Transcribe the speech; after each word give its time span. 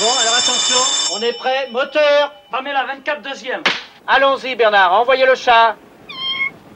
Bon, 0.00 0.06
alors 0.20 0.34
attention, 0.34 0.76
on 1.16 1.20
est 1.22 1.32
prêt. 1.32 1.68
Moteur 1.72 2.32
Pamela, 2.52 2.84
24 2.86 3.20
deuxième. 3.20 3.62
Allons-y, 4.06 4.54
Bernard, 4.54 4.92
envoyez 4.92 5.26
le 5.26 5.34
chat. 5.34 5.74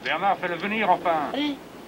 Bernard, 0.03 0.35
fais-le 0.41 0.55
venir 0.55 0.89
enfin. 0.89 1.31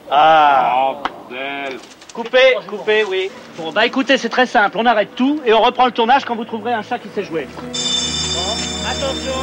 Ah. 0.10 0.76
Oh, 0.78 0.96
bordel. 1.30 1.78
Coupez, 2.14 2.56
coupez, 2.70 3.04
oui. 3.04 3.30
Bon, 3.58 3.74
bah 3.74 3.86
écoutez, 3.86 4.18
c'est 4.18 4.30
très 4.30 4.46
simple. 4.46 4.78
On 4.78 4.86
arrête 4.86 5.14
tout 5.16 5.42
et 5.46 5.52
on 5.52 5.62
reprend 5.62 5.86
le 5.86 5.92
tournage 5.92 6.24
quand 6.24 6.38
vous 6.38 6.46
trouverez 6.46 6.72
un 6.72 6.82
chat 6.82 7.00
qui 7.00 7.10
sait 7.10 7.26
jouer. 7.26 7.50
Bon, 7.54 8.90
attention. 8.90 9.34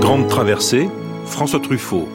Grande 0.00 0.28
traversée, 0.28 0.88
François 1.26 1.58
Truffaut. 1.58 2.08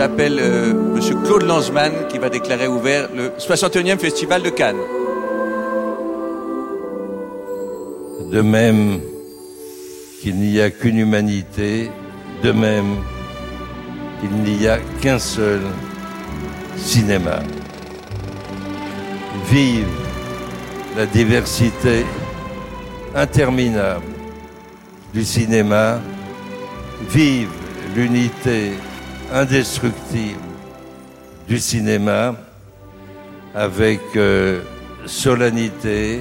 J'appelle 0.00 0.38
euh, 0.40 0.72
Monsieur 0.72 1.14
Claude 1.26 1.42
Lanzmann 1.42 1.92
qui 2.08 2.16
va 2.16 2.30
déclarer 2.30 2.66
ouvert 2.66 3.10
le 3.14 3.32
61e 3.38 3.98
Festival 3.98 4.40
de 4.40 4.48
Cannes. 4.48 4.80
De 8.32 8.40
même 8.40 9.00
qu'il 10.22 10.36
n'y 10.36 10.58
a 10.58 10.70
qu'une 10.70 10.96
humanité, 10.96 11.90
de 12.42 12.50
même 12.50 12.96
qu'il 14.22 14.30
n'y 14.30 14.66
a 14.66 14.78
qu'un 15.02 15.18
seul 15.18 15.60
cinéma. 16.78 17.40
Vive 19.50 19.84
la 20.96 21.04
diversité 21.04 22.06
interminable 23.14 24.06
du 25.12 25.24
cinéma, 25.24 26.00
vive 27.10 27.50
l'unité 27.94 28.72
indestructible 29.32 30.40
du 31.46 31.58
cinéma 31.58 32.34
avec 33.54 34.00
euh, 34.16 34.62
solennité, 35.06 36.20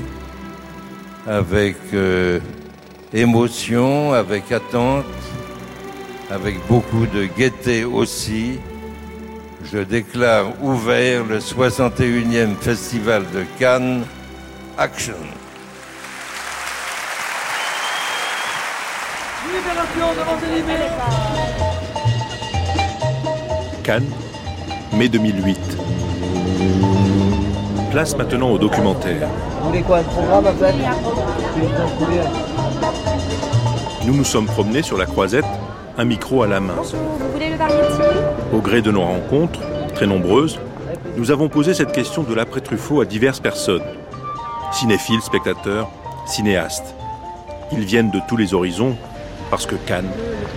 avec 1.28 1.78
euh, 1.94 2.39
émotion, 3.14 4.14
avec 4.14 4.52
attente, 4.52 5.06
avec 6.30 6.56
beaucoup 6.67 7.06
de 7.06 7.25
gaieté 7.25 7.84
aussi. 7.84 8.59
Je 9.72 9.80
déclare 9.80 10.64
ouvert 10.64 11.25
le 11.25 11.39
61e 11.39 12.56
Festival 12.56 13.23
de 13.34 13.44
Cannes. 13.59 14.03
Action 14.78 15.16
Cannes, 23.90 24.06
mai 24.94 25.09
2008. 25.09 25.58
Place 27.90 28.16
maintenant 28.16 28.52
au 28.52 28.59
documentaire. 28.59 29.28
Vous 29.62 29.70
voulez 29.70 29.81
quoi, 29.81 30.02
le 30.02 30.04
programme 30.04 30.46
Nous 34.06 34.16
nous 34.16 34.23
sommes 34.23 34.46
promenés 34.46 34.84
sur 34.84 34.96
la 34.96 35.08
croisette, 35.08 35.48
un 35.98 36.06
micro 36.06 36.44
à 36.44 36.48
la 36.48 36.59
main. 36.59 36.76
Vous 36.76 37.31
voulez 37.34 37.50
le 37.50 37.56
variété 37.56 38.04
Au 38.54 38.59
gré 38.59 38.84
de 38.84 38.92
nos 38.92 39.02
rencontres, 39.02 39.59
très 39.96 40.06
nombreuses, 40.06 40.59
nous 41.18 41.31
avons 41.31 41.50
posé 41.50 41.74
cette 41.74 41.92
question 41.92 42.22
de 42.22 42.36
l'après-Truffaut 42.36 43.02
à 43.02 43.06
diverses 43.06 43.40
personnes. 43.40 43.81
Cinéphiles, 44.72 45.22
spectateurs, 45.22 45.90
cinéastes. 46.28 46.94
Ils 47.72 47.86
viennent 47.86 48.12
de 48.12 48.20
tous 48.28 48.38
les 48.38 48.53
horizons, 48.53 48.96
parce 49.50 49.66
que 49.66 49.74
Cannes, 49.74 50.12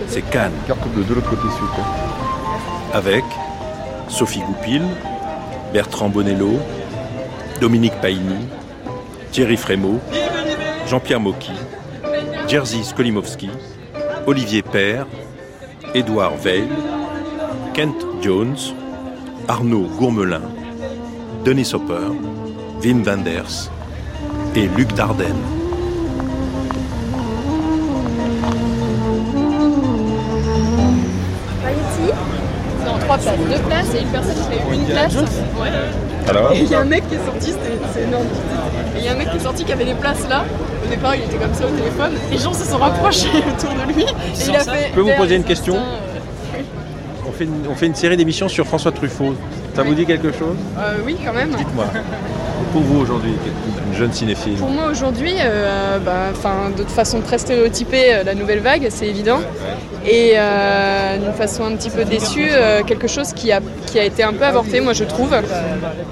c'est 0.07 0.21
Cannes. 0.21 0.53
Carte 0.67 0.87
bleue 0.89 1.03
de 1.03 1.15
l'autre 1.15 1.31
côté, 1.31 1.41
s'il 1.41 1.61
vous 1.61 1.73
plaît. 1.73 2.22
Avec 2.93 3.23
Sophie 4.07 4.41
Goupil, 4.41 4.83
Bertrand 5.73 6.09
Bonello, 6.09 6.59
Dominique 7.59 7.99
Paini, 8.01 8.47
Thierry 9.31 9.57
Frémaux, 9.57 9.99
Jean-Pierre 10.87 11.19
Mocky, 11.19 11.53
Jerzy 12.47 12.83
Skolimowski, 12.83 13.49
Olivier 14.27 14.61
Père, 14.61 15.07
Édouard 15.95 16.35
Veil, 16.35 16.67
Kent 17.73 18.05
Jones, 18.21 18.57
Arnaud 19.47 19.87
Gourmelin, 19.97 20.43
Denis 21.43 21.73
Hopper, 21.73 22.13
Wim 22.83 23.01
Wenders 23.03 23.71
et 24.55 24.67
Luc 24.77 24.93
Dardenne. 24.93 25.62
Deux 33.31 33.59
places 33.67 33.93
et 33.95 34.01
une 34.01 34.07
personne 34.09 34.35
qui 34.35 34.57
fait 34.57 34.75
une 34.75 34.85
place. 34.85 35.13
Ouais. 35.15 36.29
Alors 36.29 36.51
Et 36.53 36.59
il 36.59 36.69
y 36.69 36.75
a 36.75 36.79
un 36.79 36.85
mec 36.85 37.07
qui 37.09 37.15
est 37.15 37.25
sorti, 37.25 37.51
c'était- 37.51 37.79
c'est 37.93 38.01
énorme. 38.03 38.25
Et 38.95 38.99
il 38.99 39.05
y 39.05 39.07
a 39.07 39.11
un 39.11 39.15
mec 39.15 39.29
qui 39.31 39.37
est 39.37 39.43
sorti 39.43 39.63
qui 39.65 39.71
avait 39.73 39.85
les 39.85 39.93
places 39.95 40.27
là. 40.29 40.43
Au 40.85 40.89
départ, 40.89 41.15
il 41.15 41.23
était 41.23 41.37
comme 41.37 41.53
ça 41.53 41.65
au 41.65 41.69
téléphone. 41.69 42.11
Les 42.31 42.37
gens 42.37 42.53
se 42.53 42.65
sont 42.65 42.77
rapprochés 42.77 43.27
autour 43.57 43.71
de 43.73 43.93
lui. 43.93 44.03
Et 44.03 44.49
il 44.49 44.55
a 44.55 44.59
fait. 44.59 44.87
Je 44.89 44.93
peux 44.93 45.01
vous 45.01 45.11
poser 45.17 45.35
une 45.35 45.43
question 45.43 45.75
On 45.75 46.12
fait, 47.33 47.43
une, 47.45 47.67
on 47.69 47.75
fait 47.75 47.85
une 47.87 47.95
série 47.95 48.15
d'émissions 48.17 48.47
sur 48.47 48.65
François 48.65 48.91
Truffaut. 48.91 49.35
Ça 49.75 49.83
vous 49.83 49.93
dit 49.93 50.05
quelque 50.05 50.31
chose? 50.31 50.55
Euh, 50.77 50.97
oui, 51.05 51.17
quand 51.25 51.33
même. 51.33 51.49
Dites-moi. 51.49 51.85
Pour 52.71 52.81
vous 52.81 52.99
aujourd'hui, 53.01 53.31
une 53.91 53.95
jeune 53.97 54.13
cinéphile. 54.13 54.53
Pour 54.55 54.69
moi 54.69 54.87
aujourd'hui, 54.89 55.33
euh, 55.39 55.99
bah, 55.99 56.31
de 56.75 56.83
façon 56.85 57.21
très 57.21 57.37
stéréotypée, 57.37 58.13
euh, 58.13 58.23
la 58.23 58.33
nouvelle 58.33 58.59
vague, 58.59 58.87
c'est 58.89 59.07
évident. 59.07 59.39
Et 60.05 60.33
euh, 60.35 61.17
d'une 61.17 61.33
façon 61.33 61.65
un 61.65 61.75
petit 61.75 61.89
peu 61.89 62.03
déçue, 62.05 62.49
quelque 62.87 63.07
chose 63.07 63.33
qui 63.33 63.51
a, 63.51 63.59
qui 63.85 63.99
a 63.99 64.03
été 64.05 64.23
un 64.23 64.33
peu 64.33 64.43
avorté, 64.45 64.79
moi 64.81 64.93
je 64.93 65.03
trouve. 65.03 65.35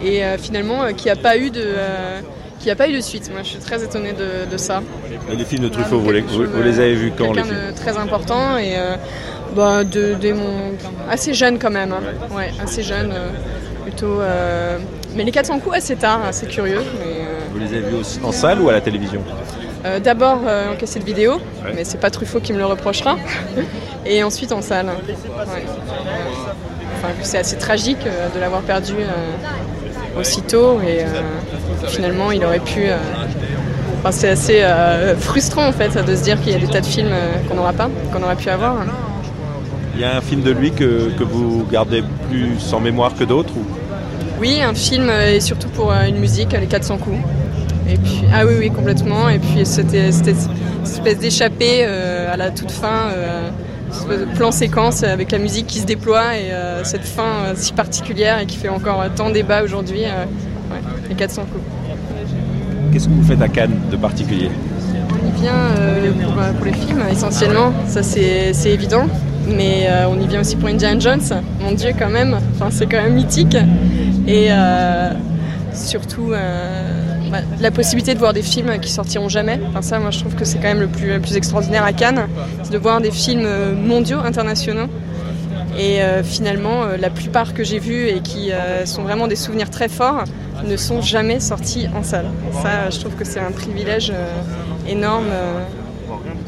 Et 0.03 0.21
finalement, 0.37 0.93
qui 0.95 1.07
n'a 1.07 1.15
pas 1.15 1.37
eu 1.37 1.49
de. 1.49 1.63
a 2.69 2.75
pas 2.75 2.87
eu 2.89 2.93
de 2.93 3.01
suite. 3.01 3.29
Moi, 3.31 3.41
je 3.43 3.49
suis 3.49 3.59
très 3.59 3.83
étonnée 3.83 4.13
de, 4.13 4.49
de 4.51 4.57
ça. 4.57 4.81
Et 5.31 5.35
les 5.35 5.45
films 5.45 5.63
de 5.63 5.69
Truffaut, 5.69 5.99
vous 5.99 6.11
les, 6.11 6.21
quelque 6.21 6.31
vous- 6.31 6.43
chose, 6.45 6.49
vous 6.53 6.61
les 6.63 6.79
avez 6.79 6.93
vus 6.95 7.11
quand 7.17 7.33
les 7.33 7.43
films 7.43 7.55
de 7.71 7.75
très 7.75 7.97
important 7.97 8.57
et 8.57 8.73
euh, 8.77 8.95
bah, 9.55 9.83
de, 9.83 10.13
de 10.15 10.33
mon- 10.33 10.73
assez 11.09 11.33
jeune 11.33 11.59
quand 11.59 11.69
même. 11.71 11.91
hein. 11.93 12.01
Ouais, 12.35 12.51
assez 12.63 12.83
jeune, 12.83 13.11
euh, 13.11 13.29
plutôt. 13.83 14.19
euh, 14.21 14.77
Mais 15.15 15.23
les 15.23 15.31
400 15.31 15.59
coups 15.59 15.75
assez 15.77 15.95
tard, 15.95 16.21
assez 16.27 16.45
curieux. 16.45 16.81
Mais, 16.99 17.21
euh, 17.21 17.39
Vous 17.51 17.59
les 17.59 17.67
avez 17.67 17.81
vus 17.81 17.95
aussi 17.95 18.19
en 18.23 18.31
salle 18.31 18.61
ou 18.61 18.69
à 18.69 18.73
la 18.73 18.81
télévision? 18.81 19.21
D'abord 20.03 20.41
en 20.71 20.75
cassette 20.75 21.03
vidéo, 21.03 21.39
mais 21.75 21.83
c'est 21.83 21.97
pas 21.99 22.11
Truffaut 22.11 22.39
qui 22.39 22.53
me 22.53 22.59
le 22.59 22.65
reprochera. 22.65 23.17
Et 24.05 24.21
ensuite 24.23 24.51
en 24.51 24.61
salle. 24.61 24.85
Ouais. 24.85 25.65
Enfin, 26.97 27.07
c'est 27.23 27.39
assez 27.39 27.57
tragique 27.57 27.97
de 28.35 28.39
l'avoir 28.39 28.61
perdu 28.61 28.93
aussitôt 30.19 30.79
et 30.81 31.03
finalement 31.87 32.31
il 32.31 32.45
aurait 32.45 32.59
pu. 32.59 32.83
enfin, 33.99 34.11
c'est 34.11 34.29
assez 34.29 34.61
euh, 34.61 35.15
frustrant 35.15 35.65
en 35.67 35.71
fait 35.71 35.97
de 36.05 36.15
se 36.15 36.21
dire 36.23 36.39
qu'il 36.41 36.51
y 36.51 36.55
a 36.55 36.59
des 36.59 36.67
tas 36.67 36.81
de 36.81 36.85
films 36.85 37.09
euh, 37.11 37.31
qu'on 37.49 37.55
n'aura 37.55 37.73
pas, 37.73 37.89
qu'on 38.13 38.21
aurait 38.21 38.35
pu 38.35 38.49
avoir. 38.49 38.75
Il 39.95 40.01
y 40.01 40.03
a 40.03 40.17
un 40.17 40.21
film 40.21 40.41
de 40.41 40.51
lui 40.51 40.71
que, 40.71 41.09
que 41.17 41.23
vous 41.23 41.65
gardez 41.71 42.03
plus 42.29 42.73
en 42.73 42.79
mémoire 42.79 43.13
que 43.15 43.23
d'autres 43.23 43.53
ou... 43.55 43.63
Oui, 44.39 44.59
un 44.61 44.73
film 44.73 45.07
euh, 45.09 45.35
et 45.35 45.39
surtout 45.39 45.67
pour 45.69 45.91
euh, 45.91 46.05
une 46.07 46.17
musique, 46.17 46.53
Les 46.53 46.65
400 46.65 46.97
coups. 46.97 47.17
Et 47.89 47.97
puis, 47.97 48.23
ah 48.33 48.45
oui, 48.45 48.53
oui, 48.57 48.69
complètement. 48.71 49.29
Et 49.29 49.37
puis 49.39 49.65
c'était 49.65 50.11
cette 50.11 50.29
espèce 50.83 51.19
d'échappée 51.19 51.81
euh, 51.83 52.33
à 52.33 52.37
la 52.37 52.49
toute 52.49 52.71
fin, 52.71 53.09
euh, 53.13 53.49
plan 54.35 54.51
séquence 54.51 55.03
avec 55.03 55.31
la 55.31 55.37
musique 55.37 55.67
qui 55.67 55.79
se 55.79 55.85
déploie 55.85 56.37
et 56.37 56.51
euh, 56.53 56.83
cette 56.83 57.03
fin 57.03 57.23
euh, 57.45 57.53
si 57.55 57.73
particulière 57.73 58.39
et 58.39 58.45
qui 58.45 58.57
fait 58.57 58.69
encore 58.69 59.01
euh, 59.01 59.09
tant 59.15 59.29
débat 59.29 59.61
aujourd'hui. 59.63 60.05
euh, 60.05 60.23
ouais, 60.73 60.81
les 61.09 61.15
400 61.15 61.43
coups. 61.51 61.63
Qu'est-ce 62.93 63.07
que 63.07 63.13
vous 63.13 63.23
faites 63.23 63.41
à 63.41 63.47
Cannes 63.49 63.77
de 63.91 63.97
particulier? 63.97 64.49
On 65.11 65.27
y 65.37 65.41
vient 65.41 65.53
euh, 65.79 66.11
pour, 66.23 66.41
euh, 66.41 66.51
pour 66.53 66.65
les 66.65 66.73
films 66.73 67.03
essentiellement, 67.11 67.71
ça 67.87 68.01
c'est 68.01 68.53
c'est 68.53 68.71
évident. 68.71 69.05
Mais 69.47 69.87
euh, 69.87 70.07
on 70.07 70.19
y 70.19 70.27
vient 70.27 70.41
aussi 70.41 70.55
pour 70.55 70.69
Indiana 70.69 70.99
Jones, 70.99 71.43
mon 71.61 71.71
dieu 71.71 71.91
quand 71.97 72.09
même, 72.09 72.37
enfin, 72.55 72.69
c'est 72.71 72.85
quand 72.85 73.01
même 73.01 73.15
mythique. 73.15 73.57
Et 74.27 74.47
euh, 74.49 75.11
surtout 75.73 76.31
euh, 76.31 77.19
bah, 77.31 77.39
la 77.59 77.71
possibilité 77.71 78.13
de 78.13 78.19
voir 78.19 78.33
des 78.33 78.41
films 78.41 78.79
qui 78.79 78.91
sortiront 78.91 79.29
jamais. 79.29 79.59
Enfin, 79.69 79.81
ça 79.81 79.99
moi 79.99 80.11
je 80.11 80.19
trouve 80.19 80.35
que 80.35 80.45
c'est 80.45 80.57
quand 80.57 80.67
même 80.67 80.81
le 80.81 80.87
plus, 80.87 81.35
extraordinaire 81.35 81.83
à 81.83 81.93
Cannes, 81.93 82.27
c'est 82.63 82.71
de 82.71 82.77
voir 82.77 83.01
des 83.01 83.11
films 83.11 83.47
mondiaux, 83.75 84.19
internationaux. 84.19 84.87
Et 85.79 85.99
finalement, 86.23 86.83
la 86.99 87.09
plupart 87.09 87.53
que 87.53 87.63
j'ai 87.63 87.79
vus 87.79 88.07
et 88.09 88.19
qui 88.19 88.51
sont 88.83 89.03
vraiment 89.03 89.27
des 89.27 89.37
souvenirs 89.37 89.69
très 89.69 89.87
forts 89.87 90.25
ne 90.67 90.75
sont 90.75 91.01
jamais 91.01 91.39
sortis 91.39 91.87
en 91.95 92.03
salle. 92.03 92.25
Ça, 92.61 92.89
je 92.89 92.99
trouve 92.99 93.15
que 93.15 93.23
c'est 93.23 93.39
un 93.39 93.51
privilège 93.51 94.11
énorme. 94.87 95.27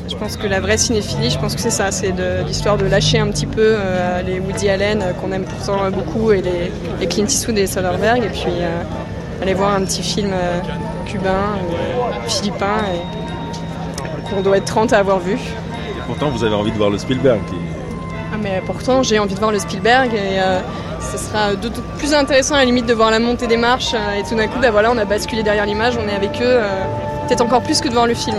Euh. 0.05 0.09
Je 0.09 0.15
pense 0.15 0.38
que 0.38 0.47
la 0.47 0.59
vraie 0.59 0.77
cinéphilie, 0.77 1.29
je 1.29 1.39
pense 1.39 1.55
que 1.55 1.61
c'est 1.61 1.69
ça, 1.71 1.91
c'est 1.91 2.13
l'histoire 2.45 2.77
de 2.77 2.85
lâcher 2.85 3.19
un 3.19 3.27
petit 3.29 3.45
peu 3.45 3.61
euh, 3.61 4.21
les 4.21 4.39
Woody 4.39 4.69
Allen 4.69 5.01
euh, 5.01 5.13
qu'on 5.13 5.31
aime 5.31 5.45
pourtant 5.45 5.89
beaucoup 5.91 6.31
et 6.31 6.41
les, 6.41 6.71
les 7.00 7.07
Clint 7.07 7.25
Eastwood 7.25 7.57
et 7.57 7.67
Soderbergh 7.67 8.23
et 8.23 8.29
puis 8.29 8.44
euh, 8.59 8.81
aller 9.41 9.53
voir 9.53 9.73
un 9.73 9.81
petit 9.83 10.03
film 10.03 10.31
euh, 10.33 10.59
cubain 11.05 11.57
ou 11.67 11.73
euh, 11.73 12.27
philippin 12.27 12.77
et 12.94 14.29
qu'on 14.29 14.41
doit 14.41 14.57
être 14.57 14.65
30 14.65 14.94
à 14.94 15.00
avoir 15.00 15.19
vu. 15.19 15.38
Pourtant, 16.07 16.29
vous 16.29 16.44
avez 16.44 16.55
envie 16.55 16.71
de 16.71 16.77
voir 16.77 16.89
le 16.89 16.97
Spielberg. 16.97 17.39
qui- 17.50 17.55
Ah, 18.33 18.38
mais 18.41 18.61
pourtant, 18.65 19.03
j'ai 19.03 19.19
envie 19.19 19.33
de 19.35 19.39
voir 19.39 19.51
le 19.51 19.59
Spielberg 19.59 20.13
et 20.13 20.39
euh, 20.41 20.59
ce 21.00 21.17
sera 21.17 21.55
d'autant 21.55 21.81
plus 21.97 22.13
intéressant 22.13 22.55
à 22.55 22.59
la 22.59 22.65
limite 22.65 22.85
de 22.85 22.94
voir 22.94 23.09
la 23.11 23.19
montée 23.19 23.47
des 23.47 23.57
marches 23.57 23.94
euh, 23.94 24.19
et 24.19 24.23
tout 24.23 24.35
d'un 24.35 24.47
coup, 24.47 24.59
bah 24.61 24.71
voilà, 24.71 24.91
on 24.91 24.97
a 24.97 25.05
basculé 25.05 25.44
derrière 25.44 25.65
l'image, 25.65 25.94
on 25.97 26.07
est 26.09 26.15
avec 26.15 26.41
eux, 26.41 26.45
euh, 26.45 26.83
peut-être 27.27 27.41
encore 27.41 27.61
plus 27.61 27.79
que 27.81 27.88
devant 27.89 28.05
le 28.05 28.13
film. 28.13 28.35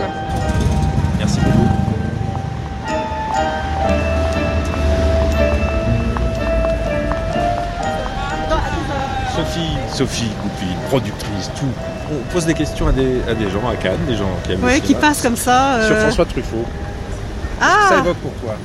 Sophie, 9.95 10.29
Goupil, 10.43 10.75
productrice, 10.89 11.49
tout. 11.57 11.65
On 12.11 12.33
pose 12.33 12.45
des 12.45 12.53
questions 12.53 12.87
à 12.87 12.91
des, 12.91 13.21
à 13.29 13.33
des 13.33 13.49
gens 13.49 13.67
à 13.69 13.75
Cannes, 13.77 13.97
des 14.07 14.15
gens 14.17 14.29
qui 14.43 14.51
aiment 14.51 14.59
le 14.61 14.65
Ouais, 14.67 14.79
qui 14.81 14.87
cinéma. 14.87 15.07
passe 15.07 15.21
comme 15.21 15.37
ça. 15.37 15.79
Sur 15.87 15.95
euh, 15.95 16.01
François 16.01 16.25
Truffaut. 16.25 16.65
Ah, 17.61 17.87
Ça 17.89 17.97
évoque 17.99 18.17
pour 18.17 18.31
toi 18.33 18.55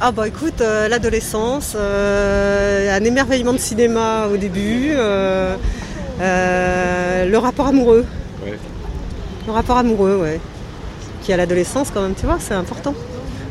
ah 0.00 0.12
bah 0.12 0.28
écoute, 0.28 0.60
euh, 0.60 0.86
l'adolescence, 0.86 1.72
euh, 1.76 2.96
un 2.96 3.02
émerveillement 3.02 3.52
de 3.52 3.58
cinéma 3.58 4.28
au 4.32 4.36
début, 4.36 4.92
euh, 4.94 5.56
euh, 6.20 7.24
le 7.24 7.38
rapport 7.38 7.66
amoureux. 7.66 8.06
Ouais. 8.46 8.56
Le 9.48 9.52
rapport 9.52 9.76
amoureux, 9.76 10.20
ouais. 10.22 10.38
Qui 11.24 11.32
à 11.32 11.36
l'adolescence 11.36 11.88
quand 11.92 12.00
même, 12.02 12.14
tu 12.14 12.26
vois, 12.26 12.38
c'est 12.38 12.54
important. 12.54 12.94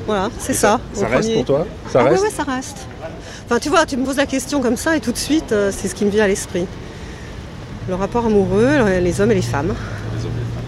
Voilà, 0.05 0.29
c'est 0.39 0.53
ça. 0.53 0.79
Ça 0.93 1.07
reste 1.07 1.23
premier. 1.23 1.33
pour 1.35 1.45
toi? 1.45 1.67
Ça 1.91 1.99
ah 1.99 2.03
ouais, 2.05 2.09
reste? 2.11 2.23
ouais, 2.23 2.29
ça 2.29 2.43
reste. 2.43 2.77
Enfin, 3.45 3.59
tu 3.59 3.67
vois, 3.67 3.85
tu 3.85 3.97
me 3.97 4.05
poses 4.05 4.15
la 4.15 4.25
question 4.25 4.61
comme 4.61 4.77
ça 4.77 4.95
et 4.95 5.01
tout 5.01 5.11
de 5.11 5.17
suite, 5.17 5.51
euh, 5.51 5.69
c'est 5.75 5.89
ce 5.89 5.95
qui 5.95 6.05
me 6.05 6.09
vient 6.11 6.23
à 6.23 6.27
l'esprit. 6.29 6.65
Le 7.87 7.95
rapport 7.95 8.25
amoureux, 8.25 8.67
les 9.01 9.21
hommes 9.21 9.31
et 9.31 9.35
les 9.35 9.41
femmes. 9.41 9.73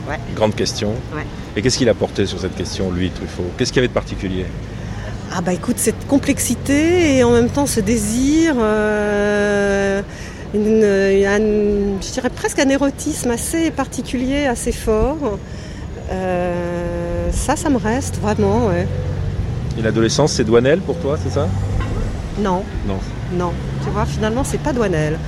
Ouais. 0.07 0.18
Grande 0.36 0.56
question. 0.56 0.89
Ouais. 1.13 1.25
Et 1.56 1.62
qu'est-ce 1.62 1.77
qu'il 1.77 1.89
a 1.89 1.94
porté 1.94 2.25
sur 2.25 2.39
cette 2.39 2.56
question, 2.56 2.92
lui, 2.92 3.10
Truffaut? 3.10 3.44
Qu'est-ce 3.57 3.71
qu'il 3.71 3.77
y 3.77 3.80
avait 3.80 3.88
de 3.89 3.94
particulier? 3.94 4.45
Ah 5.31 5.42
bah 5.42 5.54
écoute, 5.54 5.75
cette 5.77 6.07
complexité 6.07 7.18
et 7.18 7.24
en 7.24 7.31
même 7.31 7.50
temps 7.50 7.68
ce 7.68 7.80
désir, 7.81 8.56
euh, 8.57 10.01
une- 10.56 10.83
un- 10.83 12.01
je 12.01 12.12
dirais 12.12 12.31
presque 12.31 12.57
un 12.57 12.69
érotisme 12.69 13.30
assez 13.30 13.69
particulier, 13.69 14.48
assez 14.48 14.71
fort. 14.71 15.38
Euh, 16.12 17.30
ça, 17.31 17.56
ça 17.56 17.69
me 17.69 17.77
reste 17.77 18.19
vraiment, 18.19 18.68
ouais. 18.68 18.88
Et 19.77 19.83
l'adolescence, 19.83 20.31
c'est 20.33 20.44
Douanel 20.44 20.80
pour 20.80 20.98
toi, 20.98 21.18
c'est 21.24 21.31
ça? 21.31 21.48
Non, 22.39 22.63
Non. 22.88 22.98
non. 23.38 23.51
Tu 23.83 23.89
vois, 23.92 24.06
finalement, 24.06 24.44
c'est 24.44 24.57
pas 24.62 24.74
Douanel. 24.74 25.19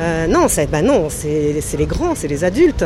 Euh, 0.00 0.26
non, 0.26 0.46
c'est 0.48 0.70
bah 0.70 0.82
non, 0.82 1.08
c'est 1.10 1.62
les 1.78 1.86
grands, 1.86 2.14
c'est 2.14 2.28
les 2.28 2.44
adultes. 2.44 2.82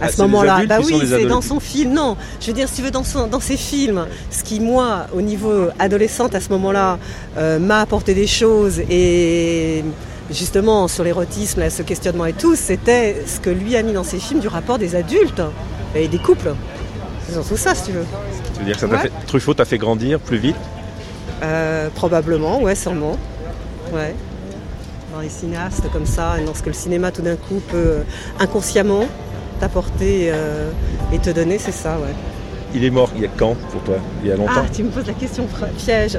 À 0.00 0.04
Ah, 0.06 0.12
ce 0.12 0.22
moment-là, 0.22 0.60
bah 0.68 0.78
oui, 0.84 0.94
c'est 1.08 1.26
dans 1.26 1.40
son 1.40 1.58
film. 1.58 1.92
Non, 1.92 2.16
je 2.40 2.46
veux 2.46 2.52
dire, 2.52 2.68
si 2.68 2.76
tu 2.76 2.82
veux, 2.82 2.92
dans, 2.92 3.02
son- 3.02 3.26
dans 3.26 3.40
ses 3.40 3.56
films, 3.56 4.06
ce 4.30 4.44
qui, 4.44 4.60
moi, 4.60 5.06
au 5.12 5.20
niveau 5.22 5.68
adolescente, 5.80 6.36
à 6.36 6.40
ce 6.40 6.50
moment-là, 6.50 6.98
euh, 7.36 7.58
m'a 7.58 7.80
apporté 7.80 8.14
des 8.14 8.28
choses 8.28 8.78
et 8.88 9.82
justement 10.30 10.86
sur 10.86 11.02
l'érotisme, 11.02 11.68
ce 11.68 11.82
questionnement 11.82 12.26
et 12.26 12.32
tout, 12.32 12.54
c'était 12.54 13.24
ce 13.26 13.40
que 13.40 13.50
lui 13.50 13.74
a 13.74 13.82
mis 13.82 13.92
dans 13.92 14.04
ses 14.04 14.18
films 14.20 14.38
du 14.38 14.46
rapport 14.46 14.78
des 14.78 14.94
adultes 14.94 15.42
et 15.96 16.06
des 16.06 16.18
couples. 16.18 16.54
C'est 17.26 17.32
surtout 17.32 17.56
ça, 17.56 17.74
si 17.74 17.86
tu 17.86 17.90
veux. 17.92 18.04
Tu 18.54 18.60
veux 18.60 18.66
dire 18.66 18.74
que 18.76 18.80
ça 18.82 18.86
t'a 18.86 18.94
Ouais. 18.94 19.02
fait... 19.02 19.12
Truffaut 19.26 19.54
t'a 19.54 19.64
fait 19.64 19.78
grandir 19.78 20.20
plus 20.20 20.38
vite? 20.38 20.56
Euh, 21.42 21.88
probablement, 21.94 22.60
ouais, 22.62 22.76
sûrement. 22.76 23.16
Ouais. 23.92 24.14
Dans 25.12 25.20
les 25.20 25.28
cinéastes 25.30 25.90
comme 25.92 26.04
ça, 26.06 26.38
et 26.40 26.44
dans 26.44 26.54
ce 26.54 26.62
que 26.62 26.68
le 26.68 26.74
cinéma 26.74 27.10
tout 27.10 27.22
d'un 27.22 27.36
coup 27.36 27.60
peut 27.70 27.76
euh, 27.76 28.02
inconsciemment 28.38 29.04
t'apporter 29.58 30.28
euh, 30.30 30.70
et 31.12 31.18
te 31.18 31.30
donner, 31.30 31.58
c'est 31.58 31.72
ça, 31.72 31.96
ouais. 31.98 32.14
Il 32.74 32.84
est 32.84 32.90
mort 32.90 33.10
il 33.16 33.22
y 33.22 33.24
a 33.24 33.28
quand 33.36 33.54
pour 33.72 33.80
toi? 33.82 33.96
Il 34.22 34.28
y 34.28 34.32
a 34.32 34.36
longtemps? 34.36 34.52
Ah, 34.56 34.64
tu 34.72 34.82
me 34.82 34.90
poses 34.90 35.06
la 35.06 35.14
question 35.14 35.46
piège. 35.78 36.18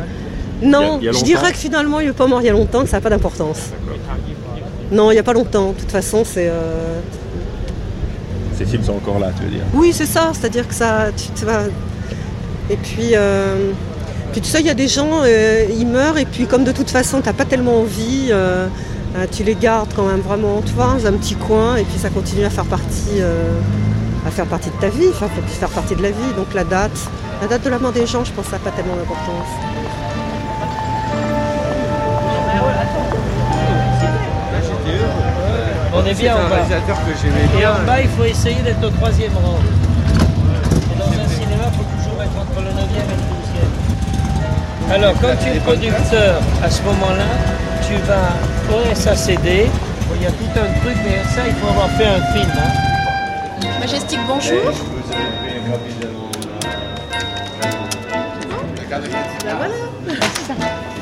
Non, 0.63 0.97
Il 0.99 1.05
y 1.05 1.07
a- 1.07 1.11
il 1.11 1.15
y 1.15 1.17
a 1.17 1.19
je 1.19 1.23
dirais 1.23 1.51
que 1.51 1.57
finalement 1.57 1.99
il 1.99 2.07
n'est 2.07 2.13
pas 2.13 2.25
mort 2.27 2.41
il 2.41 2.45
y 2.45 2.49
a 2.49 2.53
longtemps, 2.53 2.81
que 2.81 2.89
ça 2.89 2.97
n'a 2.97 3.01
pas 3.01 3.11
d'importance. 3.11 3.69
Non, 4.91 5.11
il 5.11 5.13
n'y 5.13 5.19
a 5.19 5.23
pas 5.23 5.33
longtemps. 5.33 5.69
De 5.73 5.79
toute 5.79 5.91
façon, 5.91 6.23
c'est. 6.25 6.49
euh, 6.49 6.99
Ces 8.57 8.65
films 8.65 8.83
sont 8.83 8.93
encore 8.95 9.19
là, 9.19 9.29
tu 9.37 9.43
veux 9.43 9.51
dire? 9.51 9.61
Oui, 9.75 9.91
c'est 9.93 10.07
ça. 10.07 10.31
C'est-à-dire 10.33 10.67
que 10.67 10.73
ça. 10.73 11.11
Tu, 11.15 11.27
tu 11.35 11.45
vas... 11.45 11.61
Et 12.71 12.75
puis. 12.75 13.11
euh, 13.13 13.71
Puis 14.39 14.47
tu 14.47 14.53
sais, 14.53 14.61
il 14.61 14.67
y 14.67 14.69
a 14.69 14.73
des 14.73 14.87
gens, 14.87 15.23
euh, 15.25 15.65
ils 15.69 15.85
meurent 15.85 16.17
et 16.17 16.23
puis 16.23 16.45
comme 16.45 16.63
de 16.63 16.71
toute 16.71 16.89
façon, 16.89 17.19
t'as 17.19 17.33
pas 17.33 17.43
tellement 17.43 17.81
envie, 17.81 18.29
euh, 18.31 18.67
euh, 19.17 19.25
tu 19.29 19.43
les 19.43 19.53
gardes 19.53 19.89
quand 19.93 20.05
même 20.05 20.21
vraiment, 20.21 20.61
tu 20.65 20.71
vois, 20.71 20.95
dans 20.97 21.07
un 21.07 21.11
petit 21.11 21.35
coin 21.35 21.75
et 21.75 21.83
puis 21.83 21.99
ça 21.99 22.09
continue 22.09 22.45
à 22.45 22.49
faire 22.49 22.63
partie, 22.63 23.19
euh, 23.19 23.51
à 24.25 24.31
faire 24.31 24.45
partie 24.45 24.69
de 24.69 24.79
ta 24.79 24.87
vie, 24.87 25.09
enfin, 25.09 25.27
faire 25.45 25.67
partie 25.67 25.93
de 25.93 26.01
la 26.01 26.11
vie. 26.11 26.33
Donc 26.37 26.53
la 26.53 26.63
date, 26.63 26.97
la 27.41 27.47
date 27.49 27.65
de 27.65 27.69
la 27.69 27.79
mort 27.79 27.91
des 27.91 28.05
gens, 28.05 28.23
je 28.23 28.31
pense 28.31 28.45
que 28.45 28.51
ça 28.51 28.59
n'a 28.59 28.63
pas 28.63 28.71
tellement 28.71 28.95
d'importance. 28.95 29.49
On 35.93 36.05
est 36.05 36.13
bien 36.13 36.35
en 36.35 36.49
bas. 36.49 36.59
Et 37.59 37.67
en 37.67 37.85
bas, 37.85 38.01
il 38.01 38.07
faut 38.07 38.23
essayer 38.23 38.61
d'être 38.61 38.85
au 38.85 38.89
troisième 38.89 39.33
rang. 39.33 39.59
Et 40.93 40.97
dans 40.97 41.07
un 41.07 41.27
cinéma, 41.27 41.65
il 41.65 41.77
faut 41.77 41.83
toujours 41.97 42.23
être 42.23 42.39
entre 42.39 42.61
le 42.61 42.69
9e 42.69 43.03
et 43.03 43.17
le 43.17 43.23
12e. 43.35 43.89
Alors, 44.91 45.13
quand 45.21 45.35
tu 45.41 45.49
es 45.55 45.59
producteur, 45.59 46.41
à 46.63 46.69
ce 46.69 46.81
moment-là, 46.83 47.25
tu 47.87 47.93
vas 48.07 48.33
au 48.75 48.95
SACD. 48.95 49.67
Bon, 50.07 50.15
Il 50.15 50.23
y 50.23 50.25
a 50.25 50.31
tout 50.31 50.51
un 50.55 50.79
truc, 50.81 50.97
mais 51.05 51.23
ça, 51.35 51.41
il 51.47 51.53
faut 51.55 51.67
avoir 51.67 51.89
fait 51.91 52.05
un 52.05 52.21
film. 52.33 52.51
hein. 52.57 53.67
Majestic, 53.79 54.19
bonjour. 54.27 54.71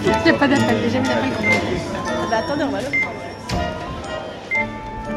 Il 0.03 0.09
n'y 0.23 0.29
a 0.29 0.33
pas 0.33 0.47
d'appel, 0.47 0.81
déjà 0.83 0.99
mis 0.99 1.07
l'appel 1.07 1.29
qu'on 1.37 1.43
Ah 1.45 2.27
bah 2.29 2.37
attendez, 2.45 2.63
on 2.63 2.71
va 2.71 2.79
le 2.81 2.87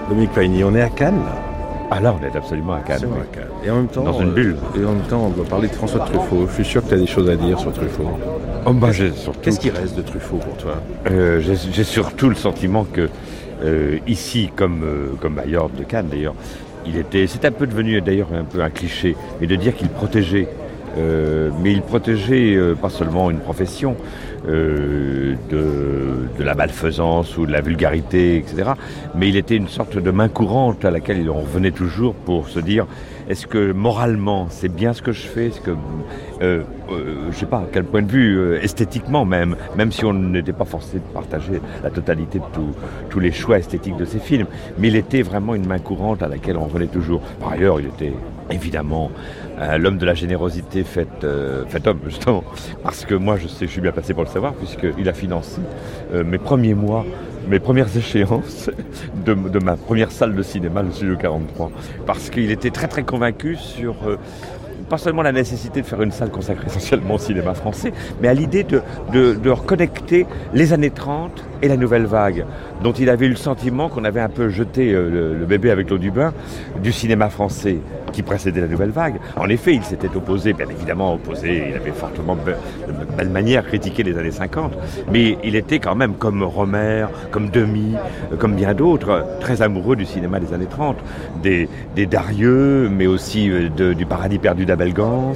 Dominique 0.08 0.32
Paigny, 0.32 0.64
on 0.64 0.74
est 0.74 0.82
à 0.82 0.88
Cannes 0.88 1.22
là 1.24 1.49
Ah 1.90 2.00
là, 2.00 2.14
on 2.20 2.24
est 2.24 2.36
absolument 2.36 2.74
à 2.74 2.80
Cannes. 2.80 2.98
C'est 3.00 3.06
vrai, 3.06 3.20
oui. 3.20 3.26
Cannes. 3.32 3.48
Et 3.64 3.70
en 3.70 3.76
même 3.76 3.88
temps, 3.88 4.02
Dans 4.04 4.20
une 4.20 4.28
euh, 4.30 4.34
bulle. 4.34 4.56
Et 4.76 4.84
en 4.84 4.92
même 4.92 5.02
temps, 5.08 5.26
on 5.26 5.30
doit 5.30 5.44
parler 5.44 5.68
de 5.68 5.74
François 5.74 6.00
Truffaut. 6.00 6.46
Je 6.48 6.54
suis 6.54 6.64
sûr 6.64 6.82
que 6.82 6.88
tu 6.88 6.94
as 6.94 6.98
des 6.98 7.06
choses 7.06 7.28
à 7.28 7.36
dire 7.36 7.58
sur 7.58 7.72
Truffaut. 7.72 8.08
Oh, 8.66 8.72
bah, 8.72 8.92
surtout- 8.92 9.40
Qu'est-ce 9.42 9.58
qui 9.60 9.70
reste 9.70 9.96
de 9.96 10.02
Truffaut 10.02 10.36
pour 10.36 10.56
toi? 10.56 10.74
Euh, 11.10 11.40
J'ai 11.40 11.54
j'ai 11.72 11.84
surtout 11.84 12.28
le 12.28 12.34
sentiment 12.36 12.84
que 12.84 13.08
euh, 13.64 13.98
ici, 14.06 14.50
comme, 14.54 14.82
euh, 14.84 15.08
comme 15.20 15.38
ailleurs 15.38 15.68
de 15.68 15.82
Cannes 15.82 16.06
d'ailleurs, 16.10 16.34
il 16.86 16.96
était. 16.96 17.26
C'est 17.26 17.44
un 17.44 17.50
peu 17.52 17.66
devenu 17.66 18.00
d'ailleurs 18.00 18.28
un 18.34 18.44
peu 18.44 18.62
un 18.62 18.70
cliché, 18.70 19.16
mais 19.40 19.46
de 19.46 19.56
dire 19.56 19.74
qu'il 19.76 19.88
protégeait. 19.88 20.48
Euh, 20.98 21.50
mais 21.62 21.72
il 21.72 21.82
protégeait 21.82 22.54
euh, 22.54 22.74
pas 22.74 22.90
seulement 22.90 23.30
une 23.30 23.38
profession 23.38 23.96
euh, 24.48 25.34
de, 25.50 26.42
la 26.42 26.54
malfaisance 26.54 27.36
ou 27.36 27.46
de 27.46 27.52
la 27.52 27.60
vulgarité, 27.60 28.38
etc. 28.38 28.72
Mais 29.14 29.28
il 29.28 29.36
était 29.36 29.56
une 29.56 29.68
sorte 29.68 29.98
de 29.98 30.10
main 30.10 30.28
courante 30.28 30.84
à 30.84 30.90
laquelle 30.90 31.28
en 31.30 31.40
revenait 31.40 31.70
toujours 31.70 32.14
pour 32.14 32.48
se 32.48 32.58
dire 32.58 32.86
est-ce 33.28 33.46
que 33.46 33.72
moralement 33.72 34.46
c'est 34.48 34.70
bien 34.74 34.92
ce 34.94 35.02
que 35.02 35.12
je 35.12 35.20
fais? 35.20 35.48
Est-ce 35.48 35.60
je 36.40 37.36
sais 37.36 37.46
pas, 37.46 37.64
quel 37.70 37.84
point 37.84 38.02
de 38.02 38.10
vue, 38.10 38.56
esthétiquement 38.56 39.24
même, 39.24 39.54
même 39.76 39.92
si 39.92 40.04
on 40.04 40.14
n'était 40.14 40.54
pas 40.54 40.64
forcé 40.64 40.96
de 40.96 41.12
partager 41.14 41.60
la 41.84 41.90
totalité 41.90 42.38
de 42.38 42.44
tous 43.08 43.20
les 43.20 43.30
choix 43.30 43.58
esthétiques 43.58 43.96
de 43.96 44.06
ses 44.06 44.18
films, 44.18 44.46
mais 44.78 44.88
il 44.88 44.96
était 44.96 45.22
vraiment 45.22 45.54
une 45.54 45.66
main 45.66 45.78
courante 45.78 46.22
à 46.22 46.28
laquelle 46.28 46.56
on 46.56 46.64
revenait 46.64 46.86
toujours. 46.86 47.20
Par 47.38 47.52
ailleurs, 47.52 47.78
il 47.78 47.86
était 47.86 48.14
évidemment 48.50 49.10
euh, 49.60 49.78
l'homme 49.78 49.98
de 49.98 50.06
la 50.06 50.14
générosité 50.14 50.84
fait, 50.84 51.24
euh, 51.24 51.64
fait 51.66 51.86
homme, 51.86 52.00
justement, 52.06 52.44
parce 52.82 53.04
que 53.04 53.14
moi 53.14 53.36
je 53.36 53.48
sais, 53.48 53.66
je 53.66 53.72
suis 53.72 53.80
bien 53.80 53.92
placé 53.92 54.14
pour 54.14 54.24
le 54.24 54.28
savoir, 54.28 54.54
puisqu'il 54.54 55.08
a 55.08 55.12
financé 55.12 55.60
euh, 56.12 56.24
mes 56.24 56.38
premiers 56.38 56.74
mois 56.74 57.04
mes 57.48 57.58
premières 57.58 57.94
échéances 57.96 58.70
de, 59.24 59.34
de 59.34 59.58
ma 59.58 59.76
première 59.76 60.10
salle 60.12 60.34
de 60.34 60.42
cinéma, 60.42 60.82
le 60.82 60.90
Studio 60.92 61.16
43, 61.16 61.70
parce 62.06 62.30
qu'il 62.30 62.50
était 62.50 62.70
très 62.70 62.86
très 62.86 63.02
convaincu 63.02 63.56
sur 63.56 63.96
euh, 64.06 64.16
pas 64.88 64.98
seulement 64.98 65.22
la 65.22 65.32
nécessité 65.32 65.80
de 65.82 65.86
faire 65.86 66.02
une 66.02 66.12
salle 66.12 66.30
consacrée 66.30 66.66
essentiellement 66.66 67.14
au 67.14 67.18
cinéma 67.18 67.54
français, 67.54 67.92
mais 68.20 68.28
à 68.28 68.34
l'idée 68.34 68.64
de, 68.64 68.82
de, 69.12 69.34
de 69.34 69.50
reconnecter 69.50 70.26
les 70.52 70.72
années 70.72 70.90
30 70.90 71.44
et 71.62 71.68
la 71.68 71.76
nouvelle 71.76 72.06
vague, 72.06 72.44
dont 72.82 72.92
il 72.92 73.08
avait 73.10 73.26
eu 73.26 73.30
le 73.30 73.36
sentiment 73.36 73.88
qu'on 73.88 74.04
avait 74.04 74.20
un 74.20 74.28
peu 74.28 74.48
jeté 74.48 74.92
euh, 74.92 75.10
le, 75.10 75.38
le 75.38 75.44
bébé 75.46 75.70
avec 75.70 75.90
l'eau 75.90 75.98
du 75.98 76.10
bain 76.10 76.32
du 76.82 76.92
cinéma 76.92 77.28
français 77.30 77.76
qui 78.12 78.22
précédait 78.22 78.60
la 78.60 78.66
nouvelle 78.66 78.90
vague. 78.90 79.16
En 79.36 79.48
effet, 79.48 79.72
il 79.74 79.84
s'était 79.84 80.08
opposé, 80.16 80.52
bien 80.52 80.66
évidemment 80.68 81.14
opposé, 81.14 81.68
il 81.70 81.74
avait 81.76 81.92
fortement 81.92 82.34
de 82.36 82.52
belle 83.16 83.28
manière 83.30 83.64
critiqué 83.66 84.02
les 84.02 84.18
années 84.18 84.30
50, 84.32 84.72
mais 85.12 85.38
il 85.44 85.54
était 85.54 85.78
quand 85.78 85.94
même 85.94 86.14
comme 86.14 86.42
Romer, 86.42 87.06
comme 87.30 87.50
Demy, 87.50 87.94
euh, 88.32 88.36
comme 88.36 88.54
bien 88.56 88.74
d'autres, 88.74 89.24
très 89.40 89.62
amoureux 89.62 89.94
du 89.96 90.06
cinéma 90.06 90.40
des 90.40 90.52
années 90.52 90.66
30, 90.68 90.96
des, 91.42 91.68
des 91.94 92.06
Darieux, 92.06 92.88
mais 92.88 93.06
aussi 93.06 93.48
euh, 93.50 93.68
de- 93.68 93.92
du 93.92 94.06
Paradis 94.06 94.38
perdu 94.38 94.66
d'Abel 94.66 94.92
Gans, 94.92 95.34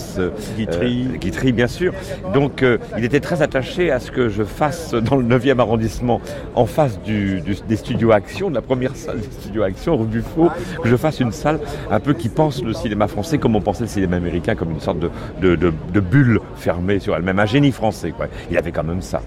Guitry. 0.57 1.07
euh, 1.13 1.17
Guitry, 1.17 1.53
bien 1.53 1.67
sûr. 1.69 1.93
Donc 2.33 2.63
euh, 2.63 2.79
il 2.99 3.05
était 3.05 3.21
très 3.21 3.41
attaché 3.43 3.91
à 3.93 4.01
ce 4.01 4.11
que 4.11 4.29
je 4.29 4.43
fasse 4.43 4.95
dans 4.95 5.17
le 5.17 5.25
9e 5.25 5.61
arrondissement, 5.61 6.14
en 6.55 6.67
face 6.67 6.99
des 7.03 7.77
studios 7.77 8.13
Action, 8.13 8.51
de 8.51 8.55
la 8.55 8.63
première 8.63 8.97
salle 8.97 9.21
des 9.21 9.31
studios 9.31 9.63
Action, 9.63 9.97
rue 9.97 10.07
Buffo, 10.07 10.51
que 10.83 10.89
je 10.89 10.97
fasse 10.97 11.21
une 11.21 11.33
salle 11.33 11.61
un 11.91 12.01
peu 12.01 12.15
qui 12.15 12.29
pense 12.29 12.63
le 12.63 12.73
cinéma 12.73 13.09
français 13.09 13.39
comme 13.39 13.57
on 13.57 13.61
pensait 13.61 13.85
le 13.85 13.89
cinéma 13.89 14.17
américain, 14.17 14.55
comme 14.55 14.71
une 14.71 14.81
sorte 14.81 14.99
de 15.41 16.01
bulle 16.01 16.41
fermée 16.57 16.99
sur 16.99 17.15
elle-même, 17.17 17.39
un 17.39 17.47
génie 17.47 17.73
français. 17.73 18.13
Quoi. 18.13 18.27
Il 18.51 18.59
avait 18.59 18.73
quand 18.73 18.85
même 18.85 19.03
ça. 19.03 19.23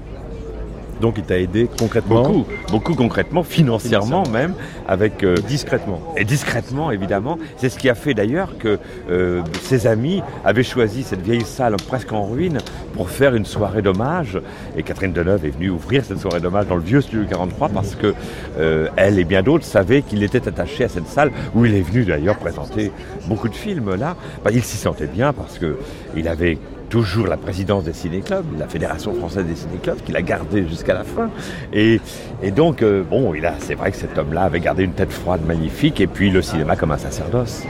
Donc 1.02 1.16
il 1.18 1.24
t'a 1.24 1.40
aidé 1.40 1.70
concrètement 1.80 2.08
Beaucoup, 2.08 2.46
beaucoup 2.70 2.96
concrètement, 2.96 3.44
financièrement 3.44 4.24
même, 4.32 4.54
avec 4.88 5.24
euh, 5.24 5.36
discrètement. 5.48 6.02
Et 6.16 6.26
discrètement, 6.26 6.92
évidemment. 6.92 7.38
C'est 7.58 7.70
ce 7.70 7.78
qui 7.78 7.90
a 7.90 7.96
fait 7.96 8.14
d'ailleurs 8.14 8.58
que 8.58 8.80
euh, 9.10 9.42
ses 9.62 9.88
amis 9.88 10.22
avaient 10.46 10.64
choisi 10.64 11.04
cette 11.04 11.22
vieille 11.22 11.46
salle 11.46 11.76
presque 11.88 12.14
en 12.14 12.26
ruine 12.26 12.60
pour 12.94 13.10
faire 13.10 13.36
une 13.36 13.46
soirée 13.46 13.82
d'hommage. 13.82 14.40
Et 14.76 14.84
Catherine 14.84 15.14
Deneuve 15.14 15.46
est 15.46 15.50
venue 15.50 15.70
ouvrir 15.70 16.04
cette 16.06 16.20
soirée 16.20 16.40
d'hommage 16.40 16.68
dans 16.68 16.76
le 16.76 16.82
vieux 16.82 17.02
studio 17.02 17.26
43 17.30 17.70
parce 17.70 17.96
que 17.96 18.14
euh, 18.58 18.88
elle 18.96 19.20
et 19.20 19.24
bien 19.24 19.44
d'autres 19.44 19.66
savaient 19.66 20.02
qu'il 20.02 20.24
était 20.24 20.48
attaché 20.48 20.84
à 20.84 20.90
cette 20.90 21.08
salle 21.08 21.32
où 21.56 21.66
il 21.66 21.76
est 21.76 21.82
venu 21.82 22.06
d'ailleurs 22.06 22.38
présenter 22.38 22.92
beaucoup 23.28 23.50
de 23.50 23.56
films 23.56 23.96
là. 23.96 24.16
Bah, 24.44 24.52
il 24.54 24.64
s'y 24.64 24.78
sentait 24.78 25.08
bien 25.08 25.34
parce 25.34 25.58
que 25.60 25.78
il 26.16 26.28
avait 26.28 26.58
toujours 26.90 27.28
la 27.28 27.38
présidence 27.38 27.84
des 27.84 27.94
ciné-clubs, 27.94 28.46
la 28.58 28.68
Fédération 28.68 29.14
française 29.14 29.46
des 29.46 29.56
ciné-clubs, 29.56 30.02
qu'il 30.04 30.16
a 30.16 30.22
gardé 30.22 30.68
jusqu'à 30.68 30.94
la 30.94 31.04
fin. 31.04 31.30
Et, 31.74 32.00
et 32.42 32.52
donc, 32.52 32.82
euh, 32.82 33.04
bon, 33.04 33.34
il 33.34 33.46
a, 33.46 33.56
c'est 33.60 33.76
vrai 33.76 33.92
que 33.92 33.98
cet 33.98 34.18
homme-là 34.18 34.44
avait 34.44 34.60
gardé 34.60 34.84
une 34.84 34.94
tête 34.94 35.12
froide 35.12 35.42
magnifique, 35.46 36.00
et 36.02 36.08
puis 36.08 36.30
le 36.30 36.42
cinéma 36.42 36.76
comme 36.76 36.92
un 36.92 36.98
sacerdoce. 36.98 37.64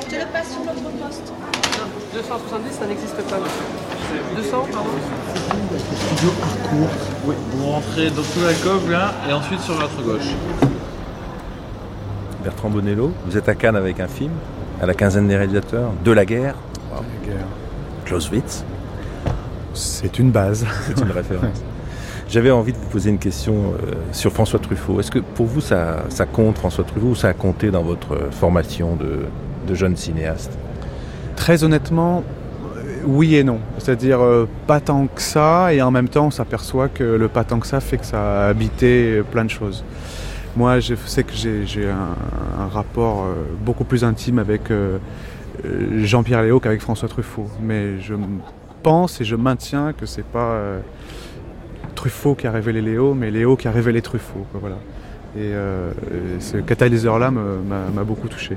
Je 0.00 0.16
te 0.16 0.20
le 0.20 0.26
passe 0.32 0.52
sur 0.52 0.60
notre 0.60 0.82
poste. 0.82 1.32
270, 2.14 2.72
ça 2.72 2.86
n'existe 2.86 3.16
pas. 3.28 3.38
200, 4.36 4.66
pardon 4.72 4.88
Studio 5.78 6.30
Harcourt. 6.42 6.88
Oui, 7.26 7.34
vous 7.52 7.66
rentrez 7.66 8.10
dans 8.10 8.22
sous 8.22 8.40
l'alcôve 8.42 8.90
là, 8.90 9.14
et 9.28 9.32
ensuite 9.32 9.60
sur 9.60 9.74
votre 9.74 10.02
gauche. 10.02 10.34
Bertrand 12.42 12.70
Bonello, 12.70 13.12
vous 13.26 13.36
êtes 13.36 13.48
à 13.48 13.54
Cannes 13.54 13.76
avec 13.76 14.00
un 14.00 14.08
film, 14.08 14.32
à 14.80 14.86
la 14.86 14.94
quinzaine 14.94 15.28
des 15.28 15.36
réalisateurs, 15.36 15.92
de 16.04 16.10
la 16.10 16.24
guerre, 16.24 16.54
La 16.90 17.26
guerre. 17.26 17.46
Clausewitz. 18.10 18.64
C'est 19.72 20.18
une 20.18 20.32
base. 20.32 20.66
C'est 20.86 21.00
une 21.00 21.12
référence. 21.12 21.62
J'avais 22.28 22.50
envie 22.50 22.72
de 22.72 22.76
vous 22.76 22.88
poser 22.88 23.10
une 23.10 23.18
question 23.18 23.54
euh, 23.54 23.92
sur 24.10 24.32
François 24.32 24.58
Truffaut. 24.58 24.98
Est-ce 24.98 25.12
que 25.12 25.20
pour 25.20 25.46
vous 25.46 25.60
ça, 25.60 26.02
ça 26.08 26.26
compte 26.26 26.58
François 26.58 26.82
Truffaut 26.82 27.08
ou 27.08 27.14
ça 27.14 27.28
a 27.28 27.32
compté 27.34 27.70
dans 27.70 27.84
votre 27.84 28.14
euh, 28.14 28.30
formation 28.32 28.96
de, 28.96 29.26
de 29.68 29.74
jeune 29.76 29.96
cinéaste? 29.96 30.50
Très 31.36 31.62
honnêtement, 31.62 32.24
euh, 32.76 32.80
oui 33.06 33.36
et 33.36 33.44
non. 33.44 33.60
C'est-à-dire 33.78 34.20
euh, 34.20 34.48
pas 34.66 34.80
tant 34.80 35.06
que 35.06 35.22
ça, 35.22 35.72
et 35.72 35.80
en 35.80 35.92
même 35.92 36.08
temps 36.08 36.26
on 36.26 36.30
s'aperçoit 36.32 36.88
que 36.88 37.04
le 37.04 37.28
pas 37.28 37.44
tant 37.44 37.60
que 37.60 37.66
ça 37.68 37.78
fait 37.78 37.98
que 37.98 38.06
ça 38.06 38.46
a 38.46 38.48
habité 38.48 39.22
plein 39.30 39.44
de 39.44 39.50
choses. 39.50 39.84
Moi 40.56 40.80
je 40.80 40.96
sais 41.06 41.22
que 41.22 41.32
j'ai 41.32 41.88
un, 41.88 42.60
un 42.60 42.66
rapport 42.66 43.22
euh, 43.22 43.34
beaucoup 43.64 43.84
plus 43.84 44.02
intime 44.02 44.40
avec 44.40 44.62
Jean-Pierre 46.04 46.42
Léo 46.42 46.60
qu'avec 46.60 46.80
François 46.80 47.08
Truffaut. 47.08 47.46
Mais 47.62 48.00
je 48.00 48.14
pense 48.82 49.20
et 49.20 49.24
je 49.24 49.36
maintiens 49.36 49.92
que 49.92 50.06
c'est 50.06 50.24
pas 50.24 50.52
euh, 50.52 50.80
Truffaut 51.94 52.34
qui 52.34 52.46
a 52.46 52.52
révélé 52.52 52.80
Léo, 52.80 53.14
mais 53.14 53.30
Léo 53.30 53.56
qui 53.56 53.68
a 53.68 53.70
révélé 53.70 54.02
Truffaut. 54.02 54.46
quoi, 54.50 54.60
voilà. 54.60 54.76
Et 55.36 55.54
euh, 55.54 55.92
ce 56.40 56.56
catalyseur-là 56.56 57.30
m'a 57.30 58.04
beaucoup 58.04 58.28
touché. 58.28 58.56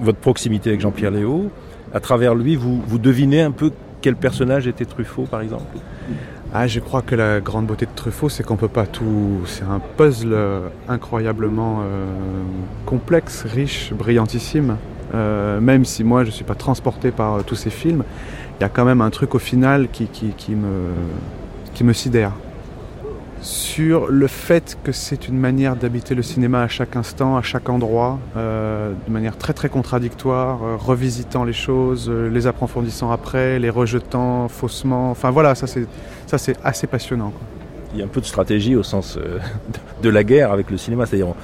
Votre 0.00 0.18
proximité 0.18 0.70
avec 0.70 0.80
Jean-Pierre 0.80 1.10
Léo, 1.10 1.50
à 1.94 2.00
travers 2.00 2.34
lui, 2.34 2.56
vous, 2.56 2.80
vous 2.86 2.98
devinez 2.98 3.42
un 3.42 3.50
peu 3.50 3.70
quel 4.00 4.16
personnage 4.16 4.66
était 4.66 4.84
Truffaut 4.84 5.24
par 5.24 5.40
exemple? 5.40 5.64
Ah, 6.52 6.66
je 6.66 6.80
crois 6.80 7.02
que 7.02 7.14
la 7.14 7.40
grande 7.40 7.66
beauté 7.66 7.86
de 7.86 7.92
Truffaut, 7.94 8.28
c'est 8.28 8.42
qu'on 8.42 8.56
peut 8.56 8.66
pas 8.66 8.86
tout. 8.86 9.42
C'est 9.46 9.62
un 9.62 9.80
puzzle 9.96 10.32
euh, 10.32 10.68
incroyablement 10.88 11.82
euh, 11.82 12.06
complexe, 12.86 13.44
riche, 13.44 13.92
brillantissime. 13.92 14.76
Euh, 15.14 15.60
même 15.60 15.84
si 15.84 16.04
moi, 16.04 16.24
je 16.24 16.30
suis 16.30 16.44
pas 16.44 16.54
transporté 16.54 17.10
par 17.10 17.34
euh, 17.36 17.42
tous 17.42 17.56
ces 17.56 17.70
films, 17.70 18.04
il 18.58 18.62
y 18.62 18.64
a 18.64 18.68
quand 18.68 18.84
même 18.84 19.00
un 19.00 19.10
truc 19.10 19.34
au 19.34 19.38
final 19.38 19.88
qui, 19.88 20.08
me, 20.54 21.92
sidère. 21.92 22.32
Sur 23.40 24.08
le 24.08 24.26
fait 24.26 24.76
que 24.84 24.92
c'est 24.92 25.26
une 25.26 25.38
manière 25.38 25.74
d'habiter 25.74 26.14
le 26.14 26.22
cinéma 26.22 26.62
à 26.62 26.68
chaque 26.68 26.94
instant, 26.94 27.38
à 27.38 27.42
chaque 27.42 27.70
endroit, 27.70 28.18
euh, 28.36 28.92
de 29.06 29.12
manière 29.12 29.38
très 29.38 29.54
très 29.54 29.70
contradictoire, 29.70 30.60
revisitant 30.78 31.44
les 31.44 31.54
choses, 31.54 32.10
les 32.10 32.46
approfondissant 32.46 33.10
après, 33.10 33.58
les 33.58 33.70
rejetant 33.70 34.48
faussement. 34.48 35.10
Enfin 35.10 35.30
voilà, 35.30 35.54
ça 35.54 35.66
c'est 35.66 36.56
assez 36.62 36.86
passionnant. 36.86 37.32
Il 37.94 37.98
y 37.98 38.02
a 38.02 38.04
un 38.04 38.08
peu 38.08 38.20
de 38.20 38.26
stratégie 38.26 38.76
au 38.76 38.82
sens 38.82 39.18
de 40.02 40.08
la 40.10 40.22
guerre 40.22 40.52
avec 40.52 40.70
le 40.70 40.76
cinéma, 40.76 41.06
c'est-à-dire 41.06 41.34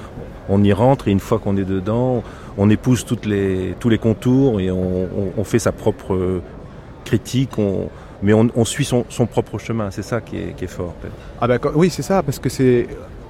on, 0.50 0.62
y 0.62 0.72
rentre 0.74 1.08
et 1.08 1.12
une 1.12 1.20
fois 1.20 1.38
qu'on 1.38 1.56
est 1.56 1.64
dedans, 1.64 2.22
épouse 2.70 3.04
toutes 3.04 3.26
les, 3.26 3.74
tous 3.78 3.88
les 3.88 3.98
contours 3.98 4.60
et 4.60 4.70
on, 4.70 5.04
on- 5.04 5.32
on 5.36 5.44
fait 5.44 5.58
sa 5.58 5.72
propre 5.72 6.40
critique, 7.04 7.58
on- 7.58 7.88
mais 8.22 8.32
on, 8.32 8.48
on 8.56 8.64
suit 8.64 8.84
son, 8.84 9.04
propre 9.26 9.58
chemin, 9.58 9.90
c'est 9.90 10.02
ça 10.02 10.20
qui 10.20 10.36
est, 10.36 10.66
fort. 10.66 10.94
Ah 11.40 11.46
bah, 11.46 11.58
oui, 11.74 11.90
c'est 11.90 12.02
ça, 12.02 12.22
parce 12.22 12.38
que 12.38 12.48
c'est 12.48 12.86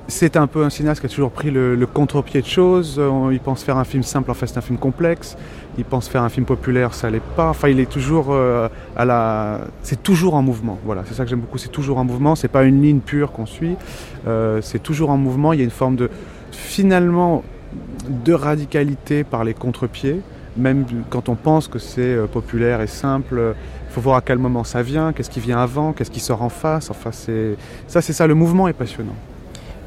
c'est 0.09 0.37
un 0.37 0.47
peu 0.47 0.63
un 0.63 0.71
cinéaste 0.71 1.01
qui 1.01 1.07
a 1.07 1.09
toujours 1.09 1.33
pris 1.33 1.51
le, 1.51 1.77
contre-pied 1.93 2.41
de 2.41 2.47
choses. 2.47 3.01
Il 3.33 3.41
pense 3.41 3.65
faire 3.65 3.77
un 3.77 3.83
film 3.83 4.05
simple, 4.05 4.31
en 4.31 4.35
fait 4.35 4.47
c'est 4.47 4.57
un 4.57 4.61
film 4.61 4.79
complexe. 4.79 5.37
Il 5.79 5.85
pense 5.85 6.09
faire 6.09 6.23
un 6.23 6.29
film 6.29 6.47
populaire, 6.47 6.95
ça 6.95 7.11
l'est 7.11 7.21
pas. 7.35 7.49
Enfin, 7.51 7.69
il 7.69 7.81
est 7.81 7.91
toujours 7.91 8.27
euh, 8.31 8.69
à 8.97 9.05
la. 9.05 9.63
C'est 9.83 10.03
toujours 10.05 10.35
en 10.35 10.43
mouvement. 10.43 10.79
Voilà, 10.85 11.03
c'est 11.07 11.15
ça 11.15 11.25
que 11.25 11.31
j'aime 11.31 11.41
beaucoup. 11.41 11.59
C'est 11.59 11.73
toujours 11.73 11.99
en 11.99 12.05
mouvement. 12.05 12.37
C'est 12.37 12.47
pas 12.47 12.63
une 12.63 12.81
ligne 12.83 13.01
pure 13.01 13.33
qu'on 13.33 13.47
suit. 13.47 13.75
Euh, 14.29 14.61
c'est 14.63 14.81
toujours 14.81 15.11
en 15.11 15.17
mouvement. 15.17 15.53
Il 15.53 15.59
y 15.59 15.63
a 15.63 15.65
une 15.65 15.71
forme 15.71 15.97
de 15.97 16.09
finalement 16.53 17.43
de 18.25 18.33
radicalité 18.33 19.25
par 19.25 19.45
les 19.45 19.55
contre-pieds. 19.55 20.21
Même 20.57 20.87
quand 21.11 21.29
on 21.29 21.35
pense 21.35 21.69
que 21.69 21.79
c'est 21.79 22.01
euh, 22.01 22.27
populaire 22.27 22.81
et 22.81 22.87
simple, 22.87 23.55
il 23.89 23.93
faut 23.93 24.01
voir 24.01 24.17
à 24.17 24.21
quel 24.23 24.39
moment 24.39 24.65
ça 24.65 24.83
vient, 24.83 25.13
qu'est-ce 25.13 25.31
qui 25.31 25.41
vient 25.41 25.59
avant, 25.59 25.93
qu'est-ce 25.93 26.11
qui 26.11 26.21
sort 26.21 26.43
en 26.43 26.49
face. 26.49 26.91
Enfin, 26.91 27.11
c'est 27.13 27.57
ça, 27.87 28.01
c'est 28.01 28.15
ça. 28.15 28.27
Le 28.27 28.35
mouvement 28.35 28.67
est 28.69 28.73
passionnant. 28.73 29.17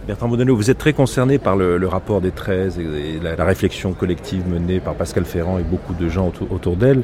Bertrand 0.09 0.27
Bonello, 0.27 0.55
vous 0.55 0.71
êtes 0.71 0.77
très 0.79 0.93
concerné 0.93 1.37
par 1.37 1.55
le, 1.55 1.87
rapport 1.87 2.19
des 2.19 2.31
13 2.31 2.79
et, 2.79 3.19
la, 3.21 3.45
réflexion 3.45 3.93
collective 3.93 4.47
menée 4.47 4.79
par 4.79 4.95
Pascal 4.95 5.23
Ferrand 5.23 5.59
et 5.59 5.63
beaucoup 5.63 5.93
de 5.93 6.09
gens 6.09 6.31
autour 6.49 6.75
d'elle. 6.75 7.03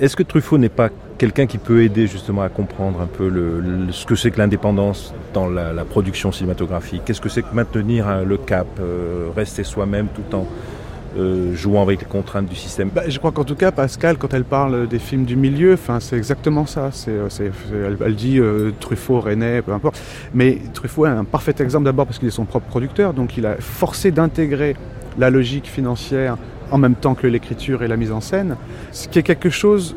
Est-ce 0.00 0.14
que 0.14 0.22
Truffaut 0.22 0.58
n'est 0.58 0.68
pas 0.68 0.90
quelqu'un 1.18 1.46
qui 1.46 1.58
peut 1.58 1.82
aider 1.82 2.06
justement 2.06 2.42
à 2.42 2.48
comprendre 2.48 3.00
un 3.00 3.06
peu 3.06 3.32
ce 3.90 4.06
que 4.06 4.14
c'est 4.14 4.30
que 4.30 4.38
l'indépendance 4.38 5.12
dans 5.34 5.48
la, 5.48 5.84
production 5.84 6.30
cinématographique? 6.30 7.02
Qu'est-ce 7.04 7.20
que 7.20 7.28
c'est 7.28 7.42
que 7.42 7.52
maintenir 7.52 8.06
hein, 8.06 8.22
le 8.22 8.36
cap, 8.36 8.68
euh, 8.78 9.28
rester 9.34 9.64
soi-même 9.64 10.06
tout 10.14 10.36
en 10.36 10.46
euh, 11.18 11.52
jouant 11.56 11.82
avec 11.82 12.00
les 12.00 12.06
contraintes 12.06 12.46
du 12.46 12.54
système? 12.54 12.90
Bah, 12.94 13.08
je 13.08 13.18
crois 13.18 13.32
qu'en 13.32 13.42
tout 13.42 13.56
cas, 13.56 13.72
Pascal, 13.72 14.18
quand 14.18 14.32
elle 14.34 14.44
parle 14.44 14.86
des 14.86 15.00
films 15.00 15.24
du 15.24 15.34
milieu, 15.34 15.76
c'est 15.98 16.16
exactement 16.16 16.64
ça. 16.64 16.90
Euh, 17.08 17.28
elle, 18.00 18.14
dit 18.14 18.40
Truffaut, 18.78 19.18
René, 19.18 19.62
peu 19.62 19.72
importe. 19.72 20.00
Mais 20.32 20.58
Truffaut 20.74 21.06
est 21.06 21.10
un 21.10 21.24
parfait 21.24 21.54
exemple 21.58 21.86
d'abord 21.86 22.06
parce 22.06 22.20
qu'il 22.20 22.28
est 22.28 22.32
son 22.32 22.44
propre 22.44 22.66
producteur, 22.66 23.14
donc 23.14 23.36
il 23.36 23.46
a 23.46 23.56
forcé 23.56 24.12
d'intégrer 24.12 24.76
la 25.18 25.30
logique 25.30 25.66
financière 25.66 26.36
en 26.70 26.78
même 26.78 26.94
temps 26.94 27.14
que 27.14 27.26
l'écriture 27.26 27.82
et 27.82 27.88
la 27.88 27.96
mise 27.96 28.12
en 28.12 28.20
scène, 28.20 28.56
ce 28.92 29.08
qui 29.08 29.18
est 29.18 29.22
quelque 29.22 29.50
chose 29.50 29.96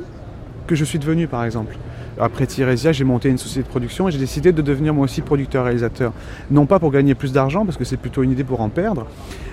que 0.68 0.76
je 0.76 0.86
suis 0.86 1.00
devenu, 1.00 1.28
par 1.28 1.44
exemple. 1.44 1.76
Après 2.20 2.46
Tiresia, 2.46 2.92
j'ai 2.92 3.04
monté 3.04 3.30
une 3.30 3.38
société 3.38 3.64
de 3.64 3.70
production 3.70 4.08
et 4.08 4.12
j'ai 4.12 4.20
décidé 4.20 4.52
de 4.52 4.62
devenir 4.62 4.94
moi 4.94 5.06
aussi 5.06 5.22
producteur-réalisateur. 5.22 6.14
Non 6.52 6.66
pas 6.66 6.78
pour 6.78 6.92
gagner 6.92 7.16
plus 7.16 7.34
d'argent, 7.34 7.66
parce 7.66 7.78
que 7.78 7.84
c'est 7.84 7.98
plutôt 7.98 8.22
une 8.22 8.32
idée 8.32 8.44
pour 8.44 8.62
en 8.62 8.70
perdre, 8.70 9.08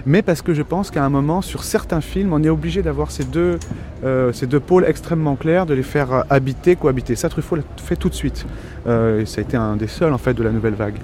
mais 0.06 0.22
parce 0.22 0.42
que 0.42 0.52
je 0.54 0.62
pense 0.62 0.90
qu'à 0.90 1.04
un 1.04 1.08
moment, 1.08 1.40
sur 1.40 1.64
certains 1.64 2.00
films, 2.00 2.32
on 2.32 2.42
est 2.42 2.48
obligé 2.48 2.82
d'avoir 2.82 3.10
ces 3.10 3.24
deux, 3.24 3.58
euh, 4.04 4.32
ces 4.32 4.46
deux 4.46 4.60
pôles 4.60 4.84
extrêmement 4.86 5.36
clairs, 5.36 5.66
de 5.66 5.74
les 5.74 5.82
faire 5.82 6.24
habiter, 6.30 6.76
cohabiter. 6.76 7.14
Ça, 7.16 7.28
Truffaut 7.28 7.56
l'a 7.56 7.62
fait 7.76 7.96
tout 7.96 8.08
de 8.08 8.14
suite. 8.14 8.44
Euh, 8.86 9.22
et 9.22 9.26
ça 9.26 9.40
a 9.40 9.42
été 9.42 9.56
un 9.56 9.76
des 9.76 9.88
seuls, 9.88 10.12
en 10.12 10.18
fait, 10.18 10.34
de 10.34 10.42
la 10.42 10.50
nouvelle 10.50 10.74
vague. 10.74 10.96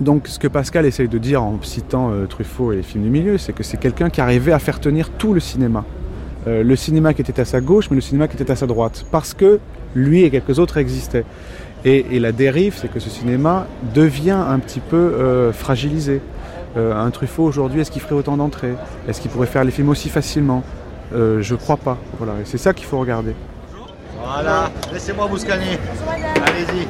Donc, 0.00 0.28
ce 0.28 0.38
que 0.38 0.48
Pascal 0.48 0.84
essaye 0.84 1.08
de 1.08 1.18
dire 1.18 1.42
en 1.42 1.58
citant 1.62 2.10
euh, 2.10 2.26
Truffaut 2.26 2.72
et 2.72 2.76
les 2.76 2.82
films 2.82 3.04
du 3.04 3.10
milieu, 3.10 3.38
c'est 3.38 3.52
que 3.52 3.62
c'est 3.62 3.78
quelqu'un 3.78 4.10
qui 4.10 4.20
arrivait 4.20 4.52
à 4.52 4.58
faire 4.58 4.78
tenir 4.78 5.10
tout 5.10 5.32
le 5.32 5.40
cinéma. 5.40 5.84
Euh, 6.46 6.62
le 6.62 6.76
cinéma 6.76 7.14
qui 7.14 7.22
était 7.22 7.40
à 7.40 7.44
sa 7.44 7.60
gauche, 7.60 7.88
mais 7.90 7.96
le 7.96 8.02
cinéma 8.02 8.28
qui 8.28 8.36
était 8.40 8.50
à 8.50 8.56
sa 8.56 8.66
droite. 8.66 9.06
Parce 9.10 9.32
que 9.32 9.58
lui 9.94 10.22
et 10.22 10.30
quelques 10.30 10.58
autres 10.58 10.76
existaient. 10.76 11.24
Et, 11.84 12.16
et 12.16 12.20
la 12.20 12.32
dérive, 12.32 12.76
c'est 12.76 12.92
que 12.92 13.00
ce 13.00 13.08
cinéma 13.08 13.66
devient 13.94 14.38
un 14.48 14.58
petit 14.58 14.80
peu 14.80 14.96
euh, 14.96 15.52
fragilisé. 15.52 16.20
Euh, 16.76 16.94
un 16.94 17.10
Truffaut 17.10 17.44
aujourd'hui, 17.44 17.80
est-ce 17.80 17.90
qu'il 17.90 18.02
ferait 18.02 18.14
autant 18.16 18.36
d'entrées? 18.36 18.74
Est-ce 19.08 19.20
qu'il 19.20 19.30
pourrait 19.30 19.46
faire 19.46 19.64
les 19.64 19.70
films 19.70 19.88
aussi 19.88 20.10
facilement? 20.10 20.62
Euh, 21.14 21.40
Je 21.40 21.54
crois 21.54 21.78
pas. 21.78 21.96
Voilà. 22.18 22.34
Et 22.34 22.44
c'est 22.44 22.58
ça 22.58 22.74
qu'il 22.74 22.86
faut 22.86 22.98
regarder. 22.98 23.34
Voilà, 24.22 24.70
laissez-moi 24.92 25.26
vous 25.26 25.38
scanner. 25.38 25.78
Allez-y. 26.44 26.86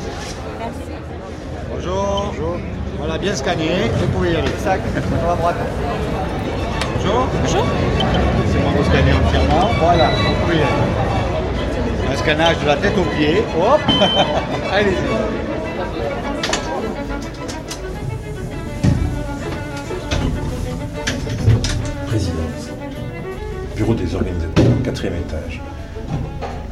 Bonjour. 1.71 2.35
Voilà, 2.99 3.19
bien 3.19 3.35
scanné. 3.35 3.69
Vous 3.99 4.07
pouvez 4.09 4.33
y 4.33 4.37
aller. 4.37 4.49
Sac, 4.63 4.81
sur 4.93 5.27
la 5.27 5.37
droite. 5.37 5.57
Bonjour. 6.97 7.27
Bonjour. 7.43 7.65
Laissez-moi 8.45 8.71
vous 8.77 8.85
scanner 8.85 9.13
entièrement. 9.13 9.69
Voilà, 9.79 10.11
vous 10.11 10.35
pouvez 10.45 10.57
y 10.57 10.61
aller. 10.61 12.13
Un 12.13 12.17
scannage 12.17 12.59
de 12.61 12.67
la 12.67 12.77
tête 12.77 12.97
aux 12.99 13.17
pieds. 13.17 13.43
Hop. 13.59 13.81
Allez-y. 14.73 14.97
Présidence. 22.07 22.71
Bureau 23.77 23.95
des 23.95 24.15
organisateurs, 24.15 24.65
quatrième 24.85 25.17
étage. 25.17 25.61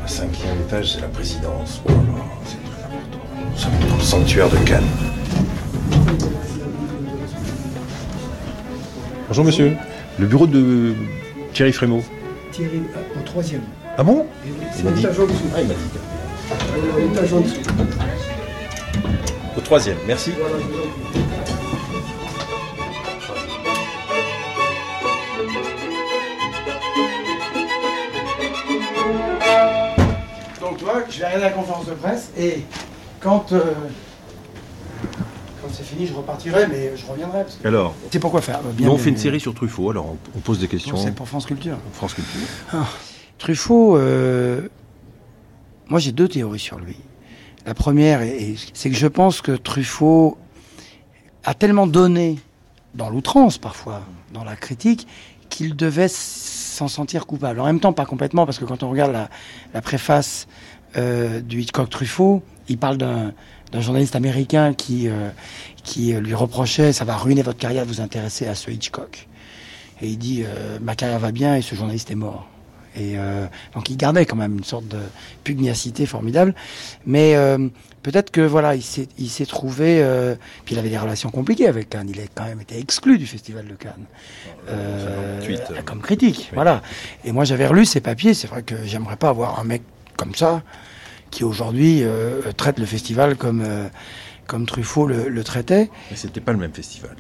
Cinquième 0.06 0.60
étage, 0.66 0.92
c'est 0.92 1.00
la 1.00 1.08
présidence. 1.08 1.82
Oh 1.86 1.90
là 1.90 1.96
là, 1.96 2.24
c'est 2.44 2.62
très 2.62 2.84
important. 2.84 3.18
Nous 3.50 3.58
sommes 3.58 3.88
dans 3.90 3.96
le 3.96 4.02
sanctuaire 4.02 4.48
de 4.48 4.56
Cannes. 4.58 5.13
Bonjour 9.28 9.44
monsieur. 9.44 9.76
Le 10.18 10.26
bureau 10.26 10.46
de 10.46 10.94
Thierry 11.52 11.72
Frémaux. 11.72 12.04
Thierry, 12.52 12.82
euh, 12.96 13.18
au 13.20 13.22
troisième. 13.24 13.62
Ah 13.98 14.02
bon? 14.04 14.26
Dit. 14.44 14.82
l'étage 14.82 15.18
en 15.18 15.24
dessous. 15.26 15.34
Ah, 15.54 15.60
il 15.60 15.68
m'a 15.68 15.74
dit. 15.74 15.80
Euh, 16.52 17.08
l'étage 17.08 17.32
en 17.32 17.40
dessous. 17.40 17.60
Au 19.56 19.60
troisième, 19.60 19.96
merci. 20.06 20.32
Voilà. 20.38 20.56
Donc 30.60 30.78
toi, 30.78 31.02
je 31.08 31.18
vais 31.18 31.26
regarder 31.26 31.44
la 31.44 31.50
conférence 31.50 31.86
de 31.86 31.92
presse 31.94 32.30
et 32.38 32.62
quand, 33.20 33.52
euh, 33.52 33.60
quand 33.60 33.72
c'est 35.76 35.82
fini, 35.84 36.06
je 36.06 36.14
repartirai, 36.14 36.66
mais 36.68 36.92
je 36.96 37.04
reviendrai. 37.06 37.42
parce 37.42 37.56
que- 37.56 37.66
Alors 37.68 37.94
C'est 38.10 38.18
pourquoi 38.18 38.40
faire 38.40 38.58
euh, 38.66 38.72
bien 38.72 38.88
on 38.88 38.96
fait 38.98 39.10
une 39.10 39.16
série 39.16 39.40
sur 39.40 39.54
Truffaut, 39.54 39.90
alors 39.90 40.06
on, 40.06 40.16
on 40.36 40.40
pose 40.40 40.58
des 40.58 40.68
questions. 40.68 40.96
C'est 40.96 41.14
pour 41.14 41.28
France 41.28 41.46
Culture. 41.46 41.76
France 41.92 42.14
Culture. 42.14 42.40
Ah, 42.72 42.86
Truffaut, 43.38 43.96
euh, 43.96 44.68
moi 45.88 46.00
j'ai 46.00 46.12
deux 46.12 46.28
théories 46.28 46.58
sur 46.58 46.78
lui. 46.78 46.96
La 47.66 47.74
première, 47.74 48.20
est- 48.22 48.36
est- 48.42 48.70
c'est 48.74 48.90
que 48.90 48.96
je 48.96 49.06
pense 49.06 49.40
que 49.40 49.52
Truffaut 49.52 50.36
a 51.44 51.54
tellement 51.54 51.86
donné, 51.86 52.38
dans 52.94 53.10
l'outrance 53.10 53.58
parfois, 53.58 54.02
dans 54.32 54.44
la 54.44 54.56
critique, 54.56 55.06
qu'il 55.50 55.76
devait 55.76 56.08
s'en 56.08 56.88
sentir 56.88 57.26
coupable. 57.26 57.60
En 57.60 57.66
même 57.66 57.80
temps, 57.80 57.92
pas 57.92 58.06
complètement, 58.06 58.46
parce 58.46 58.58
que 58.58 58.64
quand 58.64 58.82
on 58.82 58.90
regarde 58.90 59.12
la, 59.12 59.28
la 59.72 59.80
préface 59.80 60.46
euh, 60.96 61.40
du 61.40 61.60
Hitchcock 61.60 61.90
Truffaut, 61.90 62.42
il 62.68 62.78
parle 62.78 62.96
d'un 62.98 63.32
d'un 63.72 63.80
journaliste 63.80 64.16
américain 64.16 64.74
qui, 64.74 65.08
euh, 65.08 65.30
qui 65.82 66.14
euh, 66.14 66.20
lui 66.20 66.34
reprochait 66.34 66.92
ça 66.92 67.04
va 67.04 67.16
ruiner 67.16 67.42
votre 67.42 67.58
carrière 67.58 67.84
de 67.84 67.88
vous 67.88 68.00
intéresser 68.00 68.46
à 68.46 68.54
ce 68.54 68.70
Hitchcock. 68.70 69.28
Et 70.00 70.08
il 70.08 70.18
dit 70.18 70.42
euh, 70.44 70.78
ma 70.80 70.94
carrière 70.94 71.18
va 71.20 71.32
bien 71.32 71.56
et 71.56 71.62
ce 71.62 71.74
journaliste 71.74 72.10
est 72.10 72.16
mort. 72.16 72.48
Et 72.96 73.18
euh, 73.18 73.46
donc 73.74 73.90
il 73.90 73.96
gardait 73.96 74.24
quand 74.24 74.36
même 74.36 74.56
une 74.56 74.64
sorte 74.64 74.86
de 74.86 74.98
pugnacité 75.42 76.06
formidable. 76.06 76.54
Mais 77.06 77.34
euh, 77.34 77.68
peut-être 78.04 78.30
que 78.30 78.40
voilà, 78.40 78.76
il 78.76 78.82
s'est 78.82 79.08
il 79.18 79.28
s'est 79.28 79.46
trouvé. 79.46 80.00
euh, 80.00 80.36
puis 80.64 80.76
il 80.76 80.78
avait 80.78 80.90
des 80.90 80.98
relations 80.98 81.30
compliquées 81.30 81.66
avec 81.66 81.90
Cannes. 81.90 82.08
Il 82.08 82.20
a 82.20 82.24
quand 82.32 82.44
même 82.44 82.60
été 82.60 82.78
exclu 82.78 83.18
du 83.18 83.26
festival 83.26 83.66
de 83.66 83.74
Cannes 83.74 84.04
Euh, 84.68 85.56
comme 85.84 86.00
critique. 86.00 86.50
Voilà. 86.54 86.82
Et 87.24 87.32
moi 87.32 87.44
j'avais 87.44 87.66
relu 87.66 87.84
ses 87.84 88.00
papiers. 88.00 88.32
C'est 88.34 88.46
vrai 88.46 88.62
que 88.62 88.76
j'aimerais 88.84 89.16
pas 89.16 89.30
avoir 89.30 89.58
un 89.58 89.64
mec 89.64 89.82
comme 90.16 90.34
ça 90.34 90.62
qui 91.34 91.42
aujourd'hui 91.44 92.02
euh, 92.04 92.40
traite 92.56 92.78
le 92.78 92.86
festival 92.86 93.36
comme 93.36 93.60
euh, 93.64 93.88
comme 94.46 94.66
Truffaut 94.66 95.06
le, 95.06 95.28
le 95.28 95.42
traitait. 95.44 95.90
Mais 96.10 96.16
c'était 96.16 96.40
pas 96.40 96.52
le 96.52 96.58
même 96.58 96.72
festival. 96.72 97.16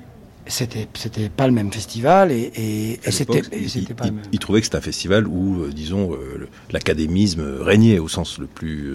C'était 0.46 0.86
c'était 0.94 1.30
pas 1.30 1.46
le 1.46 1.52
même 1.54 1.72
festival 1.72 2.30
et, 2.30 2.52
et, 2.54 2.92
et 2.92 3.00
À 3.06 3.10
c'était 3.10 3.42
il, 3.56 3.94
pas 3.94 4.04
il- 4.04 4.10
le 4.10 4.16
même. 4.16 4.24
il 4.30 4.38
trouvait 4.38 4.60
que 4.60 4.66
c'était 4.66 4.76
un 4.76 4.82
festival 4.82 5.26
où, 5.26 5.62
euh, 5.62 5.72
disons, 5.72 6.12
euh, 6.12 6.46
l'académisme 6.70 7.42
régnait 7.60 7.98
au 7.98 8.08
sens 8.08 8.38
le 8.38 8.46
plus 8.46 8.92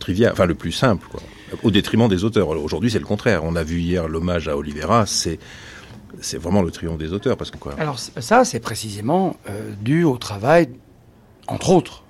trivial, 0.00 0.32
enfin 0.32 0.46
le 0.46 0.56
plus 0.56 0.72
simple, 0.72 1.06
quoi, 1.10 1.20
au 1.62 1.70
détriment 1.70 2.08
des 2.08 2.24
auteurs. 2.24 2.48
Aujourd'hui, 2.48 2.90
c'est 2.90 2.98
le 2.98 3.04
contraire. 3.06 3.42
On 3.44 3.54
a 3.56 3.62
vu 3.62 3.78
hier 3.80 4.08
l'hommage 4.08 4.48
à 4.48 4.56
Oliveira, 4.56 5.06
c'est 5.06 5.38
c'est 6.20 6.38
vraiment 6.38 6.62
le 6.62 6.70
triomphe 6.72 6.98
des 6.98 7.12
auteurs, 7.12 7.36
parce 7.36 7.52
que 7.52 7.56
quoi? 7.56 7.74
Alors 7.78 7.98
ça, 8.00 8.44
c'est 8.44 8.60
précisément 8.60 9.36
dû 9.80 10.02
au 10.04 10.18
travail, 10.18 10.68
entre 11.46 11.70
autres. 11.70 12.02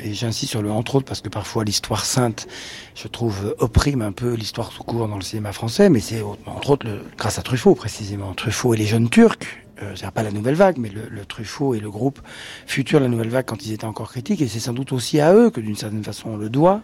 Et 0.00 0.14
j'insiste 0.14 0.50
sur 0.50 0.62
le 0.62 0.70
entre 0.70 0.96
autres 0.96 1.06
parce 1.06 1.20
que 1.20 1.28
parfois 1.28 1.64
l'histoire 1.64 2.04
sainte, 2.04 2.46
je 2.94 3.08
trouve, 3.08 3.46
euh, 3.46 3.54
opprime 3.58 4.02
un 4.02 4.12
peu 4.12 4.34
l'histoire 4.34 4.70
tout 4.70 4.84
court 4.84 5.08
dans 5.08 5.16
le 5.16 5.22
cinéma 5.22 5.52
français, 5.52 5.90
mais 5.90 6.00
c'est 6.00 6.22
entre 6.46 6.70
autres 6.70 6.86
grâce 7.16 7.38
à 7.38 7.42
Truffaut 7.42 7.74
précisément. 7.74 8.32
Truffaut 8.34 8.74
et 8.74 8.76
les 8.76 8.86
jeunes 8.86 9.08
Turcs, 9.08 9.38
euh, 9.82 9.92
c'est 9.96 10.10
pas 10.10 10.22
la 10.22 10.30
nouvelle 10.30 10.54
vague, 10.54 10.78
mais 10.78 10.88
le, 10.88 11.08
le 11.08 11.24
Truffaut 11.24 11.74
et 11.74 11.80
le 11.80 11.90
groupe 11.90 12.20
futur 12.66 13.00
la 13.00 13.08
nouvelle 13.08 13.30
vague 13.30 13.46
quand 13.46 13.66
ils 13.66 13.72
étaient 13.72 13.84
encore 13.84 14.10
critiques, 14.10 14.40
et 14.40 14.48
c'est 14.48 14.60
sans 14.60 14.72
doute 14.72 14.92
aussi 14.92 15.20
à 15.20 15.34
eux 15.34 15.50
que 15.50 15.60
d'une 15.60 15.76
certaine 15.76 16.04
façon 16.04 16.30
on 16.30 16.36
le 16.36 16.48
doit. 16.48 16.82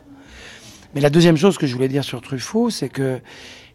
Mais 0.94 1.00
la 1.00 1.10
deuxième 1.10 1.36
chose 1.36 1.58
que 1.58 1.66
je 1.66 1.74
voulais 1.74 1.88
dire 1.88 2.04
sur 2.04 2.20
Truffaut, 2.20 2.70
c'est 2.70 2.88
que 2.88 3.20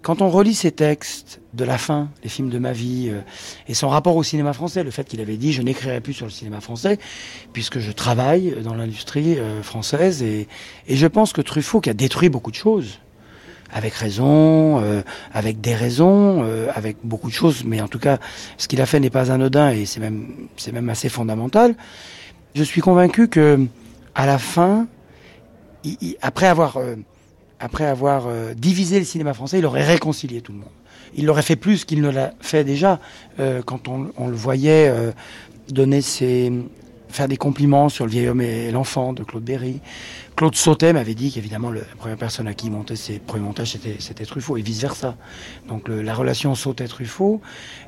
quand 0.02 0.22
on 0.22 0.30
relit 0.30 0.54
ses 0.56 0.72
textes 0.72 1.42
de 1.54 1.66
la 1.66 1.78
fin, 1.78 2.10
les 2.24 2.30
films 2.30 2.50
de 2.50 2.58
ma 2.60 2.72
vie, 2.72 3.10
euh, 3.10 3.20
et 3.68 3.74
son 3.74 3.90
rapport 3.90 4.16
au 4.16 4.24
cinéma 4.24 4.54
français, 4.54 4.84
le 4.84 4.92
fait 4.92 5.04
qu'il 5.08 5.20
avait 5.20 5.36
dit 5.38 5.52
je 5.52 5.62
n'écrirai 5.62 6.00
plus 6.00 6.14
sur 6.14 6.26
le 6.26 6.32
cinéma 6.32 6.62
français, 6.62 7.00
puisque 7.54 7.80
je 7.80 7.92
travaille 7.92 8.56
dans 8.64 8.76
l'industrie 8.76 9.38
euh, 9.38 9.62
française, 9.62 10.24
et, 10.24 10.48
et 10.88 10.96
je 10.96 11.08
pense 11.08 11.34
que 11.34 11.42
Truffaut, 11.42 11.82
qui 11.82 11.90
a 11.90 11.94
détruit 11.94 12.30
beaucoup 12.30 12.52
de 12.52 12.56
choses, 12.56 13.00
avec 13.72 13.94
raison, 13.94 14.82
euh, 14.82 15.02
avec 15.34 15.60
des 15.62 15.76
raisons, 15.76 16.44
euh, 16.44 16.68
avec 16.74 16.98
beaucoup 17.04 17.28
de 17.30 17.34
choses, 17.36 17.64
mais 17.66 17.82
en 17.82 17.88
tout 17.88 18.00
cas, 18.00 18.18
ce 18.58 18.68
qu'il 18.68 18.82
a 18.82 18.86
fait 18.86 19.00
n'est 19.00 19.10
pas 19.12 19.32
anodin, 19.32 19.72
et 19.72 19.86
c'est 19.86 20.00
même, 20.00 20.34
c'est 20.58 20.72
même 20.72 20.90
assez 20.90 21.10
fondamental. 21.10 21.76
Je 22.56 22.64
suis 22.64 22.82
convaincu 22.82 23.28
que, 23.28 23.68
à 24.16 24.26
la 24.26 24.40
fin, 24.40 24.88
il- 25.84 25.98
il- 26.02 26.18
après 26.22 26.48
avoir 26.48 26.78
euh, 26.78 26.96
après 27.60 27.86
avoir 27.86 28.28
euh, 28.28 28.54
divisé 28.54 29.00
le 29.00 29.06
cinéma 29.06 29.34
français, 29.34 29.60
il 29.60 29.66
aurait 29.66 29.86
réconcilié 29.86 30.42
tout 30.42 30.52
le 30.52 30.60
monde. 30.60 30.70
Il 31.16 31.26
l'aurait 31.26 31.42
fait 31.42 31.56
plus 31.56 31.86
qu'il 31.86 32.02
ne 32.02 32.10
l'a 32.10 32.34
fait 32.40 32.64
déjà 32.64 33.00
euh, 33.40 33.62
quand 33.66 33.88
on, 33.88 34.12
on 34.18 34.28
le 34.28 34.36
voyait 34.36 34.88
euh, 34.90 35.12
donner 35.70 36.02
ses 36.02 36.52
faire 37.12 37.28
des 37.28 37.38
compliments 37.38 37.90
sur 37.90 38.06
le 38.06 38.12
vieil 38.12 38.28
homme 38.28 38.40
et 38.42 38.70
l'enfant 38.70 39.14
de 39.14 39.24
Claude 39.24 39.44
Berry. 39.44 39.80
Claude 40.36 40.54
Sautet 40.56 40.94
m'avait 40.94 41.16
dit 41.16 41.32
qu'évidemment 41.32 41.72
la 41.72 41.82
première 41.98 42.18
personne 42.18 42.48
à 42.48 42.54
qui 42.54 42.68
il 42.68 42.72
montait 42.72 42.96
ses 42.96 43.18
premiers 43.18 43.46
montages 43.46 43.76
c'était 43.98 44.26
Truffaut 44.26 44.58
et 44.58 44.62
vice 44.62 44.80
versa. 44.82 45.16
Donc 45.68 45.88
le- 45.88 46.04
la 46.04 46.14
relation 46.14 46.54
Sautet-Truffaut 46.54 47.42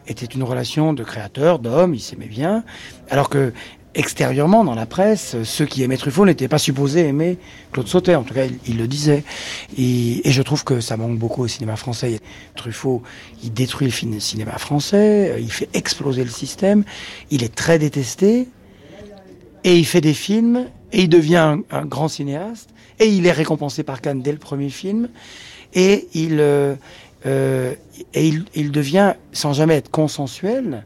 était 0.08 0.26
une 0.26 0.42
relation 0.42 0.94
de 0.94 1.04
créateur, 1.04 1.60
d'homme, 1.60 1.94
ils 1.94 2.00
s'aimaient 2.00 2.26
bien, 2.26 2.64
alors 3.12 3.30
que 3.30 3.54
extérieurement 3.94 4.64
dans 4.64 4.76
la 4.76 4.86
presse, 4.86 5.36
ceux 5.44 5.66
qui 5.66 5.84
aimaient 5.84 5.98
Truffaut 5.98 6.26
n'étaient 6.26 6.48
pas 6.48 6.58
supposés 6.58 7.08
aimer 7.08 7.38
Claude 7.72 7.88
Sautet, 7.88 8.16
en 8.16 8.24
tout 8.24 8.34
cas 8.34 8.46
il, 8.68 8.78
le 8.78 8.88
disait. 8.88 9.24
Et, 9.78 10.22
je 10.26 10.42
trouve 10.42 10.64
que 10.64 10.80
ça 10.80 10.98
manque 10.98 11.18
beaucoup 11.18 11.44
au 11.44 11.48
cinéma 11.48 11.76
français. 11.76 12.20
Truffaut, 12.56 13.02
il 13.44 13.54
détruit 13.54 13.88
le 13.88 14.20
cinéma 14.20 14.58
français, 14.58 15.32
euh, 15.32 15.40
il 15.40 15.52
fait 15.52 15.70
exploser 15.74 16.24
le 16.24 16.30
système, 16.30 16.84
il 17.32 17.44
est 17.44 17.54
très 17.54 17.80
détesté, 17.80 18.48
et 19.64 19.78
il 19.78 19.86
fait 19.86 20.02
des 20.02 20.14
films, 20.14 20.68
et 20.92 21.02
il 21.02 21.10
devient 21.10 21.58
un, 21.70 21.86
grand 21.86 22.08
cinéaste, 22.08 22.70
et 23.00 23.08
il 23.08 23.26
est 23.26 23.32
récompensé 23.32 23.84
par 23.84 24.02
Cannes 24.02 24.22
dès 24.22 24.32
le 24.32 24.38
premier 24.38 24.70
film, 24.70 25.10
et 25.74 26.08
il, 26.14 26.40
euh, 26.40 26.76
euh, 27.26 27.74
et 28.14 28.34
il 28.56 28.72
devient, 28.72 29.14
sans 29.34 29.54
jamais 29.54 29.76
être 29.76 29.92
consensuel, 29.92 30.86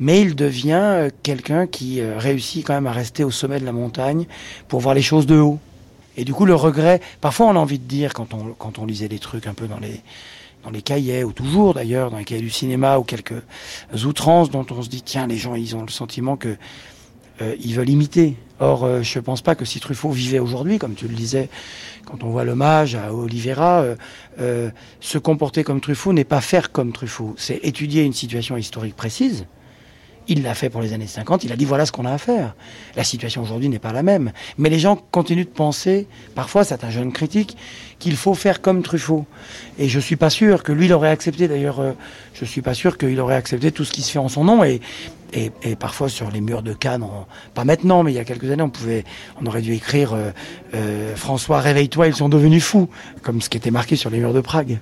mais 0.00 0.22
il 0.22 0.34
devient 0.34 0.80
euh, 0.82 1.10
quelqu'un 1.22 1.66
qui 1.66 2.00
euh, 2.00 2.18
réussit 2.18 2.66
quand 2.66 2.72
même 2.72 2.86
à 2.86 2.92
rester 2.92 3.22
au 3.22 3.30
sommet 3.30 3.60
de 3.60 3.66
la 3.66 3.72
montagne 3.72 4.26
pour 4.66 4.80
voir 4.80 4.94
les 4.94 5.02
choses 5.02 5.26
de 5.26 5.38
haut. 5.38 5.60
Et 6.16 6.24
du 6.24 6.32
coup, 6.32 6.46
le 6.46 6.54
regret, 6.54 7.00
parfois 7.20 7.46
on 7.46 7.50
a 7.50 7.58
envie 7.58 7.78
de 7.78 7.84
dire, 7.84 8.14
quand 8.14 8.34
on, 8.34 8.54
quand 8.58 8.78
on 8.78 8.86
lisait 8.86 9.08
des 9.08 9.18
trucs 9.18 9.46
un 9.46 9.54
peu 9.54 9.68
dans 9.68 9.78
les, 9.78 10.00
dans 10.64 10.70
les 10.70 10.82
cahiers, 10.82 11.22
ou 11.22 11.32
toujours 11.32 11.74
d'ailleurs, 11.74 12.10
dans 12.10 12.16
les 12.16 12.24
cahiers 12.24 12.40
du 12.40 12.50
cinéma, 12.50 12.98
ou 12.98 13.04
quelques 13.04 13.42
outrances 14.04 14.50
dont 14.50 14.66
on 14.70 14.82
se 14.82 14.88
dit, 14.88 15.02
tiens, 15.02 15.26
les 15.26 15.36
gens, 15.36 15.54
ils 15.54 15.76
ont 15.76 15.82
le 15.82 15.90
sentiment 15.90 16.36
que 16.36 16.56
euh, 17.42 17.54
ils 17.60 17.74
veulent 17.74 17.90
imiter. 17.90 18.36
Or, 18.58 19.02
je 19.02 19.18
pense 19.20 19.40
pas 19.40 19.54
que 19.54 19.64
si 19.64 19.80
Truffaut 19.80 20.10
vivait 20.10 20.38
aujourd'hui, 20.38 20.78
comme 20.78 20.94
tu 20.94 21.08
le 21.08 21.14
disais, 21.14 21.48
quand 22.04 22.22
on 22.24 22.28
voit 22.28 22.44
l'hommage 22.44 22.94
à 22.94 23.14
Oliveira, 23.14 23.86
se 24.36 25.16
comporter 25.16 25.64
comme 25.64 25.80
Truffaut 25.80 26.12
n'est 26.12 26.24
pas 26.24 26.42
faire 26.42 26.70
comme 26.70 26.92
Truffaut. 26.92 27.34
C'est 27.38 27.60
étudier 27.62 28.02
une 28.02 28.12
situation 28.12 28.58
historique 28.58 28.96
précise. 28.96 29.46
Il 30.32 30.44
l'a 30.44 30.54
fait 30.54 30.70
pour 30.70 30.80
les 30.80 30.92
années 30.92 31.08
50, 31.08 31.42
il 31.42 31.50
a 31.52 31.56
dit 31.56 31.64
voilà 31.64 31.84
ce 31.84 31.90
qu'on 31.92 32.04
a 32.06 32.12
à 32.12 32.18
faire. 32.18 32.54
La 32.94 33.02
situation 33.02 33.42
aujourd'hui 33.42 33.68
n'est 33.68 33.80
pas 33.80 33.92
la 33.92 34.04
même. 34.04 34.30
Mais 34.58 34.70
les 34.70 34.78
gens 34.78 34.94
continuent 35.10 35.42
de 35.44 35.48
penser, 35.48 36.06
parfois 36.36 36.62
c'est 36.62 36.84
un 36.84 36.90
jeune 36.90 37.10
critique, 37.12 37.56
qu'il 37.98 38.14
faut 38.16 38.34
faire 38.34 38.62
comme 38.62 38.82
Truffaut. 38.82 39.26
Et 39.78 39.88
je 39.88 39.98
suis 39.98 40.14
pas 40.14 40.30
sûr 40.30 40.62
que 40.62 40.70
lui 40.70 40.86
il 40.86 40.92
aurait 40.92 41.10
accepté, 41.10 41.48
d'ailleurs, 41.48 41.80
euh, 41.80 41.92
je 42.34 42.44
suis 42.44 42.62
pas 42.62 42.74
sûr 42.74 42.96
qu'il 42.96 43.18
aurait 43.18 43.34
accepté 43.34 43.72
tout 43.72 43.84
ce 43.84 43.90
qui 43.90 44.02
se 44.02 44.12
fait 44.12 44.20
en 44.20 44.28
son 44.28 44.44
nom. 44.44 44.62
Et, 44.62 44.80
et, 45.32 45.50
et 45.64 45.74
parfois 45.74 46.08
sur 46.08 46.30
les 46.30 46.40
murs 46.40 46.62
de 46.62 46.74
Cannes, 46.74 47.02
on- 47.02 47.26
pas 47.54 47.64
maintenant, 47.64 48.04
mais 48.04 48.12
il 48.12 48.16
y 48.16 48.20
a 48.20 48.24
quelques 48.24 48.48
années, 48.52 48.62
on 48.62 48.70
pouvait, 48.70 49.04
on 49.42 49.46
aurait 49.46 49.62
dû 49.62 49.74
écrire 49.74 50.12
euh, 50.14 50.30
euh, 50.74 51.16
François, 51.16 51.60
réveille-toi, 51.60 52.06
ils 52.06 52.14
sont 52.14 52.28
devenus 52.28 52.62
fous, 52.62 52.88
comme 53.22 53.40
ce 53.42 53.48
qui 53.50 53.56
était 53.56 53.72
marqué 53.72 53.96
sur 53.96 54.10
les 54.10 54.18
murs 54.18 54.32
de 54.32 54.40
Prague. 54.40 54.78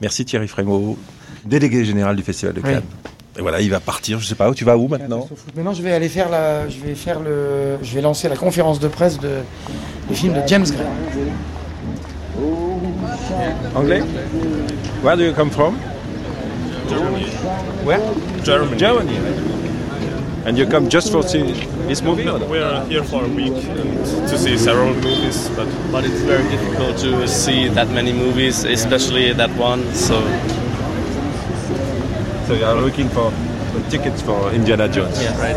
Merci 0.00 0.24
Thierry 0.24 0.46
Frémaux, 0.46 0.96
délégué 1.44 1.84
général 1.84 2.14
du 2.14 2.22
Festival 2.22 2.54
de 2.54 2.60
Oui. 2.60 2.74
Et 3.38 3.40
voilà, 3.40 3.60
il 3.62 3.70
va 3.70 3.80
partir, 3.80 4.18
je 4.20 4.26
sais 4.26 4.34
pas 4.34 4.50
où, 4.50 4.54
tu 4.54 4.64
vas 4.64 4.76
où 4.76 4.88
maintenant 4.88 5.26
Maintenant, 5.56 5.72
je 5.72 5.82
vais 5.82 5.92
aller 5.92 6.10
faire 6.10 6.28
la, 6.28 6.68
je 6.68 6.78
vais 6.80 6.94
faire 6.94 7.18
le, 7.18 7.78
je 7.82 7.94
vais 7.94 8.02
lancer 8.02 8.28
la 8.28 8.36
conférence 8.36 8.78
de 8.78 8.88
presse 8.88 9.18
de, 9.18 9.38
du 10.08 10.14
film 10.14 10.34
de 10.34 10.40
James 10.46 10.66
Gray. 10.66 10.86
Anglais? 13.74 14.02
Where 15.02 15.16
do 15.16 15.24
you 15.24 15.32
come 15.32 15.50
from? 15.50 15.78
Germany. 16.88 17.24
Where? 17.84 18.00
Germany. 18.44 18.78
Germany. 18.78 19.18
And 20.44 20.58
you 20.58 20.66
come 20.66 20.88
just 20.88 21.10
for 21.10 21.22
see 21.22 21.54
this 21.86 22.02
movie? 22.02 22.28
Or 22.28 22.38
We 22.48 22.58
are 22.58 22.84
here 22.86 23.04
for 23.04 23.24
a 23.24 23.28
week 23.28 23.52
and 23.52 24.28
to 24.28 24.36
see 24.36 24.58
several 24.58 24.92
movies, 24.94 25.48
but 25.56 25.68
but 25.92 26.04
it's 26.04 26.20
very 26.22 26.42
difficult 26.50 26.98
to 26.98 27.26
see 27.28 27.68
that 27.68 27.88
many 27.90 28.12
movies, 28.12 28.64
especially 28.64 29.32
that 29.34 29.50
one. 29.56 29.82
So 29.94 30.20
So 32.46 32.54
you 32.54 32.64
are 32.64 32.74
looking 32.80 33.08
for 33.08 33.30
for 33.72 33.80
tickets 33.90 34.20
for 34.22 34.50
Indiana 34.52 34.86
Jones. 34.88 35.22
yeah, 35.22 35.32
right. 35.40 35.56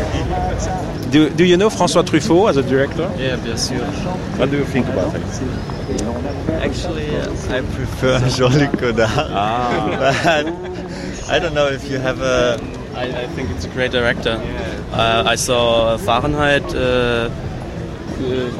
Do, 1.10 1.28
do 1.30 1.44
you 1.44 1.56
know 1.56 1.68
François 1.68 2.02
Truffaut 2.02 2.48
as 2.48 2.56
a 2.56 2.62
director? 2.62 3.10
Yeah, 3.18 3.36
bien 3.36 3.56
sûr. 3.58 3.84
What 4.38 4.50
do 4.50 4.56
you 4.56 4.64
think 4.64 4.86
about 4.88 5.14
it? 5.14 5.22
Actually, 6.62 7.08
I 7.50 7.60
prefer 7.60 8.18
Jean-Luc 8.36 8.72
Godard. 8.78 9.30
but 9.30 10.46
I 11.28 11.38
don't 11.38 11.54
know 11.54 11.66
if 11.68 11.90
you 11.90 11.98
have 11.98 12.20
a. 12.22 12.58
I, 12.94 13.24
I 13.24 13.26
think 13.34 13.50
it's 13.50 13.64
a 13.66 13.68
great 13.68 13.90
director. 13.92 14.40
Uh, 14.92 15.24
I 15.26 15.34
saw 15.36 15.96
Fahrenheit. 15.98 16.64
Uh, 16.74 17.28
uh, 17.28 18.50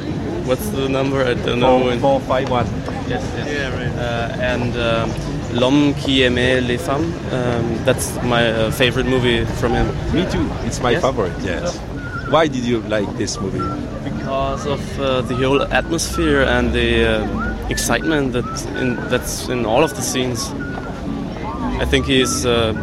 what's 0.45 0.69
the 0.69 0.87
number? 0.87 1.23
I 1.25 1.33
don't 1.33 1.59
know. 1.59 1.79
Four- 1.81 1.99
four, 1.99 2.19
five, 2.21 2.49
one. 2.49 2.67
Yes, 3.07 3.23
yes. 3.35 3.47
Yeah, 3.47 3.73
right. 3.75 3.95
Uh, 3.97 4.37
and 4.39 4.73
um, 4.77 5.09
L'homme 5.53 5.93
qui 5.93 6.21
aimait 6.23 6.61
les 6.61 6.77
femmes. 6.77 7.11
Um, 7.31 7.83
that's 7.85 8.13
my 8.23 8.47
uh, 8.51 8.71
favorite 8.71 9.05
movie 9.07 9.45
from 9.59 9.73
him. 9.73 9.87
Me 10.13 10.25
too. 10.29 10.45
It's 10.65 10.81
my 10.81 10.91
Yes? 10.91 11.01
favorite. 11.01 11.31
Yes. 11.43 11.77
Why 12.29 12.47
did 12.47 12.65
you 12.65 12.81
like 12.89 13.07
this 13.17 13.39
movie? 13.39 13.61
Because 14.03 14.65
of 14.67 14.81
uh, 14.99 15.21
the 15.21 15.35
whole 15.35 15.61
atmosphere 15.71 16.41
and 16.43 16.73
the 16.73 17.21
uh, 17.23 17.67
excitement 17.69 18.33
that's 18.33 18.65
in, 18.65 18.95
that's 19.09 19.47
in 19.47 19.65
all 19.65 19.83
of 19.83 19.95
the 19.95 20.01
scenes. 20.01 20.51
I 21.79 21.85
think 21.85 22.05
he's, 22.05 22.45
uh, 22.45 22.73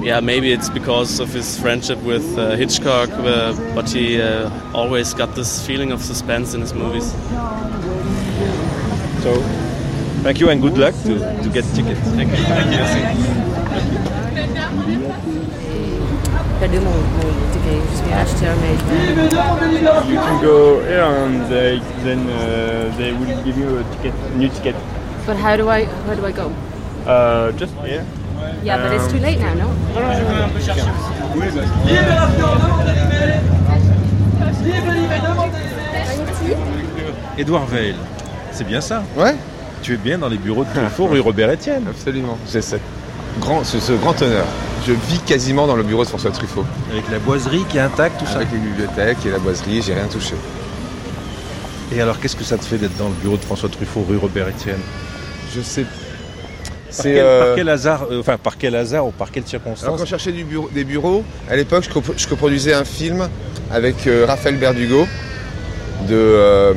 yeah, 0.00 0.20
maybe 0.20 0.52
it's 0.52 0.68
because 0.70 1.18
of 1.18 1.32
his 1.34 1.58
friendship 1.58 2.00
with 2.04 2.38
uh, 2.38 2.54
Hitchcock, 2.54 3.10
uh, 3.10 3.52
but 3.74 3.90
he 3.90 4.20
uh, 4.22 4.50
always 4.72 5.14
got 5.14 5.34
this 5.34 5.66
feeling 5.66 5.90
of 5.90 6.00
suspense 6.02 6.54
in 6.54 6.60
his 6.60 6.74
movies. 6.74 7.10
So, 9.22 9.32
thank 10.26 10.40
you 10.40 10.48
and 10.50 10.60
good 10.60 10.76
luck 10.76 10.92
to, 11.04 11.20
to 11.44 11.48
get 11.54 11.64
tickets. 11.72 12.00
Thank 12.18 12.30
you. 12.30 12.44
Thank 12.50 12.74
Perdu 16.58 16.80
mon, 16.80 16.90
mon 16.90 17.30
ticket, 17.52 17.78
je 17.90 17.96
suis 18.00 18.12
acheteur, 18.12 18.54
mais 18.62 18.74
You 20.10 20.18
can 20.18 20.40
go 20.42 20.80
here 20.82 21.04
and 21.04 21.46
they, 21.48 21.80
then 22.02 22.26
uh, 22.28 22.90
they 22.96 23.12
will 23.12 23.44
give 23.44 23.56
you 23.56 23.78
a 23.78 23.84
ticket, 23.92 24.14
new 24.36 24.48
ticket. 24.48 24.74
But 25.26 25.36
how 25.36 25.56
do 25.56 25.68
I 25.68 25.84
how 26.06 26.14
do 26.14 26.26
I 26.26 26.32
go? 26.32 26.50
Uh, 27.06 27.52
just 27.52 27.74
here. 27.84 28.04
Yeah, 28.64 28.78
but 28.82 28.92
it's 28.96 29.06
too 29.12 29.20
late 29.20 29.38
now, 29.38 29.54
no? 29.54 29.68
Édouard 37.38 37.66
Veil, 37.66 37.94
c'est 38.50 38.66
bien 38.66 38.80
ça? 38.80 39.02
Ouais. 39.16 39.36
Tu 39.86 39.94
es 39.94 39.98
bien 39.98 40.18
dans 40.18 40.28
les 40.28 40.36
bureaux 40.36 40.64
de 40.64 40.68
Truffaut, 40.74 41.06
rue 41.06 41.20
Robert 41.20 41.48
Etienne. 41.48 41.84
Absolument. 41.88 42.36
J'ai 42.52 42.60
cette 42.60 42.80
grand, 43.38 43.62
ce, 43.62 43.78
ce 43.78 43.92
grand 43.92 44.20
honneur. 44.20 44.44
Je 44.84 44.90
vis 44.92 45.20
quasiment 45.20 45.68
dans 45.68 45.76
le 45.76 45.84
bureau 45.84 46.02
de 46.02 46.08
François 46.08 46.32
Truffaut. 46.32 46.64
Avec 46.90 47.08
la 47.08 47.20
boiserie 47.20 47.62
qui 47.68 47.76
est 47.76 47.82
intacte, 47.82 48.18
tout 48.18 48.26
ça. 48.26 48.38
Avec 48.38 48.48
les 48.50 48.58
bibliothèques 48.58 49.18
et 49.24 49.30
la 49.30 49.38
boiserie, 49.38 49.82
j'ai 49.82 49.94
rien 49.94 50.08
touché. 50.08 50.34
Et 51.94 52.00
alors, 52.00 52.18
qu'est-ce 52.18 52.34
que 52.34 52.42
ça 52.42 52.58
te 52.58 52.64
fait 52.64 52.78
d'être 52.78 52.96
dans 52.96 53.06
le 53.06 53.14
bureau 53.14 53.36
de 53.36 53.44
François 53.44 53.68
Truffaut, 53.68 54.04
rue 54.08 54.16
Robert 54.16 54.48
Etienne? 54.48 54.80
Je 55.54 55.60
sais. 55.60 55.82
Par 55.82 55.90
C'est, 56.90 57.02
quel, 57.12 57.18
euh, 57.20 57.46
par 57.46 57.54
quel 57.54 57.68
hasard, 57.68 58.06
euh, 58.10 58.18
enfin 58.20 58.38
par 58.38 58.58
quel 58.58 58.74
hasard 58.74 59.06
ou 59.06 59.12
par 59.12 59.30
quelle 59.30 59.44
Alors 59.44 59.50
circonstance 59.50 59.88
quand 59.88 60.04
je 60.04 60.10
cherchais 60.10 60.32
du 60.32 60.42
bureau- 60.42 60.68
des 60.74 60.82
bureaux, 60.82 61.22
à 61.48 61.54
l'époque 61.54 61.84
je, 61.84 61.90
copro- 61.96 62.14
je 62.16 62.26
coproduisais 62.26 62.74
un 62.74 62.84
film 62.84 63.28
avec 63.70 64.08
euh, 64.08 64.24
Raphaël 64.26 64.56
Berdugo 64.56 65.06
de 66.08 66.14
euh, 66.14 66.72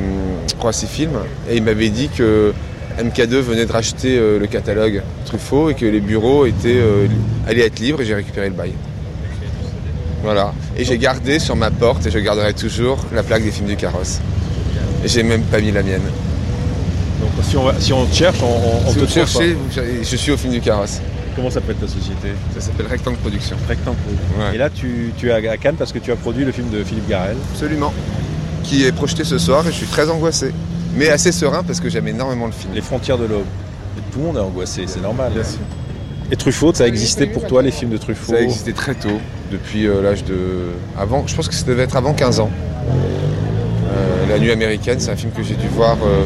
Croatie 0.60 0.86
Film 0.86 1.12
et 1.50 1.56
il 1.56 1.62
m'avait 1.64 1.88
dit 1.88 2.08
que 2.08 2.52
MK2 2.98 3.36
venait 3.40 3.66
de 3.66 3.72
racheter 3.72 4.18
euh, 4.18 4.38
le 4.38 4.46
catalogue 4.46 5.02
Truffaut 5.24 5.70
et 5.70 5.74
que 5.74 5.86
les 5.86 6.00
bureaux 6.00 6.46
étaient, 6.46 6.76
euh, 6.78 7.06
allaient 7.46 7.66
être 7.66 7.78
libres 7.78 8.00
et 8.00 8.04
j'ai 8.04 8.14
récupéré 8.14 8.48
le 8.48 8.54
bail. 8.54 8.72
Voilà. 10.22 10.52
Et 10.76 10.84
j'ai 10.84 10.98
gardé 10.98 11.38
sur 11.38 11.56
ma 11.56 11.70
porte, 11.70 12.06
et 12.06 12.10
je 12.10 12.18
garderai 12.18 12.52
toujours, 12.52 12.98
la 13.14 13.22
plaque 13.22 13.42
des 13.42 13.50
films 13.50 13.68
du 13.68 13.76
carrosse. 13.76 14.20
Et 15.02 15.08
j'ai 15.08 15.22
même 15.22 15.42
pas 15.42 15.60
mis 15.60 15.72
la 15.72 15.82
mienne. 15.82 16.02
Donc 17.20 17.30
si 17.48 17.56
on, 17.56 17.64
va- 17.64 17.74
si 17.80 17.92
on 17.94 18.04
te 18.04 18.14
cherche, 18.14 18.38
on, 18.42 18.46
on- 18.86 18.90
Si 18.90 18.94
te 18.96 19.00
vous 19.00 19.06
cherchez, 19.06 19.54
pas. 19.54 19.80
je 20.02 20.16
suis 20.16 20.30
au 20.32 20.36
film 20.36 20.52
du 20.52 20.60
carrosse. 20.60 21.00
Comment 21.36 21.48
s'appelle 21.50 21.76
ta 21.76 21.86
société? 21.86 22.28
Ça 22.54 22.60
s'appelle 22.60 22.86
Rectangle 22.86 23.16
Production. 23.18 23.56
Rectangle. 23.66 23.96
Et 24.52 24.58
là, 24.58 24.68
tu, 24.68 25.12
tu 25.16 25.30
es 25.30 25.32
à 25.32 25.56
Cannes 25.56 25.76
parce 25.78 25.92
que 25.92 25.98
tu 26.00 26.12
as 26.12 26.16
produit 26.16 26.44
le 26.44 26.52
film 26.52 26.68
de 26.70 26.82
Philippe 26.84 27.08
Garel. 27.08 27.36
Absolument. 27.54 27.94
Qui 28.64 28.84
est 28.84 28.92
projeté 28.92 29.24
ce 29.24 29.38
soir 29.38 29.66
et 29.66 29.70
je 29.70 29.76
suis 29.76 29.86
très 29.86 30.10
angoissé. 30.10 30.52
Mais 30.94 31.08
assez 31.08 31.32
serein 31.32 31.62
parce 31.62 31.80
que 31.80 31.88
j'aime 31.88 32.08
énormément 32.08 32.46
le 32.46 32.52
film. 32.52 32.72
Les 32.74 32.80
frontières 32.80 33.18
de 33.18 33.24
l'aube. 33.26 33.44
Tout 34.12 34.18
le 34.18 34.24
monde 34.26 34.36
est 34.36 34.40
angoissé, 34.40 34.84
c'est 34.86 35.00
normal. 35.00 35.32
Et 36.32 36.36
Truffaut, 36.36 36.72
ça 36.74 36.84
a 36.84 36.86
existé 36.86 37.26
pour 37.26 37.46
toi, 37.46 37.62
les 37.62 37.70
films 37.70 37.90
de 37.90 37.96
Truffaut 37.96 38.32
Ça 38.32 38.38
a 38.38 38.42
existé 38.42 38.72
très 38.72 38.94
tôt, 38.94 39.18
depuis 39.50 39.86
euh, 39.86 40.00
l'âge 40.02 40.24
de. 40.24 40.68
Avant, 40.98 41.26
je 41.26 41.34
pense 41.34 41.48
que 41.48 41.54
ça 41.54 41.64
devait 41.64 41.82
être 41.84 41.96
avant 41.96 42.12
15 42.14 42.40
ans. 42.40 42.50
Euh, 42.88 44.28
La 44.28 44.38
nuit 44.38 44.50
américaine, 44.52 45.00
c'est 45.00 45.10
un 45.10 45.16
film 45.16 45.32
que 45.32 45.42
j'ai 45.42 45.54
dû 45.54 45.66
voir. 45.68 45.96
euh, 46.04 46.22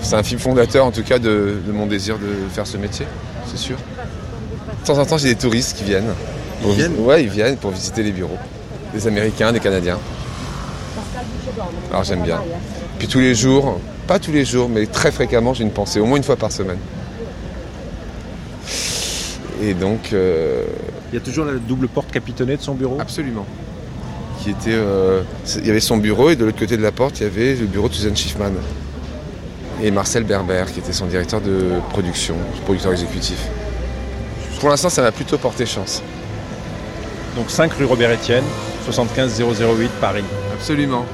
c'est 0.00 0.14
un 0.14 0.22
film 0.22 0.38
fondateur 0.38 0.84
en 0.84 0.92
tout 0.92 1.02
cas 1.02 1.18
de, 1.18 1.56
de 1.66 1.72
mon 1.72 1.86
désir 1.86 2.16
de 2.18 2.48
faire 2.52 2.64
ce 2.68 2.76
métier, 2.76 3.06
c'est 3.50 3.58
sûr. 3.58 3.76
De 3.76 4.86
temps 4.86 4.96
en 4.98 5.04
temps, 5.04 5.18
j'ai 5.18 5.30
des 5.30 5.34
touristes 5.34 5.76
qui 5.76 5.82
viennent. 5.82 6.14
Ils 6.64 6.72
viennent 6.72 6.98
Ouais, 7.00 7.24
ils 7.24 7.28
viennent 7.28 7.56
pour 7.56 7.72
visiter 7.72 8.04
les 8.04 8.12
bureaux. 8.12 8.38
Des 8.94 9.06
Américains, 9.08 9.52
des 9.52 9.58
Canadiens. 9.60 9.98
Alors 11.90 12.04
j'aime 12.04 12.22
bien. 12.22 12.40
Puis 12.98 13.08
tous 13.08 13.20
les 13.20 13.34
jours, 13.34 13.80
pas 14.06 14.18
tous 14.18 14.32
les 14.32 14.44
jours, 14.44 14.68
mais 14.68 14.86
très 14.86 15.12
fréquemment, 15.12 15.54
j'ai 15.54 15.62
une 15.64 15.70
pensée, 15.70 16.00
au 16.00 16.06
moins 16.06 16.16
une 16.16 16.24
fois 16.24 16.36
par 16.36 16.50
semaine. 16.52 16.78
Et 19.62 19.74
donc. 19.74 20.12
euh, 20.12 20.64
Il 21.12 21.14
y 21.14 21.18
a 21.18 21.24
toujours 21.24 21.44
la 21.44 21.54
double 21.54 21.88
porte 21.88 22.10
capitonnée 22.10 22.56
de 22.56 22.62
son 22.62 22.74
bureau 22.74 22.98
Absolument. 23.00 23.46
Qui 24.40 24.50
était, 24.50 24.70
euh, 24.72 25.22
il 25.56 25.66
y 25.66 25.70
avait 25.70 25.80
son 25.80 25.96
bureau 25.96 26.30
et 26.30 26.36
de 26.36 26.44
l'autre 26.44 26.58
côté 26.58 26.76
de 26.76 26.82
la 26.82 26.92
porte, 26.92 27.20
il 27.20 27.24
y 27.24 27.26
avait 27.26 27.54
le 27.56 27.66
bureau 27.66 27.88
de 27.88 27.94
Suzanne 27.94 28.16
Schiffman. 28.16 28.52
Et 29.82 29.90
Marcel 29.90 30.24
Berber, 30.24 30.64
qui 30.72 30.80
était 30.80 30.92
son 30.92 31.06
directeur 31.06 31.40
de 31.40 31.80
production, 31.90 32.34
producteur 32.64 32.92
exécutif. 32.92 33.38
Pour 34.60 34.68
l'instant, 34.70 34.90
ça 34.90 35.02
m'a 35.02 35.12
plutôt 35.12 35.38
porté 35.38 35.66
chance. 35.66 36.02
Donc 37.36 37.48
5 37.50 37.72
rue 37.74 37.84
Robert 37.84 38.10
Etienne, 38.10 38.42
75 38.84 39.40
008 39.40 39.90
Paris. 40.00 40.24
Absolument. 40.52 41.04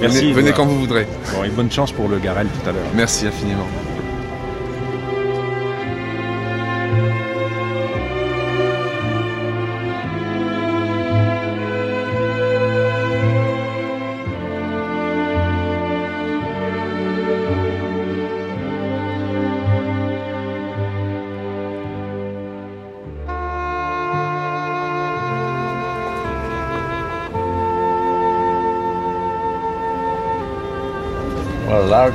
Merci. 0.00 0.32
Venez, 0.32 0.52
quand 0.52 0.66
vous 0.66 0.78
voudrez. 0.78 1.06
Bon, 1.34 1.44
et 1.44 1.48
bonne 1.48 1.70
chance 1.70 1.92
pour 1.92 2.08
le 2.08 2.18
Garel 2.18 2.48
tout 2.48 2.68
à 2.68 2.72
l'heure. 2.72 2.86
Merci 2.94 3.26
infiniment. 3.26 3.66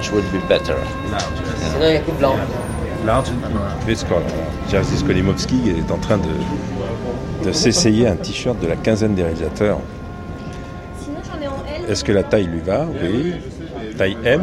Large 0.01 0.11
would 0.11 0.25
be 0.31 0.39
better. 0.47 0.75
Sinon, 1.57 1.87
il 1.87 1.93
y 1.93 1.97
a 1.97 1.99
coup 1.99 2.11
blanc. 2.13 2.35
Large. 3.05 3.31
Jerzy 4.69 4.97
Skolimowski 4.97 5.73
est 5.77 5.91
en 5.91 5.97
train 5.97 6.17
de, 6.17 7.45
de 7.45 7.51
s'essayer 7.51 8.07
un 8.07 8.15
t-shirt 8.15 8.59
de 8.59 8.67
la 8.67 8.75
quinzaine 8.75 9.15
des 9.15 9.23
réalisateurs. 9.23 9.79
Sinon, 10.99 11.17
j'en 11.23 11.41
ai 11.41 11.47
en 11.47 11.63
L. 11.67 11.89
Est-ce 11.89 12.03
que 12.03 12.11
la 12.11 12.23
taille 12.23 12.45
lui 12.45 12.61
va? 12.61 12.85
Oui. 13.01 13.35
Taille 13.97 14.17
M? 14.23 14.41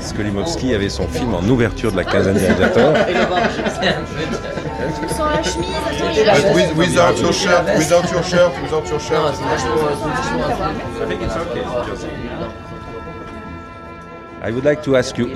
Skolimowski 0.00 0.74
avait 0.74 0.88
son 0.88 1.06
film 1.06 1.34
en 1.34 1.42
ouverture 1.42 1.92
de 1.92 1.98
la 1.98 2.04
quinzaine 2.04 2.34
des 2.34 2.46
réalisateurs. 2.46 2.94
Sans 5.08 5.28
la 5.30 5.42
chemise, 5.42 5.68
attends, 5.86 6.10
il 6.12 6.18
y 6.18 6.20
a 6.20 6.24
la 6.26 6.52
With- 6.54 6.76
without 6.76 7.18
your 7.20 7.32
shirt, 7.32 7.64
without 7.76 8.10
your 8.12 8.22
shirt, 8.22 8.52
without 8.62 8.88
your 8.88 9.00
shirt. 9.00 9.34
I 14.44 14.52
would 14.52 14.64
like 14.64 14.82
to 14.82 14.96
ask 14.96 15.18
you 15.18 15.28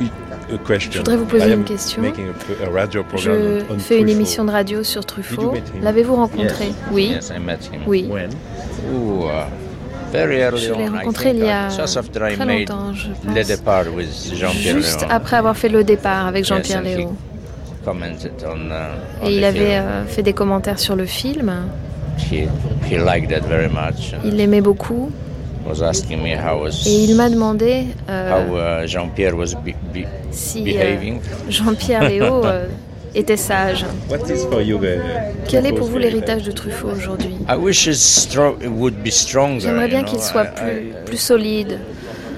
a 0.52 0.58
question. 0.58 0.92
Je 0.92 0.98
voudrais 0.98 1.16
vous 1.16 1.24
poser 1.26 1.48
I 1.50 1.54
une 1.54 1.64
question. 1.64 2.02
a, 2.04 2.66
a 2.66 2.70
radio 2.70 3.04
Je 3.16 3.62
on 3.68 3.78
fais 3.78 3.98
une 3.98 4.08
émission 4.08 4.44
de 4.44 4.52
radio 4.52 4.84
sur 4.84 5.04
Truffaut. 5.04 5.54
L'avez-vous 5.82 6.14
rencontré? 6.14 6.66
Yes. 6.66 6.74
Oui. 6.92 7.10
Yes, 7.14 7.32
I 7.36 7.40
met 7.40 7.58
him. 7.72 7.82
Oui. 7.86 8.06
When? 8.08 8.30
Ooh, 8.94 9.24
uh, 9.24 9.46
very 10.12 10.40
early 10.40 10.60
Je 10.60 10.72
l'ai 10.72 10.84
on, 10.88 10.94
I 10.94 10.98
rencontré 10.98 11.30
think, 11.30 11.40
il 11.40 11.46
y 11.46 11.50
a 11.50 11.68
uh, 11.68 11.72
I 11.72 12.36
très 12.36 12.46
longtemps, 12.46 12.92
je 12.94 13.08
pense. 13.08 14.54
Juste 14.54 15.04
après 15.10 15.36
avoir 15.36 15.56
fait 15.56 15.68
le 15.68 15.82
départ 15.82 16.26
avec 16.28 16.40
Yes, 16.44 16.48
Jean-Pierre 16.48 16.82
he- 16.82 16.96
Léo. 16.96 17.16
Et 19.24 19.36
il 19.36 19.44
avait 19.44 19.58
film. 19.58 19.70
euh, 19.84 20.04
fait 20.06 20.22
des 20.22 20.32
commentaires 20.32 20.78
sur 20.78 20.96
le 20.96 21.04
film. 21.06 21.52
He, 22.18 22.46
he 22.90 22.98
liked 22.98 23.28
that 23.30 23.46
very 23.48 23.68
much. 23.68 24.14
Il 24.24 24.36
l'aimait 24.36 24.60
beaucoup. 24.60 25.10
Was 25.66 25.80
asking 25.82 26.20
me 26.22 26.34
how 26.36 26.62
was 26.64 26.82
Et 26.86 27.04
il 27.04 27.14
m'a 27.14 27.30
demandé 27.30 27.84
euh, 28.10 28.32
how 28.32 28.56
uh, 28.84 28.86
Jean-Pierre 28.88 29.36
was 29.36 29.54
be, 29.64 29.70
be, 29.94 30.04
si 30.32 30.64
euh. 30.76 31.20
Jean-Pierre 31.48 32.08
Léo 32.08 32.24
euh, 32.44 32.66
était 33.14 33.36
sage. 33.36 33.84
What 34.10 34.28
is 34.28 34.44
for 34.50 34.60
you 34.60 34.78
the 34.78 34.98
Quel 35.48 35.66
est 35.66 35.72
pour 35.72 35.86
vous 35.86 35.98
heritage 35.98 36.12
l'héritage 36.12 36.42
de 36.42 36.50
Truffaut 36.52 36.88
aujourd'hui? 36.88 37.36
I 37.48 37.54
wish 37.56 37.86
it's 37.86 38.26
stro- 38.26 38.56
it 38.60 38.70
would 38.70 38.94
be 39.04 39.10
stronger. 39.10 39.60
J'aimerais 39.60 39.86
bien 39.88 40.02
qu'il 40.02 40.18
soit 40.18 40.44
I- 40.46 40.54
plus, 40.56 40.72
I- 40.72 41.04
plus 41.06 41.16
solide. 41.18 41.78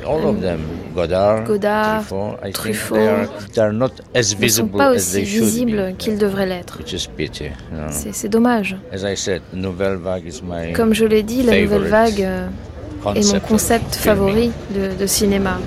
all 0.06 0.26
of 0.26 0.42
them, 0.42 0.60
Godard, 0.94 1.44
Godard, 1.44 2.00
Truffaut, 2.06 2.36
I 2.44 2.52
Truffaut, 2.52 2.94
think 2.94 3.04
they 3.04 3.08
are, 3.08 3.28
they 3.54 3.62
are 3.64 3.72
not 3.72 3.90
as 4.14 4.18
ne 4.18 4.22
sont 4.22 4.38
visible 4.38 4.78
pas 4.78 4.88
as 4.90 4.96
aussi 4.96 5.12
they 5.12 5.24
should 5.24 5.40
be. 5.40 5.44
visibles 5.46 5.94
qu'ils 5.98 6.18
devraient 6.18 6.46
l'être. 6.46 6.78
Which 6.78 6.92
is 6.92 7.08
pity. 7.16 7.44
you 7.44 7.50
know. 7.72 7.86
C'est 7.90 8.28
dommage. 8.28 8.76
As 8.92 9.02
I 9.04 9.16
said, 9.16 9.42
Nouvelle 9.52 9.96
Vague 9.96 10.26
is 10.26 10.40
my 10.42 10.72
Comme 10.72 10.94
je 10.94 11.04
l'ai 11.04 11.22
dit, 11.22 11.42
la 11.42 11.60
nouvelle 11.60 11.88
vague 11.88 12.22
euh, 12.22 12.46
est 13.14 13.32
mon 13.32 13.40
concept 13.40 13.94
favori 13.96 14.52
de, 14.74 14.94
de 14.98 15.06
cinéma. 15.06 15.58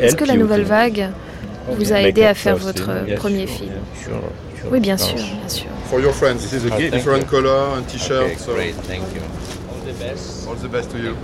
Est-ce 0.00 0.14
que 0.16 0.24
la 0.24 0.34
you 0.34 0.40
nouvelle 0.40 0.62
to- 0.62 0.68
vague 0.68 1.08
vous 1.70 1.92
a 1.92 1.96
Make 1.96 2.06
aidé 2.08 2.24
à 2.24 2.34
faire 2.34 2.58
first 2.58 2.78
votre 2.78 3.16
premier 3.16 3.46
sure, 3.46 3.56
film 3.58 3.72
Oui, 4.70 4.80
bien 4.80 4.96
sûr, 4.96 5.16
bien 5.16 5.48
sûr. 5.48 5.66
For 5.90 6.00
your 6.00 6.12
friends, 6.12 6.36
this 6.38 6.52
is 6.52 6.66
a 6.66 6.74
Oh, 6.76 6.90
different 6.90 7.26
color 7.28 7.76
and 7.78 7.82
t-shirt. 7.88 8.22
Okay, 8.24 8.36
so 8.36 8.52
great, 8.54 8.74
thank 8.88 9.02
you. 9.14 9.22
All 9.70 9.80
the 9.86 9.98
best. 9.98 10.46
all 10.48 10.54
the 10.56 10.68
best 10.68 10.90
to 10.90 10.98
you. 10.98 11.14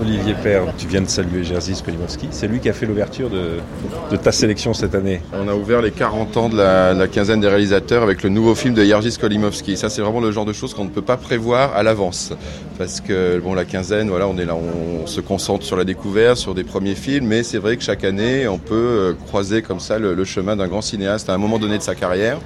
Olivier 0.00 0.34
Père, 0.42 0.64
tu 0.76 0.86
viens 0.86 1.00
de 1.00 1.08
saluer 1.08 1.42
Jerzy 1.42 1.74
Skolimowski. 1.74 2.28
C'est 2.30 2.46
lui 2.46 2.60
qui 2.60 2.68
a 2.68 2.72
fait 2.72 2.86
l'ouverture 2.86 3.30
de, 3.30 4.16
ta 4.16 4.32
sélection 4.32 4.74
cette 4.74 4.94
année. 4.94 5.22
On 5.32 5.48
a 5.48 5.54
ouvert 5.54 5.80
les 5.80 5.90
40 5.90 6.36
ans 6.36 6.48
de 6.48 6.56
la, 6.56 7.08
quinzaine 7.08 7.40
des 7.40 7.48
réalisateurs 7.48 8.02
avec 8.02 8.22
le 8.22 8.28
nouveau 8.28 8.54
film 8.54 8.74
de 8.74 8.84
Jerzy 8.84 9.12
Skolimowski. 9.12 9.76
Ça, 9.76 9.88
c'est 9.88 10.02
vraiment 10.02 10.20
le 10.20 10.32
genre 10.32 10.44
de 10.44 10.52
choses 10.52 10.74
qu'on 10.74 10.84
ne 10.84 10.90
peut 10.90 11.02
pas 11.02 11.16
prévoir 11.16 11.74
à 11.74 11.82
l'avance. 11.82 12.32
Parce 12.78 13.00
que, 13.00 13.38
bon, 13.38 13.54
la 13.54 13.64
quinzaine, 13.64 14.08
voilà, 14.08 14.28
on 14.28 14.36
est 14.38 14.44
là, 14.44 14.54
on, 14.54 15.06
se 15.06 15.20
concentre 15.20 15.64
sur 15.64 15.76
la 15.76 15.84
découverte, 15.84 16.36
sur 16.36 16.54
des 16.54 16.64
premiers 16.64 16.96
films, 16.96 17.26
mais 17.26 17.42
c'est 17.42 17.58
vrai 17.58 17.76
que 17.76 17.82
chaque 17.82 18.02
année, 18.02 18.48
on 18.48 18.58
peut 18.58 18.74
euh, 18.74 19.14
croiser 19.26 19.62
comme 19.62 19.78
ça 19.78 19.98
le 19.98 20.24
chemin 20.24 20.56
d'un 20.56 20.66
grand 20.66 20.82
cinéaste 20.82 21.30
à 21.30 21.34
un 21.34 21.38
moment 21.38 21.58
donné 21.58 21.78
de 21.78 21.82
sa 21.82 21.94
carrière. 21.94 22.38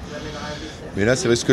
Mais 0.97 1.05
là, 1.05 1.15
c'est 1.15 1.29
vrai 1.29 1.37
que 1.37 1.53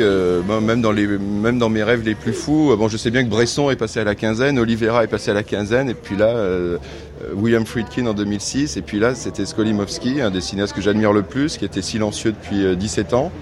euh, 0.00 0.42
même, 0.60 0.82
dans 0.82 0.92
les, 0.92 1.06
même 1.06 1.58
dans 1.58 1.70
mes 1.70 1.82
rêves 1.82 2.04
les 2.04 2.14
plus 2.14 2.34
fous, 2.34 2.72
euh, 2.72 2.76
bon, 2.76 2.88
je 2.88 2.98
sais 2.98 3.10
bien 3.10 3.24
que 3.24 3.30
Bresson 3.30 3.70
est 3.70 3.76
passé 3.76 4.00
à 4.00 4.04
la 4.04 4.14
quinzaine, 4.14 4.58
Oliveira 4.58 5.04
est 5.04 5.08
passé 5.08 5.30
à 5.30 5.34
la 5.34 5.42
quinzaine, 5.42 5.88
et 5.88 5.94
puis 5.94 6.16
là, 6.16 6.28
euh, 6.28 6.76
euh, 7.22 7.32
William 7.34 7.64
Friedkin 7.64 8.06
en 8.06 8.14
2006, 8.14 8.76
et 8.76 8.82
puis 8.82 8.98
là, 8.98 9.14
c'était 9.14 9.46
Skolimowski, 9.46 10.20
un 10.20 10.30
des 10.30 10.42
cinéastes 10.42 10.74
que 10.74 10.82
j'admire 10.82 11.14
le 11.14 11.22
plus, 11.22 11.56
qui 11.56 11.64
était 11.64 11.82
silencieux 11.82 12.32
depuis 12.32 12.64
euh, 12.64 12.74
17 12.74 13.14
ans. 13.14 13.32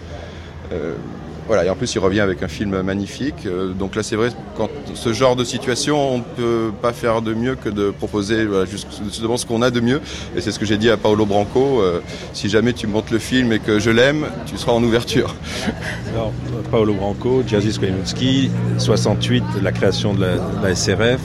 Voilà, 1.46 1.64
et 1.64 1.70
en 1.70 1.76
plus, 1.76 1.94
il 1.94 1.98
revient 2.00 2.20
avec 2.20 2.42
un 2.42 2.48
film 2.48 2.80
magnifique. 2.82 3.46
Euh, 3.46 3.72
donc 3.72 3.94
là, 3.94 4.02
c'est 4.02 4.16
vrai, 4.16 4.30
quand 4.56 4.68
ce 4.94 5.12
genre 5.12 5.36
de 5.36 5.44
situation, 5.44 6.14
on 6.14 6.18
ne 6.18 6.22
peut 6.22 6.70
pas 6.82 6.92
faire 6.92 7.22
de 7.22 7.34
mieux 7.34 7.54
que 7.54 7.68
de 7.68 7.90
proposer 7.90 8.44
voilà, 8.46 8.64
juste- 8.64 8.88
justement 9.04 9.36
ce 9.36 9.46
qu'on 9.46 9.62
a 9.62 9.70
de 9.70 9.78
mieux. 9.80 10.00
Et 10.36 10.40
c'est 10.40 10.50
ce 10.50 10.58
que 10.58 10.66
j'ai 10.66 10.76
dit 10.76 10.90
à 10.90 10.96
Paolo 10.96 11.24
Branco. 11.24 11.80
euh, 11.82 12.00
si 12.32 12.48
jamais 12.48 12.72
tu 12.72 12.86
montes 12.88 13.10
le 13.12 13.18
film 13.18 13.52
et 13.52 13.60
que 13.60 13.78
je 13.78 13.90
l'aime, 13.90 14.26
tu 14.46 14.56
seras 14.56 14.72
en 14.72 14.82
ouverture. 14.82 15.34
Alors, 16.12 16.32
Paolo 16.70 16.94
Branco, 16.94 17.42
Jerzy 17.46 17.72
Skolimowski, 17.72 18.50
68, 18.78 19.44
la 19.62 19.70
création 19.72 20.14
de 20.14 20.20
la, 20.22 20.36
de 20.36 20.74
SRF 20.74 21.20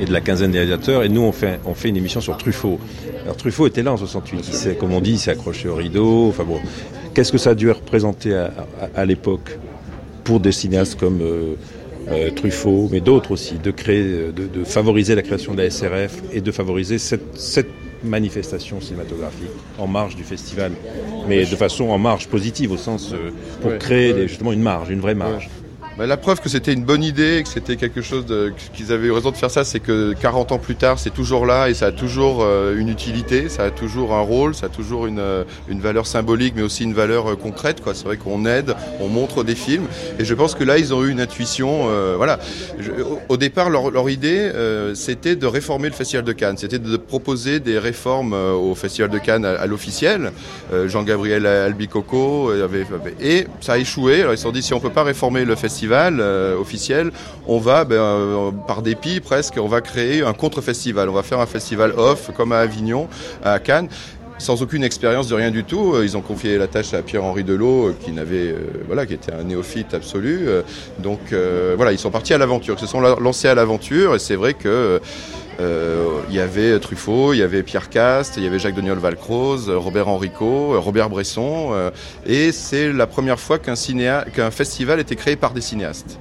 et 0.00 0.04
de 0.04 0.12
la 0.12 0.20
quinzaine 0.20 0.50
des 0.52 0.58
réalisateurs. 0.58 1.02
Et 1.02 1.08
nous, 1.08 1.22
on 1.22 1.32
fait, 1.32 1.58
on 1.64 1.74
fait 1.74 1.88
une 1.88 1.96
émission 1.96 2.20
sur 2.20 2.36
Truffaut. 2.36 2.78
Alors 3.24 3.36
Truffaut 3.36 3.66
était 3.66 3.82
là 3.82 3.92
en 3.92 3.96
68. 3.96 4.50
Il 4.66 4.76
comme 4.76 4.92
on 4.92 5.00
dit, 5.00 5.12
il 5.12 5.18
s'est 5.18 5.30
accroché 5.30 5.68
au 5.68 5.74
rideau. 5.76 6.28
Enfin 6.28 6.44
bon, 6.44 6.58
qu'est-ce 7.14 7.32
que 7.32 7.38
ça 7.38 7.50
a 7.50 7.54
dû 7.54 7.70
représenter 7.70 8.34
à, 8.34 8.46
à- 8.80 9.00
à 9.00 9.04
l'époque 9.04 9.58
pour 10.24 10.40
des 10.40 10.52
cinéastes 10.52 10.98
comme 10.98 11.20
euh, 11.22 11.54
euh, 12.10 12.30
Truffaut, 12.30 12.88
mais 12.92 13.00
d'autres 13.00 13.30
aussi, 13.32 13.54
de 13.54 13.70
créer, 13.70 14.02
euh, 14.02 14.32
de, 14.32 14.46
de 14.46 14.64
favoriser 14.64 15.14
la 15.14 15.22
création 15.22 15.54
de 15.54 15.62
la 15.62 15.70
SRF 15.70 16.22
et 16.32 16.40
de 16.40 16.52
favoriser 16.52 16.98
cette, 16.98 17.36
cette 17.38 17.68
manifestation 18.02 18.80
cinématographique 18.82 19.48
en 19.78 19.86
marge 19.86 20.14
du 20.16 20.24
festival, 20.24 20.72
mais 21.28 21.40
de 21.46 21.56
façon 21.56 21.88
en 21.88 21.98
marge 21.98 22.28
positive 22.28 22.72
au 22.72 22.76
sens 22.76 23.12
euh, 23.14 23.30
pour 23.62 23.70
Ouais, 23.70 23.78
créer 23.78 24.12
ouais. 24.12 24.28
justement 24.28 24.52
une 24.52 24.60
marge, 24.62 24.90
une 24.90 25.00
vraie 25.00 25.14
marge. 25.14 25.48
Bah, 25.96 26.06
la 26.06 26.16
preuve 26.16 26.40
que 26.40 26.48
c'était 26.48 26.72
une 26.72 26.82
bonne 26.82 27.04
idée, 27.04 27.42
que 27.44 27.48
c'était 27.48 27.76
quelque 27.76 28.02
chose 28.02 28.24
qu'ils 28.72 28.90
avaient 28.90 29.06
eu 29.06 29.12
raison 29.12 29.30
de 29.30 29.36
faire 29.36 29.50
ça, 29.52 29.62
c'est 29.62 29.78
que 29.78 30.12
40 30.20 30.50
ans 30.50 30.58
plus 30.58 30.74
tard, 30.74 30.98
c'est 30.98 31.14
toujours 31.14 31.46
là 31.46 31.68
et 31.70 31.74
ça 31.74 31.86
a 31.86 31.92
toujours 31.92 32.40
euh, 32.42 32.76
une 32.76 32.88
utilité, 32.88 33.48
ça 33.48 33.62
a 33.62 33.70
toujours 33.70 34.12
un 34.12 34.20
rôle, 34.20 34.56
ça 34.56 34.66
a 34.66 34.68
toujours 34.70 35.06
une, 35.06 35.20
euh, 35.20 35.44
une 35.68 35.80
valeur 35.80 36.08
symbolique, 36.08 36.54
mais 36.56 36.62
aussi 36.62 36.82
une 36.82 36.94
valeur 36.94 37.30
euh, 37.30 37.36
concrète. 37.36 37.80
Quoi. 37.80 37.94
C'est 37.94 38.06
vrai 38.06 38.16
qu'on 38.16 38.44
aide, 38.44 38.74
on 38.98 39.06
montre 39.06 39.44
des 39.44 39.54
films, 39.54 39.86
et 40.18 40.24
je 40.24 40.34
pense 40.34 40.56
que 40.56 40.64
là, 40.64 40.78
ils 40.78 40.92
ont 40.92 41.04
eu 41.04 41.10
une 41.12 41.20
intuition. 41.20 41.86
euh, 41.88 42.14
voilà. 42.16 42.40
Au, 43.28 43.36
départ, 43.36 43.70
leur, 43.70 43.92
leur 43.92 44.10
idée, 44.10 44.50
c'était 44.94 45.36
de 45.36 45.46
réformer 45.46 45.88
le 45.88 45.94
Festival 45.94 46.24
de 46.24 46.32
Cannes, 46.32 46.56
c'était 46.58 46.80
de 46.80 46.96
proposer 46.96 47.60
des 47.60 47.78
réformes 47.78 48.32
au 48.32 48.74
Festival 48.74 49.10
de 49.10 49.18
Cannes 49.18 49.44
à, 49.44 49.52
à 49.52 49.66
l'officiel. 49.66 50.32
Jean-Gabriel 50.86 51.46
Albicoco 51.46 52.50
avait, 52.50 52.80
avait- 52.80 53.14
et 53.20 53.46
ça 53.60 53.74
a 53.74 53.78
échoué. 53.78 54.22
Alors 54.22 54.32
ils 54.34 54.38
se 54.38 54.42
sont 54.42 54.50
dit 54.52 54.62
si 54.62 54.74
on 54.74 54.80
peut 54.80 54.90
pas 54.90 55.04
réformer 55.04 55.44
le 55.44 55.54
festival 55.54 55.83
euh, 55.92 56.58
officiel, 56.58 57.10
on 57.46 57.58
va 57.58 57.84
ben, 57.84 57.96
euh, 57.96 58.50
par 58.66 58.82
dépit 58.82 59.20
presque, 59.20 59.54
on 59.58 59.68
va 59.68 59.80
créer 59.80 60.22
un 60.22 60.32
contre-festival. 60.32 61.08
On 61.08 61.12
va 61.12 61.22
faire 61.22 61.40
un 61.40 61.46
festival 61.46 61.92
off 61.96 62.30
comme 62.36 62.52
à 62.52 62.58
Avignon, 62.58 63.08
à 63.44 63.58
Cannes. 63.58 63.88
Sans 64.44 64.60
aucune 64.60 64.84
expérience 64.84 65.26
de 65.28 65.34
rien 65.34 65.50
du 65.50 65.64
tout, 65.64 65.94
Euh, 65.94 66.04
ils 66.04 66.18
ont 66.18 66.20
confié 66.20 66.58
la 66.58 66.66
tâche 66.66 66.92
à 66.92 67.00
Pierre-Henri 67.00 67.44
Delot, 67.44 67.86
euh, 67.88 67.94
qui 67.98 68.12
euh, 68.14 68.58
voilà, 68.86 69.06
qui 69.06 69.14
était 69.14 69.32
un 69.32 69.42
néophyte 69.42 69.94
absolu. 69.94 70.40
Euh, 70.46 70.60
Donc 70.98 71.32
euh, 71.32 71.72
voilà, 71.78 71.92
ils 71.92 71.98
sont 71.98 72.10
partis 72.10 72.34
à 72.34 72.38
l'aventure, 72.38 72.74
ils 72.76 72.80
se 72.82 72.86
sont 72.86 73.00
la- 73.00 73.16
lancés 73.18 73.48
à 73.48 73.54
l'aventure, 73.54 74.14
et 74.14 74.18
c'est 74.18 74.34
vrai 74.36 74.52
que 74.52 75.00
euh, 75.60 76.08
il 76.28 76.34
y 76.34 76.40
avait 76.40 76.78
Truffaut, 76.78 77.32
il 77.32 77.38
y 77.38 77.42
avait 77.42 77.62
Pierre 77.62 77.88
Cast, 77.88 78.36
il 78.36 78.42
y 78.42 78.46
avait 78.46 78.58
Jacques 78.58 78.74
Deniol 78.74 78.98
Valcroze, 78.98 79.70
Robert 79.70 80.08
Enrico, 80.08 80.74
euh, 80.74 80.78
Robert 80.78 81.08
Bresson, 81.08 81.70
euh, 81.72 81.90
et 82.26 82.52
c'est 82.52 82.92
la 82.92 83.06
première 83.06 83.40
fois 83.40 83.58
qu'un 83.58 83.76
qu'un 84.36 84.50
festival 84.50 85.00
était 85.00 85.16
créé 85.16 85.36
par 85.36 85.52
des 85.54 85.62
cinéastes. 85.62 86.18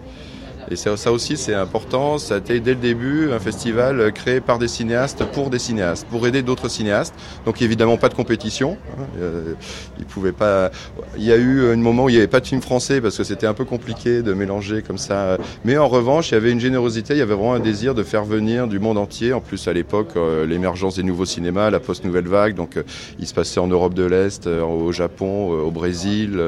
Et 0.73 0.75
ça, 0.75 1.11
aussi, 1.11 1.37
c'est 1.37 1.53
important. 1.53 2.17
Ça 2.17 2.33
a 2.33 2.37
été 2.39 2.59
dès 2.59 2.71
le 2.71 2.79
début 2.79 3.31
un 3.31 3.37
festival 3.37 3.99
euh, 3.99 4.09
créé 4.09 4.41
par 4.41 4.57
des 4.57 4.67
cinéastes 4.67 5.23
pour 5.23 5.51
des 5.51 5.59
cinéastes, 5.59 6.07
pour 6.09 6.25
aider 6.25 6.41
d'autres 6.41 6.67
cinéastes. 6.67 7.13
Donc 7.45 7.61
évidemment 7.61 7.97
pas 7.97 8.09
de 8.09 8.15
compétition. 8.15 8.75
hein. 8.97 9.03
Euh, 9.21 9.53
il 9.99 10.05
pouvait 10.05 10.31
pas. 10.31 10.71
Il 11.15 11.23
y 11.23 11.31
a 11.31 11.35
eu 11.35 11.71
un 11.71 11.75
moment 11.75 12.05
où 12.05 12.09
il 12.09 12.13
n'y 12.13 12.17
avait 12.17 12.27
pas 12.27 12.39
de 12.39 12.47
film 12.47 12.59
français 12.59 13.01
parce 13.01 13.15
que 13.17 13.23
c'était 13.23 13.45
un 13.45 13.53
peu 13.53 13.65
compliqué 13.65 14.23
de 14.23 14.33
mélanger 14.33 14.81
comme 14.81 14.97
ça. 14.97 15.37
Mais 15.63 15.77
en 15.77 15.87
revanche, 15.87 16.31
il 16.31 16.33
y 16.33 16.37
avait 16.37 16.51
une 16.51 16.59
générosité. 16.59 17.13
Il 17.13 17.19
y 17.19 17.21
avait 17.21 17.35
vraiment 17.35 17.53
un 17.53 17.59
désir 17.59 17.93
de 17.93 18.01
faire 18.01 18.25
venir 18.25 18.67
du 18.67 18.79
monde 18.79 18.97
entier. 18.97 19.31
En 19.31 19.41
plus, 19.41 19.67
à 19.67 19.73
l'époque, 19.73 20.09
euh, 20.15 20.47
l'émergence 20.47 20.95
des 20.95 21.03
nouveaux 21.03 21.25
cinémas, 21.25 21.69
la 21.69 21.79
post-nouvelle 21.79 22.27
vague. 22.27 22.55
Donc, 22.55 22.79
il 23.19 23.27
se 23.27 23.35
passait 23.35 23.59
en 23.59 23.67
Europe 23.67 23.93
de 23.93 24.05
l'Est, 24.05 24.47
au 24.47 24.91
Japon, 24.91 25.49
au 25.51 25.69
Brésil, 25.69 26.41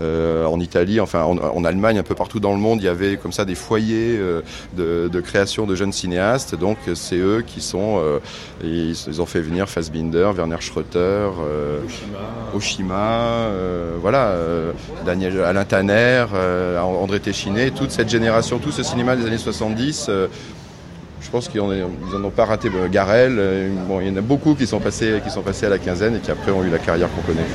en 0.00 0.60
Italie, 0.60 1.00
enfin 1.00 1.24
en, 1.24 1.36
en 1.38 1.64
Allemagne, 1.64 1.98
un 1.98 2.04
peu 2.04 2.14
partout 2.14 2.38
dans 2.38 2.52
le 2.52 2.60
monde. 2.60 2.80
Il 2.80 2.84
y 2.84 2.88
avait 2.88 3.16
comme 3.16 3.32
ça 3.32 3.44
des 3.44 3.55
foyers 3.56 4.16
euh, 4.18 4.42
de, 4.76 5.08
de 5.12 5.20
création 5.20 5.66
de 5.66 5.74
jeunes 5.74 5.92
cinéastes. 5.92 6.54
Donc, 6.54 6.78
c'est 6.94 7.18
eux 7.18 7.42
qui 7.44 7.60
sont. 7.60 8.00
euh, 8.00 8.18
ils, 8.62 8.94
ils 9.08 9.20
ont 9.20 9.26
fait 9.26 9.40
venir 9.40 9.68
Fassbinder, 9.68 10.30
Werner 10.36 10.60
Schröter, 10.60 11.32
euh, 11.40 11.80
Oshima, 12.54 13.48
voilà, 14.00 14.34
Daniel 15.04 15.40
Alain 15.40 15.64
Tanner, 15.64 16.26
André 16.80 17.20
Téchiné, 17.20 17.70
toute 17.70 17.90
cette 17.90 18.08
génération, 18.08 18.58
tout 18.58 18.70
ce 18.70 18.82
cinéma 18.82 19.16
des 19.16 19.26
années 19.26 19.38
70. 19.38 20.06
euh, 20.08 20.28
je 21.20 21.30
pense 21.30 21.48
qu'ils 21.48 21.60
n'en 21.60 22.24
ont 22.24 22.30
pas 22.30 22.44
raté 22.44 22.70
Garel. 22.90 23.70
bon, 23.88 24.00
il 24.00 24.08
y 24.08 24.10
en 24.10 24.16
a 24.16 24.20
beaucoup 24.20 24.54
qui 24.54 24.66
sont, 24.66 24.78
passés, 24.78 25.20
qui 25.24 25.30
sont 25.30 25.42
passés 25.42 25.66
à 25.66 25.70
la 25.70 25.78
quinzaine 25.78 26.14
et 26.16 26.20
qui 26.20 26.30
après 26.30 26.52
ont 26.52 26.62
eu 26.62 26.70
la 26.70 26.78
carrière 26.78 27.08
qu'on 27.14 27.22
connaît. 27.22 27.46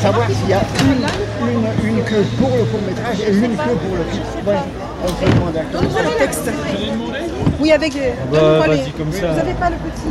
Savoir 0.00 0.26
s'il 0.28 0.48
y 0.48 0.52
a 0.52 0.60
une, 0.82 1.06
une, 1.48 1.96
une 1.98 2.04
queue 2.04 2.24
pour 2.38 2.50
le 2.56 2.64
court 2.64 2.80
métrage 2.86 3.20
et 3.20 3.30
une 3.32 3.56
queue 3.56 3.76
pour 3.84 3.96
le 3.96 4.04
film. 4.10 4.24
Voilà, 4.44 4.64
on 5.04 5.08
se 5.08 5.30
demande 5.34 5.56
à 5.56 5.62
Donne 5.72 5.84
le 5.84 6.18
texte. 6.18 6.50
Oui, 7.60 7.72
avec 7.72 7.94
les. 7.94 8.00
Bah, 8.32 8.38
donne-moi 8.40 8.66
vas-y, 8.68 8.84
les- 8.84 8.90
comme 8.92 9.12
ça. 9.12 9.28
Vous 9.28 9.36
n'avez 9.36 9.54
pas 9.54 9.70
le 9.70 9.76
petit. 9.76 10.10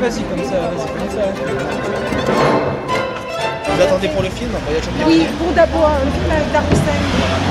Vas-y, 0.00 0.22
comme 0.24 0.44
ça, 0.44 0.56
vas-y, 0.70 0.88
comme 0.92 1.10
ça. 1.10 2.71
Vous 3.74 3.82
attendez 3.82 4.08
pour 4.08 4.22
le 4.22 4.28
film 4.28 4.50
Voyage 4.66 4.84
en 4.86 5.08
Oui, 5.08 5.26
pour 5.38 5.52
d'abord 5.52 5.90
le 6.04 6.10
film 6.10 6.30
avec 6.30 6.52
Darussan. 6.52 6.82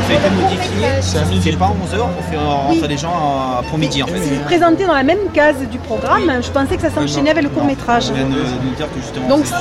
Ça 0.08 0.14
a 0.14 0.18
été 0.18 0.30
modifié. 0.36 1.42
C'est 1.42 1.58
pas 1.58 1.66
11h 1.68 1.98
pour 1.98 2.26
faire 2.30 2.46
rentrer 2.46 2.88
les 2.88 2.98
gens 2.98 3.64
pour 3.70 3.78
midi 3.78 4.04
en 4.04 4.08
fait. 4.08 4.22
C'est 4.22 4.44
présenté 4.44 4.86
dans 4.86 4.94
la 4.94 5.04
même 5.04 5.30
case 5.34 5.58
du 5.72 5.78
programme. 5.80 6.32
Je 6.42 6.52
pensais 6.52 6.76
que 6.76 6.82
ça 6.82 6.92
s'enchaînait 6.92 7.32
avec 7.32 7.44
le 7.44 7.50
court 7.50 7.66
métrage. 7.66 8.08
Je 8.08 8.14
viens 8.14 8.26
de 8.26 8.30
nous 8.30 8.76
dire 8.76 8.88
que 8.94 9.02
justement. 9.02 9.28
Donc 9.28 9.46
juste, 9.46 9.56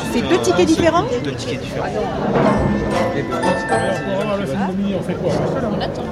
euh, 3.00 4.42
différents. 4.42 4.72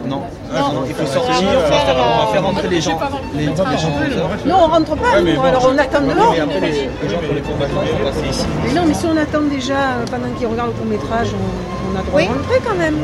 Non, 0.08 0.22
non, 0.74 0.84
il 0.86 0.94
faut 0.94 1.06
sortir, 1.06 1.48
on 1.48 1.60
va 1.60 1.76
faire, 1.76 1.96
on 1.96 2.26
va 2.26 2.32
faire 2.32 2.44
rentrer 2.44 2.68
les 2.68 2.80
gens. 2.80 2.98
Les, 3.34 3.44
gens 3.46 3.52
Non, 4.46 4.56
on 4.64 4.66
rentre 4.68 4.96
pas, 4.96 5.20
nous, 5.20 5.42
alors 5.42 5.70
on 5.72 5.78
attend 5.78 6.00
dehors. 6.00 6.34
Les, 6.34 7.08
gens 7.08 7.18
pour 7.18 7.34
les 7.34 7.40
combats 7.40 7.66
vont 7.66 8.04
passer 8.04 8.28
ici. 8.30 8.46
Mais 8.64 8.72
non, 8.72 8.86
mais 8.86 8.94
si 8.94 9.06
on 9.06 9.16
attend 9.16 9.42
déjà 9.42 9.74
euh, 9.74 10.04
pendant 10.10 10.30
qu'ils 10.36 10.46
regardent 10.46 10.70
le 10.70 10.74
court 10.74 10.86
métrage, 10.86 11.28
on, 11.34 11.92
on 11.92 11.98
a 11.98 12.02
droit 12.02 12.22
de 12.22 12.28
rentrer 12.28 12.60
quand 12.64 12.76
même. 12.76 12.96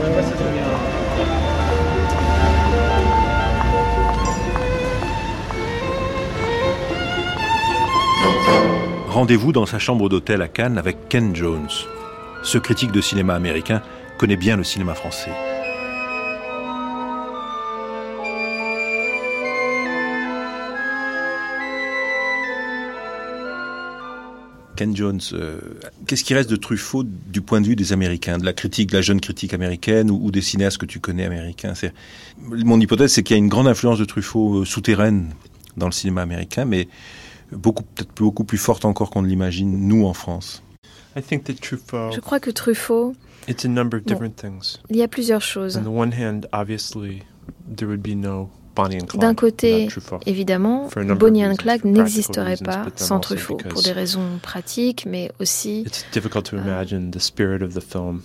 Rendez-vous 9.08 9.52
dans 9.52 9.64
sa 9.64 9.78
chambre 9.78 10.08
d'hôtel 10.08 10.42
à 10.42 10.48
Cannes 10.48 10.76
avec 10.76 11.08
Ken 11.08 11.36
Jones. 11.36 11.68
Ce 12.44 12.58
critique 12.58 12.92
de 12.92 13.00
cinéma 13.00 13.34
américain 13.34 13.82
connaît 14.18 14.36
bien 14.36 14.56
le 14.56 14.64
cinéma 14.64 14.94
français. 14.94 15.30
Ken 24.76 24.94
Jones, 24.94 25.20
euh, 25.32 25.58
qu'est-ce 26.06 26.24
qui 26.24 26.34
reste 26.34 26.50
de 26.50 26.56
Truffaut 26.56 27.04
du 27.04 27.40
point 27.40 27.60
de 27.60 27.66
vue 27.66 27.76
des 27.76 27.92
Américains, 27.92 28.38
de 28.38 28.44
la 28.44 28.52
critique, 28.52 28.90
de 28.90 28.96
la 28.96 29.02
jeune 29.02 29.20
critique 29.20 29.54
américaine 29.54 30.10
ou, 30.10 30.30
des 30.30 30.42
cinéastes 30.42 30.78
que 30.78 30.86
tu 30.86 31.00
connais 31.00 31.24
américains? 31.24 31.72
Mon 32.38 32.78
hypothèse, 32.78 33.12
c'est 33.12 33.22
qu'il 33.22 33.36
y 33.36 33.38
a 33.38 33.42
une 33.42 33.48
grande 33.48 33.68
influence 33.68 33.98
de 33.98 34.04
Truffaut 34.04 34.62
euh, 34.62 34.64
souterraine 34.64 35.32
dans 35.76 35.86
le 35.86 35.92
cinéma 35.92 36.22
américain, 36.22 36.64
mais 36.64 36.88
beaucoup 37.52 37.84
peut-être 37.84 38.14
beaucoup 38.16 38.44
plus 38.44 38.58
forte 38.58 38.84
encore 38.84 39.10
qu'on 39.10 39.22
ne 39.22 39.28
l'imagine 39.28 39.88
nous 39.88 40.04
en 40.04 40.12
France. 40.12 40.63
Je 41.16 42.20
crois 42.20 42.40
que 42.40 42.50
Truffaut, 42.50 43.14
It's 43.48 43.64
a 43.64 43.68
number 43.68 43.98
of 43.98 44.04
Bon. 44.04 44.14
different 44.14 44.36
things. 44.36 44.78
il 44.90 44.96
y 44.96 45.02
a 45.02 45.08
plusieurs 45.08 45.42
choses. 45.42 45.76
On 45.76 45.82
the 45.82 45.88
one 45.88 46.12
hand, 46.12 46.48
obviously, 46.52 47.22
there 47.76 47.88
would 47.88 48.02
be 48.02 48.16
no 48.16 48.48
Bonnie 48.74 48.96
and 48.96 49.06
Clyde. 49.06 49.20
D'un 49.20 49.34
côté, 49.34 49.88
évidemment, 50.26 50.88
Bonnie 51.16 51.44
and 51.46 51.54
Clyde 51.56 51.84
n'existerait 51.84 52.56
pas 52.56 52.86
sans 52.96 53.20
Truffaut, 53.20 53.56
pour 53.56 53.82
des 53.82 53.92
raisons 53.92 54.38
pratiques, 54.42 55.06
mais 55.06 55.30
aussi 55.40 55.82
It's 55.86 56.04
difficult 56.12 56.44
to 56.50 56.56
imagine 56.56 57.10
the 57.10 57.20
spirit 57.20 57.62
of 57.62 57.74
the 57.74 57.82
film 57.82 58.22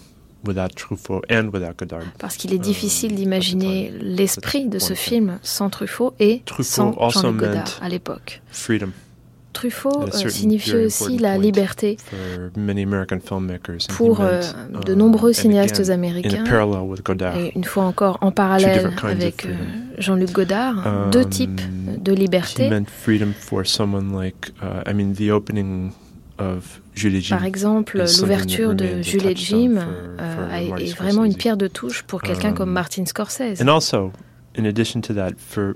without 0.47 0.69
Truffaut 0.75 1.21
and 1.29 1.49
without 1.53 1.75
Godard. 1.77 2.05
parce 2.17 2.37
qu'il 2.37 2.53
est 2.53 2.59
difficile 2.59 3.13
d'imaginer 3.13 3.91
l'esprit 3.99 4.67
de 4.69 4.79
ce 4.79 4.93
film 4.93 5.37
sans 5.43 5.69
Truffaut 5.69 6.13
et 6.19 6.41
sans 6.61 6.93
Jean-Luc 7.09 7.41
Godard 7.41 7.77
à 7.81 7.89
l'époque. 7.89 8.41
Truffaut 9.59 10.03
euh, 10.03 10.05
very 10.05 10.85
aussi 10.85 11.17
la 11.17 11.37
liberté 11.37 11.97
for 11.97 12.51
many 12.55 12.81
American 12.83 13.19
filmmakers. 13.19 13.87
and 13.89 13.93
he 13.93 13.97
pour 13.97 14.21
euh, 14.21 14.41
de 14.85 14.93
uh, 14.93 14.95
nombreux 14.95 15.31
and 15.31 15.33
cinéastes 15.33 15.89
américains. 15.89 16.45
Et 17.35 17.51
une 17.57 17.65
fois 17.65 17.83
encore 17.83 18.17
en 18.21 18.31
parallèle 18.31 18.89
avec 19.03 19.45
euh. 19.45 19.49
Jean-Luc 19.97 20.31
Godard, 20.31 21.09
deux 21.11 21.23
Um, 21.23 21.29
types 21.29 21.61
de 22.01 22.13
liberté. 22.13 22.69
uh, 26.39 26.43
Julie. 26.95 27.27
Par 27.29 27.43
exemple, 27.43 27.97
l'ouverture 27.97 28.73
de 28.75 28.85
et 28.85 29.01
touchstone 29.01 29.35
Jim 29.35 29.75
est 30.57 30.93
vraiment 30.97 31.25
une 31.25 31.35
pierre 31.35 31.57
de 31.57 31.67
touche 31.67 32.03
pour 32.03 32.21
quelqu'un 32.21 32.51
Um, 32.51 32.55
comme 32.55 32.71
Martin 32.71 33.05
Scorsese. 33.05 33.61
And 33.61 33.67
also, 33.67 34.13
in 34.57 34.63
addition 34.65 35.01
to 35.01 35.13
that, 35.15 35.31
for 35.37 35.73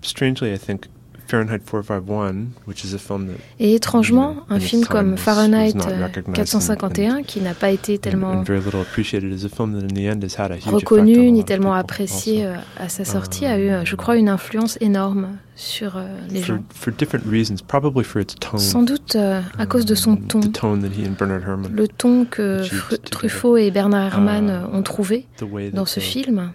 strangely, 0.00 0.54
I 0.54 0.58
think 0.58 0.86
Fahrenheit 1.30 1.60
451, 1.64 2.46
which 2.66 2.84
is 2.84 2.94
a 2.94 2.98
film 2.98 3.26
that 3.28 3.34
Et 3.58 3.74
étrangement, 3.74 4.36
un 4.48 4.58
film 4.60 4.84
comme 4.84 5.16
Fahrenheit 5.16 5.72
was 5.74 5.84
not 5.86 5.90
euh, 5.92 6.06
recognized 6.06 6.40
and- 6.40 6.60
451, 6.60 7.22
qui 7.22 7.40
n'a 7.40 7.54
pas 7.54 7.70
été 7.70 7.98
tellement 7.98 8.32
and 8.32 8.42
very 8.42 8.60
little 8.60 8.80
appreciated, 8.80 9.32
is 9.32 9.44
a 9.44 9.48
film 9.48 9.72
that 9.78 9.84
in 9.84 9.94
the 9.94 10.06
end 10.12 10.22
has 10.24 10.36
had 10.36 10.50
a 10.50 10.54
huge 10.56 10.66
effect 10.66 10.72
on 10.72 10.76
reconnu 10.76 11.30
ni 11.30 11.44
tellement 11.44 11.74
apprécié 11.74 12.44
euh, 12.46 12.54
à 12.78 12.88
sa 12.88 13.04
sortie, 13.04 13.46
a 13.46 13.58
eu, 13.58 13.70
euh, 13.70 13.84
je 13.84 13.96
crois, 13.96 14.16
une 14.16 14.28
influence 14.28 14.76
énorme 14.80 15.28
sur 15.56 16.00
les 16.30 16.40
for, 16.40 16.56
gens. 16.56 16.62
for 16.74 16.90
different 16.92 17.24
reasons, 17.30 17.56
probably 17.68 18.02
for 18.02 18.20
its 18.22 18.34
tone. 18.40 18.58
Sans 18.58 18.82
doute 18.82 19.14
à 19.16 19.66
cause 19.66 19.84
de 19.84 19.94
son 19.94 20.16
ton, 20.16 20.40
the 20.40 20.52
tone 20.52 20.80
that 20.80 20.88
he 20.98 21.06
and 21.06 21.12
Bernard 21.18 21.42
Herrmann 21.46 21.70
le 21.74 21.86
ton 21.86 22.24
que. 22.24 22.62
Truffaut 23.10 23.56
et 23.58 23.70
Bernard 23.70 24.14
Herrmann 24.14 24.48
euh, 24.48 24.66
ont 24.72 24.82
trouvé 24.82 25.26
dans 25.74 25.84
ce 25.84 26.00
the- 26.00 26.02
film. 26.02 26.52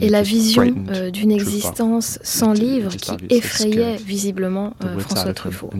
Et 0.00 0.08
la 0.08 0.22
vision 0.22 0.62
euh, 0.88 1.10
d'une 1.10 1.30
existence 1.30 2.18
sans 2.22 2.52
It- 2.54 2.58
it 2.58 2.64
livre 2.64 2.90
just 2.90 3.04
qui 3.04 3.10
obviously 3.12 3.36
effrayait 3.38 3.96
visiblement 3.96 4.74
euh, 4.84 4.98
François 4.98 5.34
Truffaut. 5.34 5.70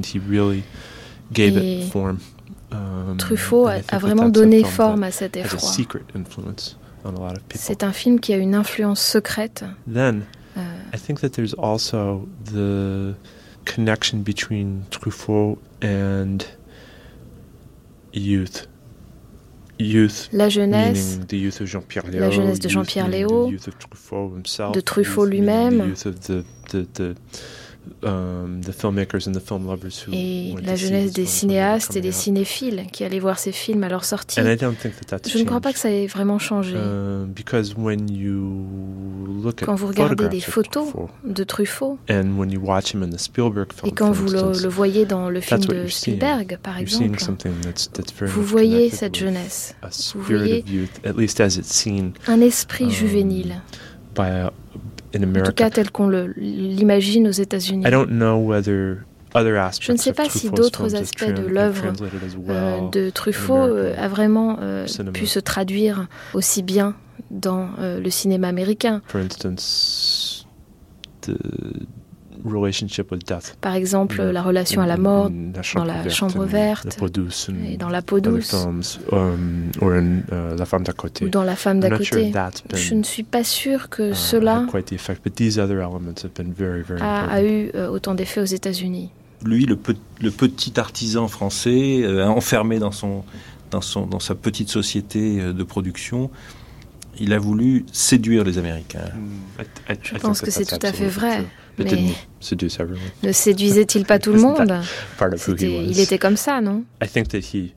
Et. 1.62 1.82
Um, 2.72 3.16
Truffaut 3.18 3.66
a, 3.68 3.74
a 3.88 3.98
vraiment 3.98 4.28
donné 4.28 4.64
forme 4.64 5.04
à 5.04 5.10
cet 5.12 5.36
effroi. 5.36 5.60
secret 5.60 6.00
influence 6.16 6.76
on 7.04 7.10
a 7.10 7.12
lot 7.12 7.26
of 7.36 7.42
people. 7.44 7.60
C'est 7.60 7.84
un 7.84 7.92
film 7.92 8.18
qui 8.18 8.32
a 8.32 8.36
une 8.36 8.54
influence 8.54 9.00
secrète. 9.00 9.64
Then, 9.92 10.22
Euh, 10.56 10.60
I 10.94 10.98
think 11.00 11.20
that 11.20 11.30
there's 11.30 11.54
also 11.58 12.28
the 12.44 13.14
connection 13.64 14.18
between 14.20 14.82
Truffaut 14.90 15.58
and 15.82 16.38
youth. 18.12 18.68
La 20.32 20.48
jeunesse, 20.48 21.20
la 22.12 22.30
jeunesse 22.30 22.60
de 22.60 22.68
Jean-Pierre 22.68 23.08
himself, 24.36 24.72
de 24.72 24.80
Truffaut 24.80 25.26
lui-même. 25.26 25.94
The 28.00 28.04
youth 28.04 28.04
of 28.04 28.04
the, 28.04 28.04
the, 28.04 28.06
the, 28.06 28.08
um, 28.08 28.62
the 28.62 28.72
filmmakers 28.72 29.26
and 29.26 29.34
the 29.34 29.40
film 29.40 29.66
lovers 29.66 30.04
who 30.06 30.12
et 30.12 30.54
la 30.62 30.72
to 30.72 30.78
see 30.78 30.86
jeunesse 30.86 31.12
des 31.12 31.26
cinéastes 31.26 31.96
et 31.96 32.00
des 32.00 32.12
cinéphiles 32.12 32.86
qui 32.92 33.04
allaient 33.04 33.18
voir 33.18 33.38
ces 33.38 33.52
films 33.52 33.84
à 33.84 33.88
leur 33.88 34.04
sortie. 34.04 34.40
And 34.40 34.46
I 34.46 34.56
don't 34.56 34.74
think 34.74 34.94
that 34.96 35.06
that's 35.06 35.30
Je 35.30 35.38
ne 35.38 35.44
crois 35.44 35.60
pas 35.60 35.72
que 35.72 35.78
ça 35.78 35.90
ait 35.90 36.06
vraiment 36.06 36.38
changé. 36.38 36.76
Um, 36.76 37.32
because 37.34 37.74
when 37.76 38.10
you 38.10 38.66
look 39.42 39.62
at 39.62 39.66
Quand 39.66 39.74
vous 39.74 39.88
regardez 39.88 40.28
des 40.28 40.40
photos 40.40 40.88
Truffaut, 40.88 41.10
de 41.24 41.44
Truffaut 41.44 41.98
and 42.10 42.36
when 42.38 42.50
you 42.50 42.60
watch 42.60 42.94
him 42.94 43.02
in 43.02 43.10
the 43.10 43.18
Spielberg 43.18 43.72
film, 43.72 43.90
et 43.90 43.94
quand 43.94 44.12
vous 44.12 44.26
le, 44.26 44.38
instance, 44.38 44.62
le 44.62 44.68
voyez 44.68 45.06
dans 45.06 45.28
le 45.28 45.40
film 45.40 45.60
de. 45.60 45.86
Spielberg, 45.86 46.58
par 46.62 46.78
exemple, 46.78 47.18
something 47.18 47.52
that's, 47.62 47.90
that's 47.92 48.12
very 48.12 48.30
vous 48.30 48.42
voyez 48.42 48.90
cette 48.90 49.16
jeunesse. 49.16 49.74
a 49.82 49.88
Vous 49.88 49.92
spirit 49.92 50.38
voyez 50.38 50.58
of 50.60 50.70
youth, 50.70 51.00
at 51.04 51.16
least 51.16 51.40
as 51.40 51.56
it's 51.56 51.72
seen 51.72 52.12
un 52.26 52.40
esprit 52.40 52.84
um, 52.84 52.90
juvénile, 52.90 53.62
by 54.14 54.28
a, 54.28 54.52
in 55.16 55.22
en 55.22 55.42
tout 55.42 55.52
cas 55.52 55.70
tel 55.70 55.90
qu'on 55.90 56.08
l'imagine 56.36 57.28
aux 57.28 57.32
États-Unis. 57.32 57.84
I 57.86 57.90
don't 57.90 58.08
know 58.08 58.36
whether 58.36 59.04
other 59.34 59.56
aspects 59.56 59.86
Je 59.86 59.92
ne 59.92 59.96
sais 59.96 60.10
of 60.10 60.16
pas 60.16 60.28
si 60.28 60.50
d'autres 60.50 60.94
aspects 60.94 61.24
de 61.30 61.46
l'œuvre 61.46 61.92
translated 61.92 62.20
as 62.22 62.34
euh, 62.34 62.80
well 62.80 62.90
de 62.90 63.10
Truffaut 63.10 63.54
euh, 63.56 63.94
a 63.98 64.08
vraiment 64.08 64.58
euh, 64.60 64.86
pu 65.12 65.26
se 65.26 65.40
traduire 65.40 66.06
aussi 66.34 66.62
bien 66.62 66.94
dans 67.30 67.70
euh, 67.78 68.00
le 68.00 68.10
cinéma 68.10 68.48
américain. 68.48 69.02
For 69.06 69.20
instance, 69.20 70.46
the 71.22 71.36
relationship 72.44 73.10
with 73.10 73.24
death. 73.26 73.56
Par 73.60 73.74
exemple, 73.74 74.20
in- 74.20 74.32
la 74.32 74.42
relation 74.42 74.82
à 74.82 74.86
la 74.86 74.94
in- 74.94 74.98
mort 74.98 75.26
in 75.26 75.52
La 75.54 75.62
dans 75.74 75.84
la 75.84 76.08
chambre 76.08 76.44
verte 76.44 76.98
et 77.66 77.76
dans 77.76 77.88
La 77.88 78.02
peau 78.02 78.20
douce 78.20 78.50
films, 78.50 78.82
um, 79.12 79.70
or 79.80 79.92
in 79.92 80.18
uh, 80.30 80.56
La 80.58 80.64
femme 80.66 80.82
d'à 80.84 80.92
côté. 80.92 81.24
ou 81.24 81.28
dans 81.28 81.42
La 81.42 81.56
femme 81.56 81.76
I'm 81.78 81.80
d'à 81.82 81.88
not 81.90 82.02
sure 82.04 82.18
côté. 82.18 82.76
Je 82.76 82.94
ne 82.94 83.02
suis 83.02 83.22
pas 83.22 83.44
sûre 83.44 83.88
que 83.88 84.10
uh, 84.10 84.14
cela 84.14 84.58
had 84.58 84.70
quite 84.70 84.86
the 84.86 84.92
effect, 84.92 85.22
but 85.24 85.34
these 85.34 85.58
other 85.58 85.80
elements 85.80 86.22
have 86.24 86.32
been 86.36 86.52
very, 86.52 86.82
very 86.82 87.00
a, 87.02 87.42
eu 87.42 87.70
euh, 87.74 87.88
autant 87.88 88.14
d'effet 88.14 88.40
aux 88.40 88.44
États-Unis. 88.44 89.10
Lui, 89.44 89.66
le, 89.66 89.76
pe- 89.76 89.92
le 90.22 90.30
petit 90.30 90.78
artisan 90.80 91.28
français, 91.28 92.00
euh, 92.02 92.26
enfermé 92.26 92.78
dans, 92.78 92.92
son, 92.92 93.24
dans, 93.70 93.80
son, 93.82 94.06
dans 94.06 94.20
sa 94.20 94.34
petite 94.34 94.68
société 94.70 95.40
euh, 95.40 95.52
de 95.52 95.62
production, 95.64 96.30
il 97.20 97.32
a 97.32 97.38
voulu 97.38 97.84
séduire 97.92 98.42
les 98.42 98.58
Américains. 98.58 99.00
Je 100.02 100.16
pense 100.18 100.40
que 100.40 100.50
c'est 100.50 100.64
tout 100.64 100.84
à 100.84 100.92
fait 100.92 101.08
vrai. 101.08 101.44
But 101.76 101.86
Mais 101.86 101.96
didn't 101.96 102.16
seduce 102.40 102.78
everyone. 102.78 103.10
ne 103.22 103.32
séduisait-il 103.32 104.04
pas 104.04 104.18
tout 104.20 104.32
le 104.32 104.40
monde? 104.40 104.72
Il 105.60 105.98
était 105.98 106.18
comme 106.18 106.36
ça, 106.36 106.60
non? 106.60 106.84
I 107.02 107.08
think 107.08 107.28
that 107.28 107.40
he 107.52 107.74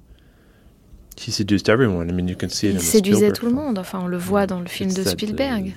he 1.19 1.31
seduced 1.31 1.67
everyone. 1.67 2.09
I 2.09 2.13
mean, 2.13 2.27
you 2.27 2.35
can 2.35 2.49
see 2.49 2.67
it 2.67 2.75
Il 2.75 2.81
séduisait 2.81 3.31
tout 3.31 3.47
le 3.47 3.51
monde. 3.51 3.79
Enfin, 3.79 3.99
on 4.03 4.07
le 4.07 4.17
voit 4.17 4.45
dans 4.45 4.59
le 4.59 4.67
film 4.67 4.93
de 4.93 5.01
uh, 5.01 5.05
Spielberg. 5.05 5.73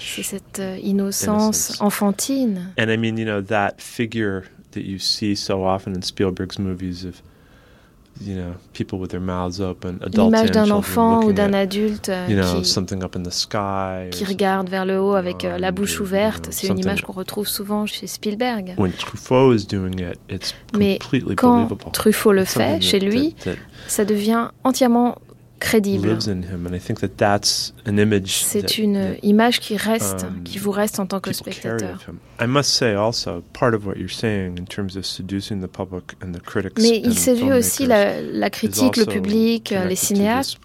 C'est 0.00 0.22
cette 0.22 0.60
euh, 0.60 0.78
innocence 0.82 1.70
innocence. 1.70 1.80
enfantine. 1.80 2.72
And 2.78 2.90
I 2.90 2.96
mean, 2.96 3.18
you 3.18 3.26
know, 3.26 3.42
that 3.42 3.74
figure 3.78 4.44
that 4.72 4.82
you 4.82 4.98
see 4.98 5.34
so 5.36 5.64
often 5.64 5.94
in 5.94 6.02
Spielberg's 6.02 6.58
movies 6.58 7.04
of, 7.04 7.22
you 8.20 8.34
know, 8.36 8.54
people 8.72 8.98
with 9.00 9.10
their 9.10 9.20
mouths 9.20 9.60
open, 9.60 9.98
adults 10.02 10.16
L'image 10.32 10.50
and 10.50 10.52
d'un 10.52 10.70
enfant 10.70 11.24
ou 11.24 11.32
d'un 11.32 11.52
adulte 11.54 12.08
euh, 12.08 12.26
you 12.28 12.36
know, 12.36 12.60
qui, 12.60 12.64
something 12.64 13.02
up 13.02 13.16
in 13.16 13.22
the 13.22 13.30
sky. 13.30 14.10
qui 14.10 14.22
or 14.24 14.28
regarde 14.28 14.68
vers 14.68 14.84
le 14.84 15.00
haut 15.00 15.14
avec 15.14 15.44
euh, 15.44 15.58
la 15.58 15.72
bouche 15.72 16.00
ouverte. 16.00 16.48
C'est 16.50 16.68
une 16.68 16.78
image 16.78 17.02
qu'on 17.02 17.12
retrouve 17.12 17.48
souvent 17.48 17.86
chez 17.86 18.06
Spielberg. 18.06 18.74
When 18.78 18.92
Truffaut 18.92 19.54
is 19.54 19.66
doing 19.66 19.98
it, 19.98 20.18
it's 20.28 20.54
Mais 20.76 20.98
completely 20.98 21.34
quand 21.36 21.64
believable. 21.64 21.92
Truffaut 21.92 22.32
le 22.32 22.42
It's 22.42 22.52
fait 22.54 22.80
chez 22.80 22.98
that- 22.98 23.04
lui, 23.06 23.34
that- 23.44 23.52
that 23.52 23.56
ça 23.88 24.04
devient 24.04 24.48
entièrement 24.64 25.16
crédible. 25.62 26.08
lives 26.08 26.26
in 26.26 26.42
him, 26.42 26.66
and 26.66 26.74
I 26.74 26.78
think 26.78 27.00
that 27.00 27.16
that's 27.16 27.72
an 27.86 27.98
image. 27.98 28.42
C'est 28.44 28.78
une 28.78 29.16
image 29.22 29.60
qui 29.60 29.76
reste, 29.76 30.24
um, 30.24 30.42
qui 30.42 30.58
vous 30.58 30.72
reste 30.72 30.98
en 30.98 31.06
tant 31.06 31.20
que 31.20 31.32
spectateur. 31.32 31.94
of 31.94 32.02
him. 32.06 32.18
I 32.40 32.46
must 32.46 32.74
say 32.74 32.94
also, 32.94 33.42
part 33.52 33.74
of 33.74 33.86
what 33.86 33.96
you're 33.96 34.08
saying 34.08 34.58
in 34.58 34.64
terms 34.64 34.96
of 34.96 35.06
seducing 35.06 35.60
the 35.60 35.68
public 35.68 36.16
and 36.20 36.32
the 36.32 36.40
critics 36.40 36.82
Mais 36.82 36.98
il 36.98 37.16
séduit 37.16 37.52
aussi 37.52 37.86
la, 37.86 38.20
la 38.20 38.50
critique, 38.50 38.96
le 38.96 39.06
public, 39.06 39.70
les 39.70 39.76
connected 39.76 39.88
to 39.90 39.96
cinéastes, 39.96 40.58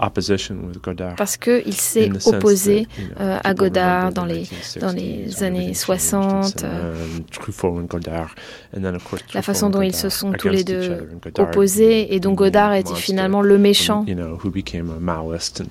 this 0.00 0.30
ongoing 0.30 0.36
opposition 0.40 0.54
with 0.66 0.80
Godard. 0.82 1.14
parce 1.16 1.36
qu'il 1.36 1.74
s'est 1.74 2.10
opposé 2.26 2.86
euh, 3.20 3.38
à 3.42 3.54
Godard 3.54 4.12
dans 4.12 4.24
the 4.26 4.28
les, 4.30 4.42
1960s 4.44 4.78
dans 4.80 4.92
les 4.92 5.24
when 5.40 5.44
années 5.44 5.70
everything 5.70 5.74
60. 5.74 6.64
euh, 6.64 6.94
and 7.18 7.22
Truffaut 7.30 7.78
and 7.78 7.84
Godard, 7.84 8.34
and 8.76 8.82
then 8.82 8.94
of 8.94 9.04
course 9.04 9.22
la 9.34 9.42
façon 9.42 9.70
dont 9.70 9.82
ils 9.82 9.94
se 9.94 10.08
sont 10.08 10.32
tous 10.32 10.48
les 10.48 10.64
deux 10.64 11.08
opposés, 11.38 12.14
et 12.14 12.20
dont 12.20 12.32
Godard 12.32 12.72
était 12.74 12.94
finalement 12.94 13.42
le 13.42 13.58
méchant. 13.58 14.04
you 14.06 14.14
know, 14.14 14.38
who 14.42 14.50
became 14.50 14.90
a 14.90 14.98
Maoist 15.00 15.60
and, 15.60 15.64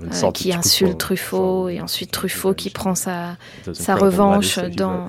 you 0.00 0.08
know, 0.10 0.28
euh, 0.28 0.32
qui 0.32 0.52
insulte 0.52 0.98
Truffaut 0.98 1.68
et 1.68 1.80
ensuite 1.80 2.10
Truffaut 2.10 2.54
qui 2.54 2.70
prend 2.70 2.94
sa, 2.94 3.36
sa 3.72 3.94
revanche 3.94 4.58
dans, 4.76 5.08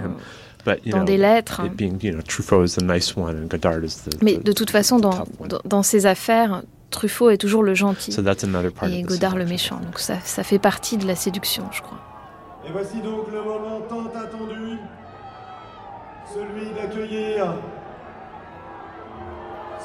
But, 0.65 0.79
you 0.83 0.91
dans 0.93 0.99
know, 0.99 1.05
des 1.05 1.17
lettres. 1.17 1.61
it 1.63 1.75
being, 1.77 1.99
you 2.01 2.11
know, 2.11 2.21
Truffaut 2.23 2.63
is 2.65 2.75
the 2.75 2.81
nice 2.81 3.15
one 3.15 3.35
and 3.37 3.47
Godard 3.49 3.83
is 3.83 4.01
the, 4.03 4.21
Mais 4.23 4.37
de 4.37 4.51
toute 4.51 4.71
façon, 4.71 4.97
dans, 4.97 5.25
dans, 5.47 5.59
dans 5.63 5.83
ces 5.83 6.07
affaires, 6.07 6.63
Truffaut 6.89 7.29
est 7.29 7.37
toujours 7.37 7.63
le 7.63 7.73
gentil 7.73 8.11
So 8.11 8.21
that's 8.21 8.43
another 8.43 8.71
part 8.71 8.89
et 8.89 9.01
Godard 9.01 9.35
le 9.35 9.45
méchant. 9.45 9.79
Donc 9.81 9.99
ça, 9.99 10.19
ça 10.23 10.43
fait 10.43 10.59
partie 10.59 10.97
de 10.97 11.05
la 11.05 11.15
séduction, 11.15 11.65
je 11.71 11.81
crois. 11.81 11.99
Et 12.67 12.71
voici 12.71 13.01
donc 13.01 13.27
le 13.31 13.41
moment 13.43 13.81
tant 13.89 14.05
attendu, 14.17 14.77
celui 16.33 16.71
d'accueillir 16.73 17.53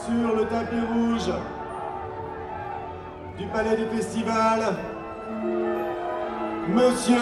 sur 0.04 0.36
le 0.36 0.44
tapis 0.46 0.76
rouge 0.92 1.30
du 3.38 3.46
Palais 3.46 3.76
des 3.76 3.96
Festivals, 3.96 4.76
Monsieur 6.68 7.16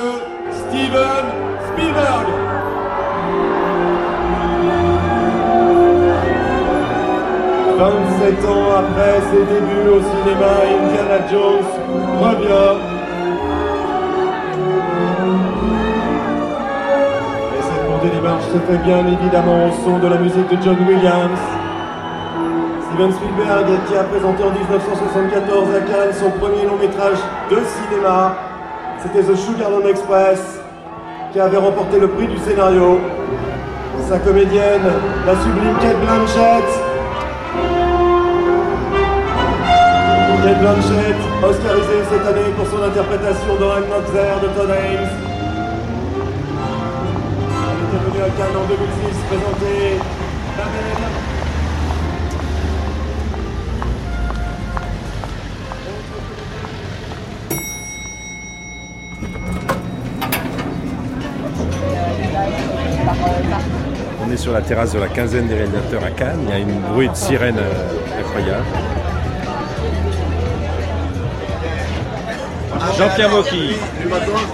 Steven 0.52 1.24
Spielberg. 1.72 2.26
27 7.78 8.44
ans 8.44 8.74
après 8.76 9.20
ses 9.30 9.44
débuts 9.54 9.88
au 9.88 10.00
cinéma, 10.00 10.50
Indiana 10.66 11.28
Jones 11.30 11.62
revient 12.18 12.74
Et 17.54 17.62
cette 17.62 17.88
montée 17.88 18.10
des 18.16 18.20
marches 18.20 18.46
se 18.52 18.58
fait 18.58 18.78
bien 18.78 19.06
évidemment 19.06 19.68
au 19.68 19.70
son 19.84 20.00
de 20.00 20.08
la 20.08 20.16
musique 20.16 20.48
de 20.50 20.60
John 20.60 20.76
Williams. 20.88 21.38
Steven 22.90 23.12
Spielberg 23.12 23.66
qui 23.86 23.94
a 23.94 24.02
présenté 24.02 24.42
en 24.42 24.50
1974 24.50 25.68
à 25.76 25.80
Cannes 25.82 26.14
son 26.14 26.30
premier 26.32 26.66
long 26.66 26.78
métrage 26.78 27.18
de 27.48 27.58
cinéma. 27.62 28.34
C'était 29.00 29.22
The 29.22 29.36
Sugarland 29.36 29.86
Express 29.86 30.58
qui 31.32 31.38
avait 31.38 31.58
remporté 31.58 32.00
le 32.00 32.08
prix 32.08 32.26
du 32.26 32.38
scénario. 32.38 32.98
Sa 34.08 34.18
comédienne, 34.18 34.82
la 35.24 35.34
sublime 35.36 35.76
Kate 35.80 36.00
Blanchett. 36.00 36.87
Kate 40.48 40.60
Blanchett, 40.60 41.16
oscarisée 41.44 42.04
cette 42.10 42.26
année 42.26 42.48
pour 42.56 42.66
son 42.66 42.82
interprétation 42.82 43.52
Not 43.60 44.12
There 44.14 44.40
de 44.40 44.46
Todd 44.56 44.70
Haynes. 44.70 45.10
Elle 47.68 47.80
était 47.84 48.02
venue 48.02 48.22
à 48.22 48.30
Cannes 48.30 48.56
en 48.56 48.64
2006 48.66 49.18
présenter 49.28 49.98
La 50.56 50.64
Belle. 50.64 51.04
On 64.26 64.32
est 64.32 64.36
sur 64.38 64.52
la 64.54 64.62
terrasse 64.62 64.94
de 64.94 64.98
la 64.98 65.08
quinzaine 65.08 65.46
des 65.46 65.56
réalisateurs 65.56 66.04
à 66.04 66.10
Cannes. 66.10 66.40
Il 66.44 66.48
y 66.48 66.52
a 66.52 66.58
une 66.58 66.80
bruit 66.94 67.10
de 67.10 67.14
sirène 67.14 67.58
euh, 67.58 68.18
incroyable. 68.20 68.64
Jean-Pierre 72.98 73.30
Mocky. 73.30 73.70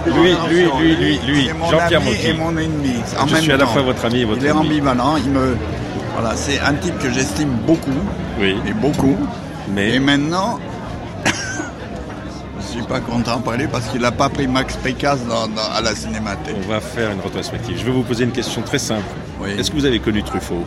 Lui, 0.07 0.35
lui, 0.49 0.65
lui, 0.79 0.95
lui, 0.95 1.19
lui. 1.27 1.49
Jean-Pierre 1.71 2.01
Mocky. 2.01 2.33
mon 2.33 2.57
ennemi. 2.57 2.93
En 3.19 3.27
Je 3.27 3.35
suis 3.37 3.51
à 3.51 3.57
la 3.57 3.65
fois 3.65 3.81
votre 3.81 4.05
ami 4.05 4.21
et 4.21 4.25
votre 4.25 4.41
Il 4.41 4.47
est 4.47 4.51
ambivalent. 4.51 5.15
Il 5.17 5.31
me, 5.31 5.57
voilà, 6.13 6.35
c'est 6.35 6.59
un 6.59 6.73
type 6.75 6.97
que 6.99 7.11
j'estime 7.11 7.49
beaucoup. 7.65 7.91
Oui. 8.39 8.55
Et 8.67 8.73
beaucoup. 8.73 9.17
Mais 9.73 9.95
Et 9.95 9.99
maintenant, 9.99 10.59
je 12.59 12.65
suis 12.65 12.83
pas 12.83 12.99
content 12.99 13.39
pour 13.39 13.53
lui 13.53 13.67
parce 13.67 13.87
qu'il 13.87 14.01
n'a 14.01 14.11
pas 14.11 14.29
pris 14.29 14.47
Max 14.47 14.75
Pécasse 14.77 15.25
dans- 15.25 15.47
dans- 15.47 15.71
à 15.75 15.81
la 15.81 15.95
cinémathèque. 15.95 16.55
on 16.65 16.69
va 16.71 16.79
faire 16.79 17.11
une 17.11 17.21
rétrospective. 17.21 17.77
Je 17.79 17.85
vais 17.85 17.91
vous 17.91 18.03
poser 18.03 18.25
une 18.25 18.31
question 18.31 18.61
très 18.61 18.79
simple. 18.79 19.03
Est-ce 19.57 19.71
que 19.71 19.75
vous 19.75 19.85
avez 19.85 19.99
connu 19.99 20.23
Truffaut? 20.23 20.63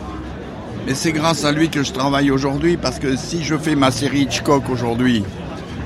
Mais 0.87 0.93
c'est 0.95 1.11
grâce 1.11 1.43
à 1.45 1.51
lui 1.51 1.69
que 1.69 1.83
je 1.83 1.91
travaille 1.91 2.31
aujourd'hui 2.31 2.77
parce 2.77 2.99
que 2.99 3.15
si 3.15 3.43
je 3.43 3.57
fais 3.57 3.75
ma 3.75 3.91
série 3.91 4.21
Hitchcock 4.21 4.63
aujourd'hui 4.69 5.23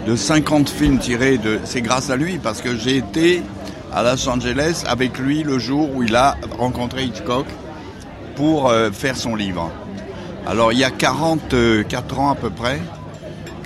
de 0.05 0.15
50 0.15 0.69
films 0.69 0.99
tirés 0.99 1.37
de... 1.37 1.59
C'est 1.63 1.81
grâce 1.81 2.09
à 2.09 2.15
lui 2.15 2.37
parce 2.37 2.61
que 2.61 2.75
j'ai 2.75 2.97
été 2.97 3.41
à 3.93 4.03
Los 4.03 4.27
Angeles 4.27 4.83
avec 4.87 5.17
lui 5.17 5.43
le 5.43 5.59
jour 5.59 5.95
où 5.95 6.03
il 6.03 6.15
a 6.15 6.35
rencontré 6.57 7.03
Hitchcock 7.03 7.45
pour 8.35 8.69
euh, 8.69 8.91
faire 8.91 9.15
son 9.15 9.35
livre. 9.35 9.71
Alors 10.45 10.73
il 10.73 10.79
y 10.79 10.83
a 10.83 10.91
44 10.91 12.19
ans 12.19 12.31
à 12.31 12.35
peu 12.35 12.49
près 12.49 12.79